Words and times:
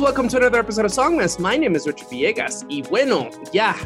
Welcome 0.00 0.28
to 0.28 0.38
another 0.38 0.58
episode 0.58 0.86
of 0.86 0.92
Songmas. 0.92 1.38
My 1.38 1.58
name 1.58 1.76
is 1.76 1.86
Richard 1.86 2.08
Villegas. 2.08 2.64
Y 2.70 2.82
bueno, 2.88 3.28
ya, 3.52 3.76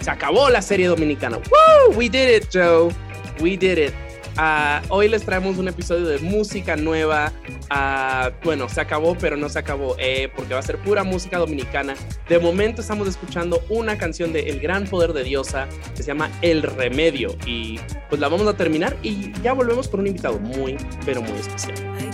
se 0.00 0.08
acabó 0.08 0.48
la 0.50 0.62
serie 0.62 0.86
dominicana. 0.86 1.38
Woo! 1.38 1.96
We 1.96 2.08
did 2.08 2.28
it, 2.28 2.48
Joe. 2.48 2.92
We 3.40 3.56
did 3.56 3.78
it. 3.78 3.94
Uh, 4.38 4.80
hoy 4.88 5.08
les 5.08 5.24
traemos 5.24 5.58
un 5.58 5.66
episodio 5.66 6.06
de 6.06 6.20
música 6.20 6.76
nueva. 6.76 7.32
Uh, 7.72 8.30
bueno, 8.44 8.68
se 8.68 8.80
acabó, 8.80 9.16
pero 9.18 9.36
no 9.36 9.48
se 9.48 9.58
acabó, 9.58 9.96
eh, 9.98 10.30
porque 10.36 10.54
va 10.54 10.60
a 10.60 10.62
ser 10.62 10.78
pura 10.78 11.02
música 11.02 11.38
dominicana. 11.38 11.94
De 12.28 12.38
momento 12.38 12.80
estamos 12.80 13.08
escuchando 13.08 13.60
una 13.68 13.98
canción 13.98 14.32
de 14.32 14.50
El 14.50 14.60
Gran 14.60 14.86
Poder 14.86 15.12
de 15.12 15.24
Diosa 15.24 15.66
que 15.96 16.04
se 16.04 16.08
llama 16.08 16.30
El 16.40 16.62
Remedio. 16.62 17.36
Y 17.46 17.80
pues 18.08 18.20
la 18.20 18.28
vamos 18.28 18.46
a 18.46 18.56
terminar 18.56 18.96
y 19.02 19.32
ya 19.42 19.54
volvemos 19.54 19.88
con 19.88 20.00
un 20.00 20.06
invitado 20.06 20.38
muy, 20.38 20.76
pero 21.04 21.20
muy 21.20 21.36
especial. 21.36 22.07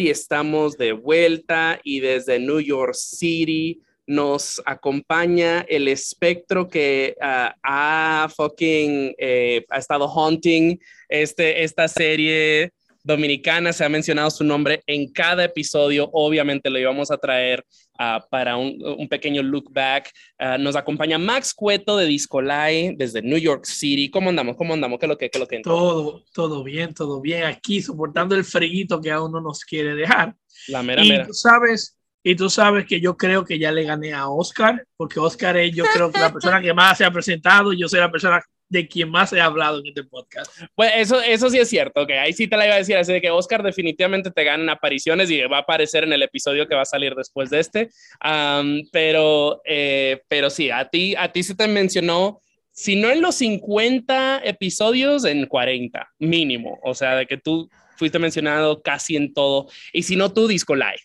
Y 0.00 0.10
estamos 0.10 0.76
de 0.76 0.92
vuelta 0.92 1.80
y 1.82 2.00
desde 2.00 2.38
New 2.38 2.60
York 2.60 2.94
City 2.94 3.80
nos 4.06 4.62
acompaña 4.66 5.64
el 5.68 5.88
espectro 5.88 6.68
que 6.68 7.16
uh, 7.18 7.50
ha 7.62 8.28
fucking 8.34 9.14
eh, 9.18 9.64
ha 9.68 9.78
estado 9.78 10.06
haunting 10.06 10.78
este, 11.08 11.64
esta 11.64 11.88
serie 11.88 12.72
dominicana, 13.06 13.72
se 13.72 13.84
ha 13.84 13.88
mencionado 13.88 14.28
su 14.30 14.42
nombre 14.42 14.82
en 14.86 15.12
cada 15.12 15.44
episodio, 15.44 16.10
obviamente 16.12 16.68
lo 16.68 16.78
íbamos 16.78 17.12
a 17.12 17.16
traer 17.16 17.64
uh, 18.00 18.20
para 18.28 18.56
un, 18.56 18.82
un, 18.82 19.08
pequeño 19.08 19.44
look 19.44 19.72
back. 19.72 20.10
Uh, 20.40 20.58
nos 20.58 20.74
acompaña 20.74 21.16
Max 21.16 21.54
Cueto 21.54 21.96
de 21.96 22.06
Discolai 22.06 22.96
desde 22.96 23.22
New 23.22 23.38
York 23.38 23.64
City. 23.64 24.10
¿Cómo 24.10 24.30
andamos? 24.30 24.56
¿Cómo 24.56 24.74
andamos? 24.74 24.98
¿Qué 24.98 25.06
es 25.06 25.10
lo 25.10 25.16
que, 25.16 25.30
qué 25.30 25.38
es 25.38 25.40
lo 25.40 25.46
que 25.46 25.60
Todo, 25.60 26.24
todo 26.32 26.64
bien, 26.64 26.94
todo 26.94 27.20
bien. 27.20 27.44
Aquí 27.44 27.80
soportando 27.80 28.34
el 28.34 28.44
frío 28.44 29.00
que 29.00 29.12
aún 29.12 29.30
no 29.30 29.40
nos 29.40 29.64
quiere 29.64 29.94
dejar. 29.94 30.34
La 30.66 30.82
mera, 30.82 31.04
y 31.04 31.08
mera. 31.08 31.26
tú 31.26 31.32
sabes, 31.32 31.96
y 32.24 32.34
tú 32.34 32.50
sabes 32.50 32.86
que 32.86 33.00
yo 33.00 33.16
creo 33.16 33.44
que 33.44 33.56
ya 33.56 33.70
le 33.70 33.84
gané 33.84 34.12
a 34.12 34.28
Oscar, 34.28 34.84
porque 34.96 35.20
Oscar 35.20 35.56
es 35.58 35.72
yo 35.72 35.84
creo 35.94 36.10
que 36.10 36.18
la 36.18 36.32
persona 36.32 36.60
que 36.60 36.74
más 36.74 36.98
se 36.98 37.04
ha 37.04 37.10
presentado, 37.12 37.72
yo 37.72 37.88
soy 37.88 38.00
la 38.00 38.10
persona 38.10 38.42
de 38.68 38.88
quien 38.88 39.10
más 39.10 39.32
he 39.32 39.40
hablado 39.40 39.78
en 39.78 39.86
este 39.86 40.04
podcast. 40.04 40.50
Pues 40.74 40.92
eso, 40.96 41.20
eso 41.20 41.50
sí 41.50 41.58
es 41.58 41.68
cierto, 41.68 42.06
que 42.06 42.18
ahí 42.18 42.32
sí 42.32 42.48
te 42.48 42.56
la 42.56 42.66
iba 42.66 42.74
a 42.74 42.78
decir, 42.78 42.96
así 42.96 43.12
de 43.12 43.20
que 43.20 43.30
Oscar 43.30 43.62
definitivamente 43.62 44.30
te 44.30 44.44
gana 44.44 44.62
en 44.62 44.70
apariciones 44.70 45.30
y 45.30 45.40
va 45.42 45.58
a 45.58 45.60
aparecer 45.60 46.04
en 46.04 46.12
el 46.12 46.22
episodio 46.22 46.66
que 46.66 46.74
va 46.74 46.82
a 46.82 46.86
salir 46.86 47.14
después 47.14 47.50
de 47.50 47.60
este, 47.60 47.90
um, 48.24 48.82
pero, 48.90 49.60
eh, 49.64 50.22
pero 50.28 50.50
sí, 50.50 50.70
a 50.70 50.88
ti, 50.88 51.14
a 51.16 51.30
ti 51.30 51.42
se 51.42 51.54
te 51.54 51.68
mencionó, 51.68 52.40
si 52.72 52.96
no 52.96 53.10
en 53.10 53.22
los 53.22 53.36
50 53.36 54.42
episodios, 54.44 55.24
en 55.24 55.46
40 55.46 56.08
mínimo, 56.18 56.78
o 56.82 56.94
sea, 56.94 57.14
de 57.16 57.26
que 57.26 57.38
tú 57.38 57.70
fuiste 57.96 58.18
mencionado 58.18 58.82
casi 58.82 59.16
en 59.16 59.32
todo, 59.32 59.68
y 59.92 60.02
si 60.02 60.16
no 60.16 60.32
tú, 60.32 60.46
Disco 60.48 60.74
Live. 60.74 61.00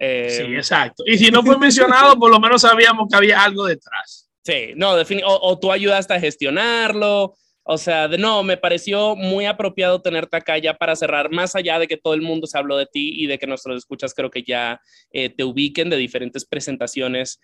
Eh, 0.00 0.30
sí, 0.30 0.42
exacto. 0.54 1.02
Y 1.06 1.18
si 1.18 1.30
no 1.30 1.42
fue 1.42 1.58
mencionado, 1.58 2.16
por 2.16 2.30
lo 2.30 2.38
menos 2.38 2.62
sabíamos 2.62 3.08
que 3.10 3.16
había 3.16 3.42
algo 3.42 3.66
detrás. 3.66 4.27
Sí, 4.48 4.72
no, 4.76 4.92
o, 4.92 5.40
o, 5.42 5.58
tú 5.58 5.70
ayudaste 5.70 6.14
a 6.14 6.20
gestionarlo. 6.20 7.34
O 7.64 7.76
sea, 7.76 8.08
de 8.08 8.16
no, 8.16 8.42
me 8.42 8.56
pareció 8.56 9.14
muy 9.14 9.44
apropiado 9.44 10.00
tenerte 10.00 10.38
acá 10.38 10.56
ya 10.56 10.72
para 10.72 10.96
cerrar, 10.96 11.30
más 11.30 11.54
allá 11.54 11.78
de 11.78 11.86
que 11.86 11.98
todo 11.98 12.14
el 12.14 12.22
mundo 12.22 12.46
se 12.46 12.56
habló 12.56 12.78
de 12.78 12.86
ti 12.86 13.12
y 13.14 13.26
de 13.26 13.38
que 13.38 13.46
nuestros 13.46 13.76
escuchas 13.76 14.14
creo 14.14 14.30
que 14.30 14.42
ya 14.42 14.80
eh, 15.12 15.28
te 15.28 15.44
ubiquen 15.44 15.90
de 15.90 15.98
diferentes 15.98 16.46
presentaciones, 16.46 17.40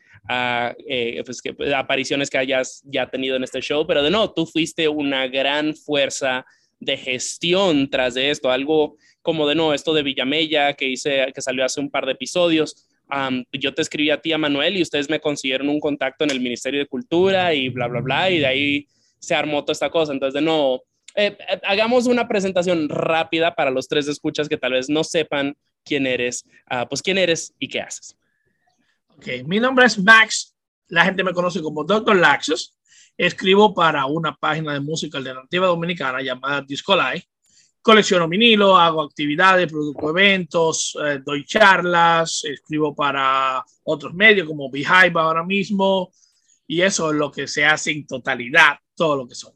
eh, 0.88 1.22
pues 1.26 1.42
que, 1.42 1.54
apariciones 1.76 2.30
que 2.30 2.38
hayas 2.38 2.80
ya 2.86 3.10
tenido 3.10 3.36
en 3.36 3.44
este 3.44 3.60
show, 3.60 3.86
pero 3.86 4.02
de 4.02 4.10
no, 4.10 4.32
tú 4.32 4.46
fuiste 4.46 4.88
una 4.88 5.26
gran 5.26 5.74
fuerza 5.74 6.46
de 6.80 6.96
gestión 6.96 7.90
tras 7.90 8.14
de 8.14 8.30
esto, 8.30 8.50
algo 8.50 8.96
como 9.20 9.46
de 9.46 9.56
no, 9.56 9.74
esto 9.74 9.92
de 9.92 10.04
Villamella 10.04 10.72
que 10.72 10.88
hice, 10.88 11.30
que 11.34 11.42
salió 11.42 11.66
hace 11.66 11.80
un 11.80 11.90
par 11.90 12.06
de 12.06 12.12
episodios, 12.12 12.88
Um, 13.10 13.44
yo 13.52 13.74
te 13.74 13.82
escribí 13.82 14.10
a 14.10 14.20
ti, 14.20 14.32
a 14.32 14.38
Manuel, 14.38 14.76
y 14.76 14.82
ustedes 14.82 15.10
me 15.10 15.20
consiguieron 15.20 15.68
un 15.68 15.80
contacto 15.80 16.24
en 16.24 16.30
el 16.30 16.40
Ministerio 16.40 16.80
de 16.80 16.86
Cultura 16.86 17.52
y 17.54 17.68
bla, 17.68 17.86
bla, 17.86 18.00
bla, 18.00 18.30
y 18.30 18.38
de 18.38 18.46
ahí 18.46 18.88
se 19.18 19.34
armó 19.34 19.62
toda 19.62 19.72
esta 19.72 19.90
cosa. 19.90 20.12
Entonces, 20.12 20.34
de 20.34 20.40
no, 20.40 20.80
eh, 21.14 21.36
eh, 21.38 21.60
hagamos 21.64 22.06
una 22.06 22.26
presentación 22.26 22.88
rápida 22.88 23.54
para 23.54 23.70
los 23.70 23.88
tres 23.88 24.08
escuchas 24.08 24.48
que 24.48 24.56
tal 24.56 24.72
vez 24.72 24.88
no 24.88 25.04
sepan 25.04 25.54
quién 25.84 26.06
eres, 26.06 26.44
uh, 26.70 26.88
pues 26.88 27.02
quién 27.02 27.18
eres 27.18 27.54
y 27.58 27.68
qué 27.68 27.80
haces. 27.80 28.16
Ok, 29.16 29.26
mi 29.46 29.60
nombre 29.60 29.86
es 29.86 29.98
Max, 29.98 30.54
la 30.88 31.04
gente 31.04 31.22
me 31.22 31.32
conoce 31.32 31.60
como 31.62 31.84
Dr. 31.84 32.16
Laxus, 32.16 32.76
escribo 33.16 33.74
para 33.74 34.06
una 34.06 34.34
página 34.34 34.72
de 34.72 34.80
música 34.80 35.18
alternativa 35.18 35.66
dominicana 35.66 36.20
llamada 36.20 36.62
Discolai, 36.62 37.22
colecciono 37.84 38.26
vinilo, 38.26 38.78
hago 38.78 39.02
actividades, 39.02 39.70
produzco 39.70 40.08
eventos, 40.08 40.96
eh, 41.04 41.20
doy 41.22 41.44
charlas, 41.44 42.42
escribo 42.44 42.94
para 42.94 43.62
otros 43.84 44.14
medios 44.14 44.48
como 44.48 44.70
Beehive 44.70 45.20
ahora 45.20 45.44
mismo, 45.44 46.10
y 46.66 46.80
eso 46.80 47.10
es 47.10 47.16
lo 47.16 47.30
que 47.30 47.46
se 47.46 47.62
hace 47.66 47.90
en 47.90 48.06
totalidad, 48.06 48.78
todo 48.96 49.16
lo 49.16 49.28
que 49.28 49.34
soy. 49.34 49.52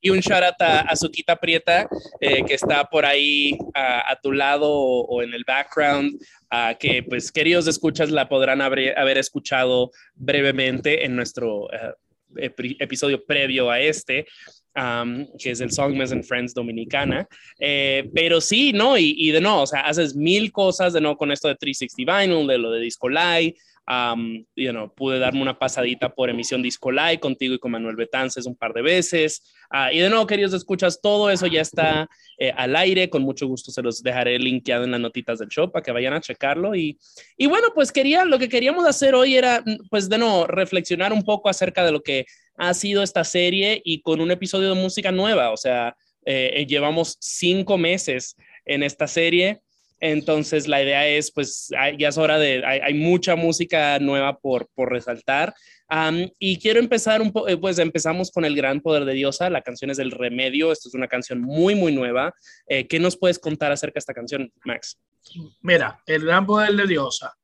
Y 0.00 0.08
un 0.08 0.20
shout 0.20 0.42
out 0.42 0.60
a 0.60 0.80
Azuquita 0.80 1.36
Prieta, 1.36 1.86
eh, 2.18 2.44
que 2.46 2.54
está 2.54 2.84
por 2.84 3.04
ahí 3.04 3.58
a, 3.74 4.10
a 4.10 4.16
tu 4.18 4.32
lado 4.32 4.70
o, 4.70 5.02
o, 5.02 5.22
en 5.22 5.34
el 5.34 5.44
background, 5.44 6.14
uh, 6.50 6.78
que 6.78 7.02
pues 7.02 7.30
queridos 7.30 7.66
escuchas 7.66 8.10
la 8.10 8.26
podrán 8.26 8.62
haber, 8.62 8.98
haber 8.98 9.18
escuchado 9.18 9.90
brevemente 10.14 11.04
en 11.04 11.14
nuestro 11.14 11.64
uh, 11.64 11.94
episodio 12.36 13.22
previo 13.26 13.70
a 13.70 13.80
este. 13.80 14.26
Um, 14.78 15.26
que 15.38 15.50
es 15.50 15.60
el 15.60 15.72
Songmas 15.72 16.12
and 16.12 16.22
Friends 16.22 16.54
Dominicana. 16.54 17.26
Eh, 17.58 18.08
pero 18.14 18.40
sí, 18.40 18.72
¿no? 18.72 18.96
Y, 18.96 19.30
de 19.32 19.40
no, 19.40 19.62
o 19.62 19.66
sea, 19.66 19.80
haces 19.80 20.14
mil 20.14 20.52
cosas 20.52 20.92
de 20.92 21.00
no 21.00 21.16
con 21.16 21.32
esto 21.32 21.48
de 21.48 21.56
360 21.56 22.20
Vinyl, 22.20 22.46
de 22.46 22.58
lo 22.58 22.70
de 22.70 22.80
Disco 22.80 23.08
Live. 23.08 23.56
Um, 23.88 24.44
you 24.54 24.70
know, 24.70 24.92
pude 24.94 25.18
darme 25.18 25.40
una 25.40 25.58
pasadita 25.58 26.14
por 26.14 26.28
emisión 26.28 26.60
Disco 26.62 26.92
Live 26.92 27.20
contigo 27.20 27.54
y 27.54 27.58
con 27.58 27.70
Manuel 27.70 27.96
Betances 27.96 28.44
un 28.44 28.54
par 28.54 28.74
de 28.74 28.82
veces. 28.82 29.42
Uh, 29.72 29.90
y 29.90 29.98
de 30.00 30.10
nuevo, 30.10 30.26
queridos 30.26 30.52
escuchas, 30.52 31.00
todo 31.00 31.30
eso 31.30 31.46
ya 31.46 31.62
está 31.62 32.06
eh, 32.36 32.52
al 32.54 32.76
aire. 32.76 33.08
Con 33.08 33.22
mucho 33.22 33.46
gusto 33.46 33.70
se 33.70 33.80
los 33.80 34.02
dejaré 34.02 34.38
linkeado 34.38 34.84
en 34.84 34.90
las 34.90 35.00
notitas 35.00 35.38
del 35.38 35.48
show 35.48 35.72
para 35.72 35.82
que 35.82 35.92
vayan 35.92 36.12
a 36.12 36.20
checarlo. 36.20 36.74
Y, 36.74 36.98
y 37.38 37.46
bueno, 37.46 37.68
pues 37.74 37.90
quería, 37.90 38.26
lo 38.26 38.38
que 38.38 38.50
queríamos 38.50 38.84
hacer 38.84 39.14
hoy 39.14 39.36
era, 39.36 39.64
pues 39.88 40.10
de 40.10 40.18
no, 40.18 40.46
reflexionar 40.46 41.14
un 41.14 41.22
poco 41.22 41.48
acerca 41.48 41.82
de 41.82 41.92
lo 41.92 42.02
que 42.02 42.26
ha 42.58 42.74
sido 42.74 43.02
esta 43.02 43.24
serie 43.24 43.80
y 43.82 44.02
con 44.02 44.20
un 44.20 44.30
episodio 44.30 44.68
de 44.68 44.82
música 44.82 45.12
nueva. 45.12 45.50
O 45.50 45.56
sea, 45.56 45.96
eh, 46.26 46.66
llevamos 46.68 47.16
cinco 47.20 47.78
meses 47.78 48.36
en 48.66 48.82
esta 48.82 49.06
serie. 49.06 49.62
Entonces 50.00 50.68
la 50.68 50.82
idea 50.82 51.06
es, 51.06 51.30
pues 51.32 51.68
ya 51.98 52.08
es 52.08 52.18
hora 52.18 52.38
de, 52.38 52.64
hay, 52.64 52.80
hay 52.80 52.94
mucha 52.94 53.36
música 53.36 53.98
nueva 53.98 54.38
por, 54.38 54.68
por 54.74 54.90
resaltar. 54.90 55.54
Um, 55.90 56.28
y 56.38 56.58
quiero 56.58 56.80
empezar 56.80 57.22
un 57.22 57.32
poco, 57.32 57.46
pues 57.60 57.78
empezamos 57.78 58.30
con 58.30 58.44
El 58.44 58.54
Gran 58.54 58.80
Poder 58.80 59.06
de 59.06 59.14
Diosa, 59.14 59.48
la 59.48 59.62
canción 59.62 59.90
es 59.90 59.96
del 59.96 60.10
Remedio, 60.10 60.70
esta 60.70 60.88
es 60.88 60.94
una 60.94 61.08
canción 61.08 61.40
muy, 61.40 61.74
muy 61.74 61.92
nueva. 61.92 62.34
Eh, 62.66 62.86
¿Qué 62.86 62.98
nos 62.98 63.16
puedes 63.16 63.38
contar 63.38 63.72
acerca 63.72 63.94
de 63.94 64.00
esta 64.00 64.12
canción, 64.12 64.52
Max? 64.64 64.98
Mira, 65.62 66.02
El 66.06 66.26
Gran 66.26 66.44
Poder 66.44 66.74
de 66.74 66.86
Diosa, 66.86 67.34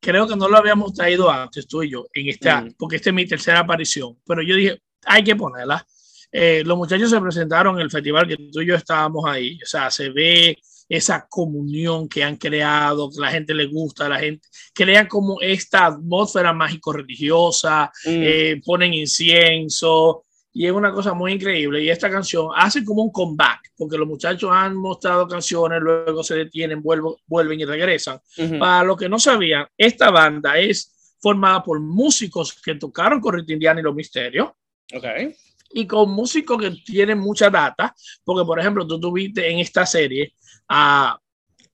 creo 0.00 0.28
que 0.28 0.36
no 0.36 0.48
lo 0.48 0.58
habíamos 0.58 0.92
traído 0.92 1.30
antes, 1.30 1.66
tú 1.66 1.82
y 1.82 1.90
yo, 1.90 2.06
en 2.12 2.28
este 2.28 2.54
mm. 2.54 2.74
porque 2.78 2.96
esta 2.96 3.08
es 3.08 3.14
mi 3.14 3.26
tercera 3.26 3.60
aparición, 3.60 4.18
pero 4.26 4.42
yo 4.42 4.54
dije, 4.54 4.82
hay 5.06 5.24
que 5.24 5.34
ponerla. 5.34 5.86
Eh, 6.30 6.62
los 6.66 6.76
muchachos 6.76 7.08
se 7.08 7.20
presentaron 7.20 7.76
en 7.76 7.82
el 7.82 7.90
festival 7.90 8.28
que 8.28 8.36
tú 8.52 8.60
y 8.60 8.66
yo 8.66 8.74
estábamos 8.74 9.24
ahí, 9.26 9.58
o 9.62 9.66
sea, 9.66 9.90
se 9.90 10.10
ve 10.10 10.58
esa 10.88 11.26
comunión 11.28 12.08
que 12.08 12.22
han 12.22 12.36
creado, 12.36 13.10
que 13.10 13.20
la 13.20 13.30
gente 13.30 13.54
le 13.54 13.66
gusta, 13.66 14.08
la 14.08 14.18
gente 14.18 14.46
crea 14.74 15.08
como 15.08 15.40
esta 15.40 15.86
atmósfera 15.86 16.52
mágico-religiosa, 16.52 17.90
mm. 18.04 18.08
eh, 18.08 18.62
ponen 18.64 18.94
incienso, 18.94 20.24
y 20.56 20.66
es 20.66 20.72
una 20.72 20.92
cosa 20.92 21.12
muy 21.14 21.32
increíble. 21.32 21.82
Y 21.82 21.90
esta 21.90 22.08
canción 22.08 22.48
hace 22.54 22.84
como 22.84 23.02
un 23.02 23.10
comeback, 23.10 23.72
porque 23.76 23.98
los 23.98 24.06
muchachos 24.06 24.50
han 24.52 24.76
mostrado 24.76 25.26
canciones, 25.26 25.80
luego 25.82 26.22
se 26.22 26.36
detienen, 26.36 26.80
vuelvo, 26.80 27.18
vuelven 27.26 27.58
y 27.60 27.64
regresan. 27.64 28.20
Uh 28.38 28.42
-huh. 28.42 28.58
Para 28.60 28.84
los 28.84 28.96
que 28.96 29.08
no 29.08 29.18
sabían, 29.18 29.66
esta 29.76 30.10
banda 30.10 30.56
es 30.56 31.16
formada 31.20 31.60
por 31.62 31.80
músicos 31.80 32.52
que 32.62 32.76
tocaron 32.76 33.20
con 33.20 33.34
Rita 33.34 33.52
Indiana 33.52 33.80
y 33.80 33.82
los 33.82 33.96
Misterios. 33.96 34.50
Okay. 34.94 35.34
Y 35.72 35.88
con 35.88 36.12
músicos 36.12 36.62
que 36.62 36.70
tienen 36.70 37.18
mucha 37.18 37.50
data, 37.50 37.92
porque 38.22 38.46
por 38.46 38.60
ejemplo, 38.60 38.86
tú 38.86 39.00
tuviste 39.00 39.50
en 39.50 39.58
esta 39.58 39.84
serie 39.84 40.34
a, 40.68 41.18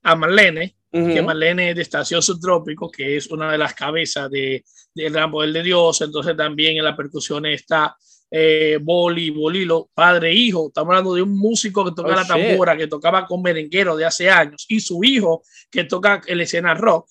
a 0.02 0.14
Marlene, 0.16 0.76
uh 0.92 0.98
-huh. 0.98 1.14
que 1.14 1.22
Marlene 1.22 1.70
es 1.70 1.76
de 1.76 1.82
Estación 1.82 2.22
Subtrópico, 2.22 2.90
que 2.90 3.16
es 3.16 3.26
una 3.28 3.52
de 3.52 3.58
las 3.58 3.74
cabezas 3.74 4.30
de, 4.30 4.64
del 4.94 5.12
Gran 5.12 5.30
Poder 5.30 5.52
de 5.52 5.62
Dios. 5.62 6.00
Entonces 6.00 6.36
también 6.36 6.76
en 6.76 6.84
la 6.84 6.96
percusión 6.96 7.46
está 7.46 7.96
eh, 8.30 8.78
Boli, 8.80 9.30
Bolilo, 9.30 9.90
padre 9.92 10.30
e 10.30 10.34
hijo. 10.34 10.68
Estamos 10.68 10.90
hablando 10.90 11.14
de 11.14 11.22
un 11.22 11.36
músico 11.36 11.84
que 11.84 11.92
toca 11.92 12.12
oh, 12.12 12.16
la 12.16 12.26
tambora, 12.26 12.72
shit. 12.72 12.82
que 12.82 12.86
tocaba 12.86 13.26
con 13.26 13.42
merenguero 13.42 13.96
de 13.96 14.04
hace 14.04 14.30
años, 14.30 14.66
y 14.68 14.80
su 14.80 15.02
hijo 15.02 15.42
que 15.70 15.84
toca 15.84 16.20
el 16.26 16.40
escena 16.40 16.74
rock, 16.74 17.08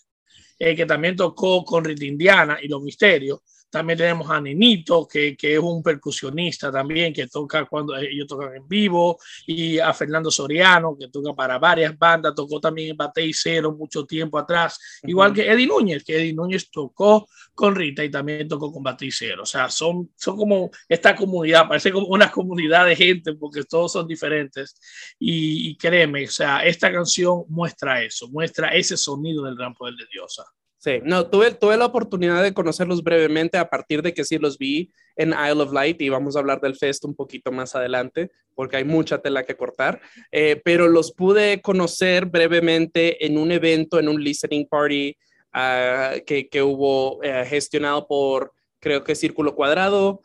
eh, 0.57 0.75
que 0.75 0.85
también 0.85 1.15
tocó 1.15 1.63
con 1.63 1.83
Rita 1.83 2.05
Indiana 2.05 2.57
y 2.61 2.67
Los 2.67 2.81
Misterios. 2.81 3.39
También 3.69 3.97
tenemos 3.97 4.29
a 4.29 4.41
Nenito, 4.41 5.07
que, 5.07 5.35
que, 5.37 5.53
es 5.53 5.59
un 5.59 5.83
percusionista 5.83 6.71
también, 6.71 7.13
que 7.13 7.27
toca 7.27 7.65
cuando 7.65 7.95
ellos 7.95 8.27
tocan 8.27 8.55
en 8.55 8.67
vivo, 8.67 9.19
y 9.45 9.79
a 9.79 9.93
Fernando 9.93 10.31
Soriano, 10.31 10.97
que 10.97 11.07
toca 11.09 11.33
para 11.33 11.59
varias 11.59 11.97
bandas, 11.97 12.33
tocó 12.35 12.59
también 12.59 12.91
en 12.91 12.97
Batey 12.97 13.31
Cero 13.33 13.75
mucho 13.77 14.05
tiempo 14.05 14.37
atrás, 14.37 14.79
uh 15.03 15.07
-huh. 15.07 15.09
igual 15.09 15.33
que 15.33 15.49
Eddie 15.49 15.67
Núñez, 15.67 16.03
que 16.03 16.17
Eddie 16.17 16.33
Núñez 16.33 16.69
tocó 16.71 17.27
con 17.53 17.75
Rita 17.75 18.03
y 18.03 18.09
también 18.09 18.47
tocó 18.47 18.71
con 18.71 18.81
Batey 18.81 19.11
Cero. 19.11 19.43
O 19.43 19.45
sea, 19.45 19.69
son, 19.69 20.11
son 20.15 20.37
como 20.37 20.71
esta 20.87 21.15
comunidad, 21.15 21.67
parece 21.67 21.91
como 21.91 22.07
una 22.07 22.31
comunidad 22.31 22.85
de 22.85 22.95
gente, 22.95 23.33
porque 23.33 23.63
todos 23.63 23.91
son 23.91 24.07
diferentes. 24.07 24.79
Y, 25.19 25.69
y 25.69 25.77
créeme, 25.77 26.25
o 26.25 26.31
sea, 26.31 26.65
esta 26.65 26.91
canción 26.91 27.43
muestra 27.49 28.01
eso, 28.03 28.27
muestra 28.29 28.69
ese 28.69 28.97
sonido 28.97 29.43
del 29.43 29.55
gran 29.55 29.73
poder 29.73 29.95
de 29.95 30.05
Diosa. 30.11 30.45
Sí, 30.79 31.01
no, 31.03 31.29
tuve, 31.29 31.51
tuve 31.51 31.75
la 31.75 31.87
oportunidad 31.87 32.41
de 32.41 32.53
conocerlos 32.53 33.03
brevemente 33.03 33.57
a 33.57 33.69
partir 33.69 34.01
de 34.01 34.13
que 34.13 34.23
sí 34.23 34.37
los 34.37 34.57
vi 34.57 34.93
en 35.17 35.31
Isle 35.31 35.63
of 35.63 35.73
Light 35.73 36.01
y 36.01 36.07
vamos 36.07 36.37
a 36.37 36.39
hablar 36.39 36.61
del 36.61 36.77
fest 36.77 37.03
un 37.03 37.13
poquito 37.13 37.51
más 37.51 37.75
adelante 37.75 38.31
porque 38.55 38.77
hay 38.77 38.85
mucha 38.85 39.17
tela 39.17 39.43
que 39.43 39.57
cortar, 39.57 39.99
eh, 40.31 40.61
pero 40.63 40.87
los 40.87 41.11
pude 41.11 41.61
conocer 41.61 42.27
brevemente 42.27 43.25
en 43.25 43.37
un 43.37 43.51
evento, 43.51 43.99
en 43.99 44.07
un 44.07 44.23
listening 44.23 44.65
party 44.69 45.17
uh, 45.53 46.23
que, 46.25 46.47
que, 46.47 46.61
hubo 46.61 47.17
uh, 47.17 47.45
gestionado 47.45 48.07
por, 48.07 48.53
creo 48.79 49.03
que 49.03 49.15
Círculo 49.15 49.55
Cuadrado 49.55 50.21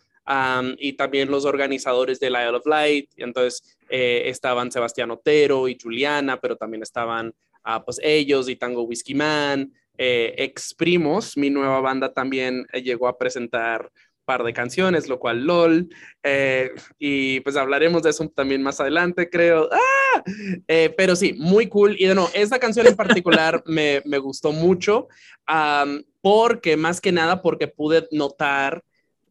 y 0.78 0.94
también 0.94 1.30
los 1.30 1.44
organizadores 1.44 2.18
del 2.20 2.32
Isle 2.32 2.56
of 2.56 2.66
Light. 2.66 3.10
Entonces 3.16 3.76
eh, 3.90 4.22
estaban 4.26 4.72
Sebastián 4.72 5.10
Otero 5.10 5.68
y 5.68 5.76
Juliana, 5.80 6.40
pero 6.40 6.56
también 6.56 6.82
estaban 6.82 7.34
uh, 7.66 7.84
pues 7.84 8.00
ellos 8.02 8.48
y 8.48 8.56
Tango 8.56 8.84
Whiskey 8.84 9.14
Man 9.14 9.72
eh, 9.98 10.34
Exprimos, 10.38 11.36
mi 11.36 11.50
nueva 11.50 11.80
banda 11.80 12.12
también 12.12 12.66
eh, 12.72 12.82
llegó 12.82 13.08
a 13.08 13.18
presentar 13.18 13.90
par 14.24 14.42
de 14.42 14.52
canciones, 14.52 15.08
lo 15.08 15.18
cual 15.18 15.44
LOL, 15.44 15.88
eh, 16.22 16.70
y 16.98 17.40
pues 17.40 17.56
hablaremos 17.56 18.02
de 18.02 18.10
eso 18.10 18.28
también 18.28 18.62
más 18.62 18.80
adelante, 18.80 19.28
creo. 19.28 19.68
¡Ah! 19.70 20.22
Eh, 20.68 20.92
pero 20.96 21.14
sí, 21.16 21.34
muy 21.34 21.68
cool. 21.68 21.96
Y 21.98 22.06
de 22.06 22.14
nuevo, 22.14 22.30
esta 22.34 22.58
canción 22.58 22.86
en 22.86 22.96
particular 22.96 23.62
me, 23.66 24.02
me, 24.04 24.18
gustó 24.18 24.52
mucho, 24.52 25.08
um, 25.48 26.02
porque 26.20 26.76
más 26.76 27.00
que 27.00 27.12
nada, 27.12 27.42
porque 27.42 27.68
pude 27.68 28.08
notar 28.10 28.82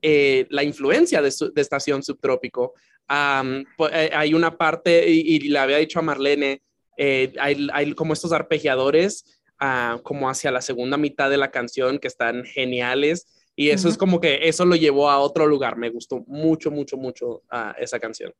eh, 0.01 0.46
la 0.50 0.63
influencia 0.63 1.22
de, 1.22 1.32
su, 1.32 1.51
de 1.51 1.62
Estación 1.62 2.03
Subtrópico. 2.03 2.74
Um, 3.10 3.65
hay 4.13 4.34
una 4.34 4.58
parte, 4.58 5.10
y, 5.10 5.36
y, 5.36 5.39
le 5.50 5.60
había 5.60 5.77
dicho 5.77 6.00
a 6.00 6.03
Marlene, 6.03 6.62
hay, 6.98 7.67
hay 7.74 7.93
como 7.96 8.13
estos 8.13 8.32
arpegiadores 8.32 9.41
uh, 9.62 10.01
como 10.01 10.29
hacia 10.29 10.51
la 10.51 10.62
segunda 10.62 10.98
mitad 10.98 11.29
de 11.29 11.38
la 11.38 11.51
canción 11.51 12.00
que 12.00 12.07
están 12.07 12.43
geniales 12.43 13.27
y 13.55 13.69
eso 13.69 13.88
uh 13.88 13.89
-huh. 13.89 13.93
es 13.93 13.98
como 13.98 14.19
que 14.19 14.48
eso 14.48 14.65
lo 14.65 14.75
llevó 14.75 15.10
a 15.10 15.19
otro 15.19 15.45
lugar. 15.45 15.77
Me 15.77 15.89
gustó 15.89 16.24
mucho, 16.27 16.72
mucho, 16.72 16.98
mucho 16.98 17.43
uh, 17.51 17.74
esa 17.77 18.00
canción. 18.00 18.33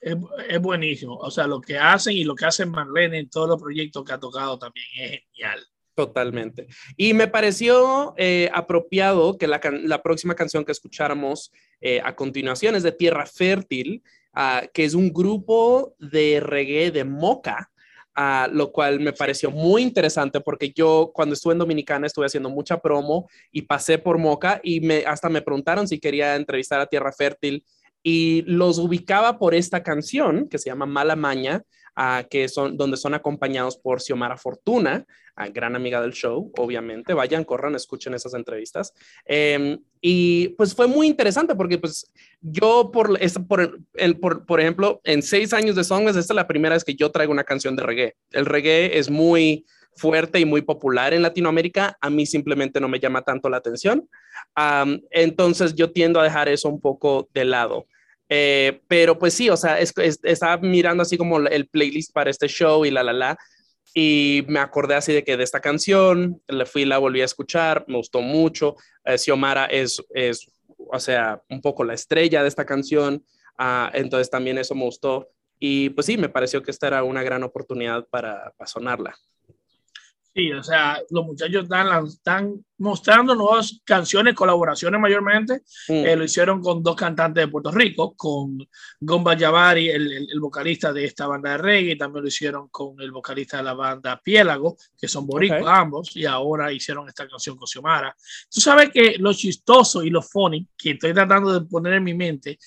Es, 0.00 0.16
es, 0.48 0.60
buenísimo. 0.60 1.16
O 1.16 1.30
sea, 1.30 1.46
lo 1.46 1.60
que 1.60 1.76
hacen 1.78 2.14
y 2.14 2.24
lo 2.24 2.34
que 2.34 2.46
hacen 2.46 2.70
Marlene 2.70 3.18
en 3.18 3.30
todos 3.30 3.48
los 3.48 3.60
proyectos 3.60 4.04
que 4.04 4.12
ha 4.12 4.18
tocado 4.18 4.58
también 4.58 4.86
es 4.96 5.20
genial. 5.32 5.66
Totalmente. 5.94 6.68
Y 6.96 7.12
me 7.12 7.26
pareció 7.26 8.14
eh, 8.16 8.48
apropiado 8.54 9.36
que 9.36 9.48
la, 9.48 9.60
la, 9.82 10.00
próxima 10.00 10.36
canción 10.36 10.64
que 10.64 10.70
escucháramos 10.70 11.50
eh, 11.80 12.00
a 12.04 12.14
continuación 12.14 12.76
es 12.76 12.84
de 12.84 12.92
Tierra 12.92 13.26
Fértil, 13.26 14.04
uh, 14.36 14.68
que 14.72 14.84
es 14.84 14.94
un 14.94 15.12
grupo 15.12 15.96
de 15.98 16.38
reggae 16.38 16.92
de 16.92 17.02
Moca, 17.02 17.72
Uh, 18.18 18.52
lo 18.52 18.72
cual 18.72 18.98
me 18.98 19.12
pareció 19.12 19.52
muy 19.52 19.80
interesante 19.80 20.40
porque 20.40 20.72
yo 20.74 21.12
cuando 21.14 21.34
estuve 21.34 21.52
en 21.52 21.60
Dominicana 21.60 22.08
estuve 22.08 22.26
haciendo 22.26 22.50
mucha 22.50 22.80
promo 22.80 23.28
y 23.52 23.62
pasé 23.62 23.96
por 23.96 24.18
Moca 24.18 24.60
y 24.64 24.80
me, 24.80 25.04
hasta 25.06 25.28
me 25.28 25.40
preguntaron 25.40 25.86
si 25.86 26.00
quería 26.00 26.34
entrevistar 26.34 26.80
a 26.80 26.86
Tierra 26.86 27.12
Fértil 27.12 27.64
y 28.02 28.42
los 28.42 28.80
ubicaba 28.80 29.38
por 29.38 29.54
esta 29.54 29.84
canción 29.84 30.48
que 30.48 30.58
se 30.58 30.68
llama 30.68 30.84
Mala 30.84 31.14
Maña, 31.14 31.62
que 32.30 32.48
son 32.48 32.76
donde 32.76 32.96
son 32.96 33.14
acompañados 33.14 33.76
por 33.76 34.00
Xiomara 34.00 34.36
Fortuna, 34.36 35.04
gran 35.52 35.76
amiga 35.76 36.00
del 36.00 36.12
show, 36.12 36.52
obviamente. 36.56 37.14
Vayan, 37.14 37.44
corran, 37.44 37.74
escuchen 37.74 38.14
esas 38.14 38.34
entrevistas. 38.34 38.92
Eh, 39.24 39.78
y 40.00 40.48
pues 40.50 40.74
fue 40.74 40.86
muy 40.86 41.06
interesante 41.06 41.54
porque 41.54 41.78
pues 41.78 42.10
yo 42.40 42.90
por, 42.92 43.18
por, 43.46 43.80
el, 43.94 44.18
por, 44.18 44.46
por 44.46 44.60
ejemplo, 44.60 45.00
en 45.04 45.22
seis 45.22 45.52
años 45.52 45.76
de 45.76 45.84
Songs, 45.84 46.16
esta 46.16 46.32
es 46.32 46.36
la 46.36 46.48
primera 46.48 46.74
vez 46.74 46.84
que 46.84 46.94
yo 46.94 47.10
traigo 47.10 47.32
una 47.32 47.44
canción 47.44 47.76
de 47.76 47.82
reggae. 47.82 48.16
El 48.30 48.46
reggae 48.46 48.98
es 48.98 49.10
muy 49.10 49.64
fuerte 49.96 50.38
y 50.38 50.44
muy 50.44 50.62
popular 50.62 51.12
en 51.12 51.22
Latinoamérica, 51.22 51.96
a 52.00 52.08
mí 52.08 52.24
simplemente 52.24 52.80
no 52.80 52.88
me 52.88 53.00
llama 53.00 53.22
tanto 53.22 53.48
la 53.48 53.56
atención. 53.56 54.08
Entonces 55.10 55.74
yo 55.74 55.90
tiendo 55.90 56.20
a 56.20 56.24
dejar 56.24 56.48
eso 56.48 56.68
un 56.68 56.80
poco 56.80 57.28
de 57.34 57.44
lado. 57.44 57.86
Eh, 58.28 58.80
pero 58.88 59.18
pues 59.18 59.34
sí, 59.34 59.48
o 59.48 59.56
sea, 59.56 59.78
es, 59.78 59.92
es, 59.96 60.20
estaba 60.22 60.58
mirando 60.58 61.02
así 61.02 61.16
como 61.16 61.38
el 61.38 61.68
playlist 61.68 62.12
para 62.12 62.30
este 62.30 62.46
show 62.46 62.84
y 62.84 62.90
la, 62.90 63.02
la, 63.02 63.12
la, 63.12 63.38
y 63.94 64.44
me 64.48 64.60
acordé 64.60 64.94
así 64.94 65.12
de 65.12 65.24
que 65.24 65.36
de 65.36 65.44
esta 65.44 65.60
canción, 65.60 66.42
le 66.46 66.66
fui, 66.66 66.84
la 66.84 66.98
volví 66.98 67.20
a 67.20 67.24
escuchar, 67.24 67.84
me 67.88 67.96
gustó 67.96 68.20
mucho. 68.20 68.76
Eh, 69.04 69.18
Xiomara 69.18 69.66
es, 69.66 70.02
es, 70.10 70.50
o 70.76 71.00
sea, 71.00 71.42
un 71.48 71.60
poco 71.60 71.84
la 71.84 71.94
estrella 71.94 72.42
de 72.42 72.48
esta 72.48 72.64
canción, 72.64 73.24
uh, 73.58 73.88
entonces 73.92 74.30
también 74.30 74.58
eso 74.58 74.74
me 74.74 74.84
gustó. 74.84 75.30
Y 75.58 75.90
pues 75.90 76.06
sí, 76.06 76.16
me 76.16 76.28
pareció 76.28 76.62
que 76.62 76.70
esta 76.70 76.86
era 76.86 77.02
una 77.02 77.22
gran 77.22 77.42
oportunidad 77.42 78.06
para, 78.08 78.52
para 78.56 78.68
sonarla. 78.68 79.16
Sí, 80.38 80.52
o 80.52 80.62
sea, 80.62 81.02
los 81.10 81.26
muchachos 81.26 81.64
están, 81.64 82.06
están 82.06 82.64
mostrando 82.78 83.34
nuevas 83.34 83.80
canciones, 83.84 84.36
colaboraciones 84.36 85.00
mayormente. 85.00 85.62
Mm. 85.88 85.92
Eh, 85.92 86.14
lo 86.14 86.22
hicieron 86.22 86.62
con 86.62 86.80
dos 86.80 86.94
cantantes 86.94 87.44
de 87.44 87.50
Puerto 87.50 87.72
Rico, 87.72 88.14
con 88.14 88.56
Gomba 89.00 89.36
Javari, 89.36 89.88
el, 89.88 90.12
el, 90.12 90.28
el, 90.30 90.38
vocalista 90.38 90.92
de 90.92 91.06
esta 91.06 91.26
banda 91.26 91.50
de 91.50 91.58
reggae, 91.58 91.94
y 91.94 91.98
también 91.98 92.22
lo 92.22 92.28
hicieron 92.28 92.68
con 92.68 93.00
el 93.00 93.10
vocalista 93.10 93.56
de 93.56 93.64
la 93.64 93.74
banda 93.74 94.20
Piélago, 94.22 94.76
que 94.96 95.08
son 95.08 95.26
boricuas 95.26 95.62
okay. 95.62 95.74
ambos, 95.74 96.16
y 96.16 96.24
ahora 96.24 96.72
hicieron 96.72 97.08
esta 97.08 97.26
canción 97.26 97.56
con 97.56 97.66
Xiomara. 97.66 98.14
Tú 98.48 98.60
sabes 98.60 98.90
que 98.90 99.16
lo 99.18 99.32
chistoso 99.32 100.04
y 100.04 100.10
lo 100.10 100.22
funny 100.22 100.68
que 100.76 100.92
estoy 100.92 101.12
tratando 101.12 101.52
de 101.52 101.66
poner 101.66 101.94
en 101.94 102.04
mi 102.04 102.14
mente 102.14 102.60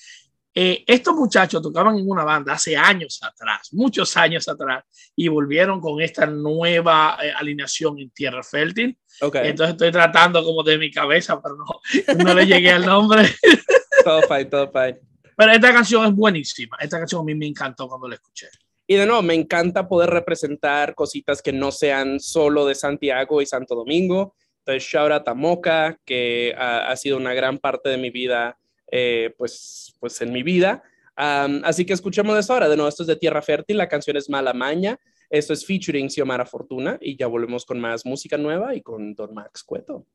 eh, 0.54 0.84
estos 0.86 1.14
muchachos 1.14 1.62
tocaban 1.62 1.96
en 1.96 2.08
una 2.08 2.24
banda 2.24 2.52
hace 2.52 2.76
años 2.76 3.18
atrás, 3.22 3.72
muchos 3.72 4.14
años 4.18 4.46
atrás, 4.48 4.84
y 5.16 5.28
volvieron 5.28 5.80
con 5.80 6.00
esta 6.02 6.26
nueva 6.26 7.16
eh, 7.22 7.32
alineación 7.34 7.98
en 7.98 8.10
Tierra 8.10 8.42
Fértil. 8.42 8.98
Okay. 9.20 9.48
Entonces 9.48 9.72
estoy 9.72 9.90
tratando 9.90 10.44
como 10.44 10.62
de 10.62 10.76
mi 10.76 10.90
cabeza, 10.90 11.40
pero 11.40 11.56
no, 11.56 12.24
no 12.24 12.34
le 12.34 12.46
llegué 12.46 12.70
al 12.70 12.84
nombre. 12.84 13.28
todo 14.04 14.22
fine, 14.22 14.44
todo 14.46 14.70
fine. 14.70 15.00
Pero 15.34 15.52
esta 15.52 15.72
canción 15.72 16.06
es 16.06 16.14
buenísima. 16.14 16.76
Esta 16.80 16.98
canción 16.98 17.22
a 17.22 17.24
mí 17.24 17.34
me 17.34 17.46
encantó 17.46 17.88
cuando 17.88 18.08
la 18.08 18.16
escuché. 18.16 18.48
Y 18.86 18.96
de 18.96 19.06
nuevo, 19.06 19.22
me 19.22 19.34
encanta 19.34 19.88
poder 19.88 20.10
representar 20.10 20.94
cositas 20.94 21.40
que 21.40 21.52
no 21.52 21.72
sean 21.72 22.20
solo 22.20 22.66
de 22.66 22.74
Santiago 22.74 23.40
y 23.40 23.46
Santo 23.46 23.74
Domingo. 23.74 24.34
Entonces, 24.58 24.82
shout 24.82 25.10
out 25.12 25.26
a 25.28 25.34
Moca, 25.34 25.98
que 26.04 26.54
ha, 26.58 26.90
ha 26.90 26.96
sido 26.96 27.16
una 27.16 27.32
gran 27.32 27.58
parte 27.58 27.88
de 27.88 27.96
mi 27.96 28.10
vida 28.10 28.58
eh, 28.92 29.34
pues, 29.36 29.96
pues 29.98 30.20
en 30.20 30.32
mi 30.32 30.44
vida. 30.44 30.84
Así 31.16 31.84
que 31.84 31.92
escuchemos 31.92 32.38
eso 32.38 32.52
ahora. 32.52 32.68
De 32.68 32.76
nuevo, 32.76 32.88
esto 32.88 33.02
es 33.02 33.06
de 33.08 33.16
Tierra 33.16 33.42
Fértil, 33.42 33.78
la 33.78 33.88
canción 33.88 34.16
es 34.16 34.30
Mala 34.30 34.52
Maña. 34.52 34.98
Esto 35.28 35.54
es 35.54 35.64
featuring 35.64 36.10
Xiomara 36.10 36.44
Fortuna 36.44 36.98
y 37.00 37.16
ya 37.16 37.26
volvemos 37.26 37.64
con 37.64 37.80
más 37.80 38.04
música 38.04 38.36
nueva 38.36 38.74
y 38.74 38.82
con 38.82 39.14
Don 39.14 39.32
Max 39.32 39.64
Cueto. 39.64 40.06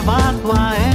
De 0.00 0.87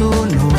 somos 0.00 0.49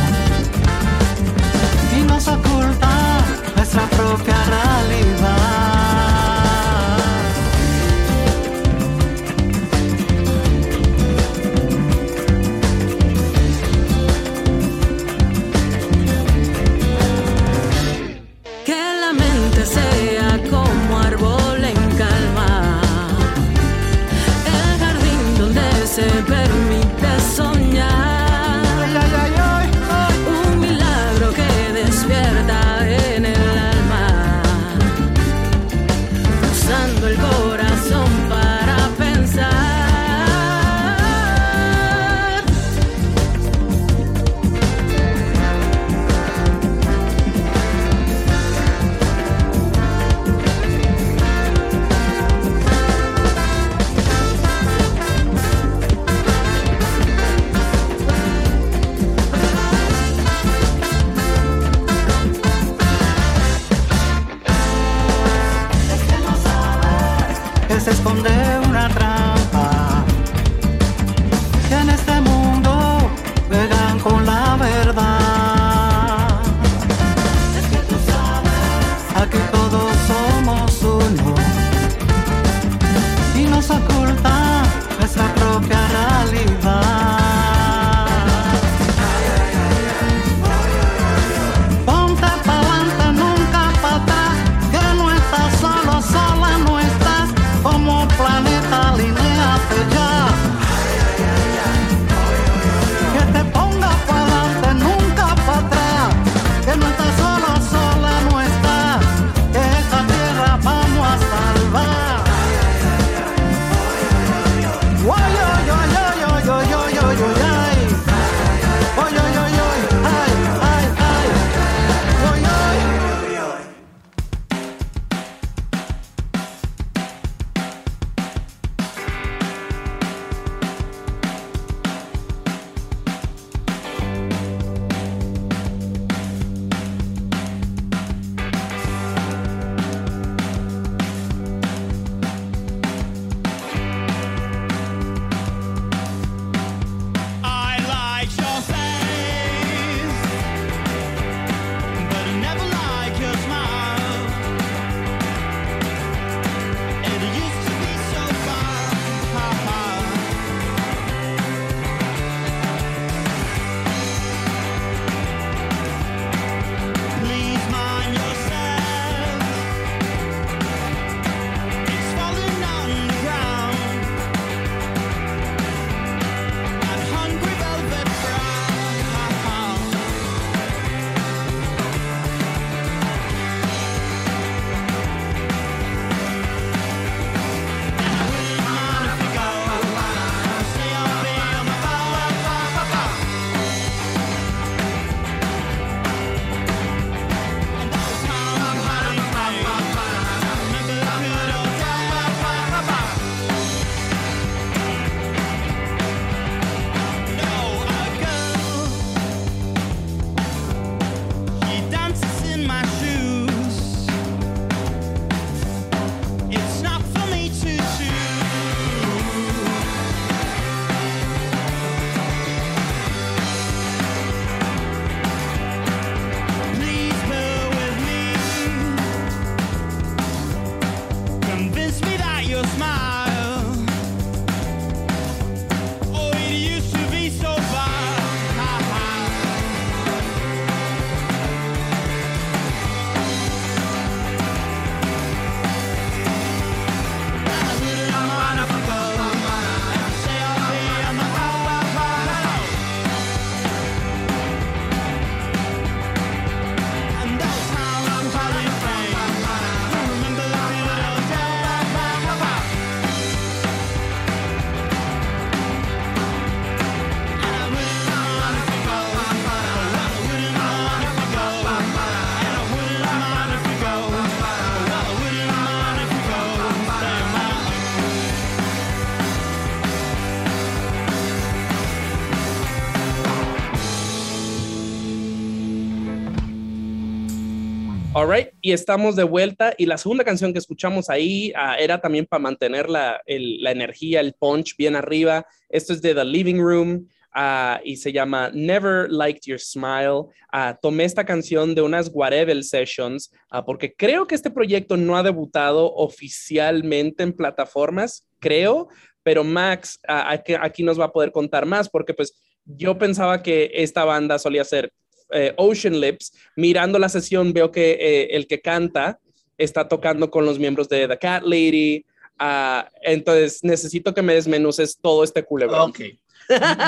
All 288.21 288.51
y 288.61 288.71
estamos 288.71 289.15
de 289.15 289.23
vuelta. 289.23 289.73
Y 289.79 289.87
la 289.87 289.97
segunda 289.97 290.23
canción 290.23 290.53
que 290.53 290.59
escuchamos 290.59 291.09
ahí 291.09 291.51
ah, 291.55 291.75
era 291.79 291.99
también 291.99 292.27
para 292.27 292.39
mantener 292.39 292.87
la, 292.87 293.19
la, 293.25 293.71
energía, 293.71 294.19
el 294.19 294.33
punch 294.33 294.77
bien 294.77 294.95
arriba. 294.95 295.43
Esto 295.69 295.91
es 295.91 296.03
de 296.03 296.13
The 296.13 296.23
Living 296.23 296.59
Room. 296.59 297.07
Ah, 297.33 297.81
y 297.83 297.95
se 297.95 298.11
llama 298.11 298.51
Never 298.53 299.09
Liked 299.09 299.41
Your 299.45 299.59
Smile. 299.59 300.27
Uh, 300.53 300.75
tomé 300.83 301.05
esta 301.05 301.25
canción 301.25 301.73
de 301.73 301.81
unas 301.81 302.11
Whatever 302.13 302.63
Sessions 302.63 303.31
porque 303.65 303.95
creo 303.95 304.27
que 304.27 304.35
este 304.35 304.51
proyecto 304.51 304.97
no 304.97 305.17
ha 305.17 305.23
debutado 305.23 305.91
oficialmente 305.95 307.23
en 307.23 307.33
plataformas, 307.33 308.27
creo, 308.39 308.89
pero 309.23 309.43
Max 309.43 309.97
aquí, 310.07 310.53
aquí, 310.59 310.83
nos 310.83 310.99
va 310.99 311.05
a 311.05 311.11
poder 311.11 311.31
contar 311.31 311.65
más 311.65 311.89
porque 311.89 312.13
pues 312.13 312.35
yo 312.65 312.97
pensaba 312.97 313.41
que 313.41 313.71
esta 313.73 314.03
banda 314.03 314.37
solía 314.37 314.63
ser 314.65 314.91
eh, 315.31 315.53
Ocean 315.57 315.99
Lips, 315.99 316.33
mirando 316.55 316.99
la 316.99 317.09
sesión 317.09 317.53
veo 317.53 317.71
que 317.71 317.91
eh, 317.91 318.27
el 318.31 318.47
que 318.47 318.61
canta 318.61 319.19
está 319.57 319.87
tocando 319.87 320.29
con 320.29 320.45
los 320.45 320.59
miembros 320.59 320.89
de 320.89 321.07
The 321.07 321.17
Cat 321.17 321.43
Lady. 321.43 322.05
Uh, 322.39 322.83
entonces 323.03 323.63
necesito 323.63 324.13
que 324.13 324.21
me 324.21 324.33
desmenuces 324.33 324.97
todo 324.99 325.23
este 325.23 325.43
culebrón. 325.43 325.91
Ok. 325.91 325.99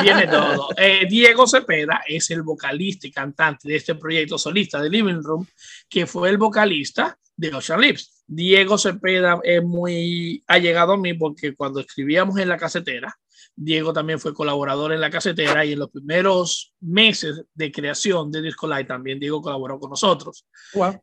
Viene 0.01 0.27
todo. 0.27 0.69
Eh, 0.77 1.05
Diego 1.07 1.47
Cepeda 1.47 2.01
es 2.07 2.29
el 2.31 2.41
vocalista 2.41 3.07
y 3.07 3.11
cantante 3.11 3.67
de 3.67 3.75
este 3.75 3.95
proyecto 3.95 4.37
solista 4.37 4.81
de 4.81 4.89
Living 4.89 5.21
Room, 5.21 5.47
que 5.87 6.05
fue 6.05 6.29
el 6.29 6.37
vocalista 6.37 7.17
de 7.35 7.53
Ocean 7.53 7.79
Lips. 7.79 8.23
Diego 8.25 8.77
Cepeda 8.77 9.39
es 9.43 9.63
muy 9.63 10.43
allegado 10.47 10.93
a 10.93 10.97
mí 10.97 11.13
porque 11.13 11.55
cuando 11.55 11.79
escribíamos 11.79 12.37
en 12.39 12.49
la 12.49 12.57
casetera, 12.57 13.15
Diego 13.55 13.93
también 13.93 14.19
fue 14.19 14.33
colaborador 14.33 14.93
en 14.93 15.01
la 15.01 15.09
casetera 15.09 15.63
y 15.63 15.73
en 15.73 15.79
los 15.79 15.89
primeros 15.89 16.73
meses 16.81 17.43
de 17.53 17.71
creación 17.71 18.31
de 18.31 18.41
Disco 18.41 18.67
Light 18.67 18.87
también 18.87 19.19
Diego 19.19 19.41
colaboró 19.41 19.79
con 19.79 19.91
nosotros. 19.91 20.45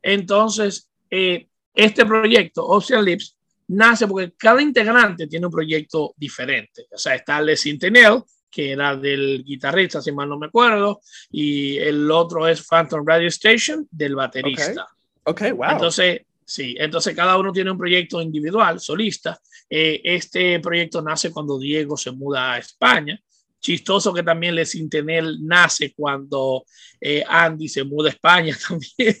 Entonces, 0.01 0.89
eh, 1.09 1.47
este 1.73 2.05
proyecto, 2.05 2.65
Ocean 2.65 3.05
Lips, 3.05 3.37
nace 3.67 4.07
porque 4.07 4.33
cada 4.37 4.61
integrante 4.61 5.27
tiene 5.27 5.45
un 5.45 5.51
proyecto 5.51 6.13
diferente. 6.17 6.87
O 6.91 6.97
sea, 6.97 7.15
está 7.15 7.41
Les 7.41 7.61
Centennial, 7.61 8.23
que 8.49 8.71
era 8.71 8.97
del 8.97 9.43
guitarrista, 9.45 10.01
si 10.01 10.11
mal 10.11 10.27
no 10.27 10.37
me 10.37 10.47
acuerdo, 10.47 10.99
y 11.31 11.77
el 11.77 12.11
otro 12.11 12.47
es 12.47 12.67
Phantom 12.67 13.05
Radio 13.05 13.29
Station, 13.29 13.87
del 13.89 14.15
baterista. 14.15 14.87
Ok, 15.23 15.51
wow. 15.55 15.71
Entonces, 15.71 16.21
Sí, 16.51 16.75
entonces 16.77 17.15
cada 17.15 17.37
uno 17.37 17.53
tiene 17.53 17.71
un 17.71 17.77
proyecto 17.77 18.21
individual, 18.21 18.77
solista. 18.81 19.39
Eh, 19.73 20.01
este 20.03 20.59
proyecto 20.59 21.01
nace 21.01 21.31
cuando 21.31 21.57
Diego 21.57 21.95
se 21.95 22.11
muda 22.11 22.53
a 22.53 22.57
España. 22.57 23.17
Chistoso 23.57 24.13
que 24.13 24.21
también 24.21 24.55
Les 24.55 24.71
Centennial 24.71 25.37
nace 25.41 25.93
cuando 25.95 26.65
eh, 26.99 27.23
Andy 27.25 27.69
se 27.69 27.85
muda 27.85 28.09
a 28.09 28.11
España 28.11 28.57
también. 28.67 29.15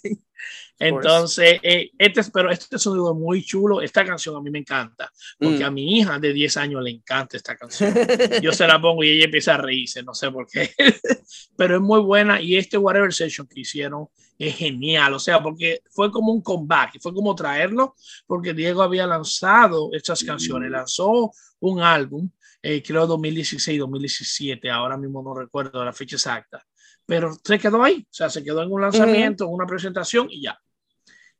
Entonces, 0.81 1.59
eh, 1.61 1.91
este, 1.97 2.23
pero 2.33 2.49
este 2.49 2.79
sonido 2.79 3.13
muy 3.13 3.43
chulo. 3.43 3.81
Esta 3.81 4.03
canción 4.03 4.35
a 4.35 4.41
mí 4.41 4.49
me 4.49 4.59
encanta, 4.59 5.11
porque 5.39 5.59
mm. 5.59 5.67
a 5.67 5.71
mi 5.71 5.97
hija 5.97 6.19
de 6.19 6.33
10 6.33 6.57
años 6.57 6.83
le 6.83 6.91
encanta 6.91 7.37
esta 7.37 7.55
canción. 7.55 7.93
Yo 8.41 8.51
se 8.51 8.67
la 8.67 8.81
pongo 8.81 9.03
y 9.03 9.11
ella 9.11 9.25
empieza 9.25 9.53
a 9.53 9.57
reírse, 9.57 10.01
no 10.03 10.13
sé 10.13 10.31
por 10.31 10.47
qué, 10.47 10.73
pero 11.55 11.75
es 11.75 11.81
muy 11.81 12.01
buena. 12.01 12.41
Y 12.41 12.57
este 12.57 12.77
Whatever 12.77 13.13
Session 13.13 13.47
que 13.47 13.61
hicieron 13.61 14.07
es 14.39 14.55
genial, 14.55 15.13
o 15.13 15.19
sea, 15.19 15.41
porque 15.41 15.83
fue 15.91 16.11
como 16.11 16.31
un 16.31 16.41
comeback, 16.41 16.99
fue 16.99 17.13
como 17.13 17.35
traerlo, 17.35 17.95
porque 18.25 18.55
Diego 18.55 18.81
había 18.81 19.05
lanzado 19.05 19.89
estas 19.93 20.23
canciones, 20.23 20.69
mm. 20.69 20.73
lanzó 20.73 21.31
un 21.59 21.81
álbum, 21.81 22.27
eh, 22.63 22.81
creo 22.81 23.05
2016, 23.05 23.79
2017, 23.79 24.69
ahora 24.71 24.97
mismo 24.97 25.21
no 25.21 25.35
recuerdo 25.35 25.85
la 25.85 25.93
fecha 25.93 26.15
exacta, 26.15 26.65
pero 27.05 27.37
se 27.43 27.59
quedó 27.59 27.83
ahí, 27.83 28.07
o 28.09 28.13
sea, 28.13 28.31
se 28.31 28.43
quedó 28.43 28.63
en 28.63 28.71
un 28.71 28.81
lanzamiento, 28.81 29.45
en 29.45 29.51
una 29.51 29.67
presentación 29.67 30.27
y 30.31 30.43
ya. 30.43 30.59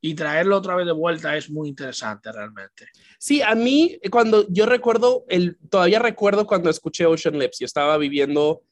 Y 0.02 0.16
traerlo 0.16 0.58
otra 0.58 0.76
vez 0.76 0.88
de 0.88 0.94
vuelta 0.94 1.38
es 1.38 1.50
muy 1.50 1.70
interesante 1.70 2.32
realmente. 2.32 2.88
Sí, 3.20 3.42
a 3.42 3.54
mí 3.54 4.00
cuando 4.10 4.48
yo 4.50 4.66
recuerdo, 4.66 5.26
el, 5.30 5.58
todavía 5.70 6.00
recuerdo 6.00 6.48
cuando 6.48 6.70
escuché 6.70 7.06
Ocean 7.06 7.38
Lips, 7.38 7.60
yo 7.60 7.66
estaba 7.66 7.98
viviendo 7.98 8.64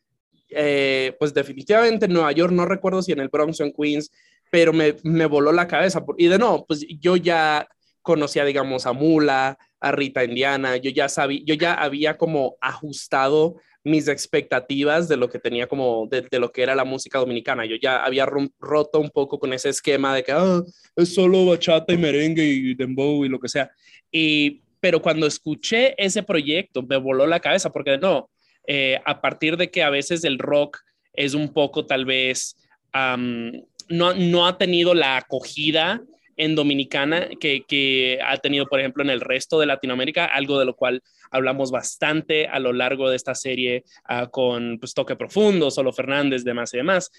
eh, 0.49 1.15
pues 1.19 1.33
definitivamente 1.33 2.07
en 2.07 2.13
Nueva 2.13 2.31
York, 2.31 2.51
no 2.51 2.65
recuerdo 2.65 3.03
si 3.03 3.11
en 3.11 3.19
el 3.19 3.29
Bronx 3.29 3.59
o 3.59 3.63
en 3.63 3.73
Queens, 3.73 4.11
pero 4.49 4.73
me, 4.73 4.95
me 5.03 5.27
voló 5.27 5.51
la 5.51 5.67
cabeza. 5.67 6.03
Y 6.17 6.27
de 6.27 6.39
no, 6.39 6.65
pues 6.67 6.85
yo 6.99 7.15
ya 7.15 7.67
conocía, 8.01 8.43
digamos, 8.45 8.87
a 8.87 8.93
Mula, 8.93 9.57
a 9.79 9.91
Rita 9.91 10.23
Indiana, 10.23 10.77
yo 10.77 10.89
ya 10.89 11.07
sabía, 11.09 11.41
yo 11.45 11.53
ya 11.53 11.73
había 11.75 12.17
como 12.17 12.57
ajustado 12.59 13.55
mis 13.83 14.07
expectativas 14.07 15.07
de 15.07 15.17
lo 15.17 15.29
que 15.29 15.39
tenía 15.39 15.67
como, 15.67 16.07
de, 16.07 16.21
de, 16.29 16.39
lo 16.39 16.51
que 16.51 16.63
era 16.63 16.75
la 16.75 16.83
música 16.83 17.19
dominicana. 17.19 17.65
Yo 17.65 17.75
ya 17.77 18.03
había 18.03 18.25
roto 18.25 18.99
un 18.99 19.09
poco 19.09 19.39
con 19.39 19.53
ese 19.53 19.69
esquema 19.69 20.15
de 20.15 20.23
que 20.23 20.31
ah, 20.31 20.61
es 20.95 21.13
solo 21.13 21.45
bachata 21.45 21.93
y 21.93 21.97
merengue 21.97 22.43
y 22.43 22.75
dembow 22.75 23.23
y 23.23 23.29
lo 23.29 23.39
que 23.39 23.47
sea. 23.47 23.71
Y, 24.11 24.61
pero 24.79 25.01
cuando 25.01 25.27
escuché 25.27 25.95
ese 25.97 26.23
proyecto, 26.23 26.83
me 26.83 26.97
voló 26.97 27.25
la 27.25 27.39
cabeza 27.39 27.71
porque 27.71 27.97
no, 27.97 28.29
eh, 28.67 28.99
a 29.05 29.21
partir 29.21 29.57
de 29.57 29.71
que 29.71 29.81
a 29.83 29.89
veces 29.89 30.23
el 30.23 30.39
rock 30.39 30.79
es 31.13 31.33
un 31.33 31.53
poco 31.53 31.85
tal 31.85 32.05
vez, 32.05 32.55
no, 32.93 34.13
no 34.13 34.47
ha 34.47 34.57
tenido 34.57 34.93
la 34.93 35.17
acogida 35.17 36.01
en 36.39 36.55
Dominicana 36.55 37.27
que, 37.39 38.17
ha 38.25 38.37
tenido, 38.37 38.65
por 38.65 38.79
ejemplo, 38.79 39.03
en 39.03 39.09
el 39.09 39.19
resto 39.19 39.59
de 39.59 39.65
Latinoamérica, 39.65 40.25
algo 40.25 40.57
de 40.57 40.65
lo 40.65 40.73
cual 40.73 41.03
hablamos 41.31 41.69
bastante 41.69 42.47
a 42.47 42.59
lo 42.59 42.71
largo 42.71 43.09
de 43.09 43.17
esta 43.17 43.35
serie 43.35 43.83
ah, 44.05 44.27
con 44.27 44.79
pues, 44.79 44.93
Toque 44.93 45.17
Profundo, 45.17 45.69
Solo 45.69 45.91
Fernández, 45.91 46.45
demás 46.45 46.73
y 46.73 46.77
demás. 46.77 47.11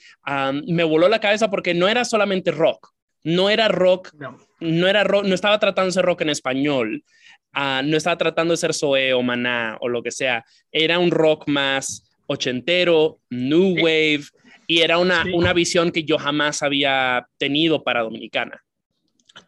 me 0.66 0.85
voló 0.85 1.09
la 1.09 1.20
cabeza 1.20 1.50
porque 1.50 1.74
no 1.74 1.87
era 1.87 2.06
solamente 2.06 2.50
rock, 2.50 2.88
no 3.22 3.50
era 3.50 3.68
rock, 3.68 4.12
no. 4.61 4.88
era 4.88 5.04
rock, 5.04 5.26
no 5.26 5.35
estaba 5.35 5.59
tratando 5.61 5.87
de 5.88 5.92
ser 5.92 6.06
rock 6.06 6.22
en 6.22 6.30
español, 6.30 7.04
Ah, 7.52 7.83
no 7.85 7.96
estaba 7.96 8.16
tratando 8.16 8.52
de 8.52 8.59
ser 8.59 8.72
Zoe 8.72 9.12
o 9.12 9.22
Maná 9.22 9.76
o 9.80 9.88
lo 9.88 10.02
que 10.02 10.12
sea, 10.12 10.44
era 10.70 10.98
un 10.98 11.11
rock 11.11 11.48
más 11.48 12.09
ochentero, 12.26 13.18
new 13.28 13.74
wave, 13.74 14.22
y 14.68 14.83
era 14.83 14.98
una, 14.98 15.24
una 15.35 15.52
visión 15.52 15.90
que 15.90 16.04
yo 16.04 16.16
jamás 16.16 16.62
había 16.62 17.26
tenido 17.38 17.83
para 17.83 18.02
Dominicana. 18.02 18.62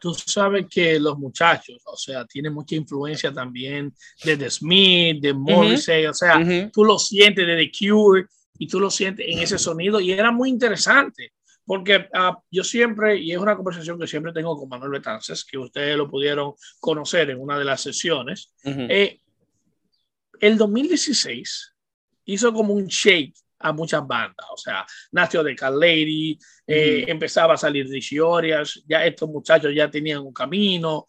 Tú 0.03 0.13
sabes 0.13 0.65
que 0.69 0.99
los 0.99 1.17
muchachos, 1.17 1.81
o 1.85 1.95
sea, 1.95 2.25
tienen 2.25 2.53
mucha 2.53 2.75
influencia 2.75 3.31
también 3.31 3.95
de 4.21 4.35
The 4.35 4.49
Smith, 4.49 5.21
de 5.21 5.33
Morrissey, 5.33 6.05
o 6.07 6.13
sea, 6.13 6.45
tú 6.73 6.83
lo 6.83 6.99
sientes 6.99 7.47
de 7.47 7.55
The 7.55 7.71
Cure 7.71 8.25
y 8.59 8.67
tú 8.67 8.81
lo 8.81 8.91
sientes 8.91 9.25
en 9.29 9.39
ese 9.39 9.57
sonido 9.57 10.01
y 10.01 10.11
era 10.11 10.29
muy 10.29 10.49
interesante 10.49 11.31
porque 11.65 12.09
uh, 12.13 12.35
yo 12.51 12.65
siempre, 12.65 13.17
y 13.17 13.31
es 13.31 13.37
una 13.37 13.55
conversación 13.55 13.97
que 13.97 14.05
siempre 14.05 14.33
tengo 14.33 14.57
con 14.57 14.67
Manuel 14.67 14.91
Betances, 14.91 15.45
que 15.45 15.57
ustedes 15.57 15.95
lo 15.95 16.09
pudieron 16.09 16.53
conocer 16.81 17.29
en 17.29 17.39
una 17.39 17.57
de 17.57 17.63
las 17.63 17.79
sesiones, 17.79 18.51
eh, 18.65 19.21
el 20.41 20.57
2016 20.57 21.75
hizo 22.25 22.51
como 22.51 22.73
un 22.73 22.87
shake 22.87 23.37
a 23.63 23.71
muchas 23.71 24.05
bandas, 24.05 24.45
o 24.51 24.57
sea, 24.57 24.85
nació 25.11 25.41
de 25.41 25.55
Lady, 25.55 26.37
eh, 26.67 27.05
empezaba 27.07 27.55
a 27.55 27.57
salir 27.57 27.87
de 27.87 28.01
ya 28.01 29.05
estos 29.05 29.29
muchachos 29.29 29.73
ya 29.73 29.89
tenían 29.89 30.19
un 30.19 30.33
camino, 30.33 31.05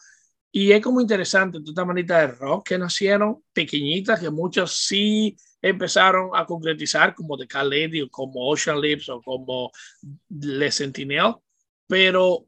y 0.57 0.71
es 0.71 0.81
como 0.81 1.01
interesante, 1.01 1.59
toda 1.59 1.71
esta 1.71 1.85
manita 1.85 2.21
de 2.21 2.29
rock 2.29 2.69
que 2.69 2.79
nacieron, 2.79 3.43
pequeñitas, 3.53 4.21
que 4.21 4.31
muchos 4.31 4.87
sí 4.87 5.37
empezaron 5.61 6.31
a 6.33 6.47
concretizar 6.47 7.13
como 7.13 7.37
The 7.37 7.49
Cat 7.49 7.67
Lady 7.67 8.03
o 8.03 8.09
como 8.09 8.49
Ocean 8.49 8.81
Lips 8.81 9.09
o 9.09 9.21
como 9.21 9.73
Le 10.29 10.71
Sentinel, 10.71 11.35
pero 11.89 12.47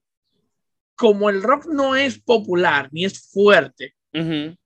como 0.95 1.29
el 1.31 1.43
rock 1.43 1.67
no 1.67 1.97
es 1.97 2.21
popular 2.21 2.89
ni 2.93 3.05
es 3.05 3.29
fuerte, 3.33 3.97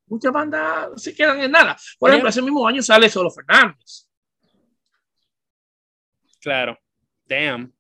muchas 0.07 0.33
bandas 0.33 0.91
se 0.97 1.15
quedan 1.15 1.41
en 1.41 1.53
nada. 1.53 1.77
Por 1.99 2.11
ejemplo, 2.11 2.29
ese 2.29 2.43
mismo 2.43 2.69
año 2.69 2.83
sale 2.83 3.09
Solo 3.09 3.31
Fernández. 3.31 4.10
Claro, 6.41 6.79
damn. 7.27 7.73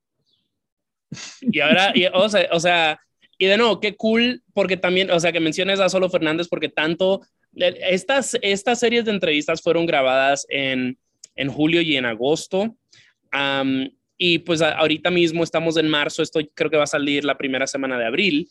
Y 1.40 1.61
ahora, 1.61 1.92
o, 2.14 2.29
sea, 2.29 2.49
o 2.53 2.61
sea, 2.61 3.01
y 3.37 3.46
de 3.46 3.57
nuevo, 3.57 3.81
qué 3.81 3.96
cool, 3.96 4.42
porque 4.53 4.77
también, 4.77 5.11
o 5.11 5.18
sea, 5.18 5.33
que 5.33 5.40
menciones 5.40 5.81
a 5.81 5.88
Solo 5.88 6.09
Fernández, 6.09 6.46
porque 6.49 6.68
tanto 6.68 7.23
estas, 7.55 8.37
estas 8.42 8.79
series 8.79 9.05
de 9.05 9.11
entrevistas 9.11 9.62
fueron 9.62 9.87
grabadas 9.87 10.46
en, 10.49 10.99
en 11.35 11.49
julio 11.49 11.81
y 11.81 11.96
en 11.96 12.05
agosto. 12.05 12.77
y 14.18 14.38
pues 14.40 14.61
ahorita 14.62 15.11
mismo 15.11 15.42
estamos 15.42 15.77
en 15.77 15.88
marzo, 15.88 16.23
esto 16.23 16.40
creo 16.55 16.70
que 16.70 16.77
va 16.77 16.85
a 16.85 16.87
salir 16.87 17.25
la 17.25 17.38
primera 17.38 17.66
semana 17.66 17.99
de 17.99 18.07
abril. 18.07 18.49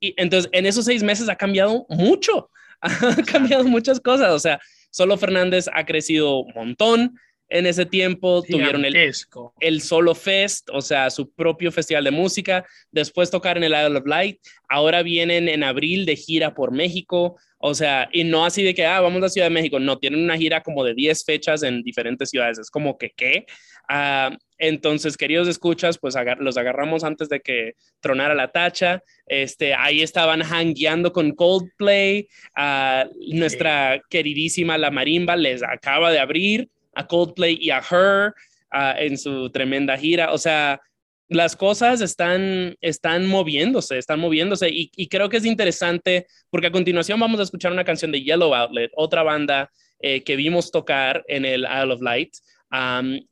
entonces, 0.00 0.50
en 0.52 0.66
esos 0.66 0.84
seis 0.84 1.02
meses 1.02 1.28
ha 1.28 1.36
cambiado 1.36 1.86
mucho, 1.88 2.50
ha 2.80 3.22
cambiado 3.30 3.64
muchas 3.64 4.00
cosas. 4.00 4.32
O 4.32 4.38
sea, 4.38 4.60
solo 4.90 5.16
Fernández 5.16 5.66
ha 5.72 5.84
crecido 5.84 6.38
un 6.38 6.52
montón. 6.54 7.18
En 7.54 7.66
ese 7.66 7.86
tiempo 7.86 8.42
tuvieron 8.42 8.84
el, 8.84 9.12
el 9.60 9.80
Solo 9.80 10.16
Fest, 10.16 10.68
o 10.72 10.82
sea, 10.82 11.08
su 11.08 11.30
propio 11.30 11.70
festival 11.70 12.02
de 12.02 12.10
música. 12.10 12.66
Después 12.90 13.30
tocar 13.30 13.56
en 13.56 13.62
el 13.62 13.70
Isle 13.70 13.96
of 13.96 14.06
Light. 14.06 14.40
Ahora 14.68 15.04
vienen 15.04 15.48
en 15.48 15.62
abril 15.62 16.04
de 16.04 16.16
gira 16.16 16.52
por 16.52 16.72
México. 16.72 17.36
O 17.58 17.72
sea, 17.72 18.08
y 18.12 18.24
no 18.24 18.44
así 18.44 18.64
de 18.64 18.74
que, 18.74 18.84
ah, 18.84 19.00
vamos 19.00 19.22
a 19.22 19.28
Ciudad 19.28 19.46
de 19.46 19.54
México. 19.54 19.78
No, 19.78 19.98
tienen 19.98 20.24
una 20.24 20.36
gira 20.36 20.64
como 20.64 20.82
de 20.82 20.94
10 20.94 21.24
fechas 21.24 21.62
en 21.62 21.84
diferentes 21.84 22.30
ciudades. 22.30 22.58
Es 22.58 22.72
como 22.72 22.98
que, 22.98 23.12
¿qué? 23.16 23.46
Ah, 23.88 24.36
Entonces, 24.58 25.16
queridos 25.16 25.46
escuchas, 25.46 25.98
pues 25.98 26.16
los 26.40 26.56
agarramos 26.56 27.04
antes 27.04 27.28
de 27.28 27.38
que 27.38 27.74
tronara 28.00 28.34
la 28.34 28.50
tacha. 28.50 29.00
Este, 29.26 29.74
ahí 29.74 30.02
estaban 30.02 30.42
hangueando 30.42 31.12
con 31.12 31.30
Coldplay. 31.30 32.26
Uh, 32.56 33.08
nuestra 33.32 34.02
queridísima 34.10 34.76
La 34.76 34.90
Marimba 34.90 35.36
les 35.36 35.62
acaba 35.62 36.10
de 36.10 36.18
abrir 36.18 36.68
a 36.94 37.06
Coldplay 37.06 37.58
y 37.60 37.70
a 37.70 37.78
Her 37.78 38.34
en 38.98 39.16
su 39.16 39.50
tremenda 39.50 39.96
gira. 39.96 40.32
O 40.32 40.38
sea, 40.38 40.80
las 41.28 41.56
cosas 41.56 42.00
están, 42.00 42.76
están 42.80 43.26
moviéndose, 43.26 43.98
están 43.98 44.20
moviéndose 44.20 44.68
y, 44.68 44.90
y, 44.94 45.08
creo 45.08 45.28
que 45.28 45.38
es 45.38 45.44
interesante 45.44 46.26
porque 46.50 46.66
a 46.66 46.72
continuación 46.72 47.18
vamos 47.18 47.40
a 47.40 47.44
escuchar 47.44 47.72
una 47.72 47.84
canción 47.84 48.12
de 48.12 48.22
Yellow 48.22 48.54
Outlet, 48.54 48.90
otra 48.94 49.22
banda 49.22 49.70
eh, 50.00 50.22
que 50.22 50.36
vimos 50.36 50.70
tocar 50.70 51.24
en 51.28 51.44
el 51.44 51.62
Isle 51.62 51.94
of 51.94 52.02
Light. 52.02 52.34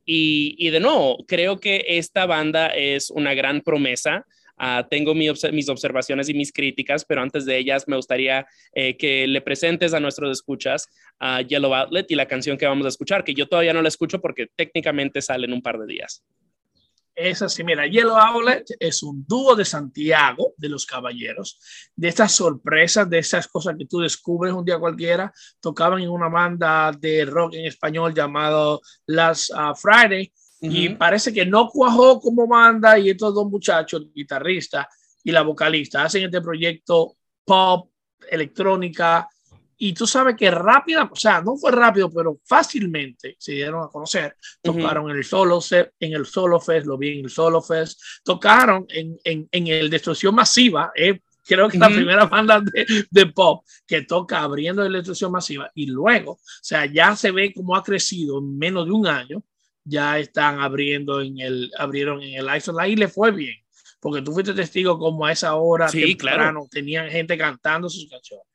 y, 0.07 0.55
y, 0.59 0.71
de 0.71 0.81
nuevo, 0.81 1.19
creo 1.27 1.59
que 1.59 1.85
esta 1.87 2.25
banda 2.27 2.69
es 2.69 3.11
una 3.11 3.35
gran 3.35 3.61
promesa. 3.61 4.25
Uh, 4.63 4.87
tengo 4.89 5.13
mi 5.13 5.29
mis 5.53 5.69
observaciones 5.69 6.29
y 6.29 6.35
mis 6.35 6.53
críticas, 6.53 7.05
pero 7.05 7.21
antes 7.21 7.45
de 7.45 7.59
ellas 7.59 7.89
me 7.89 7.97
gustaría 7.97 8.47
eh, 8.73 8.97
que 8.97 9.27
le 9.27 9.41
presentes 9.41 9.93
a 9.93 9.99
nuestros 9.99 10.31
escuchas 10.31 10.87
a 11.19 11.43
Yellow 11.43 11.75
Outlet 11.75 12.09
y 12.09 12.15
la 12.15 12.29
canción 12.29 12.57
que 12.57 12.67
vamos 12.67 12.87
a 12.87 12.91
escuchar, 12.91 13.25
que 13.25 13.35
yo 13.35 13.49
todavía 13.49 13.73
no 13.73 13.83
la 13.83 13.89
escucho 13.89 14.21
porque 14.21 14.47
técnicamente 14.55 15.21
sale 15.21 15.47
en 15.47 15.53
un 15.53 15.63
par 15.63 15.79
de 15.79 15.87
días. 15.87 16.23
Es 17.13 17.43
así, 17.43 17.65
mira, 17.65 17.89
Yellow 17.89 18.17
Outlet 18.17 18.65
es 18.79 19.03
un 19.03 19.27
dúo 19.27 19.57
de 19.57 19.65
Santiago, 19.65 20.55
de 20.57 20.69
los 20.69 20.87
caballeros, 20.87 21.59
de 21.97 22.09
estas 22.09 22.33
sorpresas, 22.33 23.11
de 23.11 23.19
esas 23.19 23.49
cosas 23.49 23.75
que 23.77 23.87
tú 23.87 23.99
descubres 23.99 24.55
un 24.55 24.65
día 24.65 24.79
cualquiera. 24.79 25.33
Tocaban 25.61 26.01
en 26.01 26.09
una 26.09 26.29
banda 26.29 26.93
de 26.93 27.25
rock 27.25 27.55
en 27.55 27.67
español 27.67 28.15
llamado 28.15 28.81
Last 29.07 29.51
uh, 29.51 29.75
Friday 29.75 30.33
y 30.63 30.91
parece 30.91 31.33
que 31.33 31.45
no 31.45 31.69
cuajó 31.69 32.21
como 32.21 32.47
banda 32.47 32.99
y 32.99 33.11
estos 33.11 33.35
dos 33.35 33.51
muchachos, 33.51 34.03
el 34.03 34.13
guitarrista 34.15 34.89
y 35.25 35.33
la 35.33 35.43
vocalista, 35.43 36.05
hacen 36.05 36.25
este 36.25 36.41
proyecto 36.41 37.17
pop, 37.45 37.91
electrónica, 38.31 39.29
y 39.85 39.93
tú 39.95 40.07
sabes 40.07 40.37
que 40.37 40.49
rápida, 40.49 41.09
o 41.11 41.17
sea, 41.17 41.43
no 41.43 41.57
fue 41.57 41.73
rápido, 41.73 42.09
pero 42.09 42.39
fácilmente 42.45 43.35
se 43.37 43.51
dieron 43.51 43.83
a 43.83 43.89
conocer. 43.89 44.37
Tocaron 44.63 45.11
en 45.11 45.17
el 45.17 45.25
Solo 45.25 45.59
en 45.73 46.13
el 46.13 46.25
Solo 46.25 46.61
Fest, 46.61 46.87
lo 46.87 46.97
vi 46.97 47.19
en 47.19 47.25
el 47.25 47.31
Solo 47.31 47.61
Fest. 47.61 48.01
Tocaron 48.23 48.87
en, 48.89 49.19
en, 49.25 49.49
en 49.51 49.67
el 49.67 49.91
Destrucción 49.91 50.37
Masiva, 50.37 50.93
eh, 50.95 51.19
creo 51.45 51.69
que 51.69 51.79
la 51.79 51.89
primera 51.89 52.27
banda 52.27 52.61
de, 52.61 53.07
de, 53.11 53.27
pop 53.27 53.65
que 53.85 54.03
toca 54.03 54.43
abriendo 54.43 54.89
la 54.89 54.99
Destrucción 54.99 55.33
Masiva. 55.33 55.69
Y 55.75 55.87
luego, 55.87 56.35
o 56.35 56.39
sea, 56.63 56.87
ya 56.87 57.17
se 57.17 57.33
ve 57.33 57.53
cómo 57.53 57.75
ha 57.75 57.83
crecido 57.83 58.39
en 58.39 58.57
menos 58.57 58.87
de 58.87 58.93
un 58.93 59.09
año. 59.09 59.43
Ya 59.85 60.19
están 60.19 60.61
abriendo 60.61 61.21
en 61.21 61.41
el, 61.41 61.71
abrieron 61.79 62.23
en 62.23 62.35
el 62.35 62.57
Isola 62.57 62.89
y 62.89 62.97
le 62.97 63.09
fue 63.09 63.31
bien. 63.31 63.57
Porque 64.01 64.21
tú 64.21 64.33
fuiste 64.33 64.53
testigo 64.53 64.99
como 64.99 65.27
a 65.27 65.33
esa 65.33 65.55
hora 65.55 65.89
sí, 65.89 66.17
claro. 66.17 66.67
tenían 66.71 67.09
gente 67.09 67.39
cantando 67.39 67.89
sus 67.89 68.09
canciones. 68.09 68.47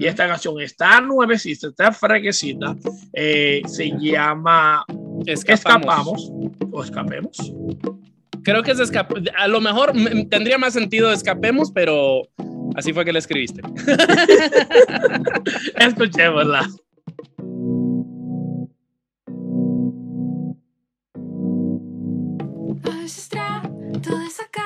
Y 0.00 0.06
esta 0.06 0.26
canción 0.26 0.60
está 0.60 1.00
nuevecita, 1.00 1.68
está 1.68 1.92
frequecita. 1.92 2.74
Eh, 3.12 3.62
se 3.66 3.90
llama 3.98 4.84
Escapamos. 5.26 6.30
o 6.72 6.82
Escapemos. 6.82 7.52
Creo 8.42 8.62
que 8.62 8.70
es 8.70 8.78
escap 8.78 9.12
A 9.36 9.48
lo 9.48 9.60
mejor 9.60 9.92
tendría 10.30 10.56
más 10.56 10.72
sentido 10.72 11.12
Escapemos, 11.12 11.72
pero 11.72 12.22
así 12.76 12.92
fue 12.92 13.04
que 13.04 13.12
la 13.12 13.18
escribiste. 13.18 13.60
Escuchémosla. 15.78 16.68
A 22.86 22.90
de 22.90 23.08
sacar 23.08 24.65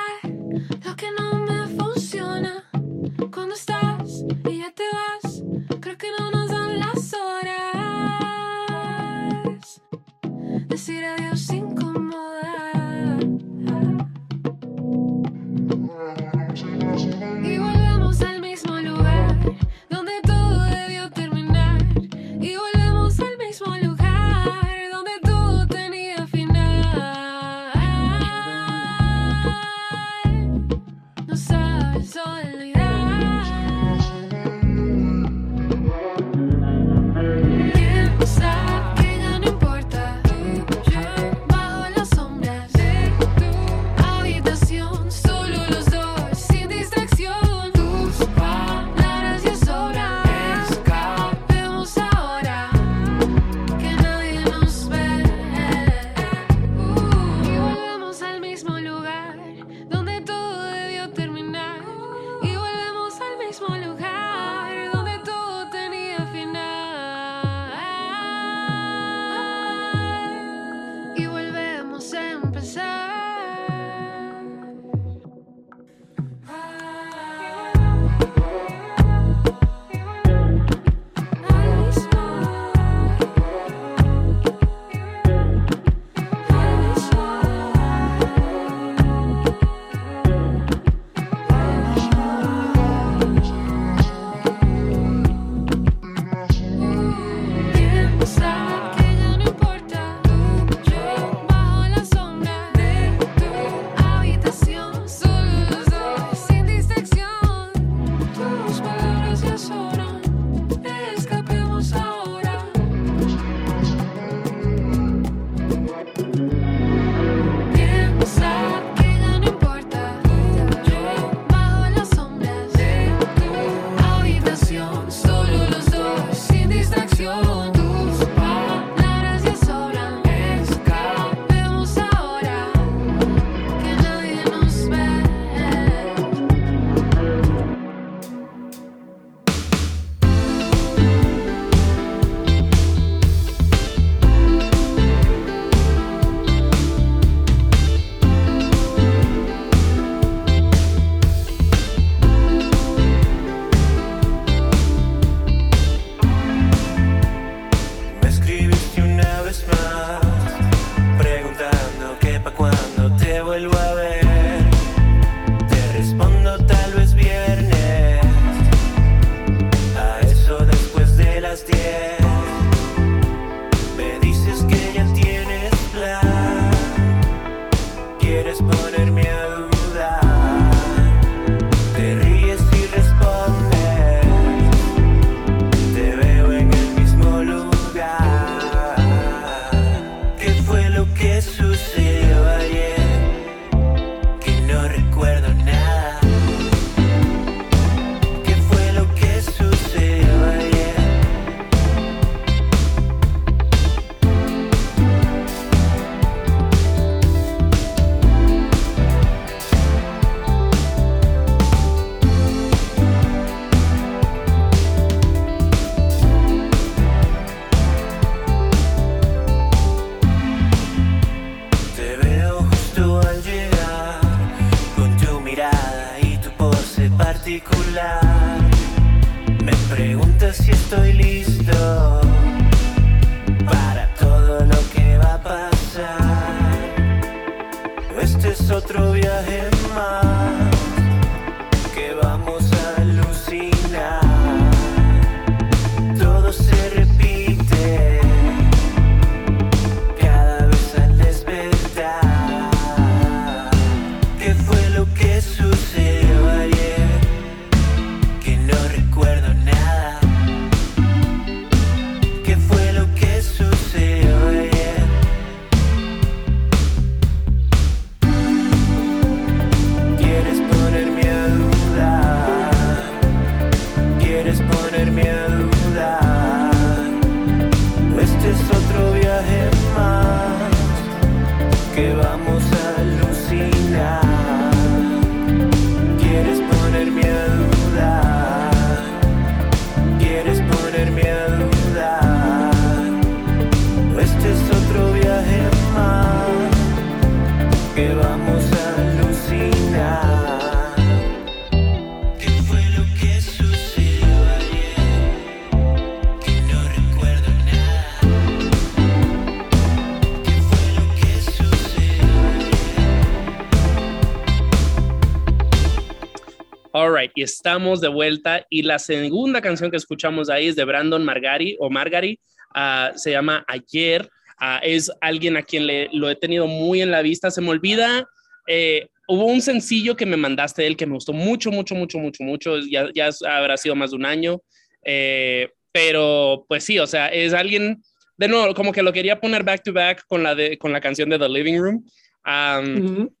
estamos 317.43 318.01
de 318.01 318.07
vuelta. 318.07 318.65
Y 318.69 318.83
la 318.83 318.99
segunda 318.99 319.61
canción 319.61 319.91
que 319.91 319.97
escuchamos 319.97 320.49
ahí 320.49 320.67
es 320.67 320.75
de 320.75 320.85
Brandon 320.85 321.23
Margari 321.23 321.75
o 321.79 321.89
Margari. 321.89 322.39
ah, 322.73 323.11
se 323.15 323.31
llama 323.31 323.63
Ayer. 323.67 324.29
Ah, 324.59 324.79
es 324.83 325.11
alguien 325.21 325.57
a 325.57 325.63
quien 325.63 325.87
le, 325.87 326.09
lo 326.13 326.29
he 326.29 326.35
tenido 326.35 326.67
muy 326.67 327.01
en 327.01 327.11
la 327.11 327.21
vista. 327.21 327.49
Se 327.51 327.61
me 327.61 327.69
olvida. 327.69 328.27
eh, 328.67 329.07
hubo 329.27 329.45
un 329.45 329.61
sencillo 329.61 330.15
que 330.15 330.25
me 330.25 330.35
mandaste 330.37 330.81
de 330.81 330.87
él 330.89 330.97
que 330.97 331.05
me 331.05 331.13
gustó 331.13 331.31
mucho, 331.33 331.71
mucho, 331.71 331.95
mucho, 331.95 332.19
mucho, 332.19 332.43
mucho. 332.43 332.79
Ya, 332.79 333.09
ya 333.13 333.29
habrá 333.49 333.77
sido 333.77 333.95
más 333.95 334.11
de 334.11 334.17
un 334.17 334.25
año. 334.25 334.61
Eh, 335.05 335.69
pero 335.91 336.65
pues 336.67 336.83
sí, 336.83 336.99
o 336.99 337.07
sea, 337.07 337.27
es 337.27 337.53
alguien. 337.53 338.01
De 338.37 338.47
nuevo, 338.47 338.73
como 338.73 338.91
que 338.91 339.03
lo 339.03 339.13
quería 339.13 339.39
poner 339.39 339.63
back 339.63 339.83
to 339.83 339.93
back 339.93 340.25
con 340.27 340.41
la, 340.43 340.55
de, 340.55 340.77
con 340.77 340.91
la 340.91 340.99
canción 341.01 341.29
de 341.29 341.37
The 341.39 341.47
Living 341.49 341.77
Room. 341.79 342.05
Am, 342.43 342.97
Ujú. 343.05 343.35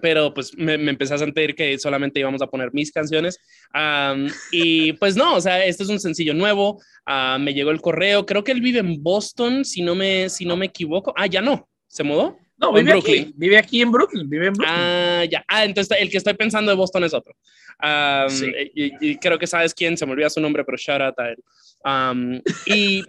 Pero 0.00 0.32
pues 0.34 0.56
me, 0.56 0.76
me 0.78 0.90
empecé 0.90 1.14
a 1.14 1.18
sentir 1.18 1.54
que 1.54 1.78
solamente 1.78 2.20
íbamos 2.20 2.42
a 2.42 2.46
poner 2.46 2.70
mis 2.72 2.90
canciones. 2.92 3.38
Am, 3.72 4.28
y 4.52 4.92
pues 4.94 5.16
no, 5.16 5.34
o 5.36 5.40
sea, 5.40 5.64
este 5.64 5.82
es 5.84 5.88
un 5.88 6.00
sencillo 6.00 6.34
nuevo. 6.34 6.80
ah, 7.06 7.38
me 7.40 7.54
llegó 7.54 7.70
el 7.70 7.80
correo. 7.80 8.24
Creo 8.26 8.44
que 8.44 8.52
él 8.52 8.60
vive 8.60 8.80
en 8.80 9.02
Boston, 9.02 9.64
si 9.64 9.82
no 9.82 9.94
me, 9.94 10.28
si 10.28 10.44
no 10.44 10.56
me 10.56 10.66
equivoco. 10.66 11.12
Ah, 11.16 11.26
ya 11.26 11.40
no. 11.40 11.68
¿Se 11.88 12.02
mudó? 12.02 12.36
No, 12.56 12.70
¿O 12.70 12.78
en 12.78 12.84
vive 12.84 12.92
Brooklyn? 12.96 13.22
aquí, 13.22 13.34
vive 13.36 13.58
aquí 13.58 13.82
en 13.82 13.90
Brooklyn, 13.92 14.30
vive 14.30 14.46
en 14.46 14.52
Brooklyn. 14.52 14.76
Ah, 14.78 15.24
ya. 15.30 15.44
Ah, 15.48 15.64
entonces 15.64 15.96
el 16.00 16.08
que 16.10 16.18
estoy 16.18 16.34
pensando 16.34 16.70
de 16.70 16.76
Boston 16.76 17.04
es 17.04 17.12
otro. 17.14 17.34
Am, 17.78 18.30
Sí. 18.30 18.46
y, 18.74 19.10
y 19.10 19.16
creo 19.18 19.38
que 19.38 19.46
sabes 19.46 19.74
quién, 19.74 19.96
se 19.96 20.06
me 20.06 20.12
olvida 20.12 20.30
su 20.30 20.40
nombre, 20.40 20.64
pero 20.64 20.78
shout 20.78 21.00
out 21.00 21.18
a 21.18 21.30
él. 21.30 21.36
Am, 21.82 22.40
y, 22.66 23.02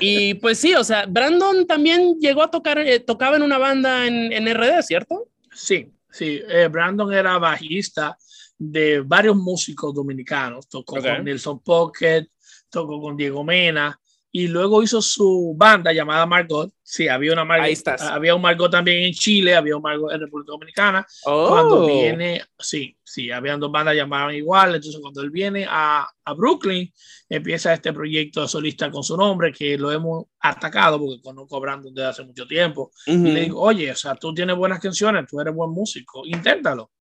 y 0.00 0.34
pues 0.34 0.58
sí, 0.58 0.74
o 0.74 0.84
sea, 0.84 1.06
Brandon 1.06 1.66
también 1.66 2.18
llegó 2.20 2.42
a 2.42 2.50
tocar, 2.50 2.78
eh, 2.78 3.00
tocaba 3.00 3.36
en 3.36 3.42
una 3.42 3.56
banda 3.58 4.06
en, 4.06 4.32
en 4.32 4.46
RD, 4.54 4.82
¿cierto? 4.82 5.28
Sí, 5.52 5.88
sí. 6.10 6.40
eh, 6.48 6.68
Brandon 6.68 7.12
era 7.12 7.38
bajista 7.38 8.16
de 8.58 9.00
varios 9.00 9.36
músicos 9.36 9.94
dominicanos. 9.94 10.68
Tocó 10.68 11.00
con 11.00 11.24
Nelson 11.24 11.60
Pocket, 11.60 12.26
tocó 12.68 13.00
con 13.00 13.16
Diego 13.16 13.42
Mena 13.44 13.98
y 14.32 14.46
luego 14.46 14.82
hizo 14.82 15.02
su 15.02 15.54
banda 15.56 15.92
llamada 15.92 16.24
Margot. 16.24 16.72
Sí, 16.82 17.08
había 17.08 17.32
una 17.32 17.44
Margot. 17.44 17.66
Ahí 17.66 17.72
estás. 17.72 18.02
Había 18.02 18.34
un 18.34 18.42
Margot 18.42 18.70
también 18.70 19.02
en 19.02 19.12
Chile, 19.12 19.56
había 19.56 19.76
un 19.76 19.82
Margot 19.82 20.12
en 20.12 20.20
República 20.20 20.52
Dominicana. 20.52 21.06
Oh. 21.24 21.48
Cuando 21.48 21.86
viene, 21.86 22.42
sí, 22.58 22.96
sí, 23.02 23.30
habían 23.30 23.58
dos 23.58 23.72
bandas 23.72 23.96
llamadas 23.96 24.34
igual. 24.34 24.76
Entonces, 24.76 25.00
cuando 25.00 25.22
él 25.22 25.30
viene 25.30 25.66
a, 25.68 26.08
a 26.24 26.34
Brooklyn, 26.34 26.92
empieza 27.28 27.74
este 27.74 27.92
proyecto 27.92 28.46
solista 28.46 28.90
con 28.90 29.02
su 29.02 29.16
nombre, 29.16 29.52
que 29.52 29.76
lo 29.76 29.90
hemos 29.90 30.26
atacado 30.38 31.00
porque 31.00 31.20
conozco 31.20 31.56
a 31.56 31.60
Brandon 31.60 31.92
desde 31.92 32.08
hace 32.08 32.24
mucho 32.24 32.46
tiempo. 32.46 32.92
Ujú. 33.08 33.26
Y 33.26 33.32
le 33.32 33.40
digo, 33.40 33.60
oye, 33.60 33.90
o 33.90 33.96
sea, 33.96 34.14
tú 34.14 34.32
tienes 34.32 34.54
buenas 34.56 34.78
canciones, 34.78 35.26
tú 35.28 35.40
eres 35.40 35.52
buen 35.52 35.70
músico, 35.70 36.22
inténtalo. 36.24 36.92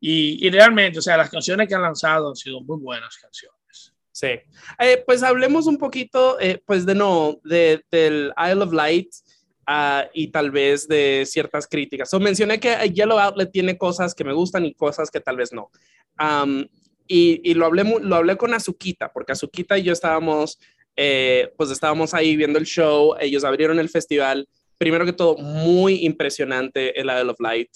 Y, 0.00 0.44
y 0.44 0.50
realmente, 0.50 0.98
o 0.98 1.02
sea, 1.02 1.16
las 1.16 1.30
canciones 1.30 1.68
que 1.68 1.76
han 1.76 1.82
lanzado 1.82 2.30
han 2.30 2.34
sido 2.34 2.60
muy 2.60 2.76
buenas 2.80 3.16
canciones. 3.18 3.61
Sí. 4.12 4.28
Eh, 4.78 5.02
pues 5.06 5.22
hablemos 5.22 5.66
un 5.66 5.78
poquito, 5.78 6.38
eh, 6.38 6.62
pues 6.66 6.84
de 6.84 6.94
no, 6.94 7.40
de, 7.44 7.82
del 7.90 8.32
Isle 8.36 8.62
of 8.62 8.72
Light 8.72 9.08
ah, 9.66 10.06
y 10.12 10.28
tal 10.28 10.50
vez 10.50 10.86
de 10.86 11.24
ciertas 11.26 11.66
críticas. 11.66 12.10
So, 12.10 12.20
mencioné 12.20 12.60
que 12.60 12.76
Yellow 12.92 13.18
Outlet 13.18 13.50
tiene 13.50 13.78
cosas 13.78 14.14
que 14.14 14.24
me 14.24 14.34
gustan 14.34 14.66
y 14.66 14.74
cosas 14.74 15.10
que 15.10 15.20
tal 15.20 15.36
vez 15.36 15.52
no. 15.52 15.70
Am, 16.18 16.68
y 17.08 17.40
y 17.42 17.54
lo, 17.54 17.66
hablé, 17.66 17.84
lo 17.84 18.14
hablé 18.14 18.36
con 18.36 18.52
Azuquita, 18.52 19.10
porque 19.12 19.32
Azuquita 19.32 19.78
y 19.78 19.82
yo 19.82 19.94
estábamos, 19.94 20.58
eh, 20.94 21.50
pues 21.56 21.70
estábamos 21.70 22.12
ahí 22.12 22.36
viendo 22.36 22.58
el 22.58 22.66
show, 22.66 23.16
ellos 23.18 23.44
abrieron 23.44 23.78
el 23.80 23.88
festival. 23.88 24.46
Primero 24.76 25.06
que 25.06 25.12
todo, 25.14 25.36
muy 25.38 26.04
impresionante 26.04 27.00
el 27.00 27.06
Isle 27.06 27.30
of 27.30 27.40
Light. 27.40 27.70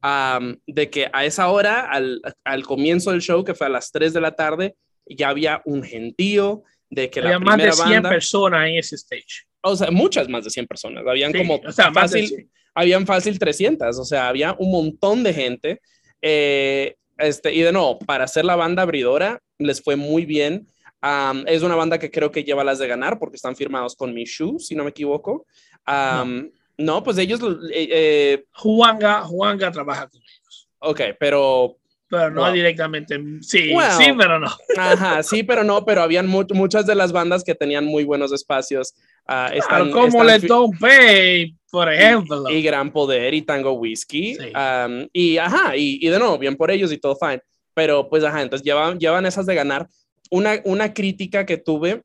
Am, 0.00 0.58
de 0.66 0.88
que 0.88 1.08
a 1.12 1.26
esa 1.26 1.48
hora, 1.48 1.82
al, 1.82 2.22
al 2.44 2.64
comienzo 2.64 3.10
del 3.10 3.20
show, 3.20 3.44
que 3.44 3.54
fue 3.54 3.66
a 3.66 3.70
las 3.70 3.92
3 3.92 4.14
de 4.14 4.20
la 4.20 4.34
tarde, 4.34 4.74
ya 5.06 5.28
había 5.30 5.62
un 5.64 5.82
gentío 5.82 6.62
de 6.90 7.10
que 7.10 7.20
Había 7.20 7.32
la 7.32 7.38
más 7.40 7.56
de 7.56 7.62
primera 7.68 7.72
100 7.72 7.88
banda, 7.94 8.10
personas 8.10 8.68
en 8.68 8.74
ese 8.76 8.96
stage. 8.96 9.46
o 9.62 9.76
sea, 9.76 9.90
muchas 9.90 10.28
más 10.28 10.44
de 10.44 10.50
100 10.50 10.66
personas, 10.66 11.04
habían 11.06 11.32
Sí, 11.32 11.38
como 11.38 11.56
o 11.56 11.72
sea, 11.72 11.92
fácil, 11.92 12.26
100. 12.28 12.50
habían 12.74 13.06
fácil 13.06 13.38
300, 13.38 13.98
o 13.98 14.04
sea, 14.04 14.28
había 14.28 14.54
un 14.58 14.70
montón 14.70 15.22
de 15.22 15.32
gente. 15.32 15.80
eh, 16.20 16.94
este, 17.18 17.54
y 17.54 17.60
de 17.60 17.72
nuevo, 17.72 17.98
para 18.00 18.26
ser 18.26 18.44
la 18.44 18.56
banda 18.56 18.82
abridora, 18.82 19.40
les 19.58 19.80
fue 19.82 19.94
muy 19.96 20.24
bien. 20.26 20.66
Es 21.46 21.62
una 21.62 21.76
banda 21.76 21.98
que 21.98 22.10
creo 22.10 22.30
que 22.32 22.42
lleva 22.42 22.64
las 22.64 22.78
de 22.78 22.88
ganar 22.88 23.18
porque 23.18 23.36
están 23.36 23.54
firmados 23.54 23.94
con 23.94 24.12
Mishu, 24.14 24.58
si 24.58 24.74
no 24.74 24.82
me 24.82 24.90
equivoco. 24.90 25.46
Am, 25.84 26.50
no. 26.78 27.02
pues 27.02 27.18
ellos, 27.18 27.40
eh, 27.72 27.88
eh, 27.90 28.44
Juanga, 28.52 29.22
Juanga 29.22 29.70
trabaja 29.70 30.08
con 30.08 30.20
ellos, 30.20 30.68
ok, 30.78 31.00
pero 31.20 31.76
pero 32.12 32.30
no 32.30 32.42
Wow. 32.42 32.52
directamente. 32.52 33.18
Sí, 33.40 33.70
sí, 33.96 34.12
pero 34.18 34.38
no. 34.38 34.48
Ajá, 34.76 35.22
sí, 35.22 35.42
pero 35.42 35.64
no, 35.64 35.82
pero 35.86 36.02
habían 36.02 36.26
mu- 36.26 36.44
muchas 36.52 36.84
de 36.86 36.94
las 36.94 37.10
bandas 37.10 37.42
que 37.42 37.54
tenían 37.54 37.86
muy 37.86 38.04
buenos 38.04 38.32
espacios. 38.32 38.92
Claro, 39.26 39.54
están, 39.56 39.90
como 39.92 40.06
están 40.08 40.26
Let 40.26 40.40
fi- 40.40 40.46
Don't 40.46 40.78
Pay, 40.78 41.56
por 41.70 41.90
ejemplo. 41.90 42.44
y, 42.50 42.56
y 42.56 42.62
Gran 42.62 42.92
Poder 42.92 43.32
y 43.32 43.40
Tango 43.42 43.72
Whiskey. 43.72 44.34
Sí. 44.34 44.52
y 45.14 45.38
ajá, 45.38 45.74
y, 45.74 45.98
y 46.06 46.08
de 46.10 46.18
nuevo, 46.18 46.36
bien 46.36 46.54
por 46.56 46.70
ellos 46.70 46.92
y 46.92 46.98
todo 46.98 47.16
fine. 47.16 47.40
Pero 47.72 48.10
pues 48.10 48.22
ajá, 48.24 48.42
entonces 48.42 48.64
llevan, 48.64 48.98
llevan 48.98 49.24
esas 49.24 49.46
de 49.46 49.54
ganar. 49.54 49.88
Una, 50.30 50.60
una 50.64 50.92
crítica 50.92 51.46
que 51.46 51.56
tuve 51.56 52.02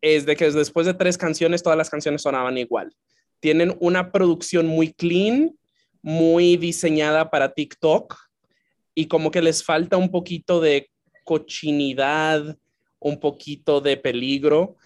es 0.00 0.26
de 0.26 0.34
que 0.34 0.50
después 0.50 0.84
de 0.86 0.94
tres 0.94 1.16
canciones, 1.16 1.62
todas 1.62 1.78
las 1.78 1.90
canciones 1.90 2.22
sonaban 2.22 2.58
igual. 2.58 2.92
Tienen 3.38 3.76
una 3.78 4.10
producción 4.10 4.66
muy 4.66 4.92
clean, 4.92 5.56
muy 6.02 6.56
diseñada 6.56 7.30
para 7.30 7.54
TikTok 7.54 8.16
y 8.94 9.06
como 9.06 9.30
que 9.30 9.42
les 9.42 9.64
falta 9.64 9.96
un 9.96 10.10
poquito 10.10 10.60
de 10.60 10.90
cochinidad, 11.24 12.56
un 12.98 13.18
poquito 13.20 13.80
de 13.80 13.96
peligro. 13.96 14.76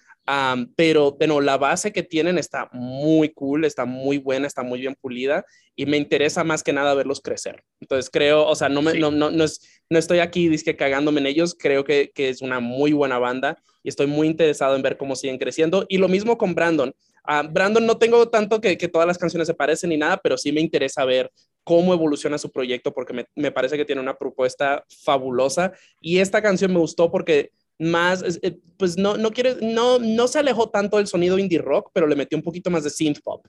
Pero 0.75 1.13
bueno, 1.13 1.41
la 1.41 1.57
base 1.57 1.91
que 1.91 2.03
tienen 2.03 2.37
está 2.37 2.69
muy 2.71 3.29
cool, 3.29 3.65
está 3.65 3.85
muy 3.85 4.19
buena, 4.19 4.45
está 4.45 4.61
muy 4.61 4.79
bien 4.79 4.95
pulida 4.99 5.43
y 5.75 5.85
me 5.87 5.97
interesa 5.97 6.43
más 6.43 6.61
que 6.61 6.71
nada 6.73 6.93
verlos 6.93 7.19
crecer. 7.21 7.63
Entonces 7.79 8.11
creo, 8.11 8.45
o 8.45 8.53
sea, 8.55 8.69
no, 8.69 8.81
me, 8.83 8.91
Sí. 8.91 8.99
no, 8.99 9.09
no, 9.09 9.31
no, 9.31 9.43
es, 9.43 9.81
no 9.89 9.97
estoy 9.97 10.19
aquí 10.19 10.47
disque 10.47 10.75
cagándome 10.75 11.19
en 11.21 11.25
ellos, 11.27 11.55
creo 11.57 11.83
que, 11.83 12.11
que 12.13 12.29
es 12.29 12.41
una 12.41 12.59
muy 12.59 12.93
buena 12.93 13.17
banda 13.17 13.57
y 13.81 13.89
estoy 13.89 14.05
muy 14.05 14.27
interesado 14.27 14.75
en 14.75 14.83
ver 14.83 14.97
cómo 14.97 15.15
siguen 15.15 15.39
creciendo. 15.39 15.85
Y 15.89 15.97
lo 15.97 16.07
mismo 16.07 16.37
con 16.37 16.53
Brandon. 16.53 16.93
Ah, 17.23 17.43
Brandon 17.43 17.85
no 17.85 17.97
tengo 17.97 18.29
tanto 18.29 18.61
que, 18.61 18.77
que 18.77 18.87
todas 18.87 19.07
las 19.07 19.17
canciones 19.17 19.47
se 19.47 19.53
parecen 19.55 19.89
ni 19.89 19.97
nada, 19.97 20.17
pero 20.21 20.37
sí 20.37 20.51
me 20.51 20.61
interesa 20.61 21.05
ver 21.05 21.31
cómo 21.69 21.93
evoluciona 21.93 22.39
su 22.39 22.49
proyecto 22.49 22.91
porque 22.91 23.13
me, 23.13 23.27
me 23.35 23.51
parece 23.51 23.77
que 23.77 23.85
tiene 23.85 24.01
una 24.01 24.17
propuesta 24.17 24.83
fabulosa 25.03 25.71
y 26.01 26.17
esta 26.17 26.41
canción 26.41 26.73
me 26.73 26.79
gustó 26.79 27.11
porque 27.11 27.51
más, 27.77 28.23
eh, 28.41 28.57
pues 28.75 28.97
no, 28.97 29.17
no 29.17 29.29
quiere, 29.29 29.55
no, 29.61 29.99
no 29.99 30.27
se 30.27 30.39
alejó 30.39 30.71
tanto 30.71 30.97
del 30.97 31.05
sonido 31.05 31.37
indie 31.37 31.59
rock, 31.59 31.91
pero 31.93 32.07
le 32.07 32.15
metió 32.15 32.39
un 32.39 32.43
poquito 32.43 32.71
más 32.71 32.83
de 32.83 32.89
synth 32.89 33.19
pop. 33.23 33.45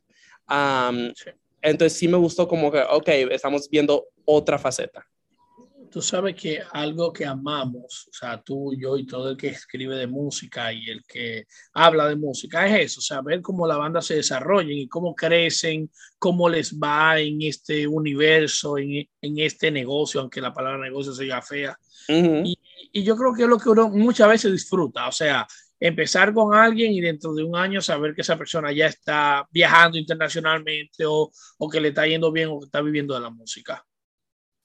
Am, 0.47 1.15
Sí. 1.17 1.31
Entonces 1.63 1.99
sí 1.99 2.09
me 2.09 2.19
gustó 2.19 2.47
como 2.47 2.71
que, 2.71 2.83
ok, 2.91 3.09
estamos 3.31 3.71
viendo 3.71 4.09
otra 4.27 4.59
faceta. 4.59 5.07
Tú 5.91 6.01
sabes 6.01 6.37
que 6.37 6.63
algo 6.73 7.13
que 7.13 7.27
amamos, 7.27 8.09
o 8.09 8.13
sea, 8.13 8.41
tú, 8.41 8.73
yo 8.79 8.97
y 8.97 9.05
todo 9.07 9.31
el 9.31 9.37
que 9.37 9.49
escribe 9.49 9.97
de 9.97 10.07
música 10.07 10.73
y 10.73 10.89
el 10.89 11.05
que 11.05 11.47
habla 11.73 12.07
de 12.07 12.15
música 12.15 12.67
es 12.69 12.87
eso, 12.87 13.01
o 13.01 13.03
sea, 13.03 13.21
ver 13.23 13.43
cómo 13.43 13.67
la 13.67 13.77
banda 13.77 14.01
se 14.01 14.15
desarrolla 14.15 14.73
y 14.73 14.87
cómo 14.87 15.15
crecen, 15.15 15.91
cómo 16.19 16.49
les 16.49 16.79
va 16.79 17.19
en 17.19 17.43
este 17.43 17.89
universo, 17.89 18.79
en, 18.79 19.09
en 19.21 19.39
este 19.39 19.73
negocio, 19.73 20.21
aunque 20.21 20.41
la 20.41 20.53
palabra 20.53 20.79
negocio 20.79 21.13
sea 21.13 21.43
fea. 21.43 21.77
Ujú. 22.09 22.43
Y, 22.45 22.59
y 22.93 23.03
yo 23.03 23.17
creo 23.17 23.35
que 23.35 23.43
es 23.43 23.49
lo 23.49 23.59
que 23.59 23.71
uno 23.71 23.89
muchas 23.89 24.29
veces 24.29 24.53
disfruta, 24.53 25.09
o 25.09 25.13
sea, 25.13 25.47
empezar 25.81 26.33
con 26.33 26.55
alguien 26.55 26.93
y 26.93 27.01
dentro 27.01 27.33
de 27.35 27.43
un 27.43 27.57
año 27.57 27.81
saber 27.81 28.15
que 28.15 28.21
esa 28.21 28.37
persona 28.37 28.71
ya 28.71 28.87
está 28.87 29.49
viajando 29.51 29.99
internacionalmente 29.99 31.05
o, 31.07 31.31
o 31.59 31.69
que 31.69 31.81
le 31.81 31.89
está 31.89 32.07
yendo 32.07 32.31
bien 32.31 32.49
o 32.51 32.61
que 32.61 32.67
está 32.67 32.81
viviendo 32.81 33.15
de 33.15 33.21
la 33.21 33.31
música. 33.31 33.85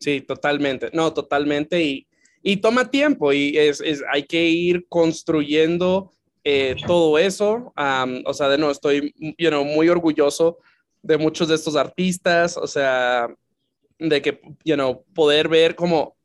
Sí, 0.06 0.22
totalmente. 0.22 0.91
No, 0.93 1.12
totalmente. 1.12 1.82
Y, 1.82 2.06
y 2.43 2.58
toma 2.58 2.91
tiempo 2.91 3.34
y 3.34 3.58
es, 3.58 3.82
es- 3.82 4.03
hay 4.14 4.22
que 4.22 4.43
ir 4.47 4.86
construyendo 4.88 6.12
eh, 6.43 6.76
todo 6.86 7.18
eso. 7.18 7.74
Am, 7.76 8.22
o 8.24 8.32
sea, 8.36 8.47
de 8.49 8.60
nuevo, 8.60 8.72
estoy 8.72 9.12
you 9.39 9.49
know, 9.49 9.66
muy 9.66 9.89
orgulloso 9.89 10.60
de 11.01 11.18
muchos 11.18 11.47
de 11.47 11.56
estos 11.56 11.76
artistas. 11.76 12.56
O 12.56 12.68
sea, 12.68 13.28
de 13.97 14.22
que, 14.22 14.39
you 14.64 14.76
know, 14.76 15.03
poder 15.16 15.47
ver 15.47 15.74
como 15.74 16.16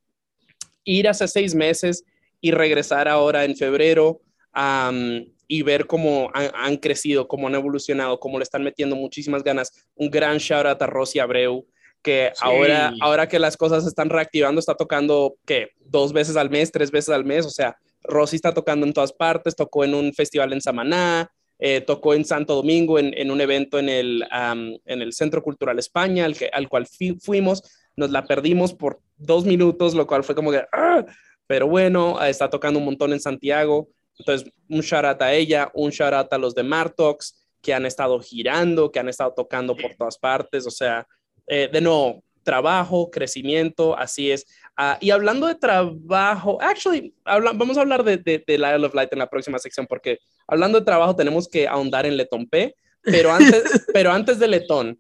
ir 0.85 1.09
hace 1.09 1.27
seis 1.27 1.55
meses 1.55 2.05
y 2.39 2.51
regresar 2.51 3.09
ahora 3.09 3.47
en 3.47 3.57
febrero 3.57 4.21
am, 4.53 5.25
y 5.49 5.63
ver 5.63 5.87
cómo 5.87 6.31
han, 6.35 6.51
han 6.55 6.77
crecido, 6.77 7.27
cómo 7.27 7.47
han 7.47 7.55
evolucionado, 7.55 8.21
cómo 8.21 8.37
le 8.39 8.43
están 8.43 8.63
metiendo 8.63 8.95
muchísimas 8.95 9.43
ganas. 9.43 9.73
Un 9.95 10.11
gran 10.11 10.37
shout 10.37 10.67
out 10.67 10.83
a 10.83 10.87
Rosy 10.87 11.19
Abreu, 11.19 11.65
que 12.03 12.33
Sí. 12.35 12.41
ahora, 12.45 12.93
ahora 13.01 13.29
que 13.29 13.39
las 13.39 13.57
cosas 13.57 13.83
se 13.85 13.89
están 13.89 14.11
reactivando, 14.11 14.59
está 14.59 14.75
tocando, 14.75 15.37
¿qué? 15.47 15.71
Dos 15.79 16.13
veces 16.13 16.37
al 16.37 16.51
mes, 16.51 16.73
tres 16.73 16.91
veces 16.91 17.11
al 17.11 17.25
mes. 17.25 17.47
O 17.47 17.51
sea, 17.51 17.77
Rosy 18.03 18.37
está 18.37 18.55
tocando 18.55 18.87
en 18.87 18.93
todas 18.93 19.13
partes, 19.13 19.55
tocó 19.57 19.85
en 19.85 19.95
un 19.95 20.13
festival 20.15 20.53
en 20.53 20.61
Samaná, 20.61 21.31
eh, 21.59 21.83
tocó 21.83 22.15
en 22.15 22.25
Santo 22.25 22.55
Domingo 22.55 22.99
en, 22.99 23.13
en 23.17 23.31
un 23.31 23.41
evento 23.41 23.79
en 23.79 23.89
el, 23.91 24.25
en 24.33 25.03
el 25.03 25.13
Centro 25.13 25.43
Cultural 25.43 25.79
España, 25.79 26.25
al, 26.25 26.37
que, 26.37 26.49
al 26.53 26.69
cual 26.69 26.87
fuimos. 27.21 27.63
Nos 27.97 28.11
la 28.11 28.25
perdimos 28.25 28.73
por 28.73 29.01
dos 29.19 29.45
minutos, 29.45 29.95
lo 29.95 30.07
cual 30.07 30.25
fue 30.25 30.35
como 30.35 30.51
que, 30.51 30.65
¡ah! 30.73 31.05
pero 31.47 31.67
bueno, 31.67 32.23
está 32.25 32.49
tocando 32.49 32.79
un 32.79 32.87
montón 32.87 33.13
en 33.13 33.21
Santiago. 33.21 33.89
Entonces, 34.17 34.51
un 34.69 34.81
shout 34.81 35.05
out 35.05 35.21
a 35.21 35.35
ella, 35.35 35.71
un 35.75 35.91
shout 35.91 36.13
out 36.15 36.33
a 36.33 36.39
los 36.39 36.55
de 36.55 36.63
Martox, 36.63 37.37
que 37.61 37.75
han 37.75 37.85
estado 37.85 38.19
girando, 38.21 38.91
que 38.91 39.01
han 39.01 39.09
estado 39.09 39.35
tocando 39.35 39.77
por 39.77 39.95
todas 39.97 40.17
partes. 40.17 40.67
O 40.67 40.71
sea, 40.71 41.07
eh, 41.53 41.69
de 41.73 41.81
nuevo, 41.81 42.23
trabajo, 42.43 43.11
crecimiento, 43.11 43.97
así 43.99 44.31
es. 44.31 44.47
Ah, 44.77 44.97
y 45.01 45.11
hablando 45.11 45.47
de 45.47 45.57
trabajo, 45.57 46.59
actually, 46.63 47.13
habla- 47.25 47.53
vamos 47.55 47.77
a 47.77 47.83
hablar 47.83 48.03
de, 48.05 48.17
de, 48.17 48.43
de 48.47 48.55
Isle 48.55 48.87
of 48.87 48.95
Light 48.95 49.13
en 49.13 49.19
la 49.19 49.29
próxima 49.29 49.59
sección, 49.59 49.87
porque 49.87 50.19
hablando 50.47 50.79
de 50.79 50.85
trabajo 50.87 51.15
tenemos 51.15 51.49
que 51.49 51.69
ahondar 51.69 52.07
en 52.07 52.17
Letón 52.17 52.47
P, 52.49 52.75
pero 53.03 53.31
antes, 53.33 53.63
pero 53.93 54.11
antes 54.13 54.39
de 54.39 54.49
Letón, 54.49 54.99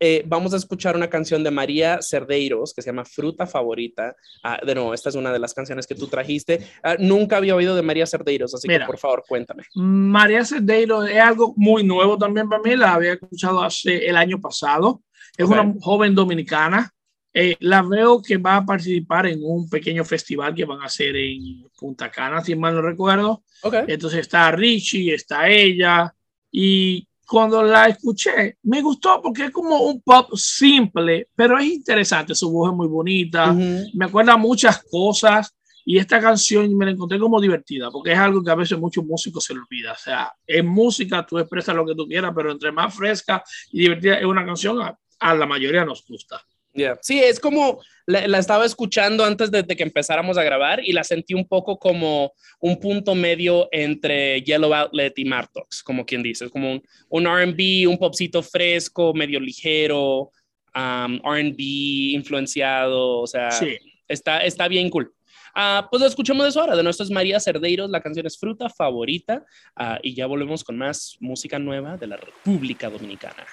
eh, 0.00 0.22
vamos 0.26 0.54
a 0.54 0.56
escuchar 0.56 0.94
una 0.94 1.10
canción 1.10 1.42
de 1.42 1.50
María 1.50 1.98
Cerdeiros 2.00 2.72
que 2.72 2.82
se 2.82 2.90
llama 2.90 3.04
Fruta 3.04 3.46
Favorita. 3.48 4.14
Ah, 4.44 4.60
de 4.64 4.74
nuevo, 4.74 4.94
esta 4.94 5.08
es 5.08 5.16
una 5.16 5.32
de 5.32 5.40
las 5.40 5.52
canciones 5.54 5.86
que 5.88 5.96
tú 5.96 6.06
trajiste. 6.06 6.60
Ah, 6.84 6.94
nunca 6.98 7.36
había 7.36 7.56
oído 7.56 7.74
de 7.74 7.82
María 7.82 8.06
Cerdeiros, 8.06 8.54
así 8.54 8.68
Mira. 8.68 8.80
que 8.80 8.86
por 8.86 8.98
favor, 8.98 9.24
cuéntame. 9.28 9.64
María 9.74 10.44
Cerdeiro 10.44 11.04
es 11.04 11.20
algo 11.20 11.52
muy 11.56 11.82
nuevo 11.82 12.16
también 12.16 12.48
para 12.48 12.62
mí, 12.62 12.76
la 12.76 12.94
había 12.94 13.14
escuchado 13.14 13.60
hace 13.62 14.06
el 14.08 14.16
año 14.16 14.40
pasado. 14.40 15.02
Es 15.38 15.46
Ok. 15.46 15.52
una 15.52 15.74
joven 15.80 16.14
dominicana. 16.14 16.92
Eh, 17.32 17.56
la 17.60 17.82
veo 17.82 18.20
que 18.20 18.36
va 18.38 18.56
a 18.56 18.66
participar 18.66 19.26
en 19.26 19.38
un 19.42 19.68
pequeño 19.70 20.04
festival 20.04 20.54
que 20.54 20.64
van 20.64 20.80
a 20.80 20.86
hacer 20.86 21.14
en 21.14 21.64
Punta 21.78 22.10
Cana, 22.10 22.42
si 22.42 22.56
mal 22.56 22.74
no 22.74 22.82
recuerdo. 22.82 23.44
Ok. 23.62 23.74
Entonces 23.86 24.20
está 24.20 24.50
Richie, 24.50 25.14
está 25.14 25.48
ella. 25.48 26.12
Y 26.50 27.06
cuando 27.26 27.62
la 27.62 27.86
escuché, 27.86 28.56
me 28.64 28.80
gustó 28.82 29.20
porque 29.22 29.44
es 29.44 29.50
como 29.52 29.82
un 29.82 30.00
pop 30.02 30.30
simple, 30.34 31.28
pero 31.36 31.58
es 31.58 31.66
interesante. 31.66 32.34
Su 32.34 32.50
voz 32.50 32.70
es 32.72 32.76
muy 32.76 32.88
bonita 32.88 33.52
Ujú. 33.52 33.84
me 33.94 34.06
acuerda 34.06 34.36
muchas 34.36 34.82
cosas 34.90 35.54
y 35.84 35.98
esta 35.98 36.20
canción 36.20 36.74
me 36.76 36.86
la 36.86 36.90
encontré 36.92 37.18
como 37.18 37.40
divertida 37.40 37.90
porque 37.90 38.12
es 38.12 38.18
algo 38.18 38.42
que 38.42 38.50
a 38.50 38.54
veces 38.56 38.78
muchos 38.78 39.04
músicos 39.04 39.44
se 39.44 39.54
le 39.54 39.60
olvida. 39.60 39.92
O 39.92 39.96
sea, 39.98 40.32
en 40.46 40.66
música 40.66 41.24
tú 41.24 41.38
expresas 41.38 41.76
lo 41.76 41.86
que 41.86 41.94
tú 41.94 42.06
quieras, 42.08 42.32
pero 42.34 42.50
entre 42.50 42.72
más 42.72 42.92
fresca 42.94 43.44
y 43.70 43.80
divertida 43.82 44.18
es 44.18 44.24
una 44.24 44.44
canción, 44.44 44.78
a, 45.18 45.34
la 45.34 45.46
mayoría 45.46 45.84
nos 45.84 46.04
gusta. 46.06 46.42
Yeah. 46.74 46.98
Sí, 47.02 47.18
es 47.18 47.40
como 47.40 47.80
la, 48.06 48.28
la 48.28 48.38
estaba 48.38 48.64
escuchando 48.64 49.24
antes 49.24 49.50
de, 49.50 49.62
de 49.62 49.74
que 49.74 49.82
empezáramos 49.82 50.38
a 50.38 50.44
grabar 50.44 50.80
y 50.84 50.92
la 50.92 51.02
sentí 51.02 51.34
un 51.34 51.46
poco 51.46 51.78
como 51.78 52.32
un 52.60 52.78
punto 52.78 53.14
medio 53.14 53.68
entre 53.72 54.42
Yellow 54.42 54.72
Outlet 54.72 55.18
y 55.18 55.24
Martox, 55.24 55.82
como 55.82 56.04
quien 56.04 56.22
dice, 56.22 56.44
es 56.44 56.50
como 56.50 56.70
un, 56.70 56.82
un 57.08 57.24
RB, 57.24 57.88
un 57.88 57.98
popcito 57.98 58.42
fresco, 58.42 59.12
medio 59.14 59.40
ligero, 59.40 60.30
um, 60.74 61.18
RB 61.24 61.58
influenciado, 61.58 63.20
o 63.20 63.26
sea, 63.26 63.50
Sí, 63.50 63.76
está, 64.06 64.44
está 64.44 64.68
bien 64.68 64.90
cool. 64.90 65.12
Ah, 65.54 65.88
pues 65.90 66.02
escuchemos 66.04 66.46
eso 66.46 66.60
ahora. 66.60 66.76
De 66.76 66.84
nuestro 66.84 67.02
es 67.04 67.10
María 67.10 67.40
Cerdeiros, 67.40 67.90
la 67.90 68.00
canción 68.00 68.26
es 68.26 68.38
Fruta 68.38 68.68
Favorita. 68.68 69.44
ah, 69.74 69.98
y 70.02 70.14
ya 70.14 70.26
volvemos 70.26 70.62
con 70.62 70.78
más 70.78 71.16
música 71.18 71.58
nueva 71.58 71.96
de 71.96 72.06
la 72.06 72.16
República 72.16 72.88
Dominicana. 72.88 73.44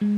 Eres 0.00 0.10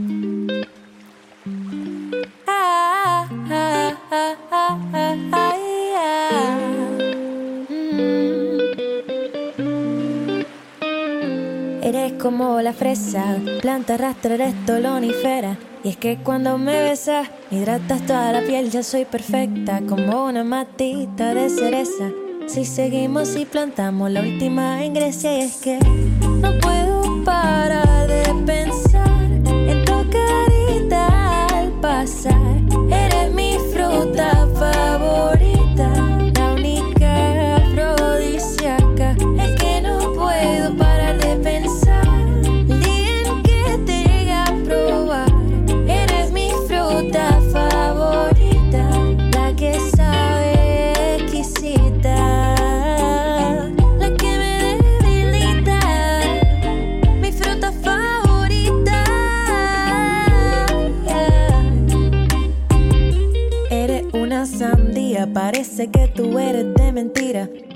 como 12.20 12.60
la 12.60 12.74
fresa, 12.74 13.38
planta 13.62 13.96
rastra, 13.96 14.34
eres 14.34 14.54
tolonífera. 14.66 15.56
Y 15.82 15.88
es 15.88 15.96
que 15.96 16.18
cuando 16.18 16.58
me 16.58 16.82
besas, 16.82 17.30
hidratas 17.50 18.04
toda 18.04 18.32
la 18.32 18.42
piel, 18.42 18.70
ya 18.70 18.82
soy 18.82 19.06
perfecta, 19.06 19.80
como 19.88 20.26
una 20.26 20.44
matita 20.44 21.32
de 21.32 21.48
cereza. 21.48 22.10
Si 22.46 22.66
seguimos 22.66 23.34
y 23.34 23.46
plantamos 23.46 24.10
la 24.10 24.20
última 24.20 24.84
en 24.84 24.92
Grecia, 24.92 25.38
y 25.38 25.40
es 25.40 25.56
que 25.56 25.78
no 25.78 26.58
puedo 26.58 27.24
parar 27.24 27.89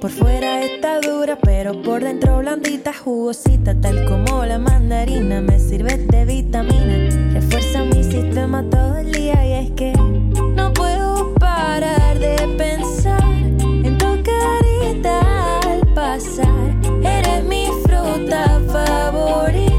Por 0.04 0.12
fuera 0.12 0.60
está 0.60 1.00
dura, 1.00 1.38
pero 1.42 1.80
por 1.80 2.04
dentro 2.04 2.36
blandita, 2.36 2.92
jugosita, 2.92 3.74
tal 3.80 4.04
como 4.04 4.44
la 4.44 4.58
mandarina. 4.58 5.40
Me 5.40 5.58
sirve 5.58 5.96
de 5.96 6.26
vitamina, 6.26 7.32
refuerza 7.32 7.82
mi 7.84 8.04
sistema 8.04 8.62
todo 8.68 8.98
el 8.98 9.10
día. 9.12 9.46
Y 9.46 9.52
es 9.64 9.70
que 9.70 9.94
no 9.94 10.74
puedo 10.74 11.32
parar 11.36 12.18
de 12.18 12.36
pensar 12.58 13.24
en 13.24 13.96
tu 13.96 14.22
carita 14.22 15.20
al 15.60 15.86
pasar. 15.94 16.74
Eres 17.02 17.42
mi 17.44 17.68
fruta 17.84 18.60
favorita, 18.70 19.73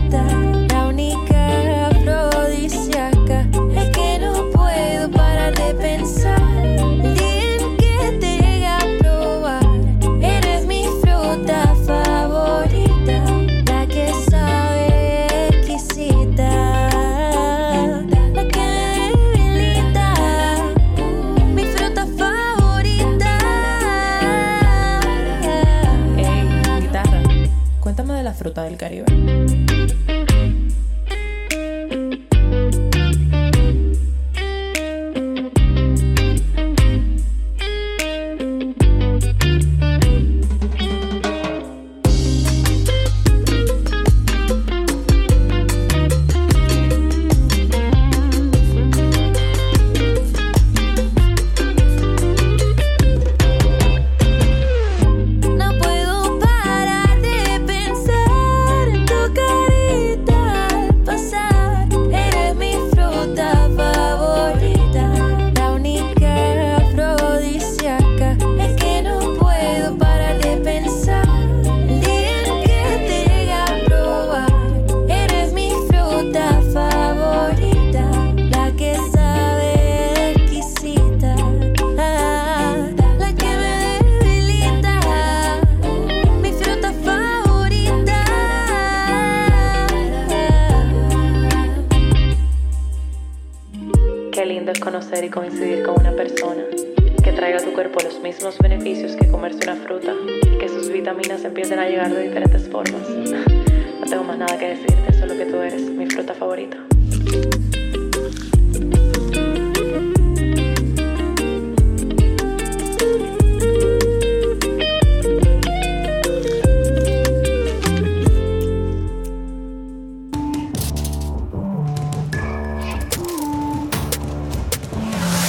del 28.65 28.77
Caribe. 28.77 29.24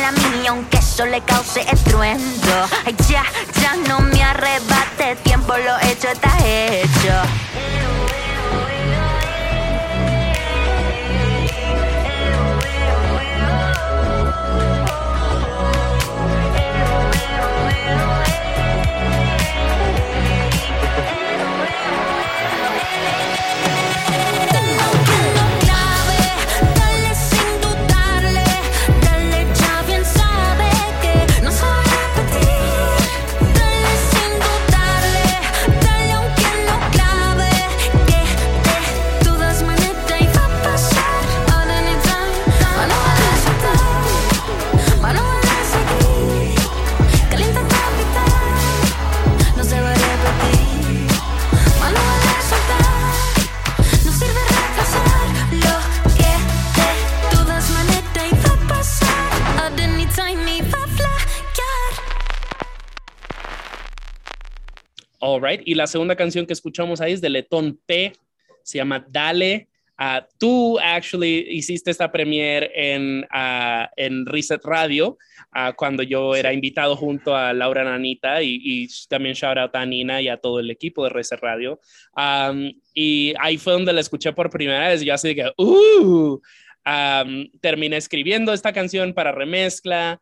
la 0.00 0.12
mía, 0.12 0.50
aunque 0.50 0.78
eso 0.78 1.04
le 1.06 1.20
cause 1.22 1.60
estruendo. 1.70 2.68
Ay, 2.84 2.96
ya, 3.08 3.24
ya 3.60 3.76
no 3.88 4.00
me 4.00 4.22
arrebate 4.22 5.16
tiempo, 5.22 5.54
lo 5.56 5.78
hecho 5.88 6.08
está 6.08 6.30
hecho. 6.44 7.49
All 65.40 65.50
Right. 65.50 65.62
Y 65.64 65.74
la 65.74 65.86
segunda 65.86 66.16
canción 66.16 66.46
que 66.46 66.52
escuchamos 66.52 67.00
ahí 67.00 67.12
es 67.12 67.20
de 67.20 67.30
Letón 67.30 67.78
P, 67.86 68.12
se 68.62 68.78
llama 68.78 69.04
Dale. 69.08 69.68
Ah, 70.02 70.26
tú, 70.38 70.78
actually, 70.78 71.46
hiciste 71.50 71.90
esta 71.90 72.10
premiere 72.10 72.70
en, 72.74 73.26
ah, 73.30 73.90
en 73.96 74.24
Reset 74.24 74.64
Radio 74.64 75.18
ah, 75.52 75.74
cuando 75.76 76.02
yo 76.02 76.34
era 76.34 76.54
invitado 76.54 76.96
junto 76.96 77.36
a 77.36 77.52
Laura 77.52 77.84
Nanita 77.84 78.42
y, 78.42 78.60
y 78.64 78.88
también 79.10 79.34
shout 79.34 79.58
out 79.58 79.76
a 79.76 79.84
Nina 79.84 80.22
y 80.22 80.28
a 80.28 80.38
todo 80.38 80.58
el 80.58 80.70
equipo 80.70 81.04
de 81.04 81.10
Reset 81.10 81.38
Radio. 81.40 81.80
Um, 82.16 82.72
y 82.94 83.34
ahí 83.40 83.58
fue 83.58 83.74
donde 83.74 83.92
la 83.92 84.00
escuché 84.00 84.32
por 84.32 84.48
primera 84.48 84.88
vez. 84.88 85.02
Yo 85.02 85.12
así 85.12 85.34
que, 85.34 85.52
¡uh! 85.58 86.40
Um, 86.86 87.50
terminé 87.60 87.98
escribiendo 87.98 88.54
esta 88.54 88.72
canción 88.72 89.12
para 89.12 89.32
remezcla, 89.32 90.18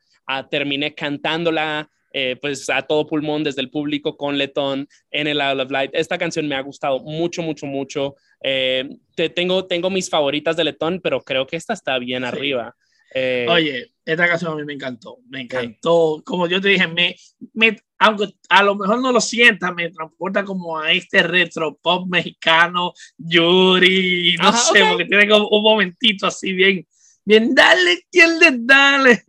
terminé 0.50 0.92
cantándola 0.92 1.88
eh, 2.20 2.36
pues 2.40 2.68
a 2.68 2.82
todo 2.82 3.06
pulmón 3.06 3.44
desde 3.44 3.60
el 3.60 3.70
público 3.70 4.16
con 4.16 4.36
Letón 4.38 4.88
en 5.10 5.26
el 5.28 5.36
Isle 5.36 5.62
of 5.62 5.70
Light. 5.70 5.90
Esta 5.94 6.18
canción 6.18 6.48
me 6.48 6.56
ha 6.56 6.60
gustado 6.62 6.98
mucho, 7.00 7.42
mucho, 7.42 7.66
mucho. 7.66 8.16
Eh, 8.42 8.88
te, 9.14 9.28
tengo, 9.28 9.66
tengo 9.66 9.88
mis 9.88 10.10
favoritas 10.10 10.56
de 10.56 10.64
Letón, 10.64 11.00
pero 11.00 11.20
creo 11.22 11.46
que 11.46 11.56
esta 11.56 11.74
está 11.74 11.96
bien 11.98 12.22
Sí. 12.22 12.28
arriba. 12.28 12.74
Eh, 13.14 13.46
Oye, 13.48 13.92
esta 14.04 14.26
canción 14.28 14.52
a 14.52 14.56
mí 14.56 14.64
me 14.64 14.74
encantó, 14.74 15.18
me 15.30 15.42
encantó. 15.42 16.20
Como 16.24 16.46
yo 16.48 16.60
te 16.60 16.68
dije, 16.68 16.86
me, 16.88 17.14
me, 17.54 17.76
aunque 17.98 18.26
a 18.48 18.62
lo 18.62 18.74
mejor 18.74 19.00
no 19.00 19.12
lo 19.12 19.20
sienta, 19.20 19.72
me 19.72 19.90
transporta 19.90 20.44
como 20.44 20.78
a 20.78 20.92
este 20.92 21.22
retro 21.22 21.78
pop 21.80 22.06
mexicano, 22.08 22.92
Yuri, 23.16 24.36
no 24.40 24.48
Ajá, 24.48 24.58
sé, 24.58 24.82
ok. 24.82 24.88
porque 24.90 25.04
tiene 25.06 25.28
como 25.28 25.48
un 25.48 25.62
momentito 25.62 26.26
así 26.26 26.52
bien, 26.52 26.86
bien, 27.28 27.54
dale, 27.54 28.06
tiende, 28.08 28.56
dale, 28.58 29.22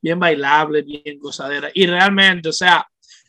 bien 0.00 0.20
bailable, 0.20 0.82
bien 0.82 1.18
gozadera. 1.18 1.68
Y 1.74 1.84
realmente, 1.84 2.50
o 2.50 2.52
sea, 2.52 2.86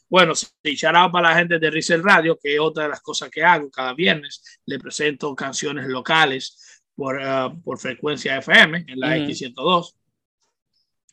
bueno, 0.08 0.36
sí, 0.36 0.46
out 0.86 1.12
para 1.12 1.30
la 1.30 1.36
gente 1.36 1.58
de 1.58 1.72
Rizel 1.72 2.04
Radio, 2.04 2.38
que 2.40 2.54
es 2.54 2.60
otra 2.60 2.84
de 2.84 2.90
las 2.90 3.02
cosas 3.02 3.32
que 3.32 3.44
hago 3.44 3.72
cada 3.72 3.96
viernes. 3.96 4.60
Le 4.68 4.78
presento 4.78 5.34
canciones 5.34 5.88
locales 5.88 6.84
por, 6.96 7.20
ah, 7.24 7.52
por 7.64 7.80
frecuencia 7.80 8.38
FM 8.38 8.86
en 8.88 9.00
la 9.00 9.08
Ujú. 9.18 9.32
X102. 9.32 9.96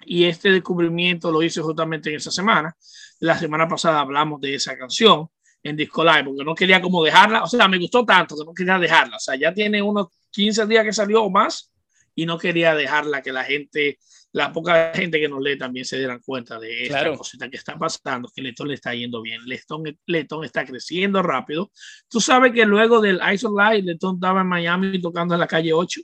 Y 0.05 0.25
este 0.25 0.51
descubrimiento 0.51 1.33
lo 1.33 1.43
hice 1.43 1.62
justamente 1.62 2.11
en 2.11 2.16
esa 2.16 2.31
semana. 2.31 2.77
La 3.21 3.39
semana 3.39 3.66
pasada 3.66 4.01
hablamos 4.01 4.43
de 4.43 4.57
esa 4.57 4.77
canción 4.77 5.27
en 5.62 5.75
Disco 5.75 6.05
Live, 6.05 6.25
porque 6.25 6.45
no 6.45 6.55
quería 6.55 6.83
como 6.83 7.03
dejarla, 7.03 7.45
o 7.45 7.47
sea, 7.47 7.66
me 7.66 7.79
gustó 7.79 8.05
tanto 8.05 8.37
que 8.37 8.45
no 8.45 8.53
quería 8.53 8.79
dejarla. 8.79 9.16
O 9.16 9.21
sea, 9.21 9.37
ya 9.37 9.55
tiene 9.55 9.81
unos 9.81 10.09
15 10.31 10.66
días 10.66 10.85
que 10.85 10.93
salió 10.93 11.23
o 11.23 11.31
más 11.31 11.73
y 12.19 12.27
no 12.27 12.37
quería 12.37 12.75
dejarla 12.75 13.23
que 13.23 13.31
la 13.31 13.45
gente, 13.45 13.97
la 14.33 14.53
poca 14.53 14.91
gente 14.93 15.21
que 15.21 15.29
nos 15.29 15.41
lee 15.41 15.57
también 15.57 15.85
se 15.85 15.99
dieran 15.99 16.19
cuenta 16.19 16.59
de 16.59 16.83
esta 16.83 16.99
Claro. 16.99 17.16
cosita 17.16 17.49
que 17.49 17.57
está 17.57 17.79
pasando, 17.79 18.29
que 18.35 18.43
Letón 18.43 18.66
le 18.66 18.75
está 18.75 18.93
yendo 18.93 19.23
bien. 19.23 19.41
Letón, 19.47 19.85
Letón 20.05 20.45
está 20.45 20.64
creciendo 20.66 21.23
rápido. 21.23 21.71
Tú 22.09 22.21
sabes 22.21 22.51
que 22.53 22.66
luego 22.66 23.01
del 23.01 23.21
Ice 23.33 23.47
Live, 23.47 23.83
Letón 23.83 24.16
estaba 24.16 24.41
en 24.41 24.49
Miami 24.49 25.01
tocando 25.01 25.35
en 25.35 25.39
la 25.41 25.47
calle 25.47 25.73
8. 25.73 26.01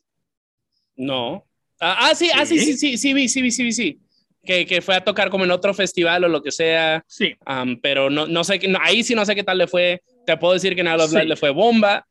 No. 0.95 1.45
Ah, 1.81 2.11
ah, 2.11 2.15
sí, 2.15 2.31
ah, 2.33 2.47
sí, 2.47 2.61
sí, 2.61 2.77
sí, 2.77 2.97
sí, 2.97 3.13
vi, 3.13 3.29
sí, 3.29 3.43
vi, 3.43 3.51
sí, 3.51 3.65
vi, 3.65 3.73
sí. 3.73 4.01
Que, 4.45 4.67
que 4.67 4.83
fue 4.83 4.95
a 4.95 5.03
tocar 5.03 5.31
como 5.31 5.43
en 5.43 5.51
otro 5.51 5.75
festival 5.75 6.23
o 6.23 6.29
lo 6.29 6.41
que 6.45 6.53
sea, 6.53 7.03
Sí, 7.09 7.35
um, 7.45 7.81
pero 7.81 8.09
no, 8.09 8.29
no 8.29 8.45
sé, 8.45 8.61
no, 8.69 8.79
ahí 8.81 9.03
sí 9.03 9.17
no 9.17 9.25
sé 9.27 9.35
qué 9.35 9.43
tal 9.43 9.59
le 9.59 9.67
fue. 9.67 10.01
Te 10.27 10.37
puedo 10.37 10.55
decir 10.55 10.75
que 10.75 10.81
en 10.81 10.89
of 10.89 11.11
Sí. 11.11 11.25
Le 11.25 11.37
fue 11.37 11.51
bomba. 11.51 12.07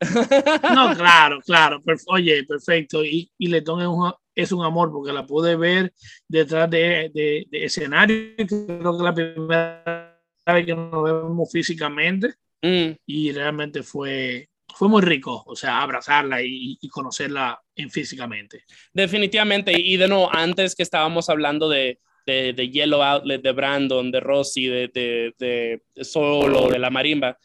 No, 0.74 0.94
claro, 0.98 1.40
claro. 1.42 1.82
oye, 2.08 2.44
perfecto. 2.44 3.04
Y, 3.04 3.32
y 3.38 3.48
Letón 3.48 3.82
es 3.82 3.88
un, 3.88 4.14
es 4.36 4.52
un 4.52 4.64
amor 4.64 4.92
porque 4.92 5.12
la 5.12 5.26
pude 5.26 5.56
ver 5.56 5.94
detrás 6.28 6.70
de, 6.70 7.12
de, 7.14 7.46
de 7.50 7.66
escenario. 7.66 8.36
Creo 8.48 8.98
que 8.98 9.04
la 9.04 9.14
primera 9.14 10.20
vez 10.46 10.66
que 10.66 10.76
nos 10.76 11.04
vemos 11.04 11.52
físicamente 11.52 12.36
Mm, 12.64 12.96
y 13.06 13.32
realmente 13.34 13.84
fue, 13.84 14.50
fue 14.74 14.88
muy 14.88 15.02
rico. 15.02 15.44
O 15.46 15.56
sea, 15.56 15.82
abrazarla 15.82 16.42
y, 16.42 16.78
y 16.82 16.90
conocerla 16.90 17.62
en 17.76 17.92
físicamente. 17.92 18.64
definitivamente. 18.94 19.74
Y 19.80 19.98
de 19.98 20.08
nuevo, 20.08 20.34
antes 20.34 20.74
que 20.74 20.84
estábamos 20.84 21.30
hablando 21.30 21.68
de, 21.70 22.00
de, 22.26 22.54
de 22.54 22.70
Yellow 22.70 23.04
Outlet, 23.04 23.42
de 23.42 23.52
Brandon, 23.52 24.10
de 24.12 24.20
Rossi, 24.22 24.68
de, 24.68 24.88
de, 24.88 25.82
de 25.94 26.04
Solo, 26.06 26.70
de 26.70 26.80
la 26.80 26.90
marimba. 26.90 27.38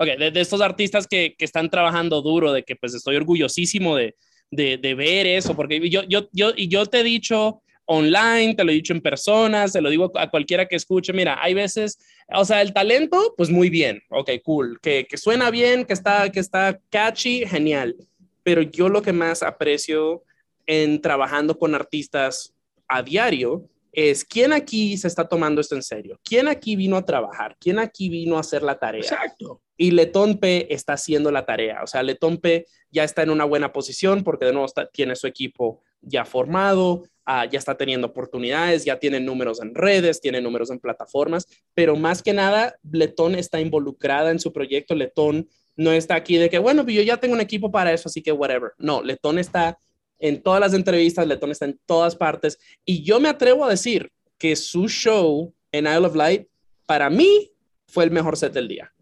Ok, 0.00 0.18
de, 0.18 0.40
estos 0.40 0.62
artistas 0.62 1.06
que, 1.06 1.34
que 1.36 1.44
están 1.44 1.68
trabajando 1.68 2.22
duro, 2.22 2.54
de 2.54 2.62
que 2.62 2.74
pues 2.74 2.94
estoy 2.94 3.16
orgullosísimo 3.16 3.96
de, 3.96 4.14
de, 4.50 4.94
ver 4.94 5.26
eso, 5.26 5.54
porque 5.54 5.90
yo, 5.90 6.04
yo, 6.04 6.26
yo, 6.32 6.52
y 6.56 6.68
yo 6.68 6.86
te 6.86 7.00
he 7.00 7.04
dicho 7.04 7.60
online, 7.84 8.54
te 8.54 8.64
lo 8.64 8.70
he 8.70 8.76
dicho 8.76 8.94
en 8.94 9.02
personas, 9.02 9.74
te 9.74 9.82
lo 9.82 9.90
digo 9.90 10.10
a 10.14 10.30
cualquiera 10.30 10.66
que 10.66 10.76
escuche, 10.76 11.12
mira, 11.12 11.38
hay 11.42 11.52
veces, 11.52 11.98
o 12.32 12.46
sea, 12.46 12.62
el 12.62 12.72
talento, 12.72 13.34
pues 13.36 13.50
muy 13.50 13.68
bien, 13.68 14.00
ok, 14.08 14.30
cool, 14.42 14.78
que, 14.80 15.06
que 15.06 15.18
suena 15.18 15.50
bien, 15.50 15.84
que 15.84 15.92
está, 15.92 16.32
que 16.32 16.40
está 16.40 16.80
catchy, 16.88 17.44
genial, 17.44 17.94
pero 18.42 18.62
yo 18.62 18.88
lo 18.88 19.02
que 19.02 19.12
más 19.12 19.42
aprecio 19.42 20.24
en 20.66 21.02
trabajando 21.02 21.58
con 21.58 21.74
artistas 21.74 22.54
a 22.88 23.02
diario 23.02 23.68
es 23.92 24.24
quién 24.24 24.52
aquí 24.54 24.96
se 24.96 25.08
está 25.08 25.28
tomando 25.28 25.60
esto 25.60 25.74
en 25.74 25.82
serio, 25.82 26.18
quién 26.24 26.48
aquí 26.48 26.74
vino 26.76 26.96
a 26.96 27.04
trabajar, 27.04 27.56
quién 27.60 27.78
aquí 27.78 28.08
vino 28.08 28.36
a 28.36 28.40
hacer 28.40 28.62
la 28.62 28.78
tarea. 28.78 29.02
Exacto. 29.02 29.60
Y 29.80 29.92
Letón 29.92 30.36
P 30.36 30.66
está 30.74 30.92
haciendo 30.92 31.30
la 31.30 31.46
tarea. 31.46 31.82
O 31.82 31.86
sea, 31.86 32.02
Letón 32.02 32.36
P 32.36 32.66
ya 32.90 33.02
está 33.02 33.22
en 33.22 33.30
una 33.30 33.46
buena 33.46 33.72
posición 33.72 34.22
porque 34.22 34.44
de 34.44 34.52
nuevo 34.52 34.70
tiene 34.92 35.16
su 35.16 35.26
equipo 35.26 35.80
ya 36.02 36.26
formado, 36.26 37.04
ah, 37.24 37.46
ya 37.46 37.58
está 37.58 37.78
teniendo 37.78 38.08
oportunidades, 38.08 38.84
ya 38.84 38.98
tiene 38.98 39.20
números 39.20 39.62
en 39.62 39.74
redes, 39.74 40.20
tiene 40.20 40.42
números 40.42 40.70
en 40.70 40.80
plataformas, 40.80 41.46
pero 41.72 41.96
más 41.96 42.22
que 42.22 42.34
nada, 42.34 42.76
Letón 42.92 43.34
está 43.34 43.58
involucrada 43.58 44.30
en 44.30 44.38
su 44.38 44.52
proyecto. 44.52 44.94
Letón 44.94 45.48
no 45.76 45.92
está 45.92 46.14
aquí 46.14 46.36
de 46.36 46.50
que, 46.50 46.58
bueno, 46.58 46.84
pues 46.84 46.96
yo 46.96 47.02
ya 47.02 47.16
tengo 47.16 47.32
un 47.32 47.40
equipo 47.40 47.72
para 47.72 47.90
eso, 47.90 48.10
así 48.10 48.20
que 48.20 48.32
whatever. 48.32 48.72
No, 48.76 49.02
Letón 49.02 49.38
está 49.38 49.78
en 50.18 50.42
todas 50.42 50.60
las 50.60 50.74
entrevistas, 50.74 51.26
Letón 51.26 51.52
está 51.52 51.64
en 51.64 51.80
todas 51.86 52.16
partes. 52.16 52.58
Y 52.84 53.02
yo 53.02 53.18
me 53.18 53.30
atrevo 53.30 53.64
a 53.64 53.70
decir 53.70 54.12
que 54.36 54.56
su 54.56 54.90
show 54.90 55.54
en 55.72 55.86
Isle 55.86 56.06
of 56.06 56.16
Light, 56.16 56.48
para 56.84 57.08
mí, 57.08 57.50
fue 57.86 58.04
el 58.04 58.10
mejor 58.10 58.36
set 58.36 58.52
del 58.52 58.68
día. 58.68 58.92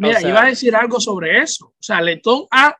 Mira, 0.00 0.18
O 0.18 0.20
sea- 0.20 0.28
iba 0.30 0.42
a 0.42 0.46
decir 0.46 0.74
algo 0.74 1.00
sobre 1.00 1.38
eso. 1.40 1.66
O 1.66 1.74
sea, 1.82 2.00
Letón 2.00 2.46
ha, 2.50 2.76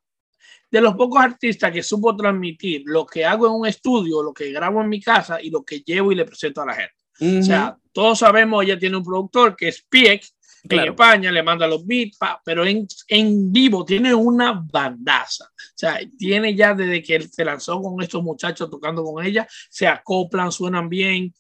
de 0.70 0.80
los 0.80 0.94
pocos 0.94 1.20
artistas 1.22 1.72
que 1.72 1.82
supo 1.82 2.14
transmitir 2.16 2.82
lo 2.86 3.04
que 3.04 3.24
hago 3.24 3.46
en 3.46 3.52
un 3.54 3.66
estudio, 3.66 4.22
lo 4.22 4.32
que 4.32 4.50
grabo 4.52 4.80
en 4.80 4.88
mi 4.88 5.00
casa 5.00 5.40
y 5.42 5.50
lo 5.50 5.62
que 5.64 5.80
llevo 5.80 6.12
y 6.12 6.14
le 6.14 6.24
presento 6.24 6.62
a 6.62 6.66
la 6.66 6.74
gente. 6.74 6.94
O 7.40 7.42
sea, 7.42 7.76
todos 7.92 8.18
sabemos, 8.20 8.64
ella 8.64 8.78
tiene 8.78 8.96
un 8.96 9.04
productor 9.04 9.54
que 9.54 9.68
es 9.68 9.84
Pieck 9.88 10.22
en 10.62 10.68
Claro. 10.68 10.90
España, 10.92 11.32
le 11.32 11.42
manda 11.42 11.66
los 11.66 11.86
beats, 11.86 12.18
pero 12.44 12.64
en, 12.66 12.86
en 13.08 13.50
vivo 13.52 13.84
tiene 13.84 14.14
una 14.14 14.52
bandaza. 14.70 15.44
O 15.46 15.72
sea, 15.74 15.98
tiene 16.18 16.54
ya 16.54 16.72
desde 16.74 17.02
que 17.02 17.16
él 17.16 17.30
se 17.30 17.44
lanzó 17.44 17.80
con 17.82 18.00
estos 18.02 18.22
muchachos 18.22 18.70
tocando 18.70 19.02
con 19.04 19.24
ella, 19.24 19.46
se 19.70 19.86
acoplan, 19.88 20.52
suenan 20.52 20.88
bien. 20.88 21.34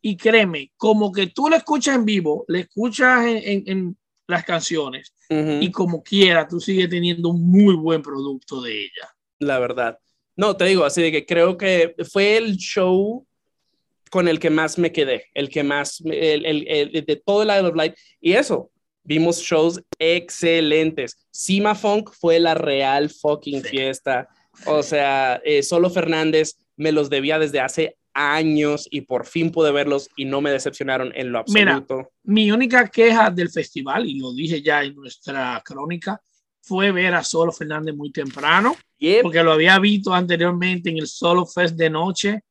Y 0.00 0.16
créeme, 0.16 0.72
como 0.76 1.12
que 1.12 1.28
tú 1.28 1.48
la 1.48 1.56
escuchas 1.58 1.94
en 1.96 2.04
vivo, 2.04 2.44
le 2.48 2.60
escuchas 2.60 3.24
en, 3.26 3.36
en- 3.44 3.62
en 3.66 3.98
las 4.26 4.44
canciones 4.44 5.12
Ujú, 5.28 5.58
y 5.60 5.70
como 5.70 6.02
quiera, 6.02 6.46
tú 6.46 6.60
sigues 6.60 6.88
teniendo 6.88 7.28
un 7.30 7.50
muy 7.50 7.74
buen 7.76 8.02
producto 8.02 8.60
de 8.62 8.82
ella. 8.84 9.14
la 9.38 9.58
verdad. 9.58 9.98
No, 10.36 10.56
te 10.56 10.64
digo, 10.64 10.84
así 10.84 11.02
de 11.02 11.12
que 11.12 11.26
creo 11.26 11.56
que 11.58 11.94
fue 12.10 12.36
el 12.38 12.56
show 12.56 13.26
con 14.10 14.28
el 14.28 14.38
que 14.38 14.50
más 14.50 14.78
me 14.78 14.92
quedé, 14.92 15.24
el 15.34 15.48
que 15.50 15.62
más, 15.62 16.00
el, 16.04 16.46
el- 16.46 16.68
el- 16.68 17.04
de 17.04 17.16
todo 17.16 17.42
el 17.42 17.48
Isle 17.48 17.68
of 17.68 17.76
Light. 17.76 17.94
Y 18.20 18.32
eso, 18.32 18.70
vimos 19.04 19.40
shows 19.40 19.82
excelentes. 19.98 21.18
Sima 21.30 21.74
Funk 21.74 22.10
fue 22.12 22.38
la 22.38 22.54
real 22.54 23.10
fucking 23.10 23.62
Sí. 23.62 23.68
fiesta. 23.68 24.28
O 24.66 24.82
sea, 24.82 25.40
eh, 25.44 25.62
Solo 25.62 25.90
Fernández 25.90 26.56
me 26.76 26.92
los 26.92 27.10
debía 27.10 27.38
desde 27.38 27.60
hace 27.60 27.96
años 28.14 28.86
y 28.90 29.02
por 29.02 29.26
fin 29.26 29.50
pude 29.50 29.72
verlos 29.72 30.08
y 30.16 30.24
no 30.24 30.40
me 30.40 30.50
decepcionaron 30.50 31.12
en 31.14 31.32
lo 31.32 31.42
Mira, 31.48 31.76
absoluto. 31.76 32.10
Mi 32.24 32.50
única 32.52 32.88
queja 32.88 33.30
del 33.30 33.50
festival, 33.50 34.06
y 34.06 34.18
lo 34.18 34.32
dije 34.32 34.62
ya 34.62 34.82
en 34.82 34.94
nuestra 34.94 35.62
crónica, 35.64 36.20
fue 36.60 36.92
ver 36.92 37.14
a 37.14 37.24
Solo 37.24 37.50
Fernández 37.52 37.94
muy 37.94 38.12
temprano, 38.12 38.76
Yep. 38.98 39.22
porque 39.22 39.42
lo 39.42 39.52
había 39.52 39.78
visto 39.80 40.14
anteriormente 40.14 40.90
en 40.90 40.98
el 40.98 41.08
Solo 41.08 41.44
Fest 41.44 41.74
de 41.76 41.90
noche 41.90 42.44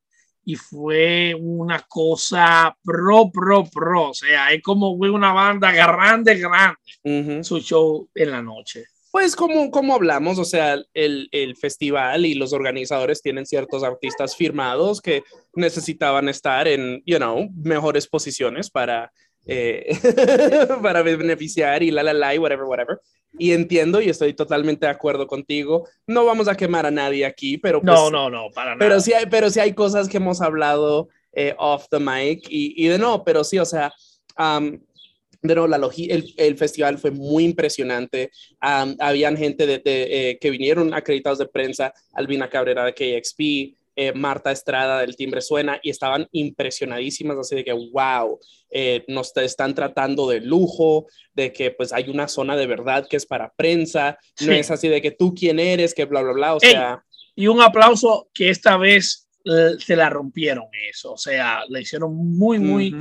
y 0.44 0.54
fue 0.56 1.34
una 1.38 1.80
cosa 1.88 2.76
pro, 2.84 3.30
pro, 3.32 3.64
pro. 3.64 4.10
O 4.10 4.14
sea, 4.14 4.52
es 4.52 4.62
como 4.62 4.90
una 4.90 5.32
banda 5.32 5.70
grande, 5.72 6.34
grande 6.36 6.76
Ujú. 7.04 7.42
su 7.44 7.60
show 7.60 8.10
en 8.14 8.30
la 8.32 8.42
noche. 8.42 8.84
Pues 9.12 9.36
como, 9.36 9.70
como 9.70 9.94
hablamos, 9.94 10.38
o 10.38 10.44
sea, 10.46 10.78
el, 10.94 11.28
el 11.30 11.56
festival 11.56 12.24
y 12.24 12.34
los 12.34 12.54
organizadores 12.54 13.20
tienen 13.20 13.44
ciertos 13.44 13.84
artistas 13.84 14.34
firmados 14.34 15.02
que 15.02 15.22
necesitaban 15.54 16.30
estar 16.30 16.66
en, 16.66 17.02
you 17.04 17.18
know, 17.18 17.50
mejores 17.54 18.08
posiciones 18.08 18.70
para, 18.70 19.12
eh, 19.44 19.94
para 20.82 21.02
beneficiar 21.02 21.82
y 21.82 21.90
la, 21.90 22.02
la, 22.02 22.14
la, 22.14 22.34
y 22.34 22.38
whatever, 22.38 22.64
whatever. 22.64 23.00
Y 23.38 23.52
entiendo 23.52 24.00
y 24.00 24.08
estoy 24.08 24.32
totalmente 24.32 24.86
de 24.86 24.92
acuerdo 24.92 25.26
contigo. 25.26 25.86
No 26.06 26.24
vamos 26.24 26.48
a 26.48 26.56
quemar 26.56 26.86
a 26.86 26.90
nadie 26.90 27.26
aquí, 27.26 27.58
pero 27.58 27.82
pues, 27.82 27.94
No, 27.94 28.10
no, 28.10 28.30
no, 28.30 28.50
para 28.54 28.74
nada. 28.74 28.78
pero 28.78 28.98
sí 29.00 29.12
hay, 29.12 29.26
pero 29.26 29.50
sí 29.50 29.60
hay 29.60 29.74
cosas 29.74 30.08
que 30.08 30.16
hemos 30.16 30.40
hablado 30.40 31.08
eh, 31.34 31.54
off 31.58 31.86
the 31.90 31.98
mic 31.98 32.46
y, 32.48 32.74
y 32.82 32.88
de 32.88 32.98
no, 32.98 33.24
pero 33.24 33.44
sí, 33.44 33.58
o 33.58 33.64
sea, 33.66 33.92
um, 34.38 34.78
pero 35.42 35.66
la 35.66 35.76
logi- 35.78 36.10
el, 36.10 36.32
el 36.36 36.56
festival 36.56 36.98
fue 36.98 37.10
muy 37.10 37.44
impresionante. 37.44 38.30
Am, 38.60 38.96
habían 39.00 39.36
gente 39.36 39.66
de, 39.66 39.78
de, 39.78 40.30
eh, 40.30 40.38
que 40.38 40.50
vinieron 40.50 40.94
acreditados 40.94 41.38
de 41.40 41.46
prensa, 41.48 41.92
Albina 42.12 42.48
Cabrera 42.48 42.84
de 42.84 42.94
KXP, 42.94 43.76
eh, 43.94 44.12
Marta 44.14 44.52
Estrada 44.52 45.00
del 45.00 45.16
Timbre 45.16 45.40
Suena, 45.42 45.78
y 45.82 45.90
estaban 45.90 46.26
impresionadísimas, 46.32 47.36
así 47.36 47.56
de 47.56 47.64
que, 47.64 47.72
wow, 47.72 48.38
eh, 48.70 49.04
nos 49.08 49.34
te 49.34 49.44
están 49.44 49.74
tratando 49.74 50.28
de 50.28 50.40
lujo, 50.40 51.06
de 51.34 51.52
que 51.52 51.72
pues 51.72 51.92
hay 51.92 52.08
una 52.08 52.28
zona 52.28 52.56
de 52.56 52.66
verdad 52.66 53.06
que 53.08 53.16
es 53.16 53.26
para 53.26 53.52
prensa, 53.54 54.18
no 54.40 54.52
Sí. 54.52 54.58
es 54.58 54.70
así 54.70 54.88
de 54.88 55.02
que 55.02 55.10
tú 55.10 55.34
quién 55.34 55.58
eres, 55.58 55.92
que 55.92 56.04
bla, 56.06 56.22
bla, 56.22 56.32
bla, 56.32 56.54
o 56.54 56.58
Ey. 56.62 56.70
sea, 56.70 57.04
Y 57.34 57.48
un 57.48 57.60
aplauso 57.60 58.28
que 58.32 58.48
esta 58.50 58.76
vez 58.76 59.26
se 59.78 59.96
la 59.96 60.08
rompieron 60.08 60.66
eso, 60.88 61.14
o 61.14 61.18
sea, 61.18 61.64
le 61.68 61.80
hicieron 61.80 62.14
muy, 62.14 62.58
muy, 62.58 62.94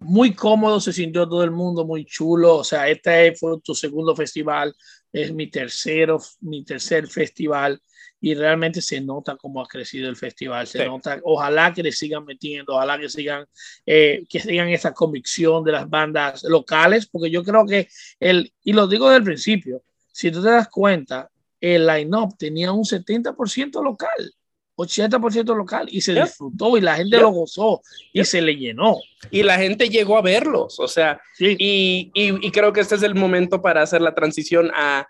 muy 0.00 0.34
cómodo, 0.34 0.80
se 0.80 0.92
sintió 0.92 1.28
todo 1.28 1.44
el 1.44 1.50
mundo 1.50 1.84
muy 1.84 2.04
chulo, 2.04 2.56
o 2.56 2.64
sea, 2.64 2.88
este 2.88 3.34
fue 3.34 3.60
tu 3.60 3.74
segundo 3.74 4.14
festival, 4.16 4.74
es 5.12 5.32
mi 5.32 5.48
tercero, 5.48 6.20
mi 6.40 6.64
tercer 6.64 7.06
festival 7.06 7.80
y 8.20 8.34
realmente 8.34 8.80
se 8.80 9.00
nota 9.00 9.36
cómo 9.36 9.60
ha 9.60 9.66
crecido 9.68 10.08
el 10.08 10.16
festival, 10.16 10.66
se 10.66 10.78
Sí. 10.78 10.84
nota, 10.86 11.20
ojalá 11.24 11.72
que 11.74 11.82
le 11.82 11.92
sigan 11.92 12.24
metiendo, 12.24 12.74
ojalá 12.74 12.98
que 12.98 13.08
sigan, 13.08 13.46
eh, 13.84 14.24
que 14.28 14.40
sigan 14.40 14.68
esa 14.70 14.94
convicción 14.94 15.62
de 15.62 15.72
las 15.72 15.88
bandas 15.88 16.42
locales, 16.44 17.06
porque 17.06 17.30
yo 17.30 17.44
creo 17.44 17.66
que 17.66 17.86
el, 18.18 18.52
y 18.62 18.72
lo 18.72 18.86
digo 18.86 19.08
desde 19.08 19.18
el 19.18 19.24
principio, 19.24 19.82
si 20.10 20.30
tú 20.30 20.42
te 20.42 20.48
das 20.50 20.68
cuenta, 20.68 21.30
el 21.60 21.86
line-up 21.86 22.36
tenía 22.38 22.72
un 22.72 22.84
70% 22.84 23.82
local. 23.82 24.34
80% 24.76 25.54
local 25.56 25.86
y 25.90 26.00
se 26.00 26.14
disfrutó 26.24 26.76
y 26.76 26.80
la 26.80 26.96
gente 26.96 27.16
lo 27.18 27.30
gozó 27.30 27.80
y 28.12 28.24
se 28.24 28.40
le 28.42 28.56
llenó. 28.56 28.96
y 29.30 29.42
la 29.42 29.56
gente 29.58 29.88
llegó 29.88 30.16
a 30.18 30.22
verlos, 30.22 30.78
o 30.80 30.88
sea. 30.88 31.20
Y, 31.38 32.10
y- 32.14 32.46
y 32.46 32.50
creo 32.50 32.72
que 32.72 32.80
este 32.80 32.94
es 32.96 33.02
el 33.02 33.14
momento 33.14 33.62
para 33.62 33.82
hacer 33.82 34.00
la 34.00 34.14
transición 34.14 34.70
a, 34.74 35.06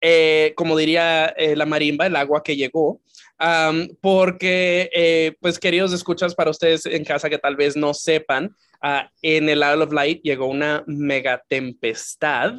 eh, 0.00 0.52
como 0.56 0.76
diría 0.76 1.26
eh, 1.36 1.54
la 1.56 1.66
marimba, 1.66 2.06
el 2.06 2.16
agua 2.16 2.42
que 2.42 2.56
llegó. 2.56 3.00
Porque, 4.00 4.88
eh, 4.94 5.34
pues, 5.40 5.58
queridos 5.58 5.92
escuchas, 5.92 6.34
para 6.34 6.50
ustedes 6.50 6.86
en 6.86 7.04
casa 7.04 7.28
que 7.28 7.38
tal 7.38 7.56
vez 7.56 7.76
no 7.76 7.92
sepan, 7.94 8.54
ah, 8.80 9.10
en 9.20 9.48
el 9.48 9.58
Isle 9.58 9.84
of 9.84 9.92
Light 9.92 10.22
llegó 10.22 10.46
una 10.46 10.84
mega 10.86 11.42
tempestad 11.48 12.54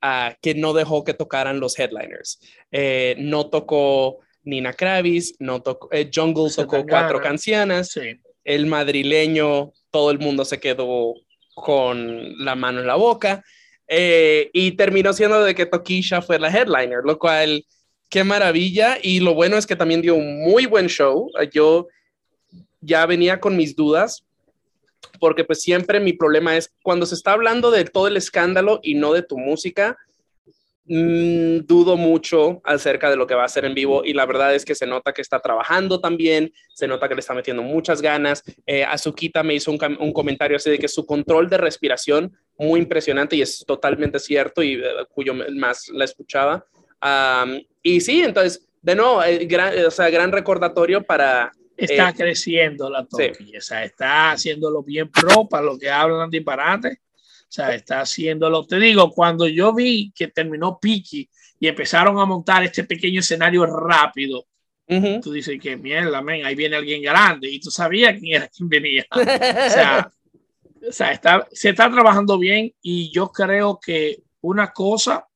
ah, 0.00 0.34
que 0.40 0.54
no 0.54 0.72
dejó 0.72 1.04
que 1.04 1.14
tocaran 1.14 1.60
los 1.60 1.78
headliners. 1.78 2.40
No 3.18 3.50
tocó 3.50 4.20
Nina 4.42 4.72
Kravis, 4.72 5.34
no 5.38 5.60
tocó, 5.62 5.88
eh, 5.92 6.10
Jungle 6.12 6.50
tocó 6.54 6.76
Zetangana. 6.76 6.88
cuatro 6.88 7.20
canciones 7.20 7.88
Sí. 7.92 8.20
el 8.44 8.66
madrileño, 8.66 9.72
todo 9.90 10.10
el 10.10 10.18
mundo 10.18 10.44
se 10.44 10.58
quedó 10.60 11.14
con 11.54 12.44
la 12.44 12.54
mano 12.54 12.80
en 12.80 12.86
la 12.86 12.94
boca. 12.96 13.42
eh, 13.92 14.50
y 14.52 14.70
terminó 14.76 15.12
siendo 15.12 15.42
de 15.42 15.52
que 15.52 15.66
Tokisha 15.66 16.22
fue 16.22 16.38
la 16.38 16.48
headliner, 16.48 17.00
lo 17.04 17.18
cual, 17.18 17.66
qué 18.08 18.22
maravilla. 18.22 18.98
Y 19.02 19.18
lo 19.18 19.34
bueno 19.34 19.56
es 19.56 19.66
que 19.66 19.74
también 19.74 20.00
dio 20.00 20.14
un 20.14 20.40
muy 20.42 20.66
buen 20.66 20.86
show. 20.86 21.28
Yo 21.52 21.88
ya 22.80 23.04
venía 23.06 23.40
con 23.40 23.56
mis 23.56 23.74
dudas, 23.74 24.24
porque 25.18 25.42
pues 25.42 25.60
siempre 25.62 25.98
mi 25.98 26.12
problema 26.12 26.56
es 26.56 26.72
cuando 26.84 27.04
se 27.04 27.16
está 27.16 27.32
hablando 27.32 27.72
de 27.72 27.84
todo 27.84 28.06
el 28.06 28.16
escándalo 28.16 28.78
y 28.80 28.94
no 28.94 29.12
de 29.12 29.22
tu 29.22 29.36
música, 29.36 29.98
mm, 30.90 31.66
dudo 31.66 31.96
mucho 31.96 32.60
acerca 32.64 33.08
de 33.08 33.16
lo 33.16 33.26
que 33.26 33.34
va 33.34 33.42
a 33.42 33.46
hacer 33.46 33.64
en 33.64 33.74
vivo 33.74 34.02
y 34.04 34.12
la 34.12 34.26
verdad 34.26 34.54
es 34.54 34.64
que 34.64 34.74
se 34.74 34.86
nota 34.86 35.12
que 35.12 35.22
está 35.22 35.38
trabajando 35.40 36.00
también, 36.00 36.52
se 36.74 36.88
nota 36.88 37.08
que 37.08 37.14
le 37.14 37.20
está 37.20 37.32
metiendo 37.32 37.62
muchas 37.62 38.02
ganas. 38.02 38.42
Eh, 38.66 38.84
Azuquita 38.84 39.42
me 39.44 39.54
hizo 39.54 39.70
un, 39.70 39.78
un 40.00 40.12
comentario 40.12 40.56
así 40.56 40.68
de 40.68 40.78
que 40.78 40.88
su 40.88 41.06
control 41.06 41.48
de 41.48 41.58
respiración 41.58 42.36
muy 42.58 42.80
impresionante 42.80 43.36
y 43.36 43.42
es 43.42 43.64
totalmente 43.66 44.18
cierto 44.18 44.62
y 44.62 44.74
eh, 44.74 44.82
cuyo 45.14 45.32
más 45.34 45.88
la 45.88 46.04
escuchaba. 46.04 46.66
Am, 47.00 47.58
y 47.82 48.00
sí, 48.00 48.22
entonces, 48.22 48.66
de 48.82 48.94
nuevo, 48.96 49.22
eh, 49.22 49.46
gran, 49.46 49.72
o 49.86 49.90
sea, 49.90 50.10
gran 50.10 50.32
recordatorio 50.32 51.02
para... 51.02 51.52
Está 51.76 52.10
Eh, 52.10 52.14
creciendo 52.14 52.90
la 52.90 53.06
sí. 53.10 53.28
Toki, 53.28 53.56
o 53.56 53.60
sea, 53.62 53.84
está 53.84 54.32
haciéndolo 54.32 54.82
bien 54.82 55.10
pro 55.10 55.48
para 55.48 55.64
los 55.64 55.78
que 55.78 55.88
hablan 55.88 56.28
disparate. 56.28 57.00
O 57.50 57.52
sea, 57.52 57.74
está 57.74 58.02
haciéndolo. 58.02 58.64
Te 58.64 58.78
digo, 58.78 59.10
cuando 59.10 59.48
yo 59.48 59.74
vi 59.74 60.12
que 60.14 60.28
terminó 60.28 60.78
Piki 60.78 61.28
y 61.58 61.66
empezaron 61.66 62.16
a 62.20 62.24
montar 62.24 62.62
este 62.62 62.84
pequeño 62.84 63.18
escenario 63.18 63.66
rápido, 63.66 64.46
Ujú. 64.86 65.20
tú 65.20 65.32
dices 65.32 65.58
que 65.60 65.76
mierda, 65.76 66.22
men, 66.22 66.46
ahí 66.46 66.54
viene 66.54 66.76
alguien 66.76 67.02
grande 67.02 67.50
y 67.50 67.58
tú 67.58 67.72
sabías 67.72 68.16
quién 68.20 68.36
era 68.36 68.46
quien 68.46 68.68
venía. 68.68 69.04
O 69.10 69.18
sea, 69.18 70.08
o 70.88 70.92
sea, 70.92 71.10
está, 71.10 71.48
se 71.50 71.70
está 71.70 71.90
trabajando 71.90 72.38
bien 72.38 72.72
y 72.80 73.10
yo 73.12 73.32
creo 73.32 73.80
que 73.84 74.22
una 74.42 74.72
cosa, 74.72 75.26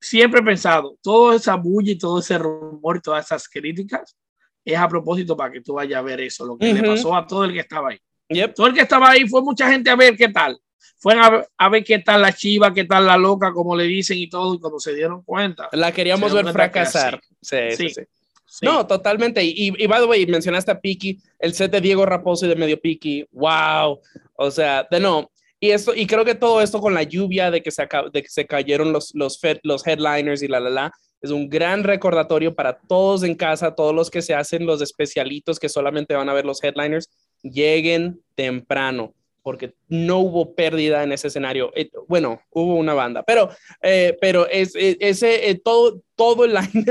siempre 0.00 0.40
he 0.40 0.44
pensado, 0.44 0.98
toda 1.00 1.36
esa 1.36 1.54
bulla 1.54 1.92
y 1.92 1.98
todo 1.98 2.18
ese 2.18 2.38
rumor 2.38 2.96
y 2.96 3.00
todas 3.00 3.24
esas 3.24 3.48
críticas 3.48 4.16
es 4.64 4.76
a 4.76 4.88
propósito 4.88 5.36
para 5.36 5.52
que 5.52 5.60
tú 5.60 5.74
vayas 5.74 6.00
a 6.00 6.02
ver 6.02 6.22
eso, 6.22 6.44
lo 6.44 6.58
que 6.58 6.74
le 6.74 6.80
Ujú. 6.80 6.90
pasó 6.90 7.14
a 7.14 7.24
todo 7.24 7.44
el 7.44 7.52
que 7.52 7.60
estaba 7.60 7.90
ahí. 7.90 8.00
Yep. 8.30 8.54
Todo 8.54 8.66
el 8.66 8.74
que 8.74 8.80
estaba 8.80 9.10
ahí 9.10 9.28
fue 9.28 9.42
mucha 9.42 9.70
gente 9.70 9.90
a 9.90 9.94
ver 9.94 10.16
qué 10.16 10.28
tal. 10.28 10.58
Fueron 10.98 11.22
a 11.24 11.30
ver, 11.30 11.48
a 11.58 11.68
ver 11.68 11.84
qué 11.84 11.98
tal 11.98 12.22
la 12.22 12.32
chiva, 12.32 12.72
qué 12.72 12.84
tal 12.84 13.06
la 13.06 13.16
loca, 13.16 13.52
como 13.52 13.74
le 13.76 13.84
dicen 13.84 14.18
y 14.18 14.28
todo, 14.28 14.54
y 14.54 14.58
cuando 14.60 14.78
se 14.78 14.94
dieron 14.94 15.22
cuenta. 15.22 15.68
La 15.72 15.92
queríamos 15.92 16.32
ver 16.32 16.44
que 16.46 16.52
fracasar. 16.52 17.20
Sí, 17.40 17.56
sí, 17.70 17.76
Sí. 17.76 17.88
sí. 17.94 18.00
sí. 18.46 18.66
No, 18.66 18.86
totalmente. 18.86 19.42
Y, 19.44 19.72
y 19.76 19.86
by 19.86 20.00
the 20.00 20.06
way, 20.06 20.26
mencionaste 20.26 20.70
a 20.70 20.80
Piki, 20.80 21.18
el 21.38 21.54
set 21.54 21.72
de 21.72 21.80
Diego 21.80 22.04
Raposo 22.06 22.46
y 22.46 22.48
de 22.50 22.56
Medio 22.56 22.80
Piki. 22.80 23.26
Wow. 23.32 24.00
O 24.36 24.50
sea, 24.50 24.86
de 24.90 25.00
no. 25.00 25.30
Y, 25.58 25.70
esto, 25.70 25.94
y 25.94 26.06
creo 26.06 26.24
que 26.24 26.34
todo 26.34 26.60
esto 26.60 26.80
con 26.80 26.92
la 26.92 27.04
lluvia 27.04 27.50
de 27.50 27.62
que 27.62 27.70
se, 27.70 27.86
de 28.12 28.22
que 28.22 28.28
se 28.28 28.46
cayeron 28.46 28.92
los, 28.92 29.14
los, 29.14 29.40
fed- 29.40 29.60
los 29.62 29.86
headliners 29.86 30.42
y 30.42 30.48
la, 30.48 30.58
la, 30.58 30.70
la, 30.70 30.92
es 31.20 31.30
un 31.30 31.48
gran 31.48 31.84
recordatorio 31.84 32.52
para 32.54 32.76
todos 32.80 33.22
en 33.22 33.36
casa, 33.36 33.74
todos 33.76 33.94
los 33.94 34.10
que 34.10 34.22
se 34.22 34.34
hacen 34.34 34.66
los 34.66 34.82
especialitos 34.82 35.60
que 35.60 35.68
solamente 35.68 36.14
van 36.16 36.28
a 36.28 36.32
ver 36.32 36.44
los 36.44 36.62
headliners, 36.64 37.08
lleguen 37.42 38.20
temprano, 38.34 39.14
porque 39.42 39.74
no 39.88 40.18
hubo 40.20 40.54
pérdida 40.54 41.02
en 41.02 41.12
ese 41.12 41.28
escenario. 41.28 41.72
Eh, 41.74 41.90
bueno, 42.08 42.40
hubo 42.50 42.76
una 42.76 42.94
banda, 42.94 43.22
pero, 43.22 43.50
eh, 43.82 44.16
pero 44.20 44.48
es, 44.48 44.74
es- 44.76 44.96
ese, 45.00 45.50
eh, 45.50 45.54
todo, 45.62 46.00
todo 46.16 46.44
el 46.44 46.56
año. 46.56 46.84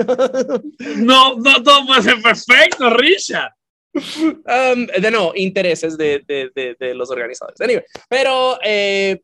No, 0.98 1.36
no 1.38 1.64
todo 1.64 1.86
puede 1.88 2.02
ser 2.04 2.22
perfecto, 2.22 2.90
Richard. 2.92 3.52
Um, 3.94 4.86
de 4.88 5.12
no, 5.12 5.34
intereses 5.36 5.98
de, 5.98 6.24
de, 6.26 6.50
de, 6.56 6.76
de 6.80 6.96
los 6.96 7.12
organizadores. 7.12 7.60
Anyway, 7.60 7.84
pero 8.10 8.58
eh, 8.64 9.22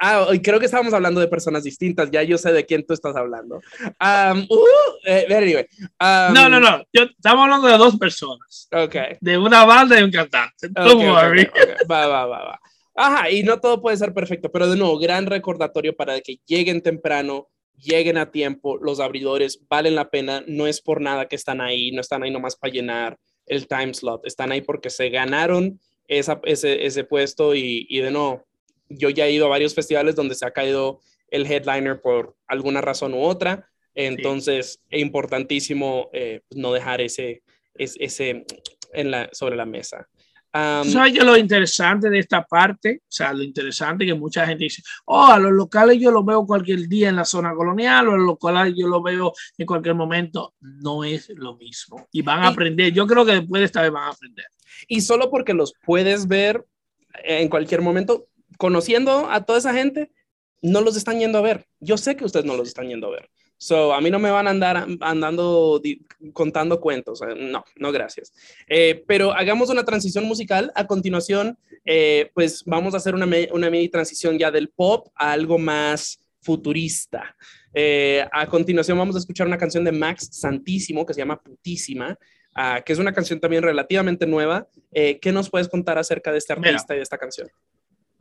ah, 0.00 0.26
creo 0.42 0.58
que 0.58 0.66
estábamos 0.66 0.94
hablando 0.94 1.20
de 1.20 1.28
personas 1.28 1.64
distintas. 1.64 2.10
Ya 2.10 2.22
yo 2.22 2.38
sé 2.38 2.52
de 2.52 2.64
quién 2.64 2.84
tú 2.86 2.94
estás 2.94 3.16
hablando. 3.16 3.60
Um, 4.00 4.46
uh, 4.48 5.06
eh, 5.06 5.26
anyway, 5.30 5.66
um, 6.00 6.34
No, 6.34 6.48
no, 6.48 6.60
no. 6.60 6.84
Yo, 6.92 7.04
estamos 7.04 7.44
hablando 7.44 7.68
de 7.68 7.78
dos 7.78 7.96
personas. 7.96 8.68
Ok. 8.72 8.96
De 9.20 9.38
una 9.38 9.64
banda 9.64 9.98
y 9.98 10.02
un 10.02 10.10
cantante. 10.10 10.68
Don't 10.68 10.94
ok, 10.94 11.00
worry. 11.00 11.42
ok, 11.42 11.56
ok. 11.56 11.90
Va, 11.90 12.06
va, 12.06 12.26
va, 12.26 12.44
va. 12.44 12.60
Ajá, 12.94 13.28
y 13.30 13.42
no 13.42 13.60
todo 13.60 13.82
puede 13.82 13.96
ser 13.96 14.14
perfecto, 14.14 14.52
pero 14.52 14.68
de 14.68 14.76
nuevo, 14.76 14.98
gran 14.98 15.26
recordatorio 15.26 15.96
para 15.96 16.20
que 16.20 16.38
lleguen 16.46 16.80
temprano, 16.80 17.48
lleguen 17.76 18.16
a 18.16 18.30
tiempo, 18.30 18.76
los 18.76 19.00
abridores 19.00 19.60
valen 19.68 19.96
la 19.96 20.10
pena, 20.10 20.44
no 20.46 20.68
es 20.68 20.80
por 20.80 21.00
nada 21.00 21.26
que 21.26 21.34
están 21.34 21.60
ahí, 21.60 21.90
no 21.90 22.00
están 22.00 22.22
ahí 22.22 22.30
nomás 22.30 22.54
para 22.54 22.72
llenar 22.72 23.18
el 23.46 23.66
time 23.66 23.92
slot, 23.92 24.24
están 24.24 24.52
ahí 24.52 24.60
porque 24.60 24.90
se 24.90 25.08
ganaron 25.10 25.80
esa, 26.06 26.40
ese, 26.44 26.86
ese 26.86 27.02
puesto 27.02 27.54
y, 27.56 27.84
y 27.88 27.98
de 27.98 28.12
nuevo, 28.12 28.46
yo 28.88 29.10
ya 29.10 29.26
he 29.26 29.32
ido 29.32 29.46
a 29.46 29.50
varios 29.50 29.74
festivales 29.74 30.14
donde 30.14 30.34
se 30.34 30.46
ha 30.46 30.50
caído 30.50 31.00
el 31.28 31.46
headliner 31.50 32.00
por 32.00 32.36
alguna 32.46 32.80
razón 32.80 33.14
u 33.14 33.20
otra, 33.22 33.68
entonces 33.94 34.80
es 34.90 35.00
importantísimo 35.00 36.10
eh, 36.12 36.40
no 36.50 36.72
dejar 36.72 37.00
ese, 37.00 37.42
ese, 37.74 37.96
ese 38.04 38.46
en 38.92 39.10
la, 39.10 39.28
sobre 39.32 39.56
la 39.56 39.66
mesa. 39.66 40.08
Um, 40.56 40.84
sabes 40.88 41.14
lo 41.16 41.36
interesante 41.36 42.08
de 42.08 42.20
esta 42.20 42.44
parte, 42.44 43.00
o 43.02 43.06
sea, 43.10 43.32
lo 43.32 43.42
interesante 43.42 44.06
que 44.06 44.14
mucha 44.14 44.46
gente 44.46 44.62
dice, 44.64 44.82
oh, 45.06 45.26
a 45.26 45.36
los 45.40 45.50
locales 45.50 45.98
yo 46.00 46.12
los 46.12 46.24
veo 46.24 46.46
cualquier 46.46 46.86
día 46.86 47.08
en 47.08 47.16
la 47.16 47.24
zona 47.24 47.52
colonial, 47.54 48.06
o 48.06 48.12
a 48.12 48.16
los 48.16 48.26
locales 48.26 48.72
yo 48.76 48.86
los 48.86 49.02
veo 49.02 49.32
en 49.58 49.66
cualquier 49.66 49.96
momento, 49.96 50.54
no 50.60 51.02
es 51.02 51.28
lo 51.30 51.56
mismo. 51.56 52.06
Y 52.12 52.22
van 52.22 52.40
a 52.44 52.50
Y- 52.50 52.52
aprender, 52.52 52.92
yo 52.92 53.04
creo 53.04 53.24
que 53.26 53.32
después 53.32 53.58
de 53.58 53.66
esta 53.66 53.82
vez 53.82 53.90
van 53.90 54.04
a 54.04 54.10
aprender. 54.10 54.46
y 54.86 55.00
solo 55.00 55.28
porque 55.28 55.54
los 55.54 55.72
puedes 55.84 56.28
ver 56.28 56.64
en 57.24 57.48
cualquier 57.48 57.80
momento, 57.80 58.26
conociendo 58.58 59.28
a 59.30 59.44
toda 59.44 59.58
esa 59.58 59.72
gente, 59.74 60.10
no 60.62 60.80
los 60.80 60.96
están 60.96 61.18
yendo 61.18 61.38
a 61.38 61.42
ver. 61.42 61.66
Yo 61.80 61.96
sé 61.98 62.16
que 62.16 62.24
ustedes 62.24 62.46
no 62.46 62.56
los 62.56 62.68
están 62.68 62.88
yendo 62.88 63.08
a 63.08 63.10
ver. 63.10 63.30
So, 63.56 63.94
a 63.94 64.00
mí 64.00 64.10
no 64.10 64.18
me 64.18 64.30
van 64.30 64.46
a 64.46 64.50
andar 64.50 64.86
andando 65.00 65.80
contando 66.32 66.80
cuentos. 66.80 67.22
eh, 67.22 67.34
No, 67.36 67.64
no, 67.76 67.92
gracias. 67.92 68.32
Eh, 68.66 69.04
pero 69.06 69.32
hagamos 69.32 69.70
una 69.70 69.84
transición 69.84 70.24
musical. 70.24 70.72
A 70.74 70.86
continuación, 70.86 71.56
eh, 71.84 72.30
pues 72.34 72.62
vamos 72.66 72.94
a 72.94 72.96
hacer 72.96 73.14
una, 73.14 73.26
una 73.52 73.70
mini 73.70 73.88
transición 73.88 74.38
ya 74.38 74.50
del 74.50 74.68
pop 74.70 75.08
a 75.14 75.32
algo 75.32 75.56
más 75.58 76.20
futurista. 76.42 77.34
Eh, 77.72 78.26
a 78.32 78.46
continuación 78.46 78.98
vamos 78.98 79.16
a 79.16 79.20
escuchar 79.20 79.46
una 79.46 79.56
canción 79.58 79.84
de 79.84 79.92
Max 79.92 80.28
Santísimo 80.32 81.06
que 81.06 81.14
se 81.14 81.20
llama 81.20 81.40
Putísima, 81.40 82.18
ah, 82.54 82.82
que 82.84 82.92
es 82.92 82.98
una 82.98 83.12
canción 83.14 83.40
también 83.40 83.62
relativamente 83.62 84.26
nueva. 84.26 84.68
¿Qué 84.92 85.32
nos 85.32 85.48
puedes 85.48 85.68
contar 85.68 85.96
acerca 85.96 86.32
de 86.32 86.38
este 86.38 86.54
Mira. 86.56 86.70
artista 86.70 86.94
y 86.94 86.98
de 86.98 87.02
esta 87.02 87.18
canción? 87.18 87.48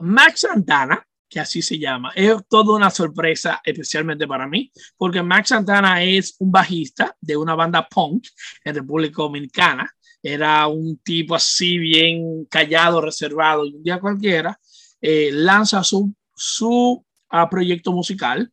Max 0.03 0.41
Santana, 0.41 1.05
que 1.29 1.39
así 1.39 1.61
se 1.61 1.79
llama. 1.79 2.11
Es 2.15 2.35
toda 2.49 2.75
una 2.75 2.89
sorpresa, 2.89 3.61
especialmente 3.63 4.27
para 4.27 4.47
mí, 4.47 4.71
porque 4.97 5.23
Max 5.23 5.49
Santana 5.49 6.03
es 6.03 6.35
un 6.39 6.51
bajista 6.51 7.15
de 7.21 7.37
una 7.37 7.55
banda 7.55 7.87
punk 7.87 8.27
en 8.63 8.75
República 8.75 9.23
Dominicana. 9.23 9.89
Era 10.21 10.67
un 10.67 10.97
tipo 10.97 11.35
así 11.35 11.77
bien 11.77 12.45
callado, 12.45 13.01
reservado, 13.01 13.65
y 13.65 13.75
un 13.75 13.83
día 13.83 13.99
cualquiera 13.99 14.59
eh, 15.01 15.31
lanza 15.31 15.83
su, 15.83 16.13
su 16.35 17.05
ah, 17.29 17.49
proyecto 17.49 17.91
musical 17.91 18.51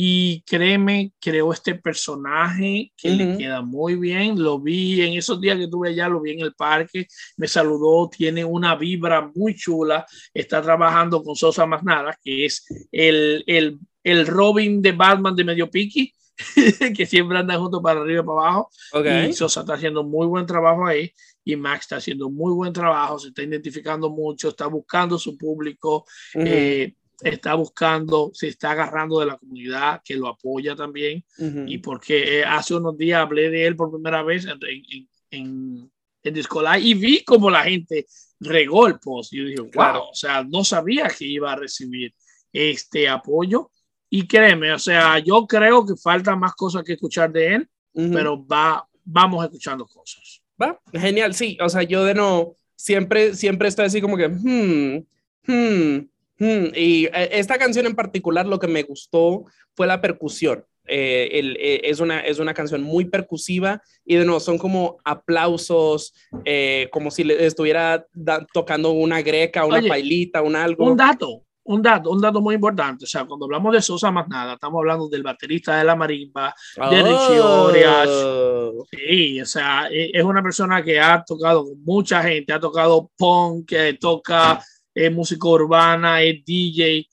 y 0.00 0.42
créeme, 0.42 1.12
creó 1.20 1.52
este 1.52 1.74
personaje 1.74 2.92
que 2.96 3.10
le 3.10 3.30
Ujú. 3.30 3.38
queda 3.38 3.62
muy 3.62 3.96
bien. 3.96 4.40
Lo 4.40 4.60
vi 4.60 5.02
en 5.02 5.14
esos 5.14 5.40
días 5.40 5.56
que 5.56 5.64
estuve 5.64 5.88
allá, 5.88 6.08
lo 6.08 6.20
vi 6.20 6.34
en 6.34 6.40
el 6.40 6.54
parque, 6.54 7.08
me 7.36 7.48
saludó, 7.48 8.08
tiene 8.08 8.44
una 8.44 8.76
vibra 8.76 9.28
muy 9.34 9.56
chula. 9.56 10.06
Está 10.32 10.62
trabajando 10.62 11.20
con 11.24 11.34
Sosa 11.34 11.66
Más 11.66 11.82
Nada, 11.82 12.16
que 12.22 12.44
es 12.44 12.64
el, 12.92 13.42
el, 13.48 13.80
el 14.04 14.24
Robin 14.28 14.80
de 14.80 14.92
Batman 14.92 15.34
de 15.34 15.42
Medio 15.42 15.68
Piqui, 15.68 16.14
que 16.96 17.04
siempre 17.04 17.36
anda 17.36 17.58
junto 17.58 17.82
para 17.82 18.00
arriba 18.00 18.22
y 18.22 18.24
para 18.24 18.38
abajo. 18.38 18.70
Ok. 18.92 19.06
Y 19.30 19.32
Sosa 19.32 19.62
está 19.62 19.74
haciendo 19.74 20.04
muy 20.04 20.28
buen 20.28 20.46
trabajo 20.46 20.86
ahí. 20.86 21.12
Y 21.44 21.56
Max 21.56 21.86
está 21.86 21.96
haciendo 21.96 22.30
muy 22.30 22.52
buen 22.52 22.72
trabajo, 22.72 23.18
se 23.18 23.30
está 23.30 23.42
identificando 23.42 24.10
mucho, 24.10 24.50
está 24.50 24.68
buscando 24.68 25.18
su 25.18 25.36
público, 25.36 26.04
eh, 26.34 26.94
está 27.20 27.54
buscando, 27.54 28.30
se 28.32 28.48
está 28.48 28.72
agarrando 28.72 29.20
de 29.20 29.26
la 29.26 29.36
comunidad 29.38 30.00
que 30.04 30.14
lo 30.16 30.28
apoya 30.28 30.76
también. 30.76 31.24
Y 31.66 31.78
porque 31.78 32.40
eh, 32.40 32.44
hace 32.44 32.74
unos 32.74 32.96
días 32.96 33.20
hablé 33.20 33.50
de 33.50 33.66
él 33.66 33.76
por 33.76 33.90
primera 33.90 34.22
vez 34.22 34.44
en, 34.46 34.58
en, 34.62 35.08
en, 35.30 35.90
en 36.22 36.82
y 36.82 36.94
vi 36.94 37.24
como 37.24 37.50
la 37.50 37.62
gente 37.64 38.06
regó 38.40 38.86
el 38.86 38.98
post. 38.98 39.32
Yo 39.32 39.44
dije, 39.44 39.60
wow, 39.60 39.70
Claro. 39.70 40.08
o 40.10 40.14
sea, 40.14 40.44
no 40.44 40.64
sabía 40.64 41.08
que 41.08 41.24
iba 41.24 41.52
a 41.52 41.56
recibir 41.56 42.14
este 42.52 43.08
apoyo. 43.08 43.70
Y 44.10 44.26
créeme, 44.26 44.72
o 44.72 44.78
sea, 44.78 45.18
yo 45.18 45.46
creo 45.46 45.84
que 45.84 45.94
falta 45.94 46.34
más 46.34 46.54
cosas 46.54 46.82
que 46.82 46.94
escuchar 46.94 47.30
de 47.30 47.54
él, 47.56 47.68
pero 47.92 48.46
va, 48.46 48.88
vamos 49.04 49.44
escuchando 49.44 49.86
cosas. 49.86 50.40
Va, 50.60 50.80
genial, 50.92 51.34
sí, 51.34 51.58
o 51.60 51.68
sea, 51.68 51.82
yo 51.82 52.04
de 52.04 52.14
no, 52.14 52.54
siempre, 52.74 53.34
siempre 53.34 53.68
estoy 53.68 53.84
así 53.84 54.00
como 54.00 54.16
que, 54.16 54.28
hmm, 54.28 55.06
hmm, 55.46 56.08
hmm, 56.38 56.66
y 56.74 57.06
eh, 57.06 57.28
esta 57.32 57.58
canción 57.58 57.86
en 57.86 57.94
particular 57.94 58.46
lo 58.46 58.58
que 58.58 58.68
me 58.68 58.82
gustó 58.82 59.44
fue 59.74 59.86
la 59.86 60.00
percusión. 60.00 60.64
Eh, 60.90 61.28
el- 61.38 61.56
eh, 61.60 61.82
es, 61.84 62.00
una, 62.00 62.20
es 62.20 62.38
una 62.38 62.54
canción 62.54 62.82
muy 62.82 63.04
percusiva 63.04 63.82
y 64.06 64.16
de 64.16 64.24
nuevo 64.24 64.40
son 64.40 64.56
como 64.56 64.96
aplausos, 65.04 66.14
eh, 66.46 66.88
como 66.90 67.10
si 67.10 67.24
le 67.24 67.44
estuviera 67.44 68.06
da- 68.14 68.46
tocando 68.54 68.92
una 68.92 69.20
greca, 69.20 69.66
una 69.66 69.78
Oye, 69.78 69.88
pailita, 69.88 70.40
un 70.40 70.56
algo. 70.56 70.86
Un 70.86 70.96
dato, 70.96 71.42
un 71.64 71.82
dato, 71.82 72.10
un 72.10 72.20
dato 72.22 72.40
muy 72.40 72.54
importante. 72.54 73.04
O 73.04 73.06
sea, 73.08 73.26
cuando 73.26 73.44
hablamos 73.44 73.74
de 73.74 73.82
Sosa 73.82 74.10
más 74.10 74.26
nada, 74.28 74.54
estamos 74.54 74.78
hablando 74.78 75.08
del 75.10 75.22
baterista 75.22 75.76
de 75.76 75.84
la 75.84 75.94
marimba, 75.94 76.54
de 76.90 77.02
Richie 77.02 77.40
Orias. 77.40 78.08
Oh. 78.10 78.86
Sí, 78.90 79.40
o 79.42 79.46
sea, 79.46 79.88
e- 79.90 80.10
es 80.14 80.24
una 80.24 80.42
persona 80.42 80.82
que 80.82 80.98
ha 80.98 81.22
tocado 81.22 81.64
con 81.66 81.84
mucha 81.84 82.22
gente, 82.22 82.52
ha 82.54 82.60
tocado 82.60 83.10
punk, 83.16 83.68
que 83.68 83.92
toca 84.00 84.58
eh, 84.98 85.10
música 85.10 85.46
urbana, 85.46 86.20
es 86.22 86.44
DJ, 86.44 87.08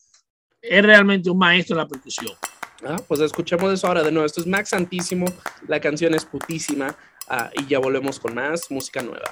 es 0.60 0.84
realmente 0.84 1.30
un 1.30 1.38
maestro 1.38 1.76
en 1.76 1.84
la 1.84 1.88
percusión. 1.88 2.34
Ah, 2.84 3.00
pues 3.08 3.20
escuchemos 3.20 3.72
eso 3.72 3.86
ahora 3.86 4.02
de 4.02 4.12
nuevo. 4.12 4.26
Esto 4.26 4.42
es 4.42 4.48
Max 4.48 4.70
Santísimo, 4.70 5.26
la 5.68 5.80
canción 5.80 6.16
es 6.16 6.26
putísima 6.26 6.96
ah, 7.28 7.52
y 7.54 7.68
ya 7.68 7.78
volvemos 7.78 8.20
con 8.20 8.34
más 8.34 8.72
música 8.72 9.04
nueva. 9.04 9.30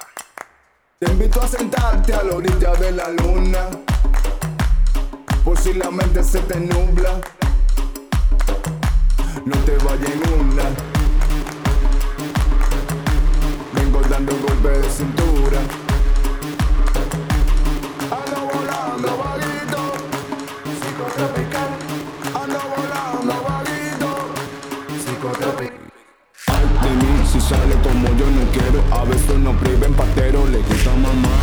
Te 1.00 1.12
invito 1.12 1.42
a 1.42 1.48
sentarte 1.48 2.14
a 2.14 2.24
la 2.24 2.36
orilla 2.36 2.74
de 2.76 2.92
la 2.92 3.10
luna. 3.10 3.70
Por 5.44 5.58
si 5.58 5.74
la 5.74 5.90
mente 5.90 6.24
se 6.24 6.40
te 6.42 6.60
nubla. 6.60 7.20
No 9.46 9.58
te 9.66 9.78
vayas 9.84 10.12
en 10.12 10.40
una. 10.40 10.64
Vengo 13.74 14.02
dando 14.02 14.32
golpes 14.38 14.82
de 14.84 14.90
cintura. 14.90 15.83
Quiero. 28.54 28.84
A 28.92 29.04
veces 29.04 29.38
no 29.40 29.52
priven 29.54 29.94
patero, 29.94 30.46
le 30.48 30.60
gusta 30.60 30.92
mamá 30.96 31.38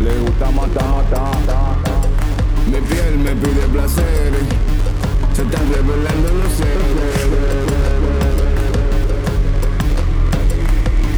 Le 0.00 0.18
gusta 0.20 0.50
matar, 0.50 1.02
ta, 1.10 1.30
ta, 1.46 1.76
ta. 1.84 2.00
Mi 2.66 2.80
piel 2.80 3.18
me 3.18 3.34
pide 3.36 3.66
placeres 3.72 4.44
Se 5.32 5.42
están 5.42 5.72
revelando 5.72 6.28
los 6.34 6.52
seres 6.52 7.30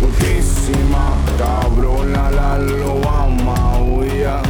Putísima, 0.00 1.14
cabrona, 1.38 2.30
la 2.30 2.58
lo 2.58 3.00
ama, 3.08 3.78
huya 3.78 4.40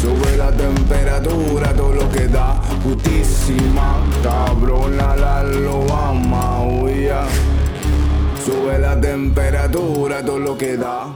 Sube 0.00 0.36
la 0.36 0.50
temperatura, 0.52 1.72
todo 1.74 1.92
lo 1.92 2.10
que 2.10 2.26
da. 2.26 2.60
Putísima, 2.82 3.98
cabrona, 4.22 5.16
la 5.16 5.42
lo 5.42 5.82
ama, 5.94 6.60
huya 6.64 7.24
Sube 8.44 8.78
la 8.78 8.98
temperatura, 8.98 10.24
todo 10.24 10.38
lo 10.38 10.56
que 10.56 10.76
da. 10.76 11.12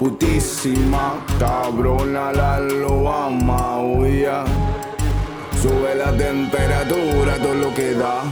Putísima, 0.00 1.22
cabrona, 1.38 2.32
la 2.32 2.58
lo 2.58 3.06
ama, 3.06 3.80
huya. 3.82 4.46
Sube 5.60 5.94
la 5.94 6.10
temperatura, 6.16 7.36
todo 7.36 7.54
lo 7.54 7.74
que 7.74 7.92
da. 7.92 8.22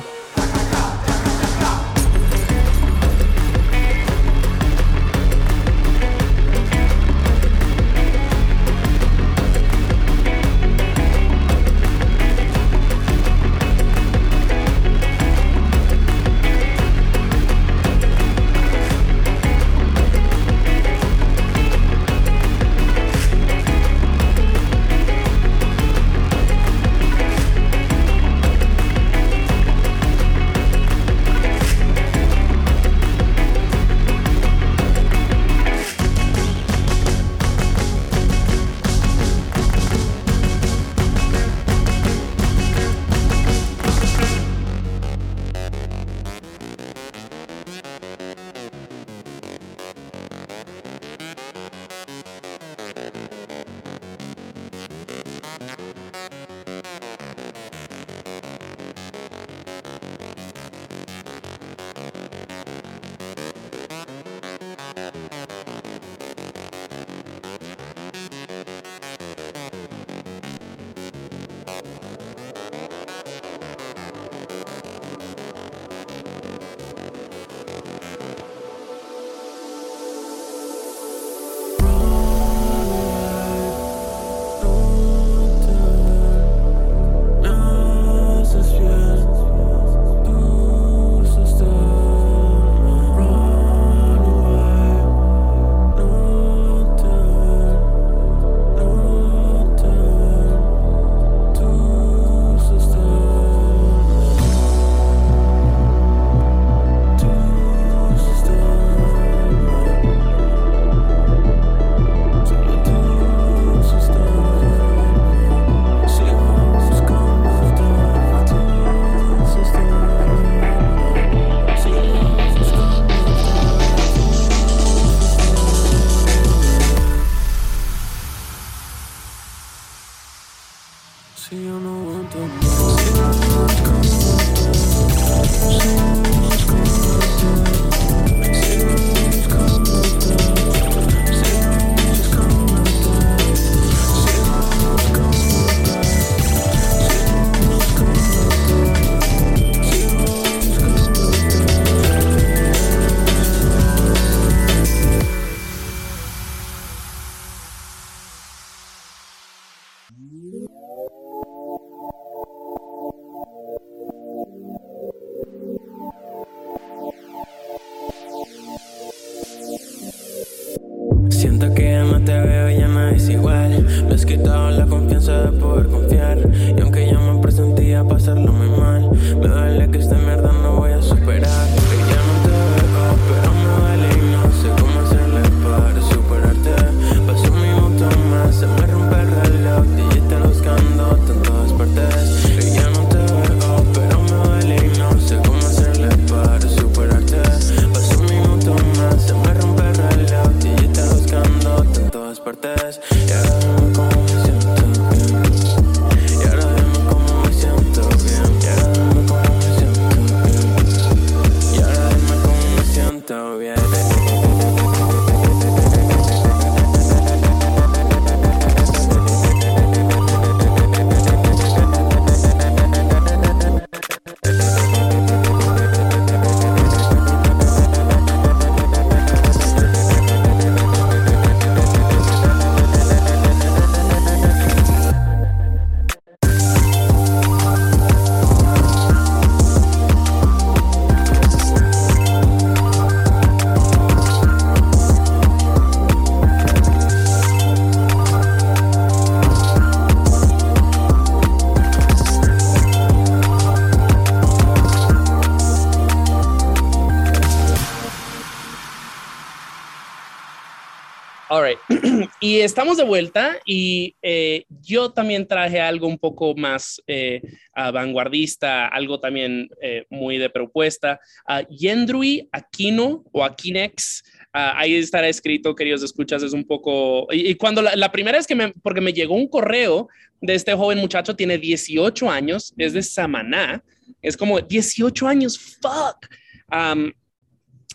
Estamos 262.60 262.96
de 262.96 263.04
vuelta 263.04 263.58
y 263.66 264.16
eh, 264.22 264.64
yo 264.82 265.10
también 265.10 265.46
traje 265.46 265.80
algo 265.80 266.06
un 266.06 266.18
poco 266.18 266.54
más 266.54 267.02
eh, 267.06 267.42
ah, 267.74 267.90
vanguardista, 267.90 268.88
algo 268.88 269.20
también 269.20 269.68
eh, 269.82 270.06
muy 270.10 270.38
de 270.38 270.50
propuesta. 270.50 271.20
Uh, 271.48 271.66
Yendrui 271.74 272.48
Aquino 272.52 273.24
o 273.32 273.44
Aquinex, 273.44 274.22
ah, 274.52 274.74
ahí 274.78 274.94
estará 274.94 275.28
escrito, 275.28 275.74
queridos 275.74 276.02
escuchas, 276.02 276.42
es 276.42 276.52
un 276.52 276.64
poco... 276.64 277.26
Y, 277.32 277.50
y 277.50 277.54
cuando 277.54 277.82
la, 277.82 277.96
la 277.96 278.12
primera 278.12 278.38
vez 278.38 278.46
que 278.46 278.54
me... 278.54 278.72
Porque 278.82 279.00
me 279.00 279.12
llegó 279.12 279.34
un 279.34 279.48
correo 279.48 280.08
de 280.40 280.54
este 280.54 280.74
joven 280.74 280.98
muchacho, 280.98 281.36
tiene 281.36 281.58
18 281.58 282.30
años, 282.30 282.72
es 282.76 282.92
de 282.92 283.02
Samaná, 283.02 283.82
es 284.22 284.36
como 284.36 284.60
18 284.60 285.26
años, 285.26 285.58
fuck. 285.58 286.28
Um, 286.70 287.12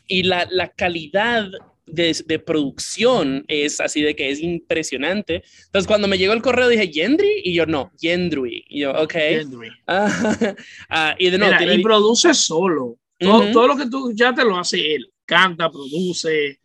y 0.07 0.24
la, 0.24 0.47
la 0.49 0.68
calidad 0.70 1.49
de, 1.86 2.15
de, 2.25 2.39
producción 2.39 3.43
es 3.47 3.79
así 3.79 4.01
de 4.01 4.15
que 4.15 4.29
es 4.29 4.41
impresionante. 4.41 5.43
Entonces, 5.65 5.88
cuando 5.88 6.07
me 6.07 6.17
llegó 6.17 6.34
el 6.34 6.41
correo 6.41 6.67
dije, 6.67 6.89
¿Yendri? 6.89 7.41
Y 7.43 7.53
yo, 7.53 7.65
no, 7.65 7.91
Yendrui. 7.99 8.65
Y 8.67 8.81
yo, 8.81 8.91
ok. 8.91 9.13
Yendri. 9.13 9.69
Ah, 10.89 11.15
y 11.17 11.29
de 11.29 11.38
nuevo, 11.38 11.53
Mira, 11.53 11.57
tiene- 11.57 11.75
y 11.75 11.84
produce 11.84 12.34
solo. 12.34 12.97
Todo, 13.19 13.43
Ujú. 13.43 13.51
todo 13.51 13.67
lo 13.67 13.77
que 13.77 13.88
tú 13.88 14.11
ya 14.13 14.34
te 14.34 14.43
lo 14.43 14.57
hace 14.57 14.95
él. 14.95 15.09
Canta, 15.25 15.69
produce. 15.69 16.59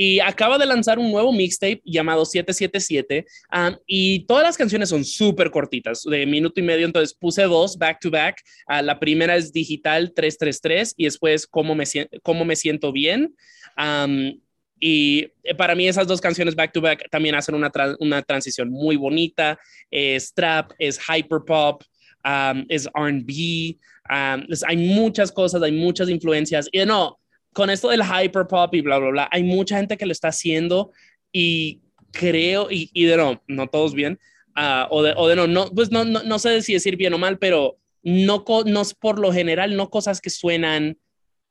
Y 0.00 0.20
acaba 0.20 0.58
de 0.58 0.66
lanzar 0.66 0.96
un 1.00 1.10
nuevo 1.10 1.32
mixtape 1.32 1.82
llamado 1.84 2.24
777 2.24 3.26
um, 3.52 3.76
y 3.84 4.20
todas 4.26 4.44
las 4.44 4.56
canciones 4.56 4.90
son 4.90 5.04
súper 5.04 5.50
cortitas, 5.50 6.04
de 6.04 6.24
minuto 6.24 6.60
y 6.60 6.62
medio, 6.62 6.86
entonces 6.86 7.16
puse 7.18 7.42
dos 7.42 7.76
back 7.76 7.98
to 8.00 8.08
back. 8.08 8.40
Ah, 8.68 8.80
la 8.80 9.00
primera 9.00 9.34
es 9.34 9.52
Digital 9.52 10.12
333 10.14 10.94
y 10.96 11.04
después 11.06 11.48
Cómo 11.48 11.74
me, 11.74 11.84
cómo 12.22 12.44
me 12.44 12.54
siento 12.54 12.92
bien. 12.92 13.34
Um, 13.76 14.38
y 14.80 15.30
eh, 15.42 15.54
para 15.56 15.74
mí 15.74 15.88
esas 15.88 16.06
dos 16.06 16.20
canciones 16.20 16.54
back 16.54 16.72
to 16.72 16.80
back 16.80 17.08
también 17.10 17.34
hacen 17.34 17.54
una, 17.54 17.70
tra- 17.70 17.96
una 18.00 18.22
transición 18.22 18.70
muy 18.70 18.96
bonita. 18.96 19.58
Es 19.90 20.32
trap, 20.32 20.72
es 20.78 20.98
hyperpop, 20.98 21.82
um, 22.24 22.64
es 22.68 22.86
RB, 22.94 23.76
um, 24.10 24.46
hay 24.66 24.76
muchas 24.76 25.32
cosas, 25.32 25.62
hay 25.62 25.72
muchas 25.72 26.08
influencias. 26.08 26.68
Y 26.72 26.84
no, 26.84 27.18
con 27.52 27.70
esto 27.70 27.88
del 27.88 28.02
hyperpop 28.02 28.74
y 28.74 28.80
bla, 28.80 28.98
bla, 28.98 29.10
bla, 29.10 29.28
hay 29.32 29.42
mucha 29.42 29.76
gente 29.76 29.96
que 29.96 30.06
lo 30.06 30.12
está 30.12 30.28
haciendo 30.28 30.92
y 31.32 31.80
creo, 32.12 32.70
y, 32.70 32.90
y 32.92 33.04
de 33.04 33.16
no, 33.16 33.42
no 33.46 33.66
todos 33.66 33.94
bien, 33.94 34.18
ah, 34.54 34.86
o, 34.90 35.02
de, 35.02 35.12
o 35.16 35.28
de 35.28 35.36
no, 35.36 35.46
no, 35.46 35.70
pues 35.70 35.90
no, 35.90 36.04
no, 36.04 36.22
no 36.22 36.38
sé 36.38 36.62
si 36.62 36.72
decir 36.72 36.96
bien 36.96 37.14
o 37.14 37.18
mal, 37.18 37.38
pero 37.38 37.78
no, 38.02 38.44
no 38.64 38.82
por 39.00 39.18
lo 39.18 39.32
general, 39.32 39.76
no 39.76 39.90
cosas 39.90 40.20
que 40.20 40.30
suenan 40.30 40.96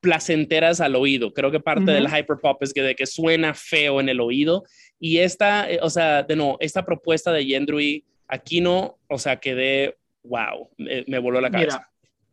placenteras 0.00 0.80
al 0.80 0.94
oído. 0.96 1.32
Creo 1.34 1.50
que 1.50 1.60
parte 1.60 1.82
Ujú. 1.82 1.90
del 1.92 2.08
hyperpop 2.08 2.62
es 2.62 2.72
que, 2.72 2.82
de 2.82 2.94
que 2.94 3.06
suena 3.06 3.54
feo 3.54 4.00
en 4.00 4.08
el 4.08 4.20
oído. 4.20 4.64
Y 5.00 5.18
esta, 5.18 5.70
eh, 5.70 5.78
o 5.82 5.90
sea, 5.90 6.22
de 6.22 6.36
no, 6.36 6.56
esta 6.60 6.84
propuesta 6.84 7.32
de 7.32 7.44
Yendrui 7.46 8.04
Aquino, 8.28 8.98
o 9.08 9.18
sea, 9.18 9.40
quedé, 9.40 9.96
wow, 10.22 10.70
me, 10.76 11.04
me 11.06 11.18
voló 11.18 11.40
la 11.40 11.50
cabeza. 11.50 11.78
Mira, 11.78 11.90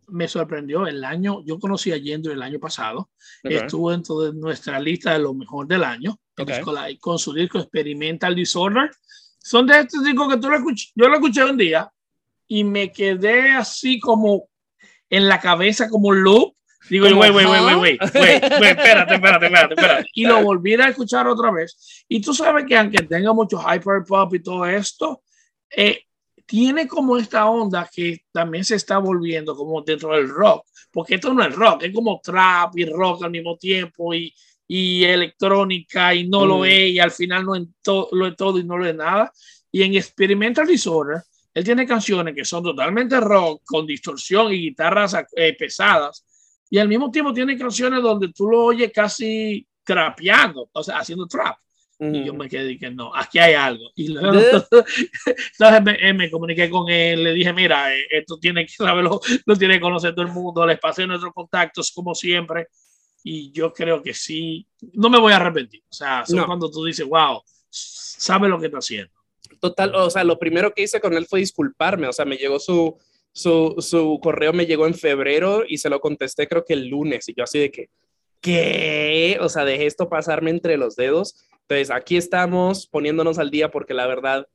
me 0.08 0.28
sorprendió 0.28 0.86
el 0.88 1.04
año. 1.04 1.44
Yo 1.46 1.58
conocí 1.60 1.92
a 1.92 1.98
Yendro 1.98 2.32
el 2.34 2.42
año 2.44 2.60
pasado. 2.60 3.10
Ok. 3.44 3.52
Estuvo 3.52 3.92
dentro 3.92 4.20
de 4.20 4.34
nuestra 4.34 4.80
lista 4.80 5.14
de 5.14 5.20
lo 5.20 5.34
mejor 5.34 5.68
del 5.68 5.84
año. 5.84 6.20
el 6.38 6.44
Ok. 6.44 6.50
disco 6.50 6.74
Live, 6.74 7.00
con 7.00 7.18
su 7.18 7.34
disco 7.34 7.60
Experimental 7.60 8.36
Disorder. 8.36 8.92
Son 9.40 9.66
de 9.66 9.80
estos 9.80 10.04
discos 10.04 10.34
que 10.34 10.40
tú 10.40 10.50
lo 10.50 10.58
escuch- 10.58 10.92
yo 10.96 11.08
lo 11.08 11.16
escuché 11.16 11.44
un 11.44 11.58
día 11.58 11.90
y 12.48 12.64
me 12.64 12.92
quedé 12.92 13.52
así 13.52 14.00
como 14.00 14.50
en 15.10 15.28
la 15.28 15.40
cabeza 15.40 15.88
como 15.90 16.12
loop. 16.12 16.55
Digo, 16.90 17.06
güey, 17.16 17.32
güey, 17.32 17.46
güey, 17.46 17.62
güey, 17.62 17.78
güey, 17.80 17.98
espérate, 18.00 18.46
espérate, 19.16 19.46
espérate, 19.46 19.74
espérate. 19.74 20.10
Y 20.14 20.26
lo 20.26 20.44
volví 20.44 20.74
a 20.76 20.88
escuchar 20.90 21.28
otra 21.28 21.52
vez. 21.52 22.06
Y 22.08 22.22
tú 22.22 22.34
sabes 22.34 22.66
que 22.68 22.78
aunque 22.78 23.00
tenga 23.04 23.34
mucho 23.34 23.60
hyperpop 23.60 24.34
y 24.36 24.44
todo 24.44 24.66
esto, 24.68 25.24
eh, 25.76 26.04
tiene 26.46 26.88
como 26.88 27.18
esta 27.18 27.48
onda 27.50 27.90
que 27.92 28.22
también 28.32 28.64
se 28.64 28.76
está 28.76 29.00
volviendo 29.00 29.56
como 29.56 29.82
dentro 29.82 30.16
del 30.16 30.30
rock, 30.30 30.66
porque 30.92 31.16
esto 31.16 31.34
no 31.34 31.44
es 31.44 31.56
rock, 31.56 31.84
es 31.84 31.94
como 31.94 32.22
trap 32.24 32.78
y 32.78 32.86
rock 32.86 33.24
al 33.24 33.32
mismo 33.32 33.58
tiempo 33.58 34.14
y, 34.14 34.32
y 34.68 35.04
electrónica 35.06 36.14
y 36.14 36.28
no 36.28 36.46
lo 36.46 36.60
Mm. 36.60 36.66
es 36.66 36.90
y 36.92 37.00
al 37.00 37.12
final 37.12 37.46
no 37.46 37.54
to- 37.82 38.10
lo 38.12 38.28
es 38.28 38.36
todo 38.36 38.60
y 38.60 38.64
no 38.64 38.78
lo 38.78 38.86
es 38.86 38.96
nada. 38.96 39.32
Y 39.72 39.82
en 39.84 39.96
Experimental 39.96 40.68
Disorder, 40.68 41.24
él 41.54 41.64
tiene 41.64 41.88
canciones 41.88 42.36
que 42.36 42.46
son 42.46 42.64
totalmente 42.64 43.20
rock, 43.20 43.64
con 43.66 43.86
distorsión 43.88 44.54
y 44.54 44.58
guitarras 44.58 45.16
eh, 45.36 45.56
pesadas, 45.58 46.24
y 46.70 46.78
al 46.78 46.88
mismo 46.88 47.12
tiempo 47.12 47.34
tiene 47.34 47.58
canciones 47.58 48.02
donde 48.02 48.32
tú 48.34 48.48
lo 48.48 48.66
oyes 48.66 48.92
casi 48.94 49.66
trapeando, 49.84 50.70
o 50.72 50.84
sea, 50.84 51.00
haciendo 51.00 51.28
trap. 51.28 51.58
Y 51.98 52.26
yo 52.26 52.34
me 52.34 52.50
quedé 52.50 52.78
que 52.78 52.92
no, 52.92 53.16
aquí 53.16 53.40
hay 53.40 53.54
algo. 53.54 53.90
Y 53.96 54.10
luego, 54.10 54.34
entonces 54.72 55.84
me, 55.84 55.94
eh, 55.94 56.14
me 56.14 56.30
comuniqué 56.30 56.70
con 56.70 56.90
él, 56.90 57.24
le 57.24 57.34
dije, 57.34 57.54
mira, 57.54 57.96
eh, 57.96 58.06
esto 58.10 58.38
tiene 58.38 58.66
que 58.66 58.74
saberlo, 58.74 59.22
lo 59.46 59.56
tiene 59.56 59.76
que 59.76 59.80
conocer 59.80 60.14
todo 60.14 60.26
el 60.26 60.32
mundo, 60.34 60.66
les 60.66 60.78
pasé 60.78 61.08
nuestros 61.08 61.34
contactos 61.34 61.92
como 61.92 62.14
siempre. 62.14 62.68
Y 63.24 63.52
yo 63.54 63.72
creo 63.72 64.04
que 64.04 64.14
sí, 64.14 64.68
no 64.94 65.10
me 65.10 65.20
voy 65.20 65.32
a 65.32 65.38
arrepentir. 65.38 65.84
O 65.90 65.94
sea, 65.94 66.26
son 66.26 66.38
No. 66.38 66.46
cuando 66.46 66.70
tú 66.70 66.84
dices, 66.84 67.08
wow, 67.08 67.42
sabe 67.70 68.50
lo 68.50 68.60
que 68.60 68.66
está 68.66 68.80
haciendo. 68.80 69.14
Total, 69.62 69.96
o 69.96 70.10
sea, 70.10 70.24
lo 70.24 70.38
primero 70.38 70.74
que 70.74 70.84
hice 70.84 71.00
con 71.00 71.14
él 71.14 71.26
fue 71.26 71.40
disculparme, 71.40 72.08
o 72.08 72.14
sea, 72.14 72.26
me 72.26 72.36
llegó 72.36 72.60
su, 72.60 72.98
su, 73.36 73.76
su 73.80 74.18
correo, 74.24 74.54
me 74.54 74.66
llegó 74.66 74.88
en 74.88 74.94
febrero 74.94 75.66
y 75.68 75.78
se 75.78 75.90
lo 75.90 76.00
contesté 76.00 76.48
creo 76.48 76.64
que 76.64 76.74
el 76.74 76.88
lunes 76.88 77.28
y 77.28 77.34
yo 77.36 77.44
así 77.44 77.60
de 77.60 77.70
que, 77.70 77.90
¿qué? 78.40 79.38
O 79.42 79.50
sea, 79.50 79.66
dejé 79.66 79.88
esto 79.88 80.08
pasarme 80.08 80.52
entre 80.52 80.78
los 80.78 80.96
dedos. 80.96 81.46
Entonces, 81.64 81.92
aquí 81.92 82.16
estamos 82.16 82.88
poniéndonos 82.88 83.38
al 83.38 83.52
día 83.52 83.72
porque 83.72 83.94
la 83.94 84.08
verdad, 84.08 84.48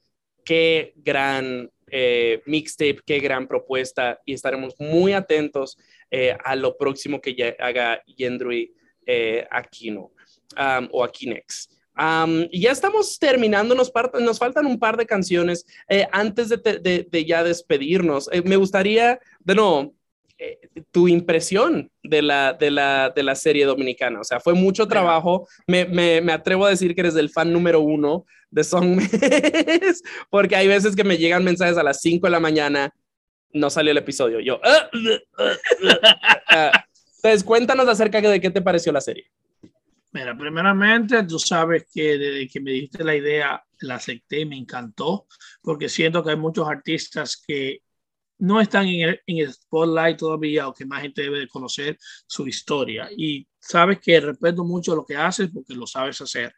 qué 0.46 0.94
gran 0.96 1.70
eh, 1.90 2.40
mixtape, 2.46 3.00
qué 3.04 3.18
gran 3.18 3.46
propuesta 3.46 4.18
y 4.24 4.32
estaremos 4.32 4.74
muy 4.78 5.12
atentos 5.12 5.76
eh, 6.10 6.38
a 6.42 6.56
lo 6.56 6.78
próximo 6.78 7.20
que 7.20 7.34
ya 7.34 7.54
haga 7.58 8.02
Yendrui 8.06 8.72
eh, 9.04 9.46
Aquino 9.50 10.12
um, 10.56 10.88
o 10.92 11.04
Aquinex. 11.04 11.68
Um, 12.00 12.46
y 12.50 12.62
ya 12.62 12.70
estamos 12.72 13.18
terminando, 13.18 13.74
nos, 13.74 13.92
nos 14.20 14.38
faltan 14.38 14.64
un 14.64 14.78
par 14.78 14.96
de 14.96 15.04
canciones. 15.04 15.66
Eh, 15.88 16.06
antes 16.12 16.48
de, 16.48 16.56
de- 16.56 17.06
de 17.10 17.24
ya 17.26 17.44
despedirnos, 17.44 18.30
eh, 18.32 18.40
me 18.42 18.56
gustaría, 18.56 19.20
de 19.40 19.54
nuevo, 19.54 19.92
eh, 20.38 20.58
tu 20.90 21.08
impresión 21.08 21.90
de 22.02 22.22
la, 22.22 22.54
de, 22.54 22.70
la, 22.70 23.12
de 23.14 23.22
la 23.22 23.34
serie 23.34 23.66
dominicana. 23.66 24.20
O 24.20 24.24
sea, 24.24 24.40
fue 24.40 24.54
mucho 24.54 24.88
trabajo. 24.88 25.46
Me, 25.66 25.84
me, 25.84 26.22
me 26.22 26.32
atrevo 26.32 26.64
a 26.64 26.70
decir 26.70 26.94
que 26.94 27.02
eres 27.02 27.16
el 27.16 27.28
fan 27.28 27.52
número 27.52 27.80
uno 27.80 28.24
de 28.50 28.64
Songmes, 28.64 29.10
porque 30.30 30.56
hay 30.56 30.68
veces 30.68 30.96
que 30.96 31.04
me 31.04 31.18
llegan 31.18 31.44
mensajes 31.44 31.76
a 31.76 31.82
las 31.82 32.00
5 32.00 32.26
de 32.26 32.30
la 32.30 32.40
mañana, 32.40 32.94
no 33.52 33.68
salió 33.68 33.92
el 33.92 33.98
episodio. 33.98 34.40
Yo, 34.40 34.58
"Ah, 34.64 34.88
ah, 35.38 35.52
ah, 36.08 36.40
ah". 36.48 36.84
entonces 37.16 37.44
cuéntanos 37.44 37.86
acerca 37.88 38.20
de 38.22 38.40
qué 38.40 38.48
te 38.50 38.62
pareció 38.62 38.90
la 38.92 39.02
serie. 39.02 39.30
Mira, 40.12 40.36
primeramente, 40.36 41.22
tú 41.24 41.38
sabes 41.38 41.86
que 41.92 42.18
desde 42.18 42.48
que 42.48 42.60
me 42.60 42.72
dijiste 42.72 43.04
la 43.04 43.14
idea, 43.14 43.62
la 43.80 43.94
acepté 43.94 44.40
y 44.40 44.44
me 44.44 44.56
encantó, 44.56 45.26
porque 45.62 45.88
siento 45.88 46.24
que 46.24 46.30
hay 46.30 46.36
muchos 46.36 46.68
artistas 46.68 47.40
que 47.46 47.82
no 48.38 48.60
están 48.60 48.88
en 48.88 49.08
el, 49.08 49.20
en 49.26 49.38
el 49.38 49.52
spotlight 49.52 50.18
todavía 50.18 50.66
o 50.66 50.74
que 50.74 50.86
más 50.86 51.02
gente 51.02 51.22
debe 51.22 51.40
de 51.40 51.48
conocer 51.48 51.96
su 52.26 52.46
historia. 52.48 53.08
Y 53.16 53.46
sabes 53.58 54.00
que 54.00 54.18
respeto 54.20 54.64
mucho 54.64 54.96
lo 54.96 55.04
que 55.04 55.16
haces 55.16 55.50
porque 55.52 55.74
lo 55.74 55.86
sabes 55.86 56.20
hacer. 56.20 56.52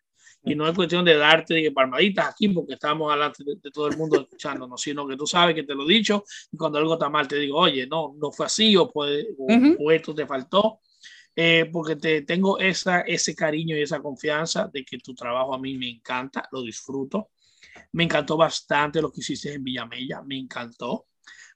Y 0.44 0.54
no 0.54 0.66
es 0.66 0.74
cuestión 0.74 1.04
de 1.04 1.16
darte 1.16 1.54
de 1.54 1.70
palmaditas 1.70 2.28
aquí 2.28 2.48
porque 2.48 2.74
estamos 2.74 3.12
delante 3.12 3.44
de, 3.44 3.56
de 3.62 3.70
todo 3.70 3.86
el 3.88 3.96
mundo 3.96 4.20
escuchándonos, 4.22 4.80
sino 4.80 5.06
que 5.06 5.16
tú 5.16 5.26
sabes 5.26 5.54
que 5.54 5.62
te 5.62 5.74
lo 5.74 5.84
he 5.88 5.92
dicho 5.92 6.24
y 6.50 6.56
cuando 6.56 6.78
algo 6.78 6.94
está 6.94 7.08
mal 7.08 7.28
te 7.28 7.36
digo, 7.36 7.58
oye, 7.58 7.86
no, 7.86 8.14
no 8.18 8.32
fue 8.32 8.46
así 8.46 8.76
o, 8.76 8.90
puede, 8.90 9.28
o, 9.38 9.54
Ujú. 9.54 9.76
o 9.78 9.92
esto 9.92 10.14
te 10.14 10.26
faltó 10.26 10.80
eh, 11.34 11.68
porque 11.72 11.96
te 11.96 12.22
tengo 12.22 12.58
esa, 12.58 13.00
ese 13.02 13.34
cariño 13.34 13.76
y 13.76 13.82
esa 13.82 14.00
confianza 14.00 14.68
de 14.72 14.84
que 14.84 14.98
tu 14.98 15.14
trabajo 15.14 15.54
a 15.54 15.58
mí 15.58 15.76
me 15.78 15.88
encanta, 15.88 16.48
lo 16.52 16.62
disfruto. 16.62 17.30
Me 17.92 18.04
encantó 18.04 18.36
bastante 18.36 19.00
lo 19.00 19.10
que 19.10 19.20
hiciste 19.20 19.52
en 19.54 19.64
Villamella, 19.64 20.22
me 20.22 20.38
encantó. 20.38 21.06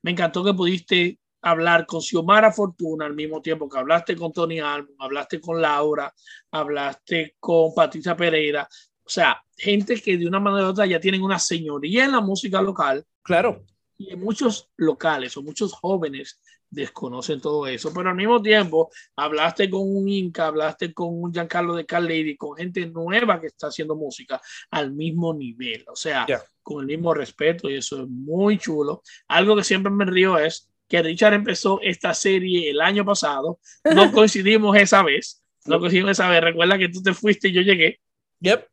Me 0.02 0.12
encantó 0.12 0.44
que 0.44 0.54
pudiste 0.54 1.18
hablar 1.42 1.86
con 1.86 2.00
Xiomara 2.00 2.50
Fortuna 2.52 3.06
al 3.06 3.14
mismo 3.14 3.40
tiempo 3.42 3.68
que 3.68 3.78
hablaste 3.78 4.16
con 4.16 4.32
Tony 4.32 4.60
Almo, 4.60 4.90
hablaste 4.98 5.40
con 5.40 5.60
Laura, 5.60 6.12
hablaste 6.50 7.36
con 7.38 7.74
Patricia 7.74 8.16
Pereira. 8.16 8.68
O 9.04 9.08
sea, 9.08 9.40
gente 9.56 10.00
que 10.00 10.16
de 10.16 10.26
una 10.26 10.40
manera 10.40 10.66
u 10.66 10.70
otra 10.70 10.86
ya 10.86 10.98
tienen 10.98 11.22
una 11.22 11.38
señoría 11.38 12.04
en 12.04 12.12
la 12.12 12.20
música 12.20 12.60
local 12.60 13.04
Claro. 13.22 13.64
y 13.98 14.10
en 14.12 14.20
muchos 14.20 14.70
locales 14.76 15.36
o 15.36 15.42
muchos 15.42 15.72
jóvenes 15.72 16.40
desconocen 16.70 17.40
todo 17.40 17.66
eso, 17.66 17.92
pero 17.94 18.10
al 18.10 18.16
mismo 18.16 18.42
tiempo 18.42 18.90
hablaste 19.16 19.70
con 19.70 19.82
un 19.82 20.08
Inca, 20.08 20.46
hablaste 20.48 20.92
con 20.92 21.08
un 21.22 21.32
Giancarlo 21.32 21.74
de 21.74 21.86
Carlady, 21.86 22.36
con 22.36 22.56
gente 22.56 22.86
nueva 22.86 23.40
que 23.40 23.46
está 23.46 23.68
haciendo 23.68 23.94
música 23.94 24.40
al 24.70 24.92
mismo 24.92 25.32
nivel, 25.32 25.84
o 25.88 25.96
sea, 25.96 26.26
Ya. 26.28 26.42
con 26.62 26.80
el 26.80 26.86
mismo 26.86 27.14
respeto 27.14 27.70
y 27.70 27.76
eso 27.76 28.02
es 28.02 28.08
muy 28.08 28.58
chulo. 28.58 29.02
Algo 29.28 29.56
que 29.56 29.64
siempre 29.64 29.90
me 29.92 30.04
río 30.04 30.38
es 30.38 30.68
que 30.88 31.02
Richard 31.02 31.34
empezó 31.34 31.80
esta 31.82 32.14
serie 32.14 32.70
el 32.70 32.80
año 32.80 33.04
pasado, 33.04 33.58
no 33.84 34.12
coincidimos 34.12 34.76
esa 34.76 35.02
vez, 35.02 35.42
no 35.64 35.78
coincidimos 35.80 36.12
esa 36.12 36.28
vez, 36.28 36.40
recuerda 36.42 36.78
que 36.78 36.88
tú 36.88 37.02
te 37.02 37.14
fuiste 37.14 37.48
y 37.48 37.52
yo 37.52 37.62
llegué, 37.62 38.00
Yep. 38.40 38.66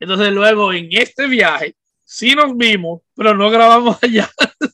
entonces 0.00 0.32
luego 0.32 0.72
en 0.72 0.88
este 0.90 1.28
viaje 1.28 1.76
sí 2.04 2.34
nos 2.34 2.56
vimos, 2.56 3.00
pero 3.14 3.34
no 3.34 3.48
grabamos 3.48 3.96
allá. 4.02 4.28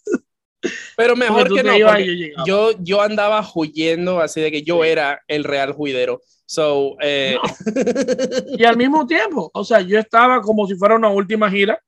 Pero 0.99 1.15
mejor 1.15 1.55
que 1.55 1.63
no, 1.63 1.77
y 1.77 2.33
yo 2.35 2.45
yo, 2.45 2.71
yo 2.81 3.01
andaba 3.01 3.49
huyendo 3.55 4.21
así 4.21 4.41
de 4.41 4.51
que 4.51 4.63
yo 4.63 4.83
Sí. 4.83 4.89
era 4.89 5.23
el 5.29 5.45
real 5.45 5.73
juidero. 5.73 6.21
So, 6.45 6.97
eh, 7.01 7.37
y 8.59 8.65
al 8.65 8.77
mismo 8.77 9.07
tiempo, 9.07 9.49
o 9.55 9.63
sea, 9.63 9.81
yo 9.81 9.97
estaba 9.97 10.41
como 10.41 10.67
si 10.67 10.75
fuera 10.75 10.97
una 10.97 11.09
última 11.09 11.49
gira, 11.49 11.81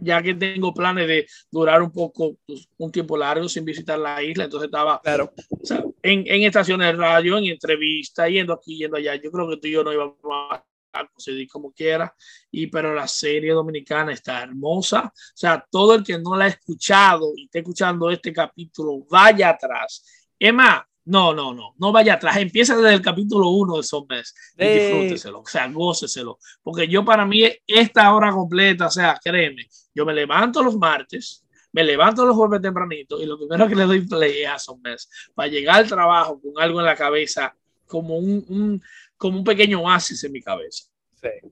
ya 0.00 0.22
que 0.22 0.32
tengo 0.32 0.72
planes 0.72 1.06
de 1.06 1.26
durar 1.50 1.82
un 1.82 1.92
poco, 1.92 2.36
pues, 2.46 2.66
un 2.78 2.90
tiempo 2.90 3.18
largo 3.18 3.46
sin 3.46 3.62
visitar 3.66 3.98
la 3.98 4.22
isla, 4.22 4.44
entonces 4.44 4.68
estaba 4.68 5.02
claro. 5.02 5.30
o 5.50 5.66
sea, 5.66 5.84
en, 6.02 6.24
en 6.26 6.44
estaciones 6.44 6.86
de 6.86 6.92
radio, 6.94 7.36
en 7.36 7.44
entrevistas, 7.44 8.30
yendo 8.30 8.54
aquí, 8.54 8.78
yendo 8.78 8.96
allá. 8.96 9.16
Yo 9.16 9.30
creo 9.30 9.50
que 9.50 9.58
tú 9.58 9.68
y 9.68 9.72
yo 9.72 9.84
no 9.84 9.92
íbamos 9.92 10.16
a 10.50 10.64
a 10.94 11.06
conseguir 11.06 11.48
como 11.48 11.72
quiera, 11.72 12.14
y 12.50 12.68
pero 12.68 12.94
la 12.94 13.08
serie 13.08 13.52
dominicana 13.52 14.12
está 14.12 14.42
hermosa. 14.42 15.12
O 15.14 15.36
sea, 15.36 15.66
todo 15.70 15.94
el 15.96 16.04
que 16.04 16.18
no 16.18 16.36
la 16.36 16.44
ha 16.46 16.48
escuchado 16.48 17.32
y 17.36 17.44
esté 17.44 17.58
escuchando 17.58 18.10
este 18.10 18.32
capítulo, 18.32 19.04
vaya 19.10 19.50
atrás. 19.50 20.04
Emma, 20.38 20.86
no, 21.06 21.34
no, 21.34 21.52
no, 21.52 21.74
no 21.78 21.92
vaya 21.92 22.14
atrás. 22.14 22.36
Empieza 22.38 22.76
desde 22.76 22.94
el 22.94 23.02
capítulo 23.02 23.48
1 23.48 23.76
de 23.76 23.82
Zombies 23.82 24.34
y 24.56 24.64
Eh. 24.64 24.78
disfrúteselo, 24.88 25.40
o 25.40 25.46
sea, 25.46 25.68
góceselo. 25.68 26.38
Porque 26.62 26.88
yo, 26.88 27.04
para 27.04 27.26
mí, 27.26 27.42
esta 27.66 28.14
hora 28.14 28.30
completa, 28.30 28.86
o 28.86 28.90
sea, 28.90 29.18
créeme, 29.22 29.66
yo 29.94 30.06
me 30.06 30.14
levanto 30.14 30.62
los 30.62 30.76
martes, 30.76 31.44
me 31.72 31.82
levanto 31.84 32.24
los 32.24 32.36
jueves 32.36 32.62
tempranito 32.62 33.20
y 33.20 33.26
lo 33.26 33.36
primero 33.36 33.66
que 33.68 33.74
le 33.74 33.84
doy 33.84 34.00
play 34.06 34.42
es 34.42 34.48
a 34.48 34.58
Zombies 34.58 35.08
para 35.34 35.48
llegar 35.48 35.76
al 35.76 35.88
trabajo 35.88 36.40
con 36.40 36.52
algo 36.62 36.78
en 36.80 36.86
la 36.86 36.94
cabeza, 36.96 37.54
como 37.86 38.16
un, 38.16 38.44
un- 38.48 38.82
como 39.24 39.38
un 39.38 39.44
pequeño 39.44 39.80
oasis 39.80 40.22
en 40.24 40.32
mi 40.32 40.42
cabeza. 40.42 40.84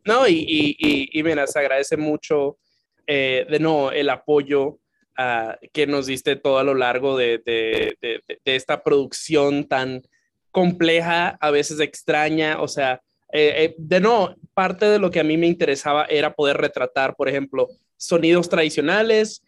No, 0.05 0.29
y, 0.29 0.35
y, 0.35 0.77
y, 0.79 1.19
y 1.19 1.23
mira, 1.23 1.47
se 1.47 1.59
agradece 1.59 1.97
mucho 1.97 2.59
eh, 3.07 3.47
de 3.49 3.59
no 3.59 3.91
el 3.91 4.11
apoyo 4.11 4.79
ah, 5.17 5.57
que 5.73 5.87
nos 5.87 6.05
diste 6.05 6.37
todo 6.37 6.59
a 6.59 6.65
lo 6.65 6.75
largo 6.75 7.17
de, 7.17 7.39
de, 7.39 7.97
de, 8.03 8.23
esta 8.45 8.83
producción 8.83 9.67
tan 9.67 10.03
compleja, 10.51 11.39
a 11.41 11.51
veces 11.51 11.81
extraña, 11.81 12.61
o 12.61 12.69
sea, 12.69 13.01
eh, 13.33 13.55
eh, 13.57 13.75
de 13.79 14.01
no, 14.01 14.37
parte 14.53 14.85
de 14.85 14.99
lo 14.99 15.11
que 15.11 15.21
a 15.21 15.25
mí 15.25 15.39
me 15.39 15.47
interesaba 15.47 16.05
era 16.05 16.35
poder 16.35 16.59
retratar, 16.59 17.17
por 17.17 17.31
ejemplo, 17.31 17.71
sonidos 17.97 18.51
tradicionales, 18.51 19.43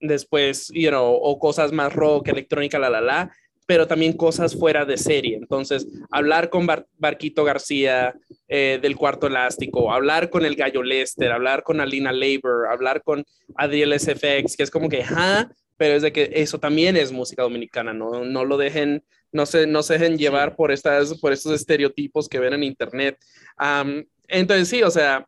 después, 0.00 0.68
you 0.72 0.90
know, 0.90 1.12
o 1.12 1.40
cosas 1.40 1.72
más 1.72 1.92
rock, 1.92 2.28
electrónica, 2.28 2.78
la, 2.78 2.88
la, 2.88 3.00
la, 3.00 3.32
pero 3.66 3.86
también 3.86 4.12
cosas 4.12 4.54
fuera 4.56 4.84
de 4.84 4.96
serie. 4.96 5.36
Entonces, 5.36 5.86
hablar 6.10 6.50
con 6.50 6.66
Bar- 6.66 6.86
Barquito 6.98 7.42
García 7.44 8.14
eh, 8.48 8.78
del 8.80 8.96
Cuarto 8.96 9.26
Elástico, 9.26 9.92
hablar 9.92 10.30
con 10.30 10.44
el 10.46 10.54
Gallo 10.54 10.82
Lester, 10.82 11.32
hablar 11.32 11.62
con 11.64 11.80
Alina 11.80 12.12
Labor, 12.12 12.68
hablar 12.70 13.02
con 13.02 13.24
Adriel 13.56 13.92
SFX, 13.98 14.56
que 14.56 14.62
es 14.62 14.70
como 14.70 14.88
que, 14.88 15.02
ja, 15.02 15.50
pero 15.76 15.94
es 15.94 16.02
de 16.02 16.12
que 16.12 16.30
eso 16.34 16.58
también 16.58 16.96
es 16.96 17.10
música 17.12 17.42
dominicana, 17.42 17.92
no, 17.92 18.24
no 18.24 18.44
lo 18.44 18.56
dejen, 18.56 19.02
no 19.32 19.44
se, 19.46 19.66
no 19.66 19.82
se 19.82 19.94
dejen 19.98 20.16
llevar 20.16 20.54
por, 20.56 20.70
estas, 20.72 21.18
por 21.18 21.32
estos 21.32 21.52
estereotipos 21.52 22.28
que 22.28 22.38
ven 22.38 22.54
en 22.54 22.62
internet. 22.62 23.18
Am, 23.56 24.06
entonces, 24.28 24.68
sí, 24.68 24.82
o 24.82 24.90
sea, 24.90 25.26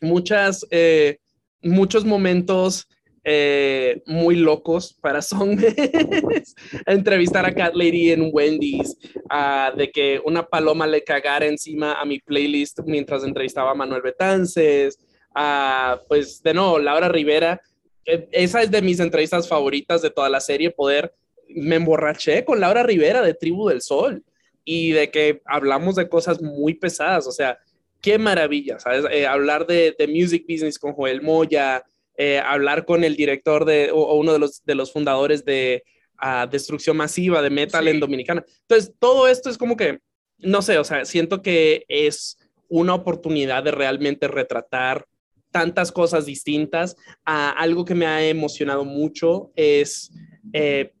muchas, 0.00 0.66
eh, 0.70 1.18
muchos 1.62 2.04
momentos 2.04 2.88
eh, 3.32 4.02
muy 4.06 4.34
locos 4.34 4.92
para 5.00 5.22
Songmes. 5.22 5.72
Entrevistar 6.86 7.46
a 7.46 7.54
Cat 7.54 7.76
Lady 7.76 8.10
en 8.10 8.28
Wendy's, 8.32 8.96
ah, 9.28 9.72
de 9.76 9.92
que 9.92 10.20
una 10.24 10.44
paloma 10.48 10.84
le 10.88 11.04
cagara 11.04 11.46
encima 11.46 11.92
a 11.92 12.04
mi 12.04 12.18
playlist 12.18 12.80
mientras 12.86 13.22
entrevistaba 13.22 13.70
a 13.70 13.74
Manuel 13.74 14.02
Betances. 14.02 14.98
ah, 15.32 16.00
pues 16.08 16.42
de 16.42 16.54
nuevo, 16.54 16.80
Laura 16.80 17.08
Rivera. 17.08 17.60
esa 18.04 18.62
es 18.62 18.70
de 18.72 18.82
mis 18.82 18.98
entrevistas 18.98 19.46
favoritas 19.46 20.02
de 20.02 20.10
toda 20.10 20.28
la 20.28 20.40
serie, 20.40 20.72
poder, 20.72 21.14
me 21.48 21.76
emborraché 21.76 22.44
con 22.44 22.58
Laura 22.58 22.82
Rivera 22.82 23.22
de 23.22 23.34
Tribu 23.34 23.68
del 23.68 23.80
Sol 23.80 24.24
y 24.64 24.90
de 24.90 25.08
que 25.12 25.40
hablamos 25.44 25.94
de 25.94 26.08
cosas 26.08 26.42
muy 26.42 26.74
pesadas, 26.74 27.28
o 27.28 27.32
sea, 27.32 27.58
qué 28.02 28.18
maravilla, 28.18 28.80
¿sabes? 28.80 29.04
Eh, 29.12 29.24
hablar 29.24 29.68
de, 29.68 29.94
de 29.96 30.08
music 30.08 30.46
business 30.48 30.80
con 30.80 30.94
Joel 30.94 31.22
Moya, 31.22 31.84
eh, 32.22 32.38
hablar 32.38 32.84
con 32.84 33.02
el 33.02 33.14
director 33.16 33.64
de, 33.64 33.90
o, 33.92 33.96
o 33.96 34.14
uno 34.16 34.32
de 34.34 34.38
los, 34.38 34.62
de 34.64 34.74
los 34.74 34.92
fundadores 34.92 35.42
de 35.44 35.82
ah, 36.18 36.46
Destrucción 36.50 36.96
Masiva 36.96 37.40
de 37.40 37.48
Metal 37.50 37.84
Sí. 37.84 37.90
en 37.90 38.00
Dominicana. 38.00 38.44
Entonces, 38.68 38.92
todo 38.98 39.26
esto 39.26 39.48
es 39.48 39.56
como 39.56 39.74
que, 39.74 40.00
no 40.38 40.60
sé, 40.60 40.76
o 40.78 40.84
sea, 40.84 41.04
siento 41.04 41.40
que 41.40 41.84
es 41.88 42.36
una 42.68 42.94
oportunidad 42.94 43.64
de 43.64 43.70
realmente 43.70 44.28
retratar 44.28 45.06
tantas 45.50 45.90
cosas 45.90 46.26
distintas. 46.26 46.94
Ah, 47.24 47.54
algo 47.56 47.84
que 47.84 47.94
me 47.94 48.06
ha 48.06 48.20
emocionado 48.28 48.84
mucho 48.84 49.50
es... 49.56 50.10
eh, 50.52 50.92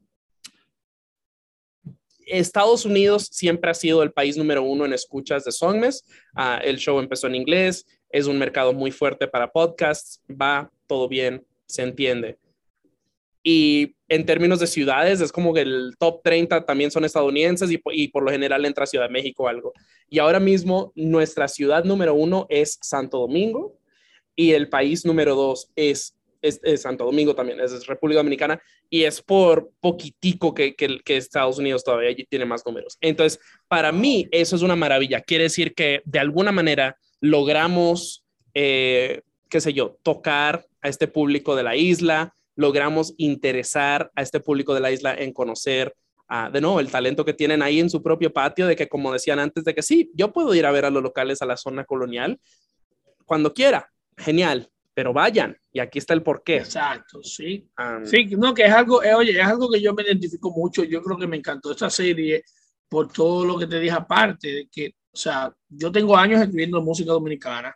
Estados 2.32 2.84
Unidos 2.84 3.28
siempre 3.32 3.70
ha 3.70 3.74
sido 3.74 4.02
el 4.04 4.12
país 4.12 4.36
número 4.36 4.62
uno 4.62 4.84
en 4.84 4.92
escuchas 4.92 5.44
de 5.44 5.50
Songmes. 5.52 6.04
Ah, 6.34 6.60
el 6.62 6.78
show 6.78 6.98
empezó 7.00 7.26
en 7.26 7.34
inglés, 7.34 7.84
es 8.10 8.26
un 8.26 8.38
mercado 8.38 8.72
muy 8.72 8.90
fuerte 8.90 9.26
para 9.28 9.50
podcasts, 9.50 10.20
va 10.30 10.70
todo 10.86 11.08
bien, 11.08 11.44
se 11.66 11.82
entiende. 11.82 12.38
Y 13.42 13.94
en 14.08 14.26
términos 14.26 14.60
de 14.60 14.66
ciudades, 14.66 15.20
es 15.20 15.32
como 15.32 15.54
que 15.54 15.62
el 15.62 15.94
top 15.98 16.20
30 16.22 16.66
también 16.66 16.90
son 16.90 17.04
estadounidenses 17.04 17.70
y, 17.70 17.78
po- 17.78 17.92
y 17.92 18.08
por 18.08 18.22
lo 18.22 18.30
general 18.30 18.64
entra 18.66 18.84
Ciudad 18.86 19.06
de 19.06 19.12
México 19.12 19.44
o 19.44 19.48
algo. 19.48 19.72
Y 20.10 20.18
ahora 20.18 20.40
mismo 20.40 20.92
nuestra 20.94 21.48
ciudad 21.48 21.84
número 21.84 22.14
uno 22.14 22.46
es 22.50 22.78
Santo 22.82 23.18
Domingo 23.18 23.78
y 24.36 24.52
el 24.52 24.68
país 24.68 25.06
número 25.06 25.34
dos 25.34 25.70
es, 25.74 26.18
es, 26.42 26.60
Santo 26.82 27.04
Domingo 27.04 27.34
también, 27.34 27.60
es 27.60 27.86
República 27.86 28.18
Dominicana 28.18 28.60
y 28.90 29.04
es 29.04 29.22
por 29.22 29.70
poquitico 29.80 30.52
que, 30.52 30.74
que, 30.74 30.98
que 31.02 31.16
Estados 31.16 31.58
Unidos 31.58 31.82
todavía 31.82 32.14
tiene 32.28 32.44
más 32.44 32.66
números. 32.66 32.98
Entonces, 33.00 33.40
para 33.68 33.90
mí 33.90 34.28
eso 34.32 34.54
es 34.56 34.60
una 34.62 34.76
maravilla. 34.76 35.22
Quiere 35.22 35.44
decir 35.44 35.74
que 35.74 36.02
de 36.04 36.18
alguna 36.18 36.52
manera 36.52 36.96
logramos, 37.20 38.24
eh, 38.54 39.22
qué 39.48 39.60
sé 39.60 39.72
yo, 39.72 39.98
tocar 40.02 40.66
a 40.80 40.88
este 40.88 41.08
público 41.08 41.56
de 41.56 41.62
la 41.62 41.76
isla, 41.76 42.34
logramos 42.56 43.14
interesar 43.16 44.10
a 44.14 44.22
este 44.22 44.40
público 44.40 44.74
de 44.74 44.80
la 44.80 44.90
isla 44.90 45.14
en 45.14 45.32
conocer 45.32 45.94
ah, 46.28 46.48
de 46.50 46.60
nuevo, 46.60 46.80
el 46.80 46.90
talento 46.90 47.24
que 47.24 47.34
tienen 47.34 47.62
ahí 47.62 47.80
en 47.80 47.90
su 47.90 48.02
propio 48.02 48.32
patio, 48.32 48.66
de 48.66 48.76
que 48.76 48.88
como 48.88 49.12
decían 49.12 49.38
antes, 49.38 49.64
de 49.64 49.74
que 49.74 49.82
sí, 49.82 50.10
yo 50.14 50.32
puedo 50.32 50.54
ir 50.54 50.64
a 50.64 50.70
ver 50.70 50.84
a 50.84 50.90
los 50.90 51.02
locales 51.02 51.42
a 51.42 51.46
la 51.46 51.56
zona 51.56 51.84
colonial 51.84 52.38
cuando 53.26 53.52
quiera, 53.52 53.90
genial, 54.16 54.70
pero 54.94 55.12
vayan, 55.12 55.56
y 55.72 55.80
aquí 55.80 55.98
está 55.98 56.14
el 56.14 56.22
porqué. 56.22 56.58
Exacto, 56.58 57.22
sí. 57.22 57.68
Um, 57.78 58.04
Sí, 58.04 58.26
no, 58.36 58.52
que 58.52 58.64
es 58.64 58.72
algo, 58.72 59.02
eh, 59.02 59.14
oye, 59.14 59.32
es 59.32 59.46
algo 59.46 59.70
que 59.70 59.80
yo 59.80 59.94
me 59.94 60.02
identifico 60.02 60.50
mucho. 60.50 60.82
Yo 60.84 61.00
creo 61.02 61.16
que 61.16 61.26
me 61.26 61.36
encantó 61.36 61.70
esta 61.70 61.88
serie 61.90 62.42
por 62.88 63.12
todo 63.12 63.44
lo 63.44 63.58
que 63.58 63.66
te 63.66 63.78
dije 63.78 63.94
aparte, 63.94 64.48
de 64.48 64.68
que, 64.70 64.94
o 65.12 65.16
sea, 65.16 65.52
yo 65.68 65.90
tengo 65.90 66.16
años 66.16 66.40
escribiendo 66.40 66.80
música 66.82 67.12
dominicana 67.12 67.74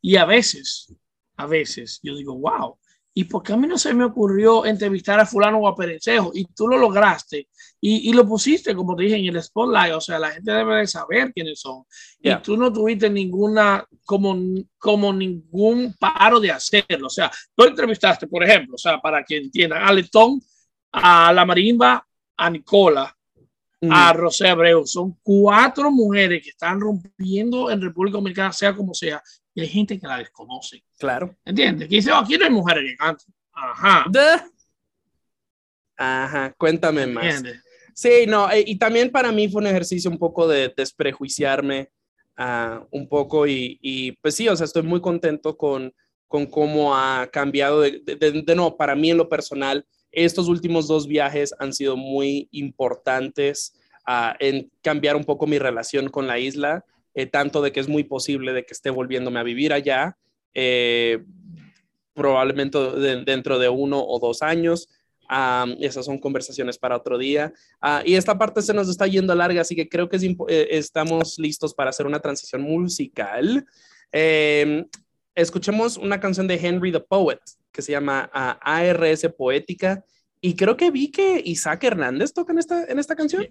y 0.00 0.16
a 0.16 0.24
veces, 0.24 0.94
a 1.36 1.46
veces, 1.46 2.00
yo 2.02 2.14
digo, 2.14 2.38
wow, 2.38 2.78
¿y 3.12 3.24
por 3.24 3.42
qué 3.42 3.54
a 3.54 3.56
mí 3.56 3.66
no 3.66 3.78
se 3.78 3.94
me 3.94 4.04
ocurrió 4.04 4.66
entrevistar 4.66 5.18
a 5.18 5.24
fulano 5.24 5.58
o 5.58 5.66
a 5.66 5.74
Perencejo? 5.74 6.32
Y 6.34 6.44
tú 6.54 6.68
lo 6.68 6.76
lograste 6.76 7.48
y, 7.80 8.10
y 8.10 8.12
lo 8.12 8.26
pusiste, 8.26 8.74
como 8.74 8.94
te 8.94 9.04
dije, 9.04 9.16
en 9.16 9.34
el 9.34 9.42
spotlight, 9.42 9.94
o 9.94 10.00
sea, 10.02 10.18
la 10.18 10.32
gente 10.32 10.52
debe 10.52 10.76
de 10.76 10.86
saber 10.86 11.32
quiénes 11.32 11.58
son. 11.58 11.84
Yeah. 12.20 12.38
Y 12.38 12.42
tú 12.42 12.58
no 12.58 12.70
tuviste 12.70 13.08
ninguna, 13.08 13.86
como, 14.04 14.36
como 14.76 15.14
ningún 15.14 15.94
paro 15.98 16.38
de 16.38 16.50
hacerlo. 16.50 17.06
O 17.06 17.10
sea, 17.10 17.30
tú 17.54 17.64
entrevistaste, 17.64 18.26
por 18.26 18.44
ejemplo, 18.44 18.74
o 18.74 18.78
sea, 18.78 19.00
para 19.00 19.24
que 19.24 19.38
entiendan, 19.38 19.82
a 19.82 19.92
Letón, 19.94 20.38
a 20.92 21.32
la 21.32 21.46
marimba, 21.46 22.06
a 22.36 22.50
Nicola, 22.50 23.15
a 23.90 24.12
Rosé 24.12 24.48
Abreu. 24.48 24.86
Son 24.86 25.16
cuatro 25.22 25.90
mujeres 25.90 26.42
que 26.42 26.50
están 26.50 26.80
rompiendo 26.80 27.70
en 27.70 27.80
República 27.82 28.16
Dominicana, 28.18 28.52
sea 28.52 28.74
como 28.74 28.94
sea, 28.94 29.22
y 29.54 29.60
hay 29.60 29.68
gente 29.68 29.98
que 30.00 30.06
la 30.06 30.18
desconoce. 30.18 30.82
claro. 30.98 31.34
¿Entiendes? 31.44 31.88
Que 31.88 31.96
dice, 31.96 32.10
oh, 32.12 32.16
aquí 32.16 32.36
no 32.38 32.44
hay 32.44 32.50
mujeres 32.50 32.84
que 32.90 32.96
cantan. 32.96 33.26
Ajá. 33.52 34.04
De- 34.10 34.42
Ajá, 35.96 36.54
cuéntame 36.58 37.06
más. 37.06 37.24
¿Entiendes? 37.36 37.62
Sí, 37.94 38.26
no, 38.28 38.50
eh, 38.50 38.62
y 38.66 38.76
también 38.78 39.10
para 39.10 39.32
mí 39.32 39.48
fue 39.48 39.62
un 39.62 39.66
ejercicio 39.68 40.10
un 40.10 40.18
poco 40.18 40.46
de 40.46 40.72
desprejuiciarme 40.76 41.88
ah, 42.36 42.86
un 42.90 43.08
poco 43.08 43.46
y, 43.46 43.78
y, 43.80 44.12
pues 44.12 44.34
sí, 44.34 44.46
o 44.48 44.54
sea, 44.56 44.66
estoy 44.66 44.82
muy 44.82 45.00
contento 45.00 45.56
con, 45.56 45.94
con 46.28 46.44
cómo 46.46 46.94
ha 46.94 47.26
cambiado, 47.32 47.80
de, 47.80 48.02
de, 48.04 48.16
de- 48.16 48.42
de 48.42 48.54
nuevo, 48.54 48.76
para 48.76 48.94
mí 48.94 49.10
en 49.10 49.16
lo 49.16 49.28
personal, 49.30 49.86
estos 50.16 50.48
últimos 50.48 50.88
dos 50.88 51.06
viajes 51.06 51.54
han 51.58 51.72
sido 51.72 51.96
muy 51.96 52.48
importantes 52.50 53.74
ah, 54.06 54.34
en 54.40 54.70
cambiar 54.82 55.14
un 55.14 55.24
poco 55.24 55.46
mi 55.46 55.58
relación 55.58 56.08
con 56.08 56.26
la 56.26 56.38
isla, 56.38 56.84
eh, 57.14 57.26
tanto 57.26 57.60
de 57.62 57.70
que 57.70 57.80
es 57.80 57.88
muy 57.88 58.02
posible 58.04 58.52
de 58.52 58.64
que 58.64 58.72
esté 58.74 58.90
volviéndome 58.90 59.38
a 59.38 59.42
vivir 59.44 59.72
allá, 59.72 60.16
eh, 60.54 61.22
probablemente 62.14 62.78
de- 62.78 63.24
dentro 63.24 63.58
de 63.58 63.68
uno 63.68 64.02
o 64.02 64.18
dos 64.18 64.42
años. 64.42 64.88
Am, 65.28 65.76
esas 65.80 66.06
son 66.06 66.18
conversaciones 66.18 66.78
para 66.78 66.96
otro 66.96 67.18
día. 67.18 67.52
Ah, 67.80 68.02
y 68.06 68.14
esta 68.14 68.38
parte 68.38 68.62
se 68.62 68.72
nos 68.72 68.88
está 68.88 69.06
yendo 69.06 69.34
larga, 69.34 69.60
así 69.60 69.74
que 69.74 69.88
creo 69.88 70.08
que 70.08 70.16
eh, 70.48 70.68
estamos 70.70 71.38
listos 71.38 71.74
para 71.74 71.90
hacer 71.90 72.06
una 72.06 72.20
transición 72.20 72.62
musical. 72.62 73.66
Escuchemos 75.36 75.96
una 75.96 76.18
canción 76.18 76.48
de 76.48 76.56
Henry 76.56 76.90
the 76.90 77.00
Poet 77.00 77.38
que 77.70 77.82
se 77.82 77.92
llama 77.92 78.28
ah, 78.32 78.58
ARS 78.62 79.28
Poética. 79.36 80.04
Y 80.40 80.56
creo 80.56 80.76
que 80.76 80.90
vi 80.90 81.10
que 81.10 81.40
Isaac 81.44 81.84
Hernández 81.84 82.32
toca 82.32 82.52
en 82.52 82.58
esta, 82.58 82.84
en 82.84 82.98
esta 82.98 83.14
canción. 83.14 83.46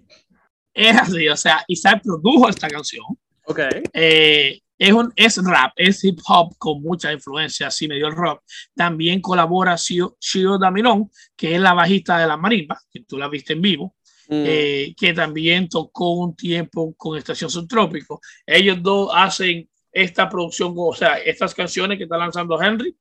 Es 0.74 0.96
así, 0.96 1.28
o 1.28 1.36
sea, 1.36 1.64
Isaac 1.68 2.02
produjo 2.02 2.48
esta 2.48 2.68
canción. 2.68 3.04
Ok. 3.44 3.60
Eh, 3.92 4.60
es, 4.78 4.92
un, 4.92 5.12
es 5.16 5.42
rap, 5.42 5.72
es 5.76 6.04
hip 6.04 6.18
hop 6.26 6.56
con 6.58 6.82
mucha 6.82 7.12
influencia, 7.12 7.68
así 7.68 7.88
medio 7.88 8.08
el 8.08 8.14
rock. 8.14 8.42
También 8.74 9.20
colabora 9.20 9.76
Shio, 9.76 10.16
Shio 10.20 10.58
Damirón, 10.58 11.10
que 11.36 11.54
es 11.54 11.60
la 11.60 11.72
bajista 11.72 12.18
de 12.18 12.26
la 12.26 12.36
marimba, 12.36 12.78
que 12.90 13.00
tú 13.04 13.16
la 13.16 13.28
viste 13.28 13.54
en 13.54 13.62
vivo, 13.62 13.96
Mm, 14.28 14.44
eh, 14.44 14.94
que 14.98 15.12
también 15.12 15.68
tocó 15.68 16.14
un 16.14 16.34
tiempo 16.34 16.94
con 16.96 17.16
Estación 17.16 17.48
Subtrópico. 17.48 18.20
Ellos 18.44 18.82
dos 18.82 19.10
hacen 19.14 19.68
esta 19.98 20.28
producción, 20.28 20.74
o 20.76 20.92
sea, 20.92 21.14
estas 21.18 21.54
canciones 21.54 21.96
que 21.96 22.04
está 22.04 22.18
lanzando 22.18 22.60
Henry. 22.60 22.94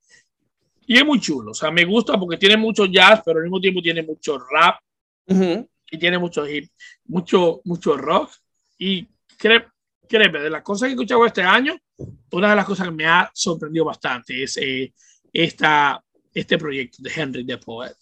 Y 0.88 0.98
es 0.98 1.06
muy 1.06 1.20
chulo, 1.20 1.52
o 1.52 1.54
sea, 1.54 1.70
me 1.70 1.84
gusta 1.84 2.18
porque 2.18 2.38
tiene 2.38 2.56
mucho 2.56 2.86
jazz, 2.86 3.22
pero 3.26 3.40
al 3.40 3.44
mismo 3.44 3.60
tiempo 3.60 3.82
tiene 3.82 4.02
mucho 4.02 4.38
rap 4.40 4.80
ujú. 5.28 5.68
y 5.92 5.98
tiene 5.98 6.18
mucho 6.18 6.48
hip, 6.48 6.70
mucho, 7.06 7.60
mucho 7.66 7.98
rock. 7.98 8.32
Y 8.78 9.06
cre- 9.38 9.70
créeme, 10.08 10.40
de 10.40 10.50
las 10.50 10.62
cosas 10.64 10.88
que 10.88 10.92
he 10.92 10.94
escuchado 10.94 11.26
este 11.26 11.42
año, 11.42 11.76
una 12.32 12.52
de 12.52 12.56
las 12.56 12.66
cosas 12.66 12.88
que 12.88 12.94
me 12.94 13.06
ha 13.06 13.30
sorprendido 13.34 13.84
bastante 13.84 14.44
es 14.44 14.56
eh, 14.58 14.94
esta, 15.34 16.02
este 16.34 16.58
proyecto 16.58 16.98
de 17.02 17.12
Henry 17.14 17.46
the 17.46 17.58
Poet. 17.58 17.96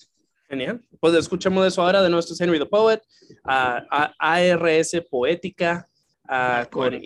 Genial. 0.47 0.79
Pues 0.99 1.15
escuchemos 1.15 1.65
eso 1.65 1.81
ahora 1.81 2.03
de 2.03 2.09
nuestro 2.11 2.35
Henry 2.39 2.59
the 2.59 2.67
Poet, 2.67 3.01
ah, 3.45 3.81
a- 3.89 4.13
ARS 4.35 4.91
Poética, 5.09 5.89
ah, 6.27 6.67
con, 6.69 6.99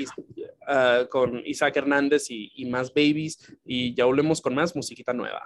ah, 0.68 1.06
con 1.10 1.42
Isaac 1.46 1.78
Hernández 1.78 2.30
y, 2.30 2.52
y 2.56 2.66
más 2.66 2.94
babies. 2.94 3.58
Y 3.66 3.94
ya 3.94 4.06
volvemos 4.06 4.42
con 4.42 4.56
más 4.56 4.76
musiquita 4.76 5.14
nueva. 5.14 5.44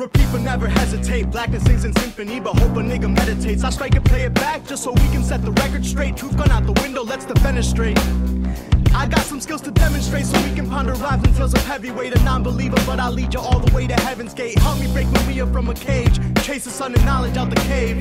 Repeat 0.00 0.28
but 0.32 0.40
never 0.40 0.66
hesitate. 0.66 1.30
Blackness 1.30 1.62
sings 1.64 1.84
in 1.84 1.94
symphony, 1.96 2.40
but 2.40 2.58
hope 2.58 2.70
a 2.78 2.80
nigga 2.80 3.14
meditates. 3.14 3.62
I 3.64 3.68
strike 3.68 3.94
and 3.96 4.04
play 4.06 4.22
it 4.22 4.32
back 4.32 4.64
just 4.64 4.82
so 4.82 4.92
we 4.92 5.08
can 5.12 5.22
set 5.22 5.42
the 5.42 5.50
record 5.50 5.84
straight. 5.84 6.16
Truth 6.16 6.38
gone 6.38 6.50
out 6.50 6.64
the 6.64 6.72
window, 6.80 7.04
let's 7.04 7.26
defenestrate. 7.26 7.98
I 8.94 9.06
got 9.06 9.20
some 9.20 9.42
skills 9.42 9.60
to 9.60 9.70
demonstrate 9.70 10.24
so 10.24 10.40
we 10.42 10.54
can 10.54 10.70
ponder 10.70 10.94
and 10.94 11.36
tales 11.36 11.52
of 11.52 11.62
heavyweight. 11.66 12.16
A 12.16 12.24
non-believer, 12.24 12.78
but 12.86 12.98
I'll 12.98 13.12
lead 13.12 13.34
you 13.34 13.40
all 13.40 13.60
the 13.60 13.74
way 13.74 13.86
to 13.88 13.94
heaven's 14.00 14.32
gate. 14.32 14.58
Help 14.60 14.80
me 14.80 14.90
break 14.90 15.06
Maria 15.08 15.46
from 15.46 15.68
a 15.68 15.74
cage. 15.74 16.18
Chase 16.44 16.64
the 16.64 16.70
sun 16.70 16.94
and 16.94 17.04
knowledge 17.04 17.36
out 17.36 17.50
the 17.50 17.56
cave. 17.56 17.98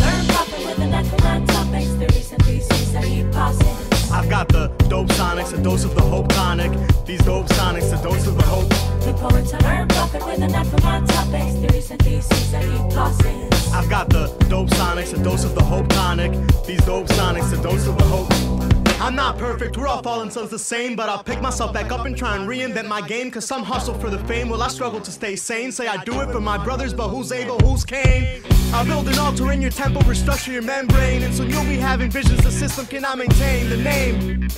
Learn 0.00 0.26
profit 0.34 0.66
with 0.66 0.78
an 0.80 0.94
economic 0.94 1.48
topics. 1.48 1.92
The 1.92 2.06
recent 2.12 2.42
theses 2.42 2.92
that 2.92 3.04
keep 3.04 3.30
passing. 3.30 3.93
I've 4.14 4.30
got 4.30 4.46
the 4.46 4.68
dope 4.88 5.08
sonics, 5.08 5.52
a 5.52 5.60
dose 5.60 5.84
of 5.84 5.96
the 5.96 6.00
hope 6.00 6.28
tonic. 6.28 6.70
These 7.04 7.22
dope 7.24 7.48
sonics, 7.48 7.92
a 7.92 8.00
dose 8.00 8.28
of 8.28 8.36
the 8.36 8.44
hope. 8.44 8.68
The 9.00 9.12
poets 9.14 9.52
learn 9.64 9.88
profit 9.88 10.24
with 10.24 10.40
an 10.40 10.54
economic 10.54 11.10
topics. 11.10 11.54
The 11.54 11.68
recent 11.72 12.00
theses 12.00 12.52
that 12.52 12.62
keep 12.62 12.94
passing. 12.94 13.52
I've 13.74 13.90
got 13.90 14.08
the 14.10 14.28
dope 14.48 14.68
sonics, 14.70 15.12
a 15.18 15.22
dose 15.22 15.44
of 15.44 15.56
the 15.56 15.64
hope 15.64 15.88
tonic. 15.88 16.30
These 16.64 16.84
dope 16.84 17.08
sonics, 17.08 17.52
a 17.58 17.60
dose 17.60 17.88
of 17.88 17.98
the 17.98 18.04
hope. 18.04 18.63
I'm 19.00 19.14
not 19.14 19.38
perfect, 19.38 19.76
we're 19.76 19.86
all 19.86 20.02
fallen 20.02 20.30
sons 20.30 20.50
the 20.50 20.58
same, 20.58 20.96
but 20.96 21.08
I'll 21.08 21.22
pick 21.22 21.40
myself 21.42 21.72
back 21.72 21.92
up 21.92 22.06
and 22.06 22.16
try 22.16 22.36
and 22.36 22.48
reinvent 22.48 22.86
my 22.86 23.06
game. 23.06 23.30
Cause 23.30 23.44
some 23.44 23.62
hustle 23.62 23.94
for 23.94 24.08
the 24.08 24.18
fame, 24.20 24.48
while 24.48 24.62
I 24.62 24.68
struggle 24.68 25.00
to 25.00 25.10
stay 25.10 25.36
sane. 25.36 25.72
Say 25.72 25.86
I 25.88 26.02
do 26.04 26.20
it 26.22 26.30
for 26.30 26.40
my 26.40 26.56
brothers, 26.56 26.94
but 26.94 27.08
who's 27.08 27.32
able, 27.32 27.58
who's 27.58 27.84
Cain? 27.84 28.42
I'll 28.72 28.84
build 28.84 29.08
an 29.08 29.18
altar 29.18 29.52
in 29.52 29.60
your 29.60 29.70
temple, 29.70 30.02
restructure 30.02 30.52
your 30.52 30.62
membrane, 30.62 31.22
and 31.22 31.34
soon 31.34 31.50
you'll 31.50 31.64
be 31.64 31.76
having 31.76 32.10
visions 32.10 32.42
the 32.42 32.50
system 32.50 32.86
cannot 32.86 33.18
maintain. 33.18 33.68
The 33.68 33.76
name 33.76 34.48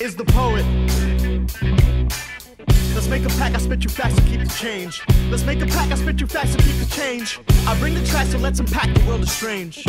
is 0.00 0.16
the 0.16 0.24
poet. 0.24 0.66
Let's 2.94 3.08
make 3.08 3.24
a 3.24 3.28
pack, 3.38 3.54
I 3.54 3.58
spit 3.58 3.84
you 3.84 3.90
facts 3.90 4.16
to 4.16 4.22
keep 4.22 4.40
the 4.40 4.54
change. 4.58 5.02
Let's 5.30 5.44
make 5.44 5.60
a 5.62 5.66
pack, 5.66 5.90
I 5.90 5.94
spit 5.94 6.20
you 6.20 6.26
facts 6.26 6.56
to 6.56 6.62
keep 6.62 6.76
the 6.76 6.94
change. 6.94 7.40
I 7.66 7.78
bring 7.78 7.94
the 7.94 8.04
tracks, 8.06 8.32
so 8.32 8.38
let's 8.38 8.60
unpack 8.60 8.92
the 8.94 9.04
world 9.06 9.22
is 9.22 9.32
strange. 9.32 9.82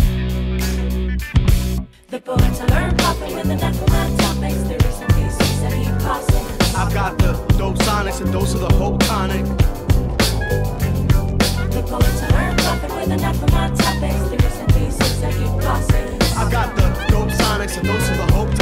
The 2.13 2.21
poets 2.21 2.61
I 2.61 2.65
learn 2.67 2.95
popping 2.97 3.33
with 3.33 3.49
anathema 3.49 4.15
topics. 4.17 4.61
There 4.69 4.77
is 4.77 4.95
some 4.97 5.07
pieces 5.17 5.61
that 5.61 5.73
he 5.73 5.85
posits. 6.05 6.75
I've 6.75 6.93
got 6.93 7.17
the 7.17 7.33
dope 7.57 7.77
sonics, 7.77 8.21
a 8.21 8.31
dose 8.31 8.53
of 8.53 8.59
the 8.59 8.71
whole 8.75 8.99
tonic. 8.99 9.43
The 11.73 11.81
poets 11.81 12.21
I 12.21 12.29
learn 12.37 12.57
popping 12.57 12.95
with 12.97 13.09
anathema 13.17 13.75
topics. 13.75 14.29
There 14.29 14.45
is 14.45 14.53
some 14.53 14.67
pieces 14.67 15.21
that 15.21 15.33
he 15.33 15.45
posits. 15.65 16.37
I've 16.37 16.51
got 16.51 16.75
the 16.75 16.83
dope 17.09 17.29
sonics, 17.29 17.81
a 17.81 17.83
dose 17.83 18.07
of 18.07 18.17
the 18.17 18.31
whole 18.31 18.52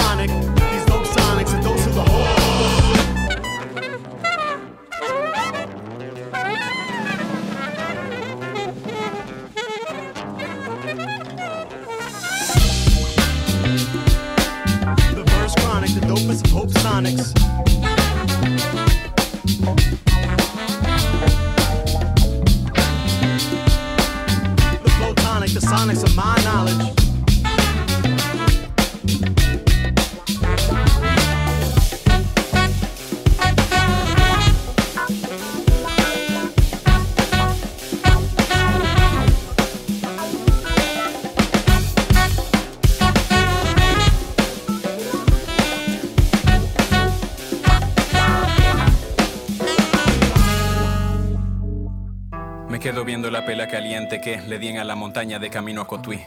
caliente 53.67 54.21
que 54.21 54.41
le 54.41 54.59
dien 54.59 54.77
a 54.77 54.83
la 54.83 54.95
montaña 54.95 55.39
de 55.39 55.49
camino 55.49 55.81
a 55.81 55.87
Cotuí. 55.87 56.21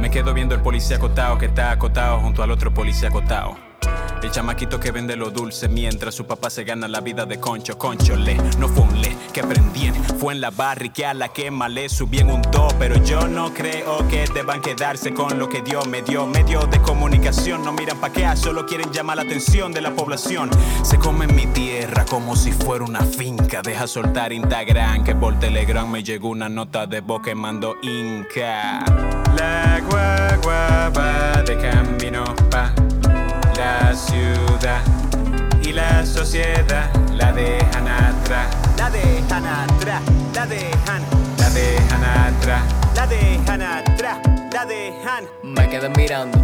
Me 0.00 0.10
quedo 0.10 0.34
viendo 0.34 0.54
el 0.54 0.60
policía 0.60 0.96
acotado 0.96 1.38
que 1.38 1.46
está 1.46 1.70
acotado 1.70 2.20
junto 2.20 2.42
al 2.42 2.50
otro 2.50 2.72
policía 2.72 3.08
acotado. 3.08 3.65
El 4.26 4.32
chamaquito 4.32 4.80
que 4.80 4.90
vende 4.90 5.14
lo 5.14 5.30
dulce 5.30 5.68
mientras 5.68 6.12
su 6.12 6.26
papá 6.26 6.50
se 6.50 6.64
gana 6.64 6.88
la 6.88 7.00
vida 7.00 7.26
de 7.26 7.38
concho, 7.38 7.78
concho 7.78 8.16
le. 8.16 8.34
No 8.58 8.68
fue 8.68 8.82
un 8.82 9.00
le 9.00 9.16
que 9.32 9.38
aprendí, 9.38 9.92
fue 10.18 10.34
en 10.34 10.40
la 10.40 10.50
barri 10.50 10.90
que 10.90 11.06
a 11.06 11.14
la 11.14 11.28
quema 11.28 11.68
le 11.68 11.88
subí 11.88 12.18
en 12.18 12.32
un 12.32 12.42
do. 12.42 12.66
Pero 12.76 12.96
yo 13.04 13.28
no 13.28 13.54
creo 13.54 13.98
que 14.08 14.24
deban 14.34 14.60
quedarse 14.60 15.14
con 15.14 15.38
lo 15.38 15.48
que 15.48 15.62
Dios 15.62 15.86
me 15.86 16.02
dio. 16.02 16.26
Medios 16.26 16.68
de 16.72 16.80
comunicación 16.80 17.62
no 17.62 17.72
miran 17.72 18.00
pa' 18.00 18.10
qué, 18.10 18.28
solo 18.36 18.66
quieren 18.66 18.90
llamar 18.90 19.18
la 19.18 19.22
atención 19.22 19.72
de 19.72 19.80
la 19.80 19.94
población. 19.94 20.50
Se 20.82 20.98
come 20.98 21.28
mi 21.28 21.46
tierra 21.46 22.04
como 22.04 22.34
si 22.34 22.50
fuera 22.50 22.84
una 22.84 23.02
finca. 23.02 23.62
Deja 23.62 23.86
soltar 23.86 24.32
Instagram 24.32 25.04
que 25.04 25.14
por 25.14 25.38
Telegram 25.38 25.88
me 25.88 26.02
llegó 26.02 26.30
una 26.30 26.48
nota 26.48 26.88
de 26.88 27.00
voz 27.00 27.22
que 27.22 27.36
mando 27.36 27.76
Inca. 27.80 28.84
La 29.36 29.80
guagua 29.88 30.90
va 30.90 31.42
de 31.44 31.56
camino 31.58 32.24
pa' 32.50 32.74
ciudad 33.96 34.82
y 35.62 35.72
la 35.72 36.04
sociedad 36.04 36.90
la 37.12 37.32
dejan 37.32 37.88
atrás, 37.88 38.54
la 38.76 38.90
dejan 38.90 39.46
atrás, 39.46 40.02
la 40.34 40.46
dejan, 40.46 41.02
la 41.38 41.50
dejan 41.50 42.04
atrás, 42.04 42.62
la 42.94 43.06
dejan 43.06 43.62
atrás, 43.62 44.18
la 44.52 44.64
dejan. 44.66 45.24
Me 45.42 45.68
quedé 45.68 45.88
mirando 45.88 46.38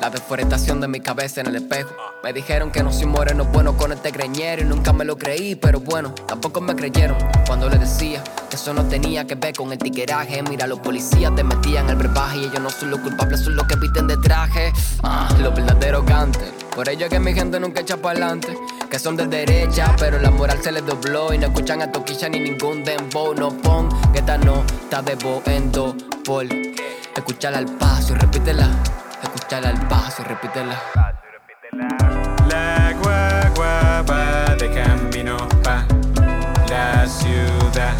la 0.00 0.08
deforestación 0.08 0.80
de 0.80 0.88
mi 0.88 1.00
cabeza 1.00 1.42
en 1.42 1.48
el 1.48 1.56
espejo. 1.56 1.90
Me 2.24 2.32
dijeron 2.32 2.70
que 2.70 2.82
no 2.82 2.92
soy 2.92 3.06
moreno 3.06 3.44
bueno 3.44 3.76
con 3.76 3.92
este 3.92 4.10
greñero 4.10 4.62
y 4.62 4.64
nunca 4.64 4.92
me 4.92 5.04
lo 5.04 5.16
creí, 5.16 5.54
pero 5.54 5.80
bueno, 5.80 6.14
tampoco 6.26 6.60
me 6.60 6.74
creyeron 6.74 7.16
cuando 7.46 7.68
les 7.68 7.80
decía 7.80 8.24
que 8.48 8.56
eso 8.56 8.72
no 8.72 8.84
tenía 8.88 9.26
que 9.26 9.34
ver 9.34 9.54
con 9.54 9.70
el 9.72 9.78
tiqueraje. 9.78 10.42
Mira, 10.42 10.66
los 10.66 10.80
policías 10.80 11.34
te 11.34 11.44
metían 11.44 11.88
el 11.90 11.96
brebaje 11.96 12.38
y 12.38 12.44
ellos 12.44 12.60
no 12.60 12.70
son 12.70 12.90
los 12.90 13.00
culpables, 13.00 13.40
son 13.40 13.56
los 13.56 13.66
que 13.66 13.76
visten 13.76 14.06
de 14.06 14.16
traje. 14.16 14.72
Ah, 15.02 15.28
los 15.38 15.54
verdaderos 15.54 16.04
gantes. 16.06 16.50
Por 16.74 16.88
ello 16.88 17.06
es 17.06 17.10
que 17.10 17.20
mi 17.20 17.34
gente 17.34 17.60
nunca 17.60 17.80
echa 17.80 17.96
para 17.96 18.18
adelante. 18.18 18.56
Que 18.90 18.98
son 18.98 19.16
de 19.16 19.26
derecha, 19.26 19.94
pero 19.98 20.18
la 20.18 20.30
moral 20.30 20.58
se 20.62 20.72
les 20.72 20.84
dobló. 20.84 21.32
Y 21.34 21.38
no 21.38 21.48
escuchan 21.48 21.82
a 21.82 21.92
Toquilla 21.92 22.28
ni 22.28 22.40
ningún 22.40 22.82
dembow. 22.84 23.34
No 23.34 23.50
pon 23.50 23.88
que 24.12 24.20
esta 24.20 24.38
nota 24.38 25.02
de 25.02 25.14
voz 25.16 25.46
en 25.46 25.70
do 25.70 25.94
por 26.24 26.46
escucharla 27.16 27.58
al 27.58 27.66
paso 27.76 28.14
y 28.14 28.16
repítela. 28.16 28.68
Escucharla 29.50 29.80
al 29.80 29.88
paso 29.88 30.22
repítela. 30.22 30.80
La 32.48 32.92
guagua 33.02 34.00
va 34.08 34.54
de 34.54 34.70
camino 34.70 35.36
pa' 35.64 35.84
la 36.68 37.04
ciudad 37.08 37.92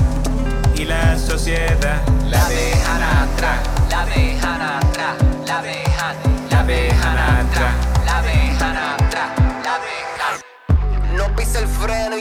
y 0.77 0.85
la 0.85 1.19
sociedad 1.19 2.03
la 2.29 2.49
dejan 2.49 3.03
atrás, 3.03 3.59
La 3.91 4.07
dejan 4.07 4.63
atrás, 4.63 5.17
la 5.45 5.61
dejan, 5.63 6.17
la 6.23 6.30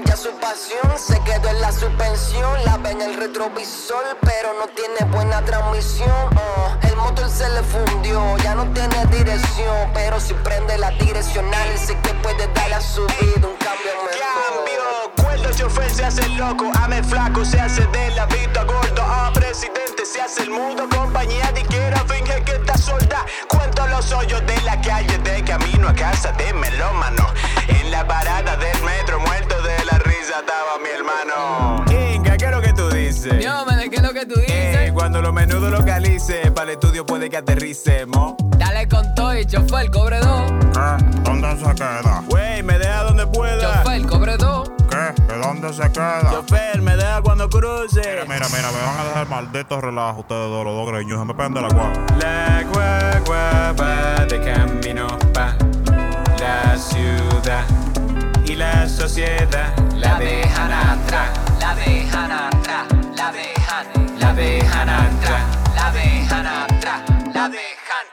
ya 0.06 0.16
su 0.16 0.32
pasión 0.40 0.98
se 0.98 1.20
quedó 1.24 1.50
en 1.50 1.62
la 1.62 1.72
suspensión. 1.72 2.64
La 2.66 2.78
ve 2.78 2.92
en 2.92 3.02
el 3.02 3.18
retrovisor, 3.18 4.18
pero 4.22 4.54
no 4.60 4.68
tiene 4.68 5.12
buena 5.12 5.44
transmisión. 5.44 6.10
Oh, 6.36 6.76
el 6.88 6.96
motor 6.96 7.30
se 7.30 7.50
le 7.50 7.64
fundió, 7.64 8.38
ya 8.38 8.56
no 8.56 8.72
tiene 8.74 9.06
dirección. 9.08 9.92
Pero 9.94 10.20
si 10.20 10.34
prende 10.36 10.78
la 10.78 10.92
direccional, 10.92 11.78
sé 11.78 11.98
que 12.00 12.14
puede 12.16 12.48
darle 12.54 12.76
a 12.76 12.82
su 12.82 13.06
vida 13.08 13.48
un 13.48 13.58
cambio 13.58 13.92
mejor. 14.06 14.20
Cambio, 14.50 15.24
cuerdo 15.24 15.52
chofer 15.58 15.90
se 15.90 16.06
hace 16.06 16.28
loco, 16.30 16.72
ame 16.82 17.04
flaco 17.04 17.44
se 17.44 17.60
hace 17.60 17.86
de 17.88 18.12
la 18.12 18.26
vista 18.28 18.64
gordo, 18.64 19.02
a 19.02 19.32
presidente 19.34 20.06
se 20.06 20.22
hace 20.22 20.44
el 20.44 20.52
mudo, 20.52 20.88
compañía 20.90 21.52
diquera 21.54 22.04
finge 22.08 22.44
que 22.44 22.54
está 22.54 22.78
solda. 22.78 23.26
Cuento 23.48 23.88
los 23.88 24.12
hoyos 24.12 24.46
de 24.46 24.62
la 24.62 24.80
calle 24.82 25.18
de 25.20 25.44
camino 25.44 25.88
a 25.90 25.94
casa 25.94 26.32
de 26.34 26.54
melómano. 26.54 27.26
En 27.68 27.92
la 27.92 28.06
parada 28.08 28.56
del 28.58 28.82
metro, 28.84 29.20
muerto 29.20 29.62
de 29.62 29.69
estaba 30.38 30.78
mi 30.78 30.90
hermano. 30.90 31.86
Inca, 32.16 32.38
¿qué 32.38 32.46
es 32.46 32.52
lo 32.52 32.62
que 32.62 32.74
tú 32.74 32.90
dices? 32.90 33.40
Dios, 33.40 33.66
¿qué 33.90 33.96
es 33.96 34.02
lo 34.04 34.14
que 34.14 34.26
tú 34.26 34.40
dices? 34.40 34.78
Ey, 34.78 34.92
cuando 34.92 35.22
los 35.22 35.34
menudos 35.34 35.72
localice, 35.72 36.52
para 36.52 36.72
el 36.72 36.78
estudio 36.78 37.06
puede 37.06 37.30
que 37.30 37.38
aterricemos. 37.38 38.36
Dale 38.58 38.88
con 38.88 39.14
todo 39.16 39.36
y 39.38 39.46
chofer, 39.46 39.90
cobre 39.90 40.20
dos. 40.20 40.52
¿Qué? 40.74 41.22
¿Dónde 41.24 41.58
se 41.58 41.76
queda? 41.76 42.24
Wey, 42.30 42.64
me 42.64 42.78
deja 42.78 43.04
donde 43.04 43.26
pueda. 43.28 43.84
Chofer, 43.84 44.06
cobre 44.06 44.38
dos. 44.38 44.72
¿Qué? 44.90 45.22
¿De 45.24 45.38
dónde 45.40 45.74
se 45.74 45.92
queda? 45.92 46.30
Chofer, 46.32 46.82
me 46.82 46.96
deja 46.96 47.22
cuando 47.22 47.50
cruce. 47.50 48.02
Mira, 48.02 48.26
mira, 48.26 48.72
me 48.72 48.86
van 48.86 49.00
a 49.00 49.04
dejar 49.06 49.30
malditos 49.30 49.84
relajos 49.84 50.20
ustedes 50.20 50.50
dos, 50.50 50.64
los 50.64 50.76
dos 50.76 50.92
greños. 50.92 51.20
Se 51.20 51.26
me 51.26 51.34
pegan 51.34 51.54
de 51.54 51.62
la 51.62 51.68
guagua. 51.70 51.94
La 52.20 52.64
guagua 52.64 53.74
va 53.80 54.26
de 54.26 54.42
camino 54.42 55.08
pa' 55.34 55.56
la 56.40 56.78
ciudad 56.78 57.66
la 58.60 58.90
sociedad 58.90 59.74
la 59.96 60.20
dejan 60.20 60.70
atrás, 60.70 61.60
la 61.62 61.76
dejan 61.76 62.30
atrás, 62.30 62.88
la 63.16 63.32
dejan, 63.32 64.20
la 64.20 64.34
dejan 64.34 64.90
atrás. 64.90 65.76
la 65.76 65.92
dejan 65.94 66.46
atrás, 66.46 67.10
la 67.34 67.48
dejan. 67.48 68.06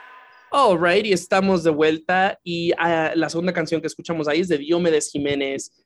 Alright, 0.49 1.05
y 1.05 1.11
estamos 1.11 1.65
de 1.65 1.71
vuelta. 1.71 2.39
Y 2.45 2.71
ah, 2.77 3.11
la 3.13 3.29
segunda 3.29 3.51
canción 3.51 3.81
que 3.81 3.87
escuchamos 3.87 4.29
ahí 4.29 4.39
es 4.39 4.47
de 4.47 4.57
Diomedes 4.57 5.11
Jiménez 5.11 5.85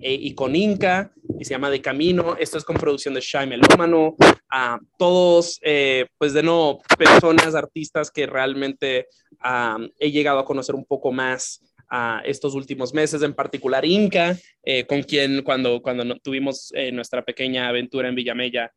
e- 0.00 0.12
y 0.12 0.34
con 0.34 0.56
Inca, 0.56 1.12
y 1.38 1.44
se 1.44 1.54
llama 1.54 1.70
De 1.70 1.80
Camino. 1.80 2.34
Esto 2.36 2.58
es 2.58 2.64
con 2.64 2.76
producción 2.76 3.14
de 3.14 3.20
Shai 3.20 3.46
Melómano. 3.46 4.16
Ah, 4.50 4.80
todos, 4.98 5.60
eh, 5.62 6.08
pues 6.18 6.32
de 6.32 6.42
no, 6.42 6.80
personas, 6.98 7.54
artistas 7.54 8.10
que 8.10 8.26
realmente 8.26 9.06
ah, 9.38 9.78
he 10.00 10.10
llegado 10.10 10.40
a 10.40 10.44
conocer 10.44 10.74
un 10.74 10.84
poco 10.84 11.12
más 11.12 11.62
ah, 11.90 12.22
estos 12.24 12.54
últimos 12.54 12.92
meses, 12.94 13.22
en 13.22 13.34
particular 13.34 13.84
Inca, 13.84 14.36
eh, 14.62 14.84
con 14.86 15.02
quien 15.02 15.42
cuando, 15.42 15.80
cuando 15.82 16.16
tuvimos 16.18 16.72
eh, 16.74 16.92
nuestra 16.92 17.22
pequeña 17.24 17.68
aventura 17.68 18.08
en 18.08 18.14
Villamella, 18.14 18.72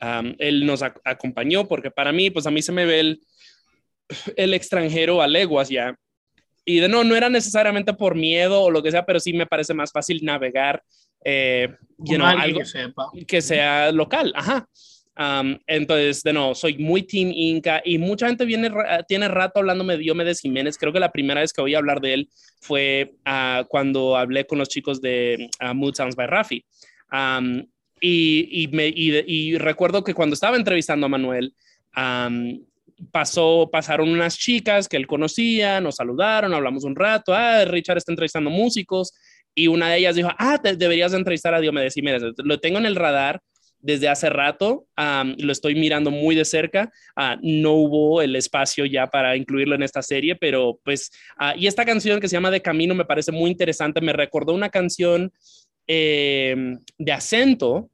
um, 0.00 0.34
él 0.38 0.66
nos 0.66 0.82
ac- 0.82 1.00
acompañó, 1.04 1.66
porque 1.66 1.90
para 1.90 2.12
mí, 2.12 2.30
pues 2.30 2.46
a 2.46 2.50
mí 2.50 2.62
se 2.62 2.72
me 2.72 2.84
ve 2.84 3.00
el, 3.00 3.20
el 4.36 4.54
extranjero 4.54 5.22
a 5.22 5.26
leguas 5.26 5.68
ya. 5.68 5.96
Y 6.64 6.80
de 6.80 6.88
no, 6.88 7.04
no 7.04 7.14
era 7.14 7.28
necesariamente 7.28 7.92
por 7.92 8.14
miedo 8.16 8.62
o 8.62 8.70
lo 8.70 8.82
que 8.82 8.90
sea, 8.90 9.06
pero 9.06 9.20
sí 9.20 9.32
me 9.32 9.46
parece 9.46 9.72
más 9.72 9.92
fácil 9.92 10.24
navegar, 10.24 10.82
eh, 11.24 11.68
you 11.98 12.16
know, 12.16 12.26
algo 12.26 12.58
que 12.58 12.64
sepa. 12.64 13.10
que 13.26 13.40
sea 13.40 13.92
local, 13.92 14.32
ajá. 14.34 14.68
Um, 15.18 15.58
entonces, 15.66 16.22
de 16.22 16.32
no, 16.34 16.54
soy 16.54 16.76
muy 16.76 17.02
Team 17.02 17.30
Inca 17.34 17.80
y 17.84 17.96
mucha 17.96 18.26
gente 18.26 18.44
viene, 18.44 18.70
tiene 19.08 19.28
rato 19.28 19.60
hablándome 19.60 19.94
de 19.94 20.00
Diomedes 20.00 20.40
Jiménez. 20.40 20.76
Creo 20.76 20.92
que 20.92 21.00
la 21.00 21.10
primera 21.10 21.40
vez 21.40 21.52
que 21.52 21.62
oí 21.62 21.74
hablar 21.74 22.00
de 22.00 22.14
él 22.14 22.28
fue 22.60 23.14
ah, 23.24 23.64
cuando 23.68 24.16
hablé 24.16 24.46
con 24.46 24.58
los 24.58 24.68
chicos 24.68 25.00
de 25.00 25.48
ah, 25.58 25.72
Mood 25.72 25.94
Sounds 25.94 26.16
by 26.16 26.26
Rafi. 26.26 26.64
Um, 27.10 27.64
y, 28.00 28.64
y, 28.64 28.68
me, 28.68 28.88
y, 28.88 29.24
y 29.26 29.56
recuerdo 29.56 30.04
que 30.04 30.12
cuando 30.12 30.34
estaba 30.34 30.56
entrevistando 30.56 31.06
a 31.06 31.08
Manuel, 31.08 31.54
um, 31.96 32.60
pasó, 33.10 33.70
pasaron 33.72 34.10
unas 34.10 34.36
chicas 34.36 34.86
que 34.86 34.98
él 34.98 35.06
conocía, 35.06 35.80
nos 35.80 35.96
saludaron, 35.96 36.52
hablamos 36.52 36.84
un 36.84 36.94
rato, 36.94 37.34
ah, 37.34 37.64
Richard 37.64 37.98
está 37.98 38.12
entrevistando 38.12 38.50
músicos, 38.50 39.14
y 39.54 39.68
una 39.68 39.88
de 39.90 39.98
ellas 39.98 40.16
dijo, 40.16 40.28
ah, 40.36 40.60
te 40.62 40.76
deberías 40.76 41.12
de 41.12 41.18
entrevistar 41.18 41.54
a 41.54 41.60
Diomedes 41.60 41.94
Jiménez, 41.94 42.22
lo 42.36 42.60
tengo 42.60 42.78
en 42.78 42.86
el 42.86 42.96
radar 42.96 43.40
desde 43.86 44.08
hace 44.08 44.28
rato, 44.28 44.86
um, 44.98 45.34
lo 45.38 45.52
estoy 45.52 45.76
mirando 45.76 46.10
muy 46.10 46.34
de 46.34 46.44
cerca, 46.44 46.90
uh, 47.16 47.38
no 47.40 47.72
hubo 47.74 48.20
el 48.20 48.34
espacio 48.34 48.84
ya 48.84 49.06
para 49.06 49.36
incluirlo 49.36 49.76
en 49.76 49.84
esta 49.84 50.02
serie, 50.02 50.34
pero 50.34 50.80
pues, 50.84 51.12
uh, 51.40 51.56
y 51.56 51.68
esta 51.68 51.84
canción 51.84 52.18
que 52.20 52.28
se 52.28 52.34
llama 52.34 52.50
De 52.50 52.60
Camino 52.60 52.94
me 52.96 53.04
parece 53.04 53.30
muy 53.30 53.48
interesante, 53.48 54.00
me 54.00 54.12
recordó 54.12 54.52
una 54.54 54.70
canción 54.70 55.32
eh, 55.86 56.76
de 56.98 57.12
acento, 57.12 57.88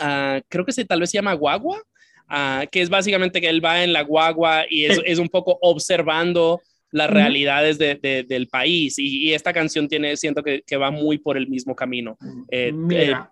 uh, 0.00 0.40
creo 0.48 0.64
que 0.64 0.72
se, 0.72 0.86
tal 0.86 1.00
vez 1.00 1.10
se 1.10 1.18
llama 1.18 1.34
Guagua, 1.34 1.82
Uh, 2.30 2.66
que 2.70 2.80
es 2.80 2.88
básicamente 2.88 3.42
que 3.42 3.48
él 3.50 3.62
va 3.62 3.84
en 3.84 3.92
la 3.92 4.04
guagua 4.04 4.64
y 4.70 4.86
es, 4.86 4.98
es 5.04 5.18
un 5.18 5.28
poco 5.28 5.58
observando 5.60 6.62
las 6.90 7.10
realidades 7.10 7.76
de, 7.76 7.96
de, 7.96 8.22
del 8.22 8.48
país. 8.48 8.98
Y, 8.98 9.28
y, 9.28 9.34
esta 9.34 9.52
canción 9.52 9.86
tiene, 9.86 10.16
siento 10.16 10.42
que, 10.42 10.62
que, 10.66 10.78
va 10.78 10.90
muy 10.90 11.18
por 11.18 11.36
el 11.36 11.48
mismo 11.48 11.74
camino. 11.74 12.16
Eh, 12.50 12.72
Mira, 12.72 13.30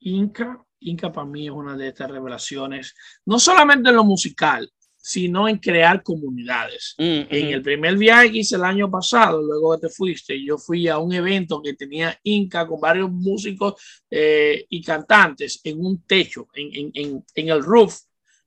Inca, 0.00 0.62
Inca 0.80 1.12
para 1.12 1.26
mí 1.26 1.46
es 1.46 1.52
una 1.52 1.76
de 1.76 1.88
estas 1.88 2.10
revelaciones, 2.10 2.94
no 3.24 3.38
solamente 3.38 3.90
en 3.90 3.96
lo 3.96 4.04
musical, 4.04 4.70
sino 4.96 5.48
en 5.48 5.58
crear 5.58 6.02
comunidades. 6.02 6.94
Mm, 6.98 7.28
En 7.30 7.46
el 7.48 7.62
primer 7.62 7.96
viaje 7.96 8.32
que 8.32 8.38
hice 8.38 8.56
el 8.56 8.64
año 8.64 8.90
pasado, 8.90 9.40
luego 9.40 9.74
que 9.76 9.86
te 9.86 9.94
fuiste, 9.94 10.44
yo 10.44 10.58
fui 10.58 10.88
a 10.88 10.98
un 10.98 11.12
evento 11.12 11.62
que 11.62 11.74
tenía 11.74 12.18
Inca 12.24 12.66
con 12.66 12.80
varios 12.80 13.10
músicos 13.12 13.74
eh, 14.10 14.66
y 14.68 14.82
cantantes 14.82 15.60
en 15.62 15.80
un 15.80 16.02
techo, 16.04 16.48
en, 16.54 16.74
en, 16.74 16.90
en, 16.94 17.24
en 17.34 17.48
el 17.48 17.62
roof 17.62 17.96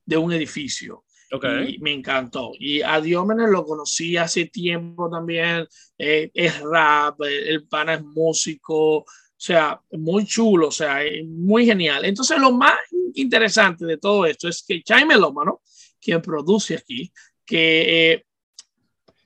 de 0.05 0.17
un 0.17 0.33
edificio. 0.33 1.05
Okay. 1.31 1.75
Y 1.75 1.77
me 1.77 1.93
encantó. 1.93 2.51
Y 2.59 2.81
a 2.81 2.99
Diómenes 2.99 3.49
lo 3.49 3.63
conocí 3.63 4.17
hace 4.17 4.45
tiempo 4.47 5.09
también. 5.09 5.67
Eh, 5.97 6.31
es 6.33 6.59
rap, 6.59 7.21
el 7.21 7.67
pana 7.67 7.93
es 7.93 8.03
músico. 8.03 9.05
Sea, 9.41 9.81
muy 9.91 10.25
chulo, 10.25 10.67
o 10.67 10.71
sea, 10.71 11.03
eh, 11.03 11.23
muy 11.23 11.65
genial. 11.65 12.03
Entonces, 12.03 12.37
lo 12.39 12.51
más 12.51 12.77
interesante 13.13 13.85
de 13.85 13.97
todo 13.97 14.25
esto 14.25 14.49
es 14.49 14.63
que 14.67 14.83
Jaime 14.85 15.15
Lómano, 15.15 15.61
quien 15.99 16.21
produce 16.21 16.75
aquí, 16.75 17.09
que 17.45 18.11
eh, 18.11 18.25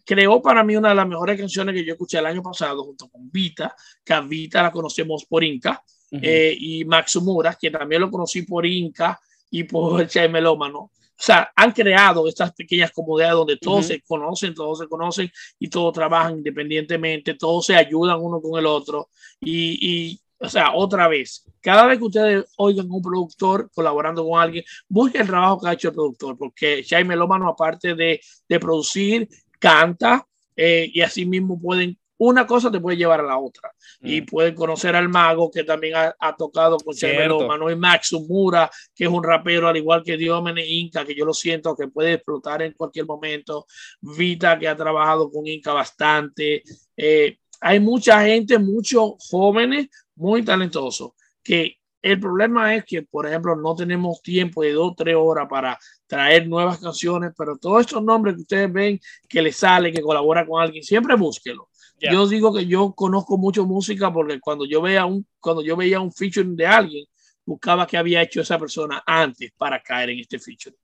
creó 0.05 0.39
para 0.39 0.63
mí 0.63 0.75
una 0.75 0.89
de 0.89 0.95
las 0.95 1.07
mejores 1.07 1.39
canciones 1.39 1.73
que 1.73 1.83
yo 1.83 1.93
escuché 1.93 2.19
el 2.19 2.27
año 2.27 2.43
pasado 2.43 2.83
junto 2.83 3.09
con 3.09 3.31
Vita, 3.31 3.75
que 4.05 4.13
a 4.13 4.21
Vita 4.21 4.61
la 4.61 4.71
conocemos 4.71 5.25
por 5.25 5.43
Inca, 5.43 5.83
eh, 6.11 6.55
y 6.59 6.85
Max 6.85 7.15
Mura, 7.15 7.57
que 7.59 7.71
también 7.71 8.01
lo 8.01 8.11
conocí 8.11 8.43
por 8.43 8.67
Inca 8.67 9.19
y 9.49 9.63
por 9.63 10.07
Jaime 10.11 10.41
Lómano. 10.41 10.91
O 11.19 11.25
sea, 11.25 11.51
han 11.55 11.71
creado 11.71 12.27
estas 12.27 12.53
pequeñas 12.53 12.91
comunidades 12.91 13.35
donde 13.35 13.57
todos 13.57 13.85
se 13.85 14.01
conocen, 14.01 14.53
todos 14.53 14.79
se 14.79 14.87
conocen 14.87 15.31
y 15.59 15.69
todos 15.69 15.93
trabajan 15.93 16.37
independientemente, 16.37 17.35
todos 17.35 17.67
se 17.67 17.75
ayudan 17.75 18.19
uno 18.19 18.41
con 18.41 18.59
el 18.59 18.65
otro. 18.65 19.09
Y, 19.39 19.77
y, 19.81 20.21
o 20.39 20.49
sea, 20.49 20.73
otra 20.73 21.07
vez, 21.07 21.45
cada 21.61 21.85
vez 21.85 21.97
que 21.99 22.03
ustedes 22.03 22.45
oigan 22.57 22.91
un 22.91 23.01
productor 23.01 23.69
colaborando 23.73 24.27
con 24.27 24.41
alguien, 24.41 24.65
busquen 24.89 25.21
el 25.21 25.27
trabajo 25.27 25.61
que 25.61 25.69
ha 25.69 25.73
hecho 25.73 25.89
el 25.89 25.93
productor, 25.93 26.37
porque 26.37 26.83
Jaime 26.87 27.15
Lómano, 27.15 27.47
aparte 27.47 27.95
de, 27.95 28.19
de 28.49 28.59
producir, 28.59 29.29
canta 29.59 30.27
eh, 30.55 30.89
y 30.93 31.01
así 31.01 31.25
mismo 31.25 31.59
pueden, 31.59 31.97
una 32.25 32.47
cosa 32.47 32.71
te 32.71 32.79
puede 32.79 32.97
llevar 32.97 33.19
a 33.19 33.23
la 33.23 33.37
otra. 33.37 33.71
Y 34.01 34.21
pueden 34.21 34.55
conocer 34.55 34.95
al 34.95 35.09
mago 35.09 35.51
que 35.51 35.63
también 35.63 35.95
ha, 35.95 36.15
ha 36.19 36.35
tocado 36.35 36.77
con 36.77 36.93
Cierto. 36.93 37.69
Y 37.69 37.75
Max 37.75 38.13
Umura, 38.13 38.69
que 38.95 39.05
es 39.05 39.09
un 39.09 39.23
rapero 39.23 39.67
al 39.67 39.75
igual 39.75 40.03
que 40.03 40.15
Diómenes 40.15 40.65
Inca, 40.67 41.05
que 41.05 41.15
yo 41.15 41.25
lo 41.25 41.33
siento 41.33 41.75
que 41.75 41.87
puede 41.87 42.13
explotar 42.13 42.61
en 42.61 42.73
cualquier 42.73 43.05
momento. 43.05 43.65
Vita, 44.01 44.57
que 44.57 44.67
ha 44.67 44.75
trabajado 44.75 45.29
con 45.29 45.45
Inca 45.47 45.73
bastante. 45.73 46.63
Eh, 46.95 47.37
hay 47.59 47.79
mucha 47.79 48.21
gente, 48.23 48.57
muchos 48.57 49.13
jóvenes 49.29 49.87
muy 50.15 50.43
talentosos, 50.43 51.11
que 51.43 51.77
el 52.01 52.19
problema 52.19 52.75
es 52.75 52.83
que, 52.83 53.03
por 53.03 53.25
ejemplo, 53.25 53.55
no 53.55 53.75
tenemos 53.75 54.21
tiempo 54.21 54.61
de 54.61 54.73
dos 54.73 54.91
o 54.91 54.95
tres 54.95 55.15
horas 55.17 55.47
para 55.49 55.79
traer 56.05 56.47
nuevas 56.47 56.79
canciones, 56.79 57.31
pero 57.37 57.57
todos 57.57 57.81
estos 57.81 58.03
nombres 58.03 58.35
que 58.35 58.41
ustedes 58.41 58.71
ven 58.71 58.99
que 59.27 59.41
le 59.41 59.53
sale, 59.53 59.91
que 59.91 60.01
colabora 60.01 60.45
con 60.45 60.61
alguien, 60.61 60.83
siempre 60.83 61.15
búsquelo. 61.15 61.69
Yo 62.11 62.27
digo 62.27 62.53
que 62.53 62.65
yo 62.65 62.93
conozco 62.93 63.37
mucho 63.37 63.65
música 63.65 64.11
porque 64.11 64.39
cuando 64.39 64.65
yo 64.65 64.81
veía 64.81 65.05
un, 65.05 65.25
cuando 65.39 65.61
yo 65.61 65.75
veía 65.77 65.99
un 65.99 66.11
featuring 66.11 66.55
de 66.55 66.65
alguien, 66.65 67.05
buscaba 67.45 67.87
qué 67.87 67.97
había 67.97 68.21
hecho 68.21 68.41
esa 68.41 68.57
persona 68.57 69.03
antes 69.05 69.51
para 69.57 69.81
caer 69.81 70.11
en 70.11 70.19
este 70.19 70.39
featuring. 70.39 70.77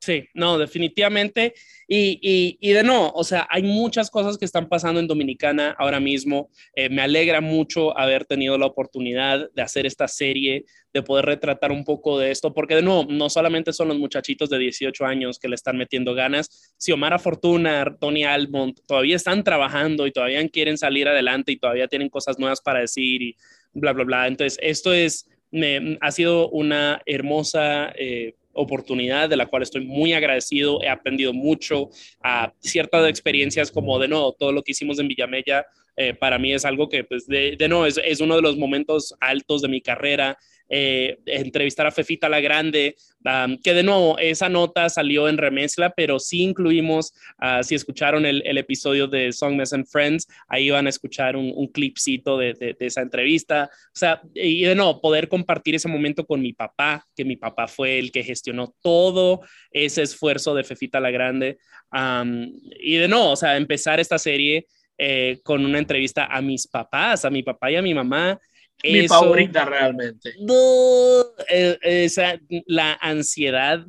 Sí, 0.00 0.26
no, 0.32 0.56
definitivamente. 0.56 1.52
Y, 1.86 2.18
y, 2.22 2.56
y 2.58 2.72
de 2.72 2.82
no, 2.82 3.10
o 3.10 3.22
sea, 3.22 3.46
hay 3.50 3.62
muchas 3.62 4.10
cosas 4.10 4.38
que 4.38 4.46
están 4.46 4.66
pasando 4.66 4.98
en 4.98 5.06
Dominicana 5.06 5.76
ahora 5.78 6.00
mismo. 6.00 6.48
Eh, 6.74 6.88
me 6.88 7.02
alegra 7.02 7.42
mucho 7.42 7.96
haber 7.98 8.24
tenido 8.24 8.56
la 8.56 8.64
oportunidad 8.64 9.50
de 9.52 9.60
hacer 9.60 9.84
esta 9.84 10.08
serie, 10.08 10.64
de 10.94 11.02
poder 11.02 11.26
retratar 11.26 11.70
un 11.70 11.84
poco 11.84 12.18
de 12.18 12.30
esto, 12.30 12.54
porque 12.54 12.76
de 12.76 12.82
nuevo, 12.82 13.04
no 13.10 13.28
solamente 13.28 13.74
son 13.74 13.88
los 13.88 13.98
muchachitos 13.98 14.48
de 14.48 14.58
18 14.58 15.04
años 15.04 15.38
que 15.38 15.48
le 15.48 15.54
están 15.54 15.76
metiendo 15.76 16.14
ganas, 16.14 16.74
Xiomara 16.78 17.18
Fortuna, 17.18 17.94
Tony 18.00 18.24
Almond, 18.24 18.80
todavía 18.86 19.16
están 19.16 19.44
trabajando 19.44 20.06
y 20.06 20.12
todavía 20.12 20.48
quieren 20.48 20.78
salir 20.78 21.08
adelante 21.08 21.52
y 21.52 21.58
todavía 21.58 21.88
tienen 21.88 22.08
cosas 22.08 22.38
nuevas 22.38 22.62
para 22.62 22.80
decir 22.80 23.20
y 23.20 23.36
bla, 23.74 23.92
bla, 23.92 24.04
bla. 24.04 24.26
Entonces, 24.28 24.58
esto 24.62 24.94
es, 24.94 25.28
me, 25.50 25.98
ha 26.00 26.10
sido 26.10 26.48
una 26.48 27.02
hermosa... 27.04 27.92
Eh, 27.98 28.34
oportunidad 28.52 29.28
de 29.28 29.36
la 29.36 29.46
cual 29.46 29.62
estoy 29.62 29.84
muy 29.84 30.12
agradecido. 30.12 30.82
He 30.82 30.88
aprendido 30.88 31.32
mucho 31.32 31.90
a 32.22 32.52
ciertas 32.60 33.08
experiencias 33.08 33.70
como 33.70 33.98
de 33.98 34.08
no, 34.08 34.32
todo 34.32 34.52
lo 34.52 34.62
que 34.62 34.72
hicimos 34.72 34.98
en 34.98 35.08
Villamella 35.08 35.66
eh, 35.96 36.14
para 36.14 36.38
mí 36.38 36.52
es 36.52 36.64
algo 36.64 36.88
que 36.88 37.04
pues 37.04 37.26
de, 37.26 37.56
de 37.58 37.68
no, 37.68 37.86
es, 37.86 38.00
es, 38.02 38.20
uno 38.20 38.36
de 38.36 38.42
los 38.42 38.56
momentos 38.56 39.14
altos 39.20 39.62
de 39.62 39.68
mi 39.68 39.80
carrera. 39.80 40.38
Eh, 40.72 41.18
entrevistar 41.26 41.88
a 41.88 41.90
Fefita 41.90 42.28
la 42.28 42.38
Grande, 42.38 42.94
um, 43.24 43.58
que 43.60 43.74
de 43.74 43.82
nuevo, 43.82 44.16
esa 44.18 44.48
nota 44.48 44.88
salió 44.88 45.28
en 45.28 45.36
remezcla, 45.36 45.90
pero 45.90 46.20
sí 46.20 46.42
incluimos, 46.42 47.12
uh, 47.42 47.64
si 47.64 47.74
escucharon 47.74 48.24
el, 48.24 48.40
el, 48.46 48.56
episodio 48.56 49.08
de 49.08 49.32
Songmas 49.32 49.72
and 49.72 49.88
Friends, 49.88 50.28
ahí 50.46 50.70
van 50.70 50.86
a 50.86 50.90
escuchar 50.90 51.34
un, 51.34 51.52
un 51.56 51.66
clipcito 51.66 52.38
de, 52.38 52.54
de, 52.54 52.76
de, 52.78 52.86
esa 52.86 53.00
entrevista. 53.00 53.68
O 53.86 53.98
sea, 53.98 54.22
y 54.32 54.62
de 54.62 54.76
nuevo, 54.76 55.00
poder 55.00 55.26
compartir 55.26 55.74
ese 55.74 55.88
momento 55.88 56.24
con 56.24 56.40
mi 56.40 56.52
papá, 56.52 57.04
que 57.16 57.24
mi 57.24 57.34
papá 57.34 57.66
fue 57.66 57.98
el 57.98 58.12
que 58.12 58.22
gestionó 58.22 58.72
todo 58.80 59.40
ese 59.72 60.02
esfuerzo 60.02 60.54
de 60.54 60.62
Fefita 60.62 61.00
la 61.00 61.10
Grande. 61.10 61.58
Um, 61.90 62.46
y 62.78 62.94
de 62.94 63.08
nuevo, 63.08 63.32
o 63.32 63.36
sea, 63.36 63.56
empezar 63.56 63.98
esta 63.98 64.20
serie 64.20 64.68
eh, 65.02 65.40
con 65.42 65.64
una 65.64 65.78
entrevista 65.78 66.26
a 66.26 66.42
mis 66.42 66.66
papás, 66.66 67.24
a 67.24 67.30
mi 67.30 67.42
papá 67.42 67.70
y 67.70 67.76
a 67.76 67.80
mi 67.80 67.94
mamá. 67.94 68.38
Mi 68.84 68.98
Eso, 68.98 69.14
favorita 69.14 69.64
realmente. 69.64 70.34
No, 70.40 71.22
eh, 71.48 71.78
esa, 71.80 72.38
la 72.66 72.98
ansiedad 73.00 73.86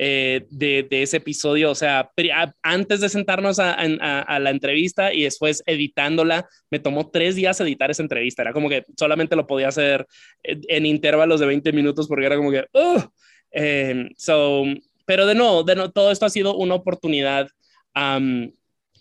eh, 0.00 0.46
de, 0.50 0.84
de, 0.90 1.02
ese 1.04 1.18
episodio, 1.18 1.70
o 1.70 1.76
sea, 1.76 2.10
a, 2.34 2.54
antes 2.62 3.00
de 3.00 3.08
sentarnos 3.08 3.60
a, 3.60 3.72
a, 3.72 4.22
a, 4.22 4.38
la 4.40 4.50
entrevista 4.50 5.14
y 5.14 5.22
después 5.22 5.62
editándola, 5.64 6.48
me 6.72 6.80
tomó 6.80 7.08
tres 7.08 7.36
días 7.36 7.60
editar 7.60 7.92
esa 7.92 8.02
entrevista. 8.02 8.42
Era 8.42 8.52
como 8.52 8.68
que 8.68 8.84
solamente 8.96 9.36
lo 9.36 9.46
podía 9.46 9.68
hacer 9.68 10.08
en, 10.42 10.62
en 10.66 10.86
intervalos 10.86 11.38
de 11.38 11.46
20 11.46 11.72
minutos 11.72 12.08
porque 12.08 12.26
era 12.26 12.36
como 12.36 12.50
que, 12.50 12.66
uh, 12.72 14.08
so, 14.16 14.64
pero 15.06 15.24
de 15.24 15.36
nuevo, 15.36 15.62
de 15.62 15.76
no, 15.76 15.92
todo 15.92 16.10
esto 16.10 16.26
ha 16.26 16.30
sido 16.30 16.56
una 16.56 16.74
oportunidad 16.74 17.48
um, 17.94 18.50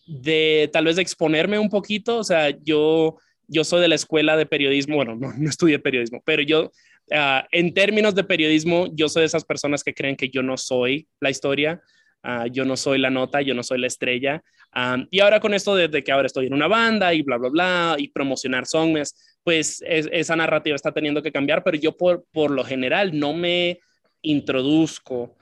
de 0.08 0.70
tal 0.72 0.86
vez 0.86 0.96
de 0.96 1.02
exponerme 1.02 1.60
un 1.60 1.70
poquito, 1.70 2.18
o 2.20 2.24
sea, 2.24 2.50
yo 2.64 3.18
yo 3.48 3.64
soy 3.64 3.82
de 3.82 3.88
la 3.88 3.96
escuela 3.96 4.36
de 4.36 4.46
periodismo, 4.46 4.96
bueno, 4.96 5.16
no, 5.16 5.34
no 5.34 5.50
estudié 5.50 5.80
periodismo, 5.80 6.22
pero 6.26 6.42
yo, 6.44 6.66
uh, 7.12 7.46
en 7.52 7.74
términos 7.74 8.14
de 8.14 8.24
periodismo, 8.24 8.88
yo 8.94 9.08
soy 9.10 9.22
de 9.22 9.28
esas 9.28 9.46
personas 9.46 9.84
que 9.84 9.94
creen 9.94 10.16
que 10.16 10.30
yo 10.30 10.44
no 10.44 10.58
soy 10.58 11.08
la 11.20 11.30
historia, 11.30 11.82
uh, 12.24 12.48
yo 12.52 12.66
no 12.66 12.76
soy 12.76 13.00
la 13.00 13.10
nota, 13.10 13.42
yo 13.42 13.54
no 13.54 13.64
soy 13.64 13.80
la 13.80 13.88
estrella. 13.88 14.44
Um, 14.76 15.08
y 15.10 15.22
ahora 15.22 15.40
con 15.40 15.54
esto 15.54 15.76
de, 15.76 15.88
de, 15.88 16.04
que 16.04 16.12
ahora 16.12 16.28
estoy 16.28 16.48
en 16.48 16.54
una 16.54 16.68
banda 16.68 17.14
y 17.14 17.22
bla, 17.22 17.38
bla, 17.38 17.50
bla, 17.50 17.96
y 17.98 18.10
promocionar 18.10 18.66
songs, 18.66 19.40
pues 19.44 19.82
es, 19.88 20.10
esa 20.12 20.36
narrativa 20.36 20.76
está 20.76 20.92
teniendo 20.92 21.24
que 21.24 21.32
cambiar, 21.32 21.64
pero 21.64 21.78
yo 21.78 21.96
por, 21.96 22.26
por 22.34 22.52
lo 22.52 22.66
general 22.66 23.18
no 23.18 23.34
me 23.34 23.80
introduzco 24.22 25.38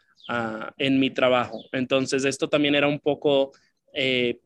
en 0.78 1.00
mi 1.00 1.12
trabajo. 1.12 1.64
Entonces, 1.72 2.26
esto 2.26 2.48
también 2.48 2.76
era 2.76 2.88
un 2.88 3.00
poco... 3.00 3.52
Eh, 3.94 4.40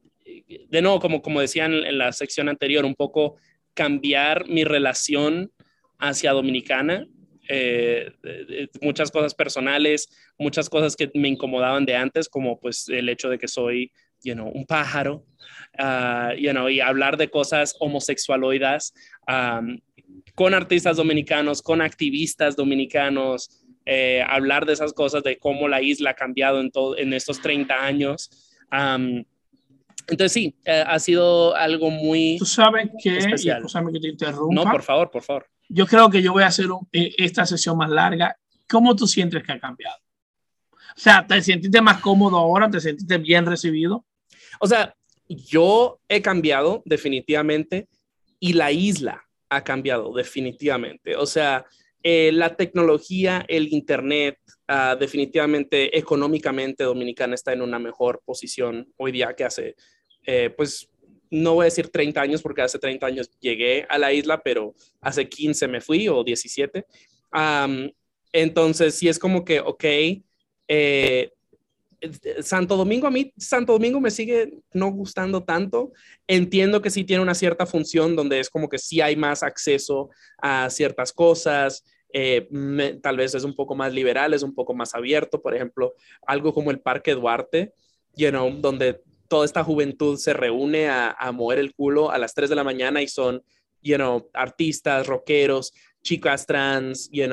de 0.70 0.82
nuevo, 0.82 1.00
como, 1.00 1.22
como 1.22 1.42
decían 1.42 1.74
en 1.74 1.98
la 1.98 2.12
sección 2.12 2.50
anterior, 2.50 2.86
un 2.86 2.96
poco 2.96 3.38
cambiar 3.74 4.48
mi 4.48 4.64
relación 4.64 5.52
hacia 6.00 6.32
Dominicana, 6.32 7.08
eh, 7.48 8.12
muchas 8.82 9.10
cosas 9.10 9.34
personales, 9.34 10.10
muchas 10.38 10.70
cosas 10.70 10.96
que 10.96 11.10
me 11.16 11.28
incomodaban 11.28 11.86
de 11.86 11.96
antes, 11.96 12.30
como 12.30 12.60
pues 12.60 12.88
el 12.90 13.10
hecho 13.10 13.30
de 13.30 13.40
que 13.40 13.48
soy, 13.48 13.92
you 14.24 14.34
know, 14.34 14.50
un 14.50 14.66
pájaro, 14.66 15.26
uh, 15.80 16.36
you 16.38 16.52
know, 16.52 16.70
y 16.70 16.80
hablar 16.80 17.18
de 17.18 17.30
cosas 17.30 17.76
homosexualoidas 17.80 18.94
um, 19.28 19.80
con 20.36 20.54
artistas 20.54 20.98
dominicanos, 20.98 21.62
con 21.62 21.82
activistas 21.82 22.56
dominicanos, 22.56 23.64
eh, 23.86 24.24
hablar 24.28 24.68
de 24.68 24.74
esas 24.74 24.94
cosas, 24.94 25.24
de 25.24 25.40
cómo 25.40 25.68
la 25.68 25.82
isla 25.82 26.12
ha 26.12 26.16
cambiado 26.16 26.62
en, 26.62 26.72
en 26.98 27.14
estos 27.14 27.42
30 27.42 27.74
años. 27.74 28.30
Entonces 30.10 30.32
sí, 30.32 30.56
eh, 30.66 30.84
ha 30.86 31.00
sido 31.00 31.56
algo 31.56 31.90
muy... 31.90 32.38
Tú 32.38 32.46
sabes 32.46 32.90
que, 33.02 33.18
especial. 33.18 33.64
que 33.94 34.00
te 34.00 34.08
interrumpa. 34.08 34.64
No, 34.64 34.72
por 34.72 34.84
favor, 34.84 35.12
por 35.12 35.24
favor. 35.24 35.48
Yo 35.68 35.86
creo 35.86 36.10
que 36.10 36.22
yo 36.22 36.34
voy 36.34 36.44
a 36.44 36.48
hacer 36.48 36.72
un, 36.72 36.88
eh, 36.92 37.14
esta 37.18 37.46
sesión 37.46 37.78
más 37.78 37.90
larga. 37.90 38.36
¿Cómo 38.68 38.96
tú 38.96 39.08
sientes 39.08 39.44
que 39.44 39.52
ha 39.52 39.60
cambiado? 39.60 39.98
O 40.72 41.00
sea, 41.00 41.26
¿te 41.26 41.42
sentiste 41.42 41.82
más 41.82 42.02
cómodo 42.02 42.38
ahora? 42.38 42.70
¿Te 42.70 42.80
sentiste 42.80 43.18
bien 43.18 43.46
recibido? 43.46 44.06
O 44.60 44.68
sea, 44.68 44.96
yo 45.28 46.00
he 46.10 46.22
cambiado 46.22 46.82
definitivamente 46.86 47.88
y 48.40 48.54
la 48.54 48.72
isla 48.72 49.24
ha 49.50 49.64
cambiado 49.64 50.14
definitivamente. 50.14 51.16
O 51.16 51.26
sea, 51.26 51.66
eh, 52.02 52.32
la 52.34 52.56
tecnología, 52.56 53.46
el 53.48 53.74
Internet, 53.74 54.38
uh, 54.70 54.98
definitivamente 54.98 55.98
económicamente 55.98 56.84
Dominicana 56.86 57.36
está 57.36 57.52
en 57.52 57.62
una 57.62 57.78
mejor 57.78 58.22
posición 58.26 58.88
hoy 58.98 59.12
día 59.12 59.36
que 59.36 59.44
hace, 59.44 59.76
eh, 60.32 60.52
pues, 60.52 60.88
no 61.32 61.56
voy 61.56 61.64
a 61.64 61.66
decir 61.66 61.90
30 61.90 62.22
años 62.22 62.44
porque 62.44 62.62
hace 62.62 62.78
30 62.78 63.04
años 63.04 63.32
llegué 63.40 63.88
a 63.90 63.98
la 63.98 64.14
isla, 64.14 64.40
pero 64.44 64.76
hace 65.02 65.28
15 65.28 65.68
me 65.68 65.82
fui 65.82 66.08
o 66.08 66.24
17. 66.24 66.86
Um, 67.34 67.90
entonces, 68.32 68.94
sí 68.94 69.08
es 69.08 69.18
como 69.18 69.44
que, 69.44 69.60
ok, 69.60 69.84
eh, 70.68 71.32
Santo 72.42 72.78
Domingo, 72.78 73.08
a 73.08 73.12
mí 73.12 73.34
Santo 73.38 73.74
Domingo 73.74 74.00
me 74.00 74.12
sigue 74.12 74.54
no 74.72 74.92
gustando 74.92 75.44
tanto. 75.44 75.94
Entiendo 76.28 76.80
que 76.80 76.92
sí 76.92 77.04
tiene 77.04 77.24
una 77.24 77.34
cierta 77.34 77.66
función 77.66 78.16
donde 78.16 78.40
es 78.40 78.52
como 78.52 78.70
que 78.70 78.78
sí 78.78 79.02
hay 79.02 79.16
más 79.16 79.42
acceso 79.42 80.12
a 80.38 80.70
ciertas 80.70 81.12
cosas. 81.12 81.84
Eh, 82.14 82.48
tal 83.02 83.18
vez 83.18 83.34
es 83.34 83.44
un 83.44 83.56
poco 83.56 83.74
más 83.74 83.92
liberal, 83.94 84.36
es 84.36 84.44
un 84.44 84.54
poco 84.54 84.76
más 84.76 84.94
abierto. 84.94 85.42
Por 85.42 85.56
ejemplo, 85.56 85.96
algo 86.28 86.54
como 86.54 86.70
el 86.70 86.82
Parque 86.82 87.16
Duarte, 87.16 87.74
you 88.16 88.30
know, 88.30 88.52
donde 88.52 89.02
toda 89.30 89.46
esta 89.46 89.64
juventud 89.64 90.18
se 90.18 90.34
reúne 90.34 90.90
a, 90.90 91.12
a 91.12 91.32
mover 91.32 91.60
el 91.60 91.74
culo 91.74 92.12
a 92.12 92.18
las 92.18 92.34
3 92.34 92.50
de 92.50 92.56
la 92.58 92.66
mañana 92.66 93.02
y 93.02 93.08
son 93.08 93.42
you 93.82 93.96
artistas, 94.34 95.08
rockeros, 95.08 95.74
chicas 96.02 96.46
trans, 96.46 97.10
you 97.12 97.26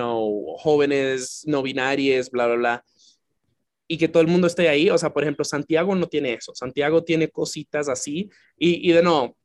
jóvenes 0.58 1.42
no 1.46 1.62
binarias, 1.62 2.30
bla, 2.30 2.46
bla, 2.46 2.56
bla. 2.56 2.84
Y 3.88 3.98
que 3.98 4.08
todo 4.08 4.20
el 4.20 4.28
mundo 4.28 4.46
esté 4.46 4.68
ahí. 4.68 4.90
O 4.90 4.98
sea, 4.98 5.12
por 5.12 5.22
ejemplo, 5.22 5.44
Santiago 5.44 5.94
no 5.94 6.06
tiene 6.08 6.34
eso. 6.34 6.54
Santiago 6.54 7.04
tiene 7.04 7.28
cositas 7.28 7.88
así. 7.88 8.30
Y, 8.58 8.88
y 8.88 8.92
de 8.92 9.02
no, 9.02 9.36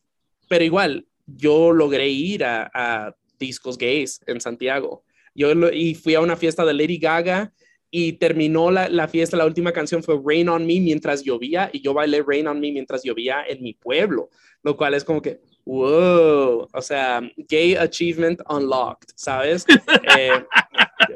pero 0.50 0.64
igual, 0.64 1.06
yo 1.26 1.72
logré 1.72 2.10
ir 2.10 2.44
a, 2.44 3.16
discos 3.40 3.78
gays 3.78 4.20
en 4.28 4.40
Santiago. 4.40 5.04
Yo 5.34 5.52
y 5.72 5.96
fui 5.96 6.14
a 6.14 6.22
una 6.22 6.36
fiesta 6.36 6.64
de 6.64 6.74
Lady 6.76 7.00
Gaga 7.00 7.52
y 7.92 8.14
terminó 8.14 8.72
la, 8.72 8.88
la 8.88 9.10
fiesta, 9.10 9.36
la 9.36 9.46
última 9.46 9.74
canción 9.74 10.02
fue 10.02 10.20
Rain 10.26 10.48
on 10.48 10.66
Me 10.66 10.80
mientras 10.80 11.24
llovía 11.24 11.70
y 11.74 11.82
yo 11.82 11.94
bailé 11.94 12.24
Rain 12.26 12.48
on 12.48 12.60
Me 12.60 12.72
mientras 12.72 13.04
llovía 13.04 13.44
en 13.48 13.62
mi 13.62 13.74
pueblo, 13.74 14.30
lo 14.64 14.78
cual 14.78 14.94
es 14.94 15.04
como 15.04 15.22
que, 15.22 15.42
wow, 15.66 16.70
o 16.72 16.82
sea, 16.82 17.22
gay 17.50 17.76
achievement 17.76 18.42
unlocked, 18.50 19.10
¿sabes? 19.16 19.66
Eh, 20.18 20.32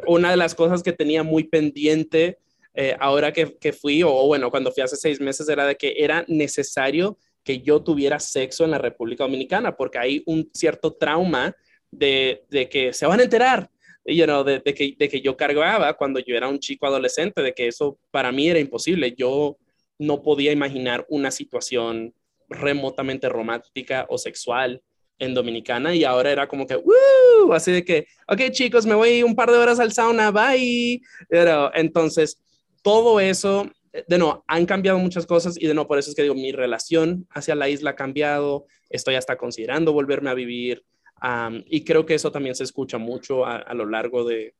una 0.07 0.31
de 0.31 0.37
las 0.37 0.53
cosas 0.53 0.83
que 0.83 0.93
tenía 0.93 1.23
muy 1.23 1.45
pendiente 1.45 2.39
eh, 2.73 2.95
ahora 2.99 3.31
que, 3.31 3.57
que 3.57 3.71
fui, 3.71 4.03
o 4.03 4.27
bueno, 4.27 4.51
cuando 4.51 4.71
fui 4.71 4.83
hace 4.83 4.97
seis 4.97 5.21
meses, 5.21 5.47
era 5.47 5.65
de 5.65 5.75
que 5.75 5.95
era 5.97 6.25
necesario 6.27 7.17
que 7.43 7.61
yo 7.61 7.81
tuviera 7.81 8.19
sexo 8.19 8.65
en 8.65 8.71
la 8.71 8.77
República 8.77 9.23
Dominicana, 9.23 9.75
porque 9.75 9.97
hay 9.97 10.23
un 10.25 10.49
cierto 10.53 10.93
trauma 10.93 11.55
de, 11.91 12.43
de 12.49 12.67
que 12.67 12.91
se 12.91 13.05
van 13.05 13.19
a 13.19 13.23
enterar, 13.23 13.69
you 14.05 14.25
know, 14.25 14.43
de, 14.43 14.59
de 14.59 14.73
que, 14.73 14.95
de 14.97 15.09
que 15.09 15.21
yo 15.21 15.35
cargaba 15.35 15.93
cuando 15.95 16.19
yo 16.19 16.35
era 16.35 16.47
un 16.47 16.59
chico 16.59 16.85
adolescente, 16.85 17.41
de 17.41 17.53
que 17.53 17.67
eso 17.67 17.97
para 18.11 18.31
mí 18.31 18.49
era 18.49 18.59
imposible. 18.59 19.13
Yo 19.17 19.57
no 19.97 20.21
podía 20.21 20.51
imaginar 20.51 21.05
una 21.09 21.31
situación 21.31 22.13
remotamente 22.49 23.29
romántica 23.29 24.05
o 24.09 24.17
sexual 24.17 24.81
en 25.17 25.33
Dominicana 25.33 25.95
y 25.95 26.03
ahora 26.03 26.31
era 26.31 26.47
como 26.47 26.67
que, 26.67 26.75
¡Woo! 26.75 27.53
así 27.53 27.71
de 27.71 27.85
que, 27.85 28.07
ok 28.27 28.51
chicos, 28.51 28.85
me 28.85 28.95
voy 28.95 29.23
un 29.23 29.35
par 29.35 29.49
de 29.49 29.57
horas 29.57 29.79
al 29.79 29.93
sauna, 29.93 30.31
bye. 30.31 31.01
Pero, 31.29 31.71
entonces, 31.73 32.39
todo 32.81 33.19
eso, 33.19 33.69
de 34.07 34.17
no, 34.17 34.43
han 34.47 34.65
cambiado 34.65 34.99
muchas 34.99 35.25
cosas 35.25 35.57
y 35.59 35.67
de 35.67 35.73
no, 35.73 35.87
por 35.87 35.97
eso 35.97 36.09
es 36.09 36.15
que 36.15 36.23
digo, 36.23 36.35
mi 36.35 36.51
relación 36.51 37.27
hacia 37.31 37.55
la 37.55 37.69
isla 37.69 37.91
ha 37.91 37.95
cambiado, 37.95 38.65
estoy 38.89 39.15
hasta 39.15 39.37
considerando 39.37 39.93
volverme 39.93 40.29
a 40.29 40.33
vivir 40.33 40.83
um, 41.21 41.63
y 41.67 41.83
creo 41.83 42.05
que 42.05 42.15
eso 42.15 42.31
también 42.31 42.55
se 42.55 42.63
escucha 42.63 42.97
mucho 42.97 43.45
a, 43.45 43.57
a 43.57 43.73
lo 43.73 43.85
largo 43.85 44.23
de, 44.23 44.53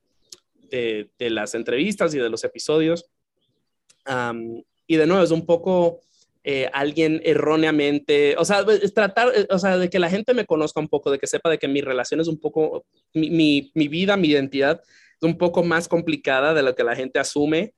de, 0.69 1.09
de, 1.17 1.29
las 1.29 1.55
entrevistas 1.55 2.13
y 2.13 2.19
de 2.19 2.29
los 2.29 2.43
episodios. 2.43 3.05
Um, 4.07 4.61
y 4.87 4.97
de 4.97 5.07
nuevo, 5.07 5.23
es 5.23 5.31
un 5.31 5.45
poco 5.45 6.01
eh, 6.43 6.69
alguien 6.73 7.21
erróneamente, 7.23 8.35
o 8.37 8.45
sea, 8.45 8.63
es 8.81 8.93
tratar, 8.93 9.31
o 9.49 9.57
sea, 9.57 9.79
de 9.79 9.89
que 9.89 9.97
la 9.97 10.11
gente 10.11 10.35
me 10.35 10.45
conozca 10.45 10.79
un 10.79 10.87
poco, 10.87 11.09
de 11.09 11.17
que 11.17 11.25
sepa 11.25 11.49
de 11.49 11.57
que 11.57 11.67
mi 11.67 11.81
relación 11.81 12.19
es 12.19 12.27
un 12.27 12.39
poco, 12.39 12.85
mi, 13.13 13.31
mi, 13.31 13.71
mi 13.73 13.87
vida, 13.87 14.15
mi 14.15 14.27
identidad 14.27 14.79
es 14.81 15.23
un 15.23 15.39
poco 15.39 15.63
más 15.63 15.87
complicada 15.87 16.53
de 16.53 16.61
lo 16.61 16.75
que 16.75 16.83
la 16.83 16.95
gente 16.95 17.17
asume 17.17 17.73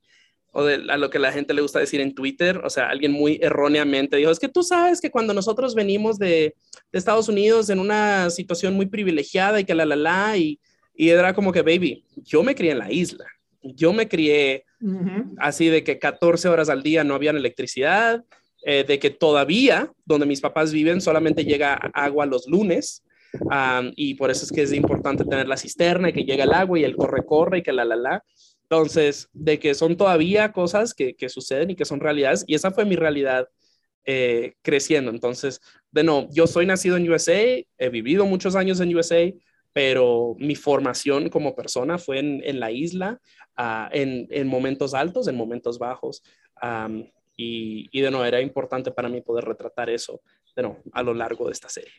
o 0.51 0.63
de 0.63 0.91
a 0.91 0.97
lo 0.97 1.09
que 1.09 1.19
la 1.19 1.31
gente 1.31 1.53
le 1.53 1.61
gusta 1.61 1.79
decir 1.79 2.01
en 2.01 2.15
Twitter, 2.15 2.61
o 2.63 2.69
sea, 2.69 2.89
alguien 2.89 3.11
muy 3.11 3.39
erróneamente 3.41 4.17
dijo, 4.17 4.31
es 4.31 4.39
que 4.39 4.47
tú 4.47 4.63
sabes 4.63 4.99
que 5.01 5.11
cuando 5.11 5.33
nosotros 5.33 5.75
venimos 5.75 6.17
de, 6.17 6.55
de 6.91 6.99
Estados 6.99 7.29
Unidos 7.29 7.69
en 7.69 7.79
una 7.79 8.29
situación 8.29 8.73
muy 8.73 8.87
privilegiada 8.87 9.59
y 9.59 9.65
que 9.65 9.75
la, 9.75 9.85
la, 9.85 9.95
la, 9.95 10.37
y, 10.37 10.59
y 10.95 11.09
era 11.09 11.33
como 11.33 11.51
que, 11.51 11.61
baby, 11.61 12.03
yo 12.15 12.43
me 12.43 12.55
crié 12.55 12.71
en 12.71 12.79
la 12.79 12.91
isla, 12.91 13.25
yo 13.61 13.93
me 13.93 14.07
crié 14.07 14.63
uh 14.81 14.87
-huh. 14.87 15.35
así 15.37 15.67
de 15.67 15.83
que 15.83 15.99
14 15.99 16.47
horas 16.49 16.69
al 16.69 16.81
día 16.81 17.03
no 17.03 17.13
había 17.15 17.31
electricidad, 17.31 18.23
eh, 18.63 18.83
de 18.83 18.97
que 18.97 19.11
todavía 19.11 19.91
donde 20.05 20.25
mis 20.25 20.41
papás 20.41 20.71
viven 20.71 20.99
solamente 20.99 21.45
llega 21.45 21.75
agua 21.93 22.25
los 22.25 22.47
lunes, 22.47 23.03
um, 23.41 23.91
y 23.95 24.15
por 24.15 24.31
eso 24.31 24.45
es 24.45 24.51
que 24.51 24.63
es 24.63 24.73
importante 24.73 25.23
tener 25.23 25.47
la 25.47 25.57
cisterna 25.57 26.09
y 26.09 26.13
que 26.13 26.23
llega 26.23 26.43
el 26.43 26.53
agua 26.53 26.79
y 26.79 26.83
el 26.83 26.95
corre-corre 26.95 27.59
y 27.59 27.61
que 27.61 27.71
la, 27.71 27.85
la, 27.85 27.95
la. 27.95 28.23
Entonces, 28.69 29.29
de 29.31 29.59
que 29.59 29.73
son 29.73 29.95
todavía 29.95 30.51
cosas 30.51 30.93
que, 30.93 31.15
que 31.15 31.29
suceden 31.29 31.71
y 31.71 31.75
que 31.75 31.85
son 31.85 31.99
realidades, 31.99 32.43
y 32.47 32.55
esa 32.55 32.71
fue 32.71 32.85
mi 32.85 32.95
realidad 32.95 33.47
eh, 34.09 34.55
creciendo. 34.61 35.11
Entonces, 35.11 35.61
de 35.91 36.03
no, 36.03 36.29
yo 36.31 36.47
soy 36.47 36.65
nacido 36.65 36.97
en 36.97 37.09
USA, 37.09 37.41
he 37.77 37.89
vivido 37.89 38.25
muchos 38.25 38.55
años 38.55 38.79
en 38.79 38.95
USA, 38.95 39.33
pero 39.73 40.35
mi 40.39 40.55
formación 40.55 41.29
como 41.29 41.55
persona 41.55 41.97
fue 41.97 42.19
en, 42.19 42.41
en 42.43 42.59
la 42.59 42.71
isla, 42.71 43.21
uh, 43.57 43.87
en, 43.91 44.27
en, 44.31 44.47
momentos 44.47 44.93
altos, 44.93 45.27
en 45.27 45.35
momentos 45.35 45.77
bajos, 45.77 46.23
um, 46.63 47.05
y, 47.35 47.87
y, 47.91 48.01
de 48.01 48.09
no, 48.09 48.25
era 48.25 48.41
importante 48.41 48.91
para 48.91 49.09
mí 49.09 49.21
poder 49.21 49.45
retratar 49.45 49.89
eso, 49.89 50.21
de 50.55 50.63
no, 50.63 50.77
a 50.93 51.03
lo 51.03 51.13
largo 51.13 51.45
de 51.45 51.51
esta 51.51 51.69
serie. 51.69 51.91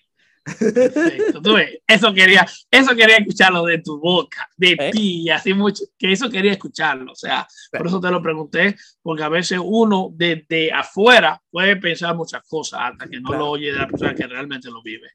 Perfecto. 0.44 1.43
Tú 1.43 1.55
ves, 1.55 1.78
eso 1.86 2.12
quería, 2.12 2.47
eso 2.70 2.97
quería 2.97 3.16
escucharlo 3.16 3.65
de 3.65 3.78
tu 3.78 3.98
boca, 3.98 4.48
de 4.56 4.77
¿Eh? 4.78 4.90
ti, 4.90 5.31
así 5.31 5.55
mucho, 5.55 5.85
que 5.98 6.12
eso 6.12 6.31
quería 6.31 6.52
escucharlo. 6.52 7.12
O 7.12 7.16
sea, 7.16 7.47
por 7.70 7.86
eso 7.86 8.01
te 8.01 8.10
lo 8.10 8.23
pregunté, 8.23 8.77
porque 9.02 9.23
a 9.23 9.28
veces 9.28 9.60
uno 9.62 10.10
desde 10.12 10.47
de 10.48 10.73
afuera 10.73 11.40
puede 11.51 11.77
pensar 11.77 12.15
muchas 12.16 12.43
cosas 12.48 12.81
hasta 12.82 13.06
que 13.06 13.20
no 13.20 13.28
claro. 13.28 13.44
lo 13.44 13.51
oye 13.51 13.73
de 13.73 13.78
la 13.78 13.86
persona 13.86 14.15
que 14.15 14.27
realmente 14.27 14.70
lo 14.70 14.82
vive. 14.82 15.09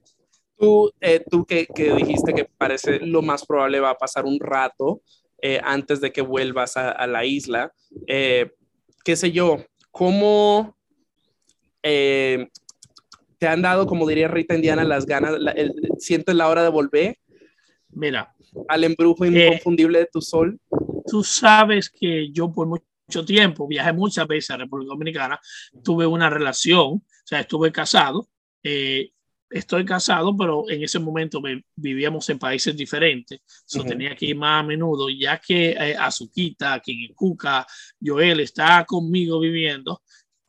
Tú, 0.57 0.91
eh, 1.01 1.23
tú 1.29 1.45
que, 1.45 1.65
que, 1.65 1.93
dijiste 1.93 2.33
que 2.33 2.45
parece 2.45 2.99
lo 2.99 3.21
más 3.21 3.45
probable 3.45 3.79
va 3.79 3.91
a 3.91 3.97
pasar 3.97 4.25
un 4.25 4.39
rato 4.39 5.01
eh, 5.41 5.59
antes 5.63 5.99
de 5.99 6.11
que 6.11 6.21
vuelvas 6.21 6.77
a, 6.77 6.91
a 6.91 7.07
la 7.07 7.25
isla, 7.25 7.73
eh, 8.07 8.51
qué 9.03 9.15
sé 9.15 9.31
yo, 9.31 9.65
¿cómo 9.91 10.77
te 13.43 13.49
han 13.49 13.61
dado, 13.61 13.85
como 13.87 14.07
diría 14.07 14.29
Rita 14.29 14.55
Indiana, 14.55 14.85
las 14.85 15.05
ganas, 15.05 15.37
la, 15.37 15.51
el, 15.51 15.73
sientes 15.99 16.33
la 16.33 16.47
hora 16.47 16.63
de 16.63 16.69
volver? 16.69 17.17
Mira. 17.89 18.33
Al 18.69 18.85
embrujo 18.85 19.25
inconfundible 19.25 19.99
de 19.99 20.05
tu 20.09 20.21
sol. 20.21 20.57
Tú 21.05 21.25
sabes 21.25 21.89
que 21.89 22.31
yo 22.31 22.49
por 22.49 22.67
mucho 22.67 23.25
tiempo, 23.25 23.67
viajé 23.67 23.91
muchas 23.91 24.25
veces 24.27 24.51
a 24.51 24.57
República 24.57 24.93
Dominicana, 24.93 25.37
tuve 25.83 26.07
una 26.07 26.29
relación, 26.29 26.93
o 26.93 27.03
sea, 27.25 27.41
estuve 27.41 27.69
casado, 27.73 28.29
eh, 28.63 29.09
estoy 29.49 29.83
casado, 29.83 30.37
pero 30.37 30.69
en 30.69 30.81
ese 30.81 30.99
momento 30.99 31.41
me, 31.41 31.65
vivíamos 31.75 32.29
en 32.29 32.39
países 32.39 32.77
diferentes, 32.77 33.41
so, 33.65 33.79
uh 33.79 33.83
-huh. 33.83 33.89
tenía 33.89 34.15
que 34.15 34.27
ir 34.27 34.37
más 34.37 34.63
a 34.63 34.67
menudo, 34.67 35.09
ya 35.09 35.37
que 35.37 35.71
eh, 35.71 35.97
Azuquita, 35.99 36.79
quien 36.79 37.13
Cuca, 37.13 37.67
Joel 38.01 38.39
está 38.39 38.85
conmigo 38.85 39.41
viviendo, 39.41 40.01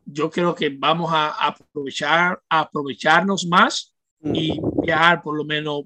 yo 0.06 0.30
creo 0.30 0.54
que 0.54 0.70
vamos 0.70 1.10
a 1.12 1.30
aprovechar, 1.46 2.40
a 2.48 2.60
aprovecharnos 2.60 3.46
más 3.46 3.94
y 4.22 4.58
viajar 4.82 5.22
por 5.22 5.36
lo 5.36 5.44
menos 5.44 5.84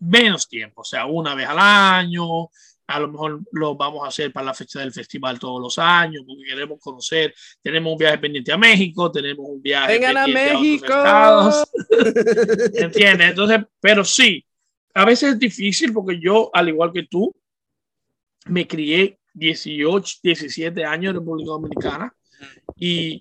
menos 0.00 0.48
tiempo, 0.48 0.82
o 0.82 0.84
sea, 0.84 1.06
una 1.06 1.34
vez 1.34 1.48
al 1.48 1.58
año, 1.58 2.48
a 2.88 3.00
lo 3.00 3.08
mejor 3.08 3.40
lo 3.52 3.74
vamos 3.76 4.04
a 4.04 4.08
hacer 4.08 4.32
para 4.32 4.46
la 4.46 4.54
fecha 4.54 4.80
del 4.80 4.92
festival 4.92 5.38
todos 5.38 5.60
los 5.60 5.78
años, 5.78 6.24
porque 6.26 6.44
queremos 6.44 6.78
conocer, 6.80 7.34
tenemos 7.62 7.92
un 7.92 7.98
viaje 7.98 8.18
pendiente 8.18 8.50
a 8.50 8.56
México, 8.56 9.12
tenemos 9.12 9.46
un 9.46 9.60
viaje 9.60 9.92
Vengan 9.92 10.14
pendiente 10.24 10.50
a 10.50 10.58
México. 10.58 10.92
a 10.92 11.38
otros 11.38 11.68
estados, 11.90 12.74
¿entiendes? 12.74 13.30
Entonces, 13.30 13.60
pero 13.80 14.04
sí, 14.04 14.44
a 14.94 15.04
veces 15.04 15.34
es 15.34 15.38
difícil 15.38 15.92
porque 15.92 16.18
yo, 16.18 16.50
al 16.52 16.68
igual 16.68 16.92
que 16.92 17.02
tú, 17.02 17.34
me 18.46 18.66
crié 18.66 19.18
18, 19.34 20.20
17 20.22 20.84
años 20.84 21.10
en 21.10 21.16
República 21.16 21.50
Dominicana 21.50 22.14
y 22.76 23.20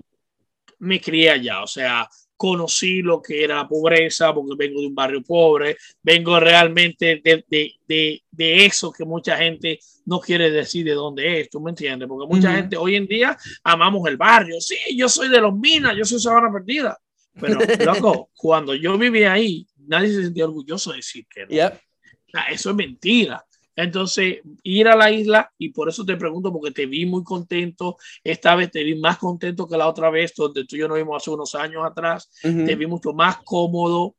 me 0.80 1.00
crié 1.02 1.32
allá, 1.32 1.64
o 1.64 1.68
sea, 1.68 2.08
conocí 2.36 3.02
lo 3.02 3.22
que 3.22 3.44
era 3.44 3.56
la 3.56 3.68
pobreza, 3.68 4.34
porque 4.34 4.56
vengo 4.56 4.80
de 4.82 4.88
un 4.88 4.96
barrio 4.96 5.24
pobre, 5.24 5.78
vengo 6.04 6.40
realmente 6.40 7.20
de, 7.24 7.44
de, 7.48 7.74
de, 7.88 8.24
de, 8.30 8.66
eso 8.66 8.92
que 8.92 9.06
mucha 9.06 9.36
gente 9.38 9.80
no 10.06 10.20
quiere 10.20 10.52
decir 10.52 10.86
de 10.86 10.94
dónde 10.94 11.42
es, 11.42 11.50
¿tú 11.50 11.60
me 11.60 11.72
entiendes? 11.72 12.08
Porque 12.08 12.28
mucha 12.28 12.50
uh 12.50 12.52
-huh. 12.52 12.56
gente 12.58 12.78
hoy 12.78 12.96
en 12.96 13.08
día 13.08 13.36
amamos 13.64 14.08
el 14.08 14.18
barrio, 14.18 14.62
sí, 14.62 14.78
yo 14.96 15.10
soy 15.10 15.30
de 15.30 15.42
los 15.42 15.58
Minas, 15.58 15.96
yo 15.98 16.06
soy 16.06 16.20
Sabana 16.20 16.54
Perdida, 16.54 16.98
pero 17.40 17.60
loco, 17.86 18.30
cuando 18.36 18.76
yo 18.76 18.98
vivía 18.98 19.34
ahí, 19.34 19.66
nadie 19.88 20.10
se 20.10 20.24
sentía 20.24 20.46
orgulloso 20.46 20.92
de 20.92 20.98
decir 20.98 21.26
que 21.28 21.46
no. 21.46 21.50
Yep. 21.50 21.74
O 21.74 22.30
sea, 22.30 22.42
eso 22.52 22.70
es 22.70 22.76
mentira. 22.76 23.44
Entonces, 23.78 24.40
ir 24.64 24.88
a 24.88 24.96
la 24.96 25.12
isla, 25.12 25.54
y 25.60 25.70
por 25.70 25.88
eso 25.88 26.04
te 26.04 26.18
pregunto, 26.18 26.52
porque 26.52 26.72
te 26.72 26.88
vi 26.88 27.06
muy 27.06 27.24
contento, 27.24 27.98
esta 28.24 28.56
vez 28.56 28.72
te 28.72 28.84
vi 28.84 28.96
más 28.96 29.20
contento 29.20 29.68
que 29.68 29.78
la 29.78 29.88
otra 29.88 30.10
vez, 30.10 30.34
donde 30.36 30.66
tú 30.66 30.76
y 30.76 30.80
yo 30.80 30.88
nos 30.88 30.98
vimos 30.98 31.16
hace 31.16 31.30
unos 31.30 31.54
años 31.54 31.86
atrás, 31.86 32.28
uh 32.44 32.48
-huh. 32.48 32.66
te 32.66 32.76
vi 32.76 32.88
mucho 32.88 33.14
más 33.14 33.38
cómodo, 33.46 34.16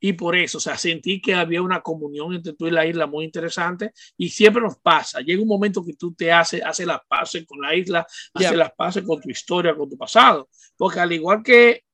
y 0.00 0.14
por 0.14 0.34
eso, 0.34 0.58
o 0.58 0.60
sea, 0.60 0.76
sentí 0.76 1.20
que 1.20 1.34
había 1.34 1.62
una 1.62 1.82
comunión 1.82 2.34
entre 2.34 2.54
tú 2.54 2.66
y 2.66 2.72
la 2.72 2.84
isla 2.84 3.06
muy 3.06 3.24
interesante, 3.24 3.92
y 4.16 4.28
siempre 4.28 4.60
nos 4.60 4.76
pasa, 4.78 5.20
llega 5.20 5.40
un 5.40 5.48
momento 5.48 5.84
que 5.84 5.94
tú 5.94 6.12
te 6.12 6.32
haces, 6.32 6.60
haces 6.64 6.86
las 6.86 7.00
paces 7.06 7.46
con 7.46 7.60
la 7.60 7.76
isla, 7.76 8.04
yeah. 8.34 8.48
haces 8.48 8.58
las 8.58 8.72
paces 8.72 9.04
con 9.04 9.20
tu 9.20 9.30
historia, 9.30 9.76
con 9.76 9.88
tu 9.88 9.96
pasado, 9.96 10.48
porque 10.76 10.98
al 10.98 11.12
igual 11.12 11.44
que 11.44 11.84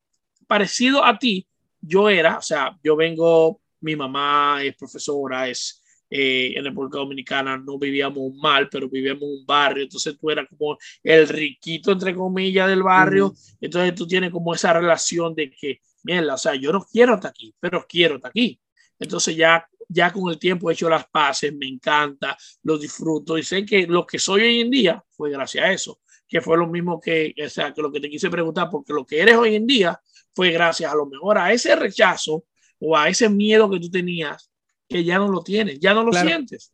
parecido 0.47 1.05
a 1.05 1.19
ti, 1.19 1.45
yo 1.79 2.09
era, 2.09 2.39
o 2.39 2.41
sea, 2.41 2.75
yo 2.83 2.95
vengo, 2.95 3.61
mi 3.81 3.95
mamá 3.95 4.63
es 4.63 4.75
profesora, 4.75 5.47
es 5.47 5.76
eh, 6.09 6.53
en 6.55 6.63
República 6.63 6.99
Dominicana 6.99 7.57
no 7.57 7.77
vivíamos 7.77 8.33
mal, 8.35 8.69
pero 8.69 8.89
vivíamos 8.89 9.23
en 9.23 9.29
un 9.39 9.45
barrio, 9.45 9.83
entonces 9.83 10.17
tú 10.17 10.29
eras 10.29 10.47
como 10.49 10.77
el 11.03 11.27
riquito, 11.27 11.91
entre 11.91 12.15
comillas, 12.15 12.67
del 12.67 12.83
barrio, 12.83 13.27
uh 13.27 13.31
-huh. 13.31 13.57
entonces 13.61 13.95
tú 13.95 14.07
tienes 14.07 14.31
como 14.31 14.53
esa 14.53 14.73
relación 14.73 15.35
de 15.35 15.49
que, 15.49 15.81
mierda, 16.03 16.35
o 16.35 16.37
sea, 16.37 16.55
yo 16.55 16.71
no 16.71 16.85
quiero 16.89 17.15
estar 17.15 17.31
aquí, 17.31 17.53
pero 17.59 17.85
quiero 17.87 18.15
estar 18.15 18.29
aquí. 18.29 18.59
Entonces 18.99 19.35
ya, 19.35 19.67
ya 19.87 20.11
con 20.11 20.29
el 20.31 20.39
tiempo 20.39 20.69
he 20.69 20.73
hecho 20.73 20.89
las 20.89 21.07
paces, 21.07 21.53
me 21.53 21.67
encanta, 21.67 22.37
lo 22.63 22.77
disfruto 22.77 23.37
y 23.37 23.43
sé 23.43 23.65
que 23.65 23.87
lo 23.87 24.05
que 24.05 24.19
soy 24.19 24.41
hoy 24.41 24.61
en 24.61 24.71
día 24.71 25.03
fue 25.11 25.31
gracias 25.31 25.65
a 25.65 25.71
eso, 25.71 25.99
que 26.27 26.41
fue 26.41 26.57
lo 26.57 26.67
mismo 26.67 26.99
que, 26.99 27.33
o 27.45 27.49
sea, 27.49 27.73
que 27.73 27.81
lo 27.81 27.91
que 27.91 27.99
te 27.99 28.09
quise 28.09 28.29
preguntar, 28.29 28.69
porque 28.71 28.93
lo 28.93 29.05
que 29.05 29.19
eres 29.19 29.35
hoy 29.35 29.55
en 29.55 29.67
día 29.67 29.99
fue 30.33 30.51
gracias 30.51 30.91
a 30.91 30.95
lo 30.95 31.05
mejor 31.05 31.37
a 31.37 31.53
ese 31.53 31.75
rechazo 31.75 32.45
o 32.79 32.97
a 32.97 33.09
ese 33.09 33.29
miedo 33.29 33.69
que 33.69 33.79
tú 33.79 33.89
tenías, 33.89 34.51
que 34.87 35.03
ya 35.03 35.17
no 35.17 35.27
lo 35.27 35.41
tienes, 35.43 35.79
ya 35.79 35.93
no 35.93 36.03
lo 36.03 36.11
Claro. 36.11 36.27
sientes. 36.27 36.71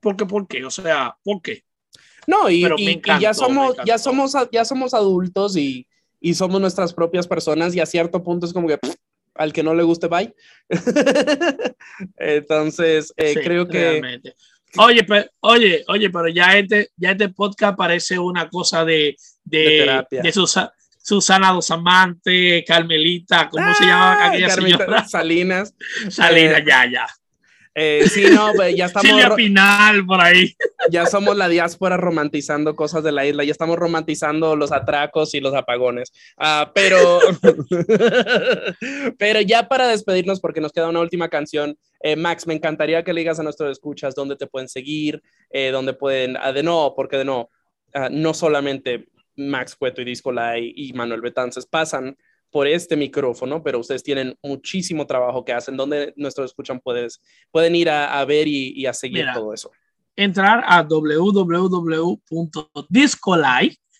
¿Por 0.00 0.16
qué? 0.16 0.26
¿Por 0.26 0.46
qué? 0.46 0.64
O 0.64 0.70
sea, 0.70 1.16
¿por 1.24 1.42
qué? 1.42 1.64
No, 2.26 2.48
y, 2.50 2.64
y- 2.64 2.68
y 2.78 2.88
encantó, 2.90 3.20
ya 3.22 3.28
me 3.30 3.34
somos, 3.34 3.76
ya 3.86 3.98
somos, 3.98 4.34
a- 4.34 4.48
ya 4.50 4.64
somos 4.64 4.94
adultos 4.94 5.56
y, 5.56 5.86
y 6.20 6.34
somos 6.34 6.60
nuestras 6.60 6.92
propias 6.92 7.26
personas 7.26 7.74
y 7.74 7.80
a 7.80 7.86
cierto 7.86 8.22
punto 8.22 8.46
es 8.46 8.52
como 8.52 8.66
que 8.68 8.78
pff, 8.78 8.94
al 9.34 9.52
que 9.52 9.62
no 9.62 9.74
le 9.74 9.82
guste, 9.82 10.06
bye. 10.08 10.34
Entonces, 12.16 13.12
eh, 13.16 13.34
Sí, 13.34 13.40
creo 13.40 13.66
que 13.68 13.78
realmente. 13.90 14.34
Oye, 14.78 15.04
pero, 15.04 15.26
oye, 15.40 15.84
oye, 15.88 16.10
pero 16.10 16.28
ya 16.28 16.56
este, 16.58 16.90
ya 16.96 17.12
este 17.12 17.28
podcast 17.30 17.76
parece 17.78 18.18
una 18.18 18.48
cosa 18.48 18.84
de, 18.84 19.16
de, 19.44 19.58
De 19.58 19.78
terapia. 19.78 20.22
de 20.22 20.32
Susa- 20.32 20.72
Susana 21.02 21.52
Dos 21.52 21.70
Amantes, 21.70 22.64
Carmelita, 22.66 23.48
¿cómo 23.48 23.72
se 23.74 23.84
llamaba 23.84 24.24
Ah, 24.24 24.28
aquella 24.28 24.48
Carmita 24.48 24.78
señora? 24.78 25.04
Salinas. 25.08 25.74
Salina, 26.10 26.58
Eh, 26.58 26.64
ya, 26.66 26.90
ya. 26.90 27.06
Eh, 27.78 28.04
sí, 28.08 28.24
no, 28.32 28.52
pues, 28.56 28.74
ya 28.74 28.86
estamos, 28.86 29.24
ro- 29.24 29.36
Pinal 29.36 30.06
por 30.06 30.20
ahí. 30.20 30.56
ya 30.90 31.04
somos 31.04 31.36
la 31.36 31.46
diáspora 31.48 31.98
romantizando 31.98 32.74
cosas 32.74 33.04
de 33.04 33.12
la 33.12 33.26
isla, 33.26 33.44
ya 33.44 33.52
estamos 33.52 33.76
romantizando 33.76 34.56
los 34.56 34.72
atracos 34.72 35.34
y 35.34 35.40
los 35.40 35.52
apagones. 35.54 36.10
Ah, 36.38 36.72
pero, 36.74 37.20
pero 39.18 39.40
ya 39.40 39.68
para 39.68 39.88
despedirnos, 39.88 40.40
porque 40.40 40.60
nos 40.60 40.72
queda 40.72 40.88
una 40.88 41.00
última 41.00 41.28
canción, 41.28 41.76
eh, 42.00 42.16
Max, 42.16 42.46
me 42.46 42.54
encantaría 42.54 43.02
que 43.04 43.12
le 43.12 43.20
digas 43.20 43.40
a 43.40 43.42
nuestros 43.42 43.70
escuchas 43.70 44.14
dónde 44.14 44.36
te 44.36 44.46
pueden 44.46 44.68
seguir, 44.68 45.22
eh, 45.50 45.70
dónde 45.70 45.92
pueden, 45.94 46.36
ah, 46.36 46.52
de 46.52 46.62
nuevo, 46.62 46.94
porque 46.94 47.16
de 47.18 47.24
nuevo, 47.24 47.50
ah, 47.94 48.08
no 48.10 48.34
solamente 48.34 49.06
Max 49.36 49.76
Cueto 49.76 50.00
y 50.00 50.04
Disco 50.06 50.32
Lai 50.32 50.72
y 50.74 50.92
Manuel 50.94 51.20
Betances 51.20 51.66
pasan 51.66 52.16
por 52.56 52.66
este 52.66 52.96
micrófono, 52.96 53.62
pero 53.62 53.78
ustedes 53.80 54.02
tienen 54.02 54.34
muchísimo 54.42 55.06
trabajo 55.06 55.44
que 55.44 55.52
hacen, 55.52 55.76
donde 55.76 56.14
nuestros 56.16 56.52
escuchan 56.52 56.80
puedes, 56.80 57.20
pueden 57.50 57.76
ir 57.76 57.90
a, 57.90 58.18
a 58.18 58.24
ver 58.24 58.48
y, 58.48 58.72
y 58.74 58.86
a 58.86 58.94
seguir 58.94 59.18
Mira. 59.18 59.34
todo 59.34 59.52
eso. 59.52 59.70
Entrar 60.16 60.64
a 60.66 60.82
www.discolai, 60.82 61.38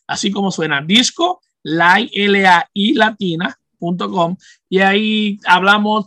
así 0.07 0.31
como 0.31 0.51
suena 0.51 0.81
disco, 0.81 1.43
lai, 1.65 2.09
L-A-I 2.15 2.95
latina.com 2.95 4.39
y 4.71 4.79
ahí 4.79 5.39
hablamos 5.45 6.07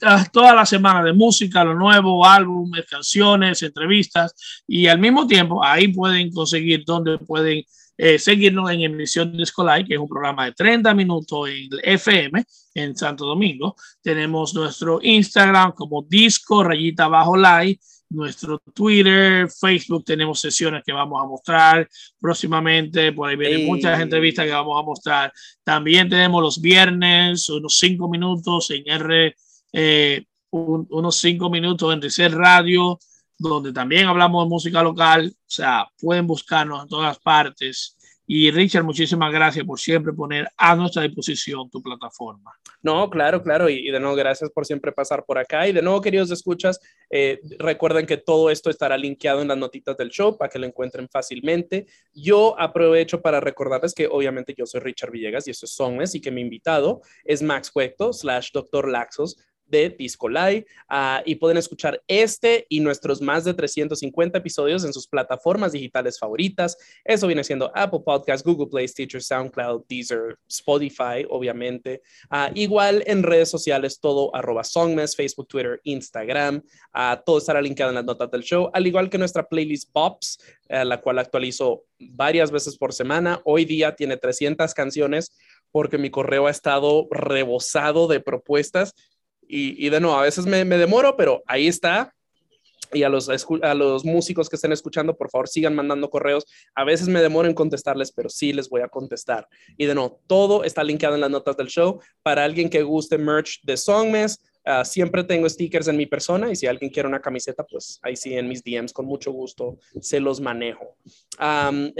ah, 0.00 0.24
toda 0.32 0.54
la 0.54 0.64
semana 0.64 1.04
de 1.04 1.12
música, 1.12 1.64
lo 1.64 1.74
nuevo, 1.74 2.24
álbumes, 2.24 2.86
canciones, 2.86 3.62
entrevistas 3.62 4.34
y 4.66 4.86
al 4.86 4.98
mismo 4.98 5.26
tiempo 5.26 5.62
ahí 5.62 5.88
pueden 5.88 6.32
conseguir 6.32 6.82
donde 6.86 7.18
pueden 7.18 7.62
eh, 7.96 8.18
seguirnos 8.18 8.70
en 8.70 8.82
emisión 8.82 9.36
Disco 9.36 9.64
Live, 9.64 9.86
que 9.86 9.94
es 9.94 10.00
un 10.00 10.08
programa 10.08 10.46
de 10.46 10.52
30 10.52 10.94
minutos 10.94 11.48
en 11.48 11.68
FM 11.82 12.44
en 12.74 12.96
Santo 12.96 13.26
Domingo. 13.26 13.76
Tenemos 14.02 14.54
nuestro 14.54 14.98
Instagram 15.02 15.72
como 15.72 16.02
Disco 16.02 16.62
Rayita 16.64 17.08
Bajo 17.08 17.36
Live, 17.36 17.78
nuestro 18.10 18.60
Twitter, 18.74 19.48
Facebook, 19.48 20.04
tenemos 20.04 20.38
sesiones 20.40 20.82
que 20.86 20.92
vamos 20.92 21.20
a 21.22 21.26
mostrar 21.26 21.88
próximamente, 22.20 23.12
por 23.12 23.28
ahí 23.28 23.36
vienen 23.36 23.66
muchas 23.66 24.00
entrevistas 24.00 24.44
que 24.44 24.52
vamos 24.52 24.80
a 24.80 24.84
mostrar. 24.84 25.32
También 25.64 26.08
tenemos 26.08 26.42
los 26.42 26.60
viernes, 26.60 27.48
unos 27.48 27.76
cinco 27.78 28.08
minutos 28.08 28.70
en 28.70 28.82
R, 28.86 29.34
eh, 29.72 30.24
un- 30.50 30.86
unos 30.90 31.16
cinco 31.16 31.50
minutos 31.50 31.92
en 31.92 32.02
Reset 32.02 32.32
Radio, 32.32 32.98
donde 33.38 33.72
también 33.72 34.06
hablamos 34.06 34.44
de 34.44 34.48
música 34.48 34.82
local. 34.82 35.32
O 35.34 35.50
sea, 35.50 35.86
pueden 36.00 36.26
buscarnos 36.26 36.82
en 36.82 36.88
todas 36.88 37.18
partes. 37.18 37.96
Y 38.26 38.50
Richard, 38.50 38.84
muchísimas 38.84 39.30
gracias 39.30 39.66
por 39.66 39.78
siempre 39.78 40.12
poner 40.12 40.48
a 40.56 40.74
nuestra 40.74 41.02
disposición 41.02 41.68
tu 41.68 41.82
plataforma. 41.82 42.52
No, 42.80 43.10
claro, 43.10 43.42
claro. 43.42 43.68
Y, 43.68 43.90
de 43.90 44.00
nuevo, 44.00 44.16
gracias 44.16 44.50
por 44.50 44.64
siempre 44.64 44.92
pasar 44.92 45.24
por 45.26 45.36
acá. 45.36 45.68
Y 45.68 45.72
de 45.72 45.82
nuevo, 45.82 46.00
queridos 46.00 46.30
escuchas, 46.30 46.80
eh, 47.10 47.40
recuerden 47.58 48.06
que 48.06 48.16
todo 48.16 48.50
esto 48.50 48.70
estará 48.70 48.96
linkeado 48.96 49.42
en 49.42 49.48
las 49.48 49.58
notitas 49.58 49.96
del 49.98 50.08
show 50.08 50.38
para 50.38 50.48
que 50.48 50.58
lo 50.58 50.66
encuentren 50.66 51.06
fácilmente. 51.10 51.86
Yo 52.14 52.58
aprovecho 52.58 53.20
para 53.20 53.40
recordarles 53.40 53.92
que 53.92 54.06
obviamente 54.06 54.54
yo 54.56 54.64
soy 54.64 54.80
Richard 54.80 55.10
Villegas 55.10 55.46
y 55.46 55.50
esto 55.50 55.66
es 55.66 55.72
Songmes 55.72 56.14
y 56.14 56.20
que 56.22 56.30
mi 56.30 56.40
invitado 56.40 57.02
es 57.24 57.42
Max 57.42 57.70
Cuecto 57.70 58.12
slash 58.14 58.52
Dr. 58.52 58.88
Laxos 58.88 59.36
de 59.66 59.90
Disco 59.90 60.28
Live 60.28 60.66
ah, 60.88 61.22
y 61.24 61.36
pueden 61.36 61.56
escuchar 61.56 62.02
este 62.06 62.66
y 62.68 62.80
nuestros 62.80 63.20
más 63.20 63.44
de 63.44 63.54
350 63.54 64.38
episodios 64.38 64.84
en 64.84 64.92
sus 64.92 65.06
plataformas 65.06 65.72
digitales 65.72 66.18
favoritas. 66.18 66.76
Eso 67.04 67.26
viene 67.26 67.44
siendo 67.44 67.70
Apple 67.74 68.00
Podcasts, 68.04 68.44
Google 68.44 68.68
Play, 68.68 68.88
Stitcher, 68.88 69.22
SoundCloud, 69.22 69.84
Deezer, 69.88 70.38
Spotify, 70.48 71.26
obviamente. 71.28 72.02
Ah, 72.30 72.50
igual 72.54 73.02
en 73.06 73.22
redes 73.22 73.50
sociales, 73.50 74.00
todo 74.00 74.34
arroba 74.34 74.64
Songmes, 74.64 75.16
Facebook, 75.16 75.48
Twitter, 75.48 75.80
Instagram. 75.84 76.62
Ah, 76.92 77.22
todo 77.24 77.38
estará 77.38 77.60
linkado 77.60 77.90
en 77.90 77.96
las 77.96 78.04
notas 78.04 78.30
del 78.30 78.42
show, 78.42 78.70
al 78.72 78.86
igual 78.86 79.10
que 79.10 79.18
nuestra 79.18 79.46
playlist 79.48 79.90
Pops, 79.92 80.38
eh, 80.68 80.84
la 80.84 81.00
cual 81.00 81.18
actualizo 81.18 81.84
varias 81.98 82.50
veces 82.50 82.76
por 82.76 82.92
semana. 82.92 83.40
Hoy 83.44 83.64
día 83.64 83.94
tiene 83.94 84.16
300 84.16 84.72
canciones 84.74 85.32
porque 85.70 85.98
mi 85.98 86.10
correo 86.10 86.46
ha 86.46 86.50
estado 86.50 87.08
rebosado 87.10 88.06
de 88.06 88.20
propuestas 88.20 88.94
y, 89.48 89.86
y 89.86 89.90
de 89.90 90.00
nuevo, 90.00 90.16
a 90.16 90.22
veces 90.22 90.46
me, 90.46 90.64
me 90.64 90.78
demoro, 90.78 91.16
pero 91.16 91.42
ahí 91.46 91.68
está. 91.68 92.14
Y 92.92 93.02
a 93.02 93.08
los, 93.08 93.28
a 93.28 93.74
los 93.74 94.04
músicos 94.04 94.48
que 94.48 94.56
estén 94.56 94.72
escuchando, 94.72 95.16
por 95.16 95.28
favor, 95.28 95.48
sigan 95.48 95.74
mandando 95.74 96.08
correos. 96.10 96.44
A 96.74 96.84
veces 96.84 97.08
me 97.08 97.20
demoro 97.20 97.48
en 97.48 97.54
contestarles, 97.54 98.12
pero 98.12 98.28
sí 98.28 98.52
les 98.52 98.68
voy 98.68 98.82
a 98.82 98.88
contestar. 98.88 99.48
Y 99.76 99.86
de 99.86 99.94
nuevo, 99.94 100.20
todo 100.28 100.62
está 100.62 100.84
linkado 100.84 101.16
en 101.16 101.22
las 101.22 101.30
notas 101.30 101.56
del 101.56 101.66
show. 101.66 102.00
Para 102.22 102.44
alguien 102.44 102.70
que 102.70 102.82
guste 102.82 103.18
merch 103.18 103.60
de 103.64 103.76
Songmes, 103.76 104.38
ah, 104.64 104.84
siempre 104.84 105.24
tengo 105.24 105.48
stickers 105.48 105.88
en 105.88 105.96
mi 105.96 106.06
persona 106.06 106.50
y 106.50 106.56
si 106.56 106.66
alguien 106.66 106.90
quiere 106.90 107.08
una 107.08 107.20
camiseta, 107.20 107.64
pues 107.64 107.98
ahí 108.02 108.16
sí 108.16 108.34
en 108.34 108.48
mis 108.48 108.62
DMs 108.64 108.92
con 108.92 109.06
mucho 109.06 109.30
gusto 109.32 109.78
se 110.00 110.20
los 110.20 110.40
manejo. 110.40 110.96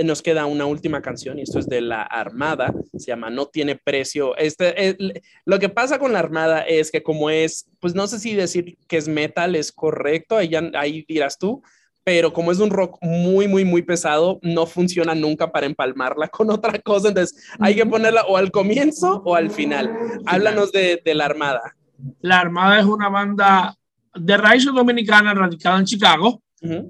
Nos 0.05 0.23
queda 0.23 0.47
una 0.47 0.67
última 0.67 1.03
canción 1.03 1.39
y 1.39 1.43
esto 1.43 1.59
es 1.59 1.67
de 1.69 1.81
La 1.81 2.03
Armada, 2.03 2.73
se 2.97 3.07
llama 3.07 3.31
No 3.31 3.47
tiene 3.47 3.77
precio. 3.77 4.37
Este, 4.37 4.89
eh, 4.89 4.97
l- 4.99 5.23
lo 5.45 5.59
que 5.59 5.69
pasa 5.69 5.99
con 5.99 6.13
La 6.13 6.19
Armada 6.21 6.61
es 6.63 6.91
que 6.91 7.03
como 7.03 7.31
es, 7.31 7.67
pues 7.81 7.95
no 7.95 8.07
sé 8.07 8.19
si 8.19 8.35
decir 8.35 8.77
que 8.89 8.97
es 8.97 9.09
metal 9.09 9.55
es 9.57 9.73
correcto, 9.73 10.37
ahí, 10.37 10.49
ya- 10.49 10.71
ahí 10.75 11.05
dirás 11.09 11.39
tú, 11.39 11.63
pero 12.05 12.33
como 12.35 12.53
es 12.53 12.59
un 12.59 12.71
rock 12.71 12.99
muy, 13.01 13.49
muy, 13.49 13.65
muy 13.65 13.81
pesado, 13.83 14.39
no 14.43 14.67
funciona 14.67 15.15
nunca 15.15 15.51
para 15.53 15.67
empalmarla 15.67 16.29
con 16.33 16.51
otra 16.51 16.79
cosa, 16.79 17.09
entonces 17.09 17.43
hay 17.61 17.75
que 17.75 17.87
ponerla 17.87 18.23
o 18.27 18.37
al 18.37 18.51
comienzo 18.51 19.23
o 19.25 19.35
al 19.35 19.51
final. 19.51 19.91
Háblanos 20.27 20.71
de, 20.73 21.01
de 21.05 21.15
La 21.15 21.25
Armada. 21.27 21.77
La 22.21 22.41
Armada 22.41 22.79
es 22.79 22.85
una 22.85 23.09
banda 23.09 23.75
de 24.15 24.37
raíces 24.37 24.73
dominicanas 24.73 25.35
radicada 25.35 25.79
en 25.79 25.85
Chicago, 25.85 26.43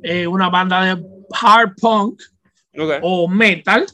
eh, 0.02 0.26
una 0.26 0.48
banda 0.48 0.94
de 0.94 1.05
hard 1.32 1.74
punk 1.81 2.22
o 3.02 3.28
metal, 3.28 3.86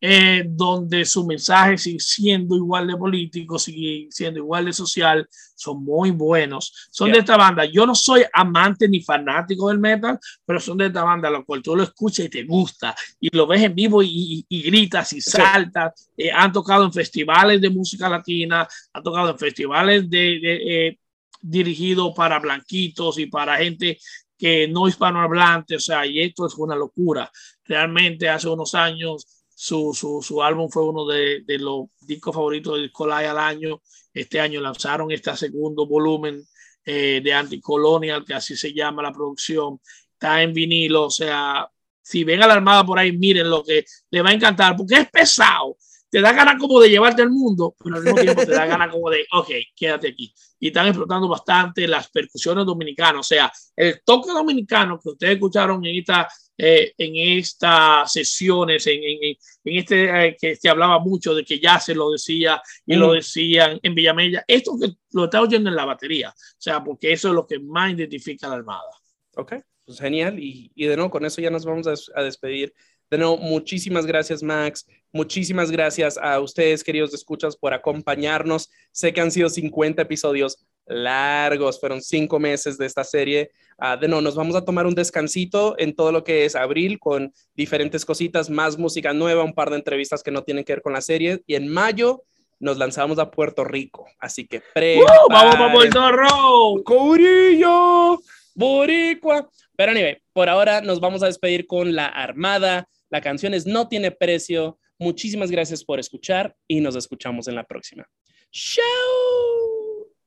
eh, 0.00 0.44
donde 0.46 1.04
su 1.04 1.26
mensaje 1.26 1.76
sigue 1.76 1.98
siendo 1.98 2.54
igual 2.56 2.86
de 2.86 2.96
político, 2.96 3.58
sigue 3.58 4.06
siendo 4.10 4.38
igual 4.38 4.66
de 4.66 4.72
social, 4.72 5.28
son 5.56 5.82
muy 5.82 6.10
buenos. 6.12 6.88
Son 6.90 7.08
de 7.08 7.14
Yeah. 7.14 7.20
esta 7.20 7.36
banda. 7.36 7.64
Yo 7.64 7.84
no 7.84 7.94
soy 7.96 8.22
amante 8.32 8.88
ni 8.88 9.02
fanático 9.02 9.68
del 9.68 9.78
metal, 9.80 10.18
pero 10.44 10.60
son 10.60 10.78
de 10.78 10.86
esta 10.86 11.02
banda, 11.02 11.28
lo 11.30 11.44
cual 11.44 11.62
tú 11.62 11.74
lo 11.74 11.82
escuchas 11.82 12.26
y 12.26 12.28
te 12.28 12.44
gusta, 12.44 12.94
y 13.18 13.28
lo 13.36 13.46
ves 13.46 13.62
en 13.62 13.74
vivo 13.74 14.02
y, 14.02 14.08
y- 14.08 14.46
y 14.48 14.62
gritas 14.62 15.12
y 15.14 15.20
saltas. 15.20 16.10
Eh, 16.16 16.30
han 16.32 16.52
tocado 16.52 16.84
en 16.84 16.92
festivales 16.92 17.60
de 17.60 17.70
música 17.70 18.08
latina, 18.08 18.68
han 18.92 19.02
tocado 19.02 19.30
en 19.30 19.38
festivales 19.38 20.08
de, 20.08 20.18
de, 20.40 20.86
eh, 20.88 20.98
dirigidos 21.40 22.12
para 22.14 22.38
blanquitos 22.38 23.18
y 23.18 23.26
para 23.26 23.56
gente 23.56 23.98
que 24.36 24.68
no 24.68 24.86
hispanohablante, 24.86 25.74
o 25.76 25.80
sea, 25.80 26.06
y 26.06 26.20
esto 26.20 26.46
es 26.46 26.54
una 26.54 26.76
locura. 26.76 27.28
Realmente 27.64 28.28
hace 28.28 28.48
unos 28.48 28.72
años 28.76 29.37
su, 29.60 29.92
su, 29.92 30.22
su 30.22 30.40
álbum 30.40 30.70
fue 30.70 30.84
uno 30.84 31.04
de, 31.04 31.42
de 31.44 31.58
los 31.58 31.86
discos 32.02 32.32
favoritos 32.32 32.76
de 32.76 32.82
Disco 32.82 33.08
Live 33.08 33.26
al 33.26 33.38
año. 33.38 33.82
Este 34.14 34.38
año 34.38 34.60
lanzaron 34.60 35.10
este 35.10 35.36
segundo 35.36 35.84
volumen 35.84 36.46
eh, 36.84 37.20
de 37.24 37.32
Anticolonial, 37.32 38.24
que 38.24 38.34
así 38.34 38.56
se 38.56 38.72
llama 38.72 39.02
la 39.02 39.12
producción. 39.12 39.80
Está 40.12 40.44
en 40.44 40.54
vinilo, 40.54 41.06
o 41.06 41.10
sea, 41.10 41.68
si 42.00 42.22
ven 42.22 42.40
a 42.40 42.46
la 42.46 42.54
Armada 42.54 42.86
por 42.86 43.00
ahí, 43.00 43.10
miren 43.10 43.50
lo 43.50 43.64
que 43.64 43.84
le 44.10 44.22
va 44.22 44.30
a 44.30 44.34
encantar, 44.34 44.76
porque 44.76 44.94
es 44.94 45.10
pesado. 45.10 45.76
Te 46.10 46.20
da 46.20 46.32
ganas 46.32 46.56
como 46.58 46.80
de 46.80 46.88
llevarte 46.90 47.22
al 47.22 47.30
mundo, 47.30 47.74
pero 47.82 47.96
al 47.96 48.02
mismo 48.02 48.18
tiempo 48.20 48.44
te 48.44 48.52
da 48.52 48.66
ganas 48.66 48.90
como 48.90 49.10
de, 49.10 49.26
ok, 49.32 49.50
quédate 49.76 50.08
aquí. 50.08 50.32
Y 50.60 50.68
están 50.68 50.86
explotando 50.88 51.28
bastante 51.28 51.86
las 51.86 52.08
percusiones 52.10 52.64
dominicanas, 52.66 53.20
o 53.20 53.22
sea, 53.22 53.52
el 53.76 54.00
toque 54.04 54.30
dominicano 54.32 54.98
que 54.98 55.10
ustedes 55.10 55.34
escucharon 55.34 55.84
en 55.84 55.96
esta 55.96 56.28
eh, 56.60 56.92
en 56.98 57.38
estas 57.38 58.10
sesiones, 58.12 58.84
en, 58.88 59.00
en, 59.04 59.36
en 59.64 59.76
este 59.76 60.26
eh, 60.26 60.36
que 60.40 60.56
se 60.56 60.68
hablaba 60.68 60.98
mucho 60.98 61.32
de 61.32 61.44
que 61.44 61.60
ya 61.60 61.78
se 61.78 61.94
lo 61.94 62.10
decía 62.10 62.60
y 62.84 62.96
lo 62.96 63.10
Mm. 63.10 63.12
decían 63.14 63.78
en 63.80 63.94
Villamella, 63.94 64.44
esto 64.48 64.72
que 64.80 64.88
lo 65.12 65.26
está 65.26 65.40
oyendo 65.40 65.70
en 65.70 65.76
la 65.76 65.84
batería, 65.84 66.30
o 66.30 66.56
sea, 66.58 66.82
porque 66.82 67.12
eso 67.12 67.28
es 67.28 67.34
lo 67.34 67.46
que 67.46 67.60
más 67.60 67.92
identifica 67.92 68.46
a 68.48 68.50
la 68.50 68.56
Armada. 68.56 68.90
Ok, 69.36 69.52
pues 69.84 70.00
genial. 70.00 70.38
Y, 70.40 70.72
y 70.74 70.86
de 70.86 70.96
nuevo, 70.96 71.10
con 71.12 71.24
eso 71.24 71.40
ya 71.40 71.50
nos 71.50 71.64
vamos 71.64 71.86
a, 71.86 71.94
a 72.20 72.24
despedir. 72.24 72.74
De 73.10 73.16
nuevo, 73.18 73.38
muchísimas 73.38 74.04
gracias, 74.04 74.42
Max. 74.42 74.86
Muchísimas 75.12 75.70
gracias 75.70 76.18
a 76.18 76.38
ustedes, 76.40 76.84
queridos 76.84 77.14
escuchas, 77.14 77.56
por 77.56 77.72
acompañarnos. 77.72 78.70
Sé 78.92 79.14
que 79.14 79.20
han 79.22 79.30
sido 79.30 79.48
50 79.48 80.02
episodios 80.02 80.66
largos, 80.84 81.80
fueron 81.80 82.02
cinco 82.02 82.38
meses 82.38 82.76
de 82.76 82.86
esta 82.86 83.04
serie. 83.04 83.50
Ah, 83.78 83.96
de 83.96 84.08
nuevo, 84.08 84.20
nos 84.20 84.34
vamos 84.34 84.56
a 84.56 84.64
tomar 84.64 84.86
un 84.86 84.94
descansito 84.94 85.74
en 85.78 85.94
todo 85.94 86.12
lo 86.12 86.24
que 86.24 86.44
es 86.44 86.56
abril 86.56 86.98
con 86.98 87.32
diferentes 87.54 88.04
cositas, 88.04 88.50
más 88.50 88.78
música 88.78 89.12
nueva, 89.12 89.44
un 89.44 89.54
par 89.54 89.70
de 89.70 89.76
entrevistas 89.76 90.22
que 90.22 90.30
no 90.30 90.42
tienen 90.42 90.64
que 90.64 90.74
ver 90.74 90.82
con 90.82 90.92
la 90.92 91.00
serie. 91.00 91.42
Y 91.46 91.54
en 91.54 91.68
mayo 91.68 92.24
nos 92.60 92.76
lanzamos 92.76 93.18
a 93.18 93.30
Puerto 93.30 93.64
Rico. 93.64 94.06
Así 94.18 94.46
que 94.46 94.58
¡Uh! 94.58 95.04
¡Vamos 95.30 95.56
para 95.56 95.72
Puerto 95.72 96.10
Rico! 96.12 96.82
Corillo, 96.84 98.20
Boricua. 98.54 99.48
Pero 99.76 99.92
anyway, 99.92 100.18
por 100.32 100.48
ahora 100.48 100.80
nos 100.80 101.00
vamos 101.00 101.22
a 101.22 101.26
despedir 101.26 101.66
con 101.66 101.94
La 101.94 102.06
Armada. 102.06 102.88
La 103.10 103.20
canción 103.20 103.54
es 103.54 103.66
No 103.66 103.88
tiene 103.88 104.10
precio. 104.10 104.78
Muchísimas 104.98 105.50
gracias 105.50 105.84
por 105.84 105.98
escuchar 106.00 106.54
y 106.66 106.80
nos 106.80 106.96
escuchamos 106.96 107.48
en 107.48 107.54
la 107.54 107.64
próxima. 107.64 108.04
¡Chao! 108.50 108.84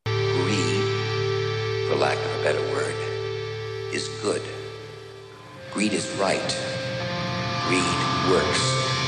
Greed, 0.06 1.88
for 1.88 1.98
lack 1.98 2.18
of 2.18 2.40
a 2.40 2.44
better 2.44 2.62
word, 2.74 2.96
is 3.94 4.10
good. 4.24 4.42
Greed 5.74 5.94
is 5.94 6.08
right. 6.18 6.40
Greed 7.68 8.32
works. 8.32 9.01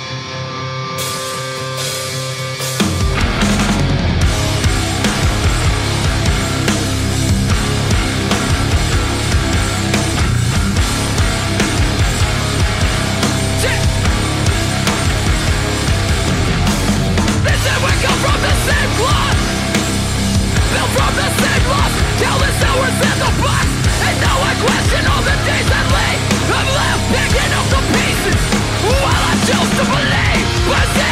What's 30.65 31.02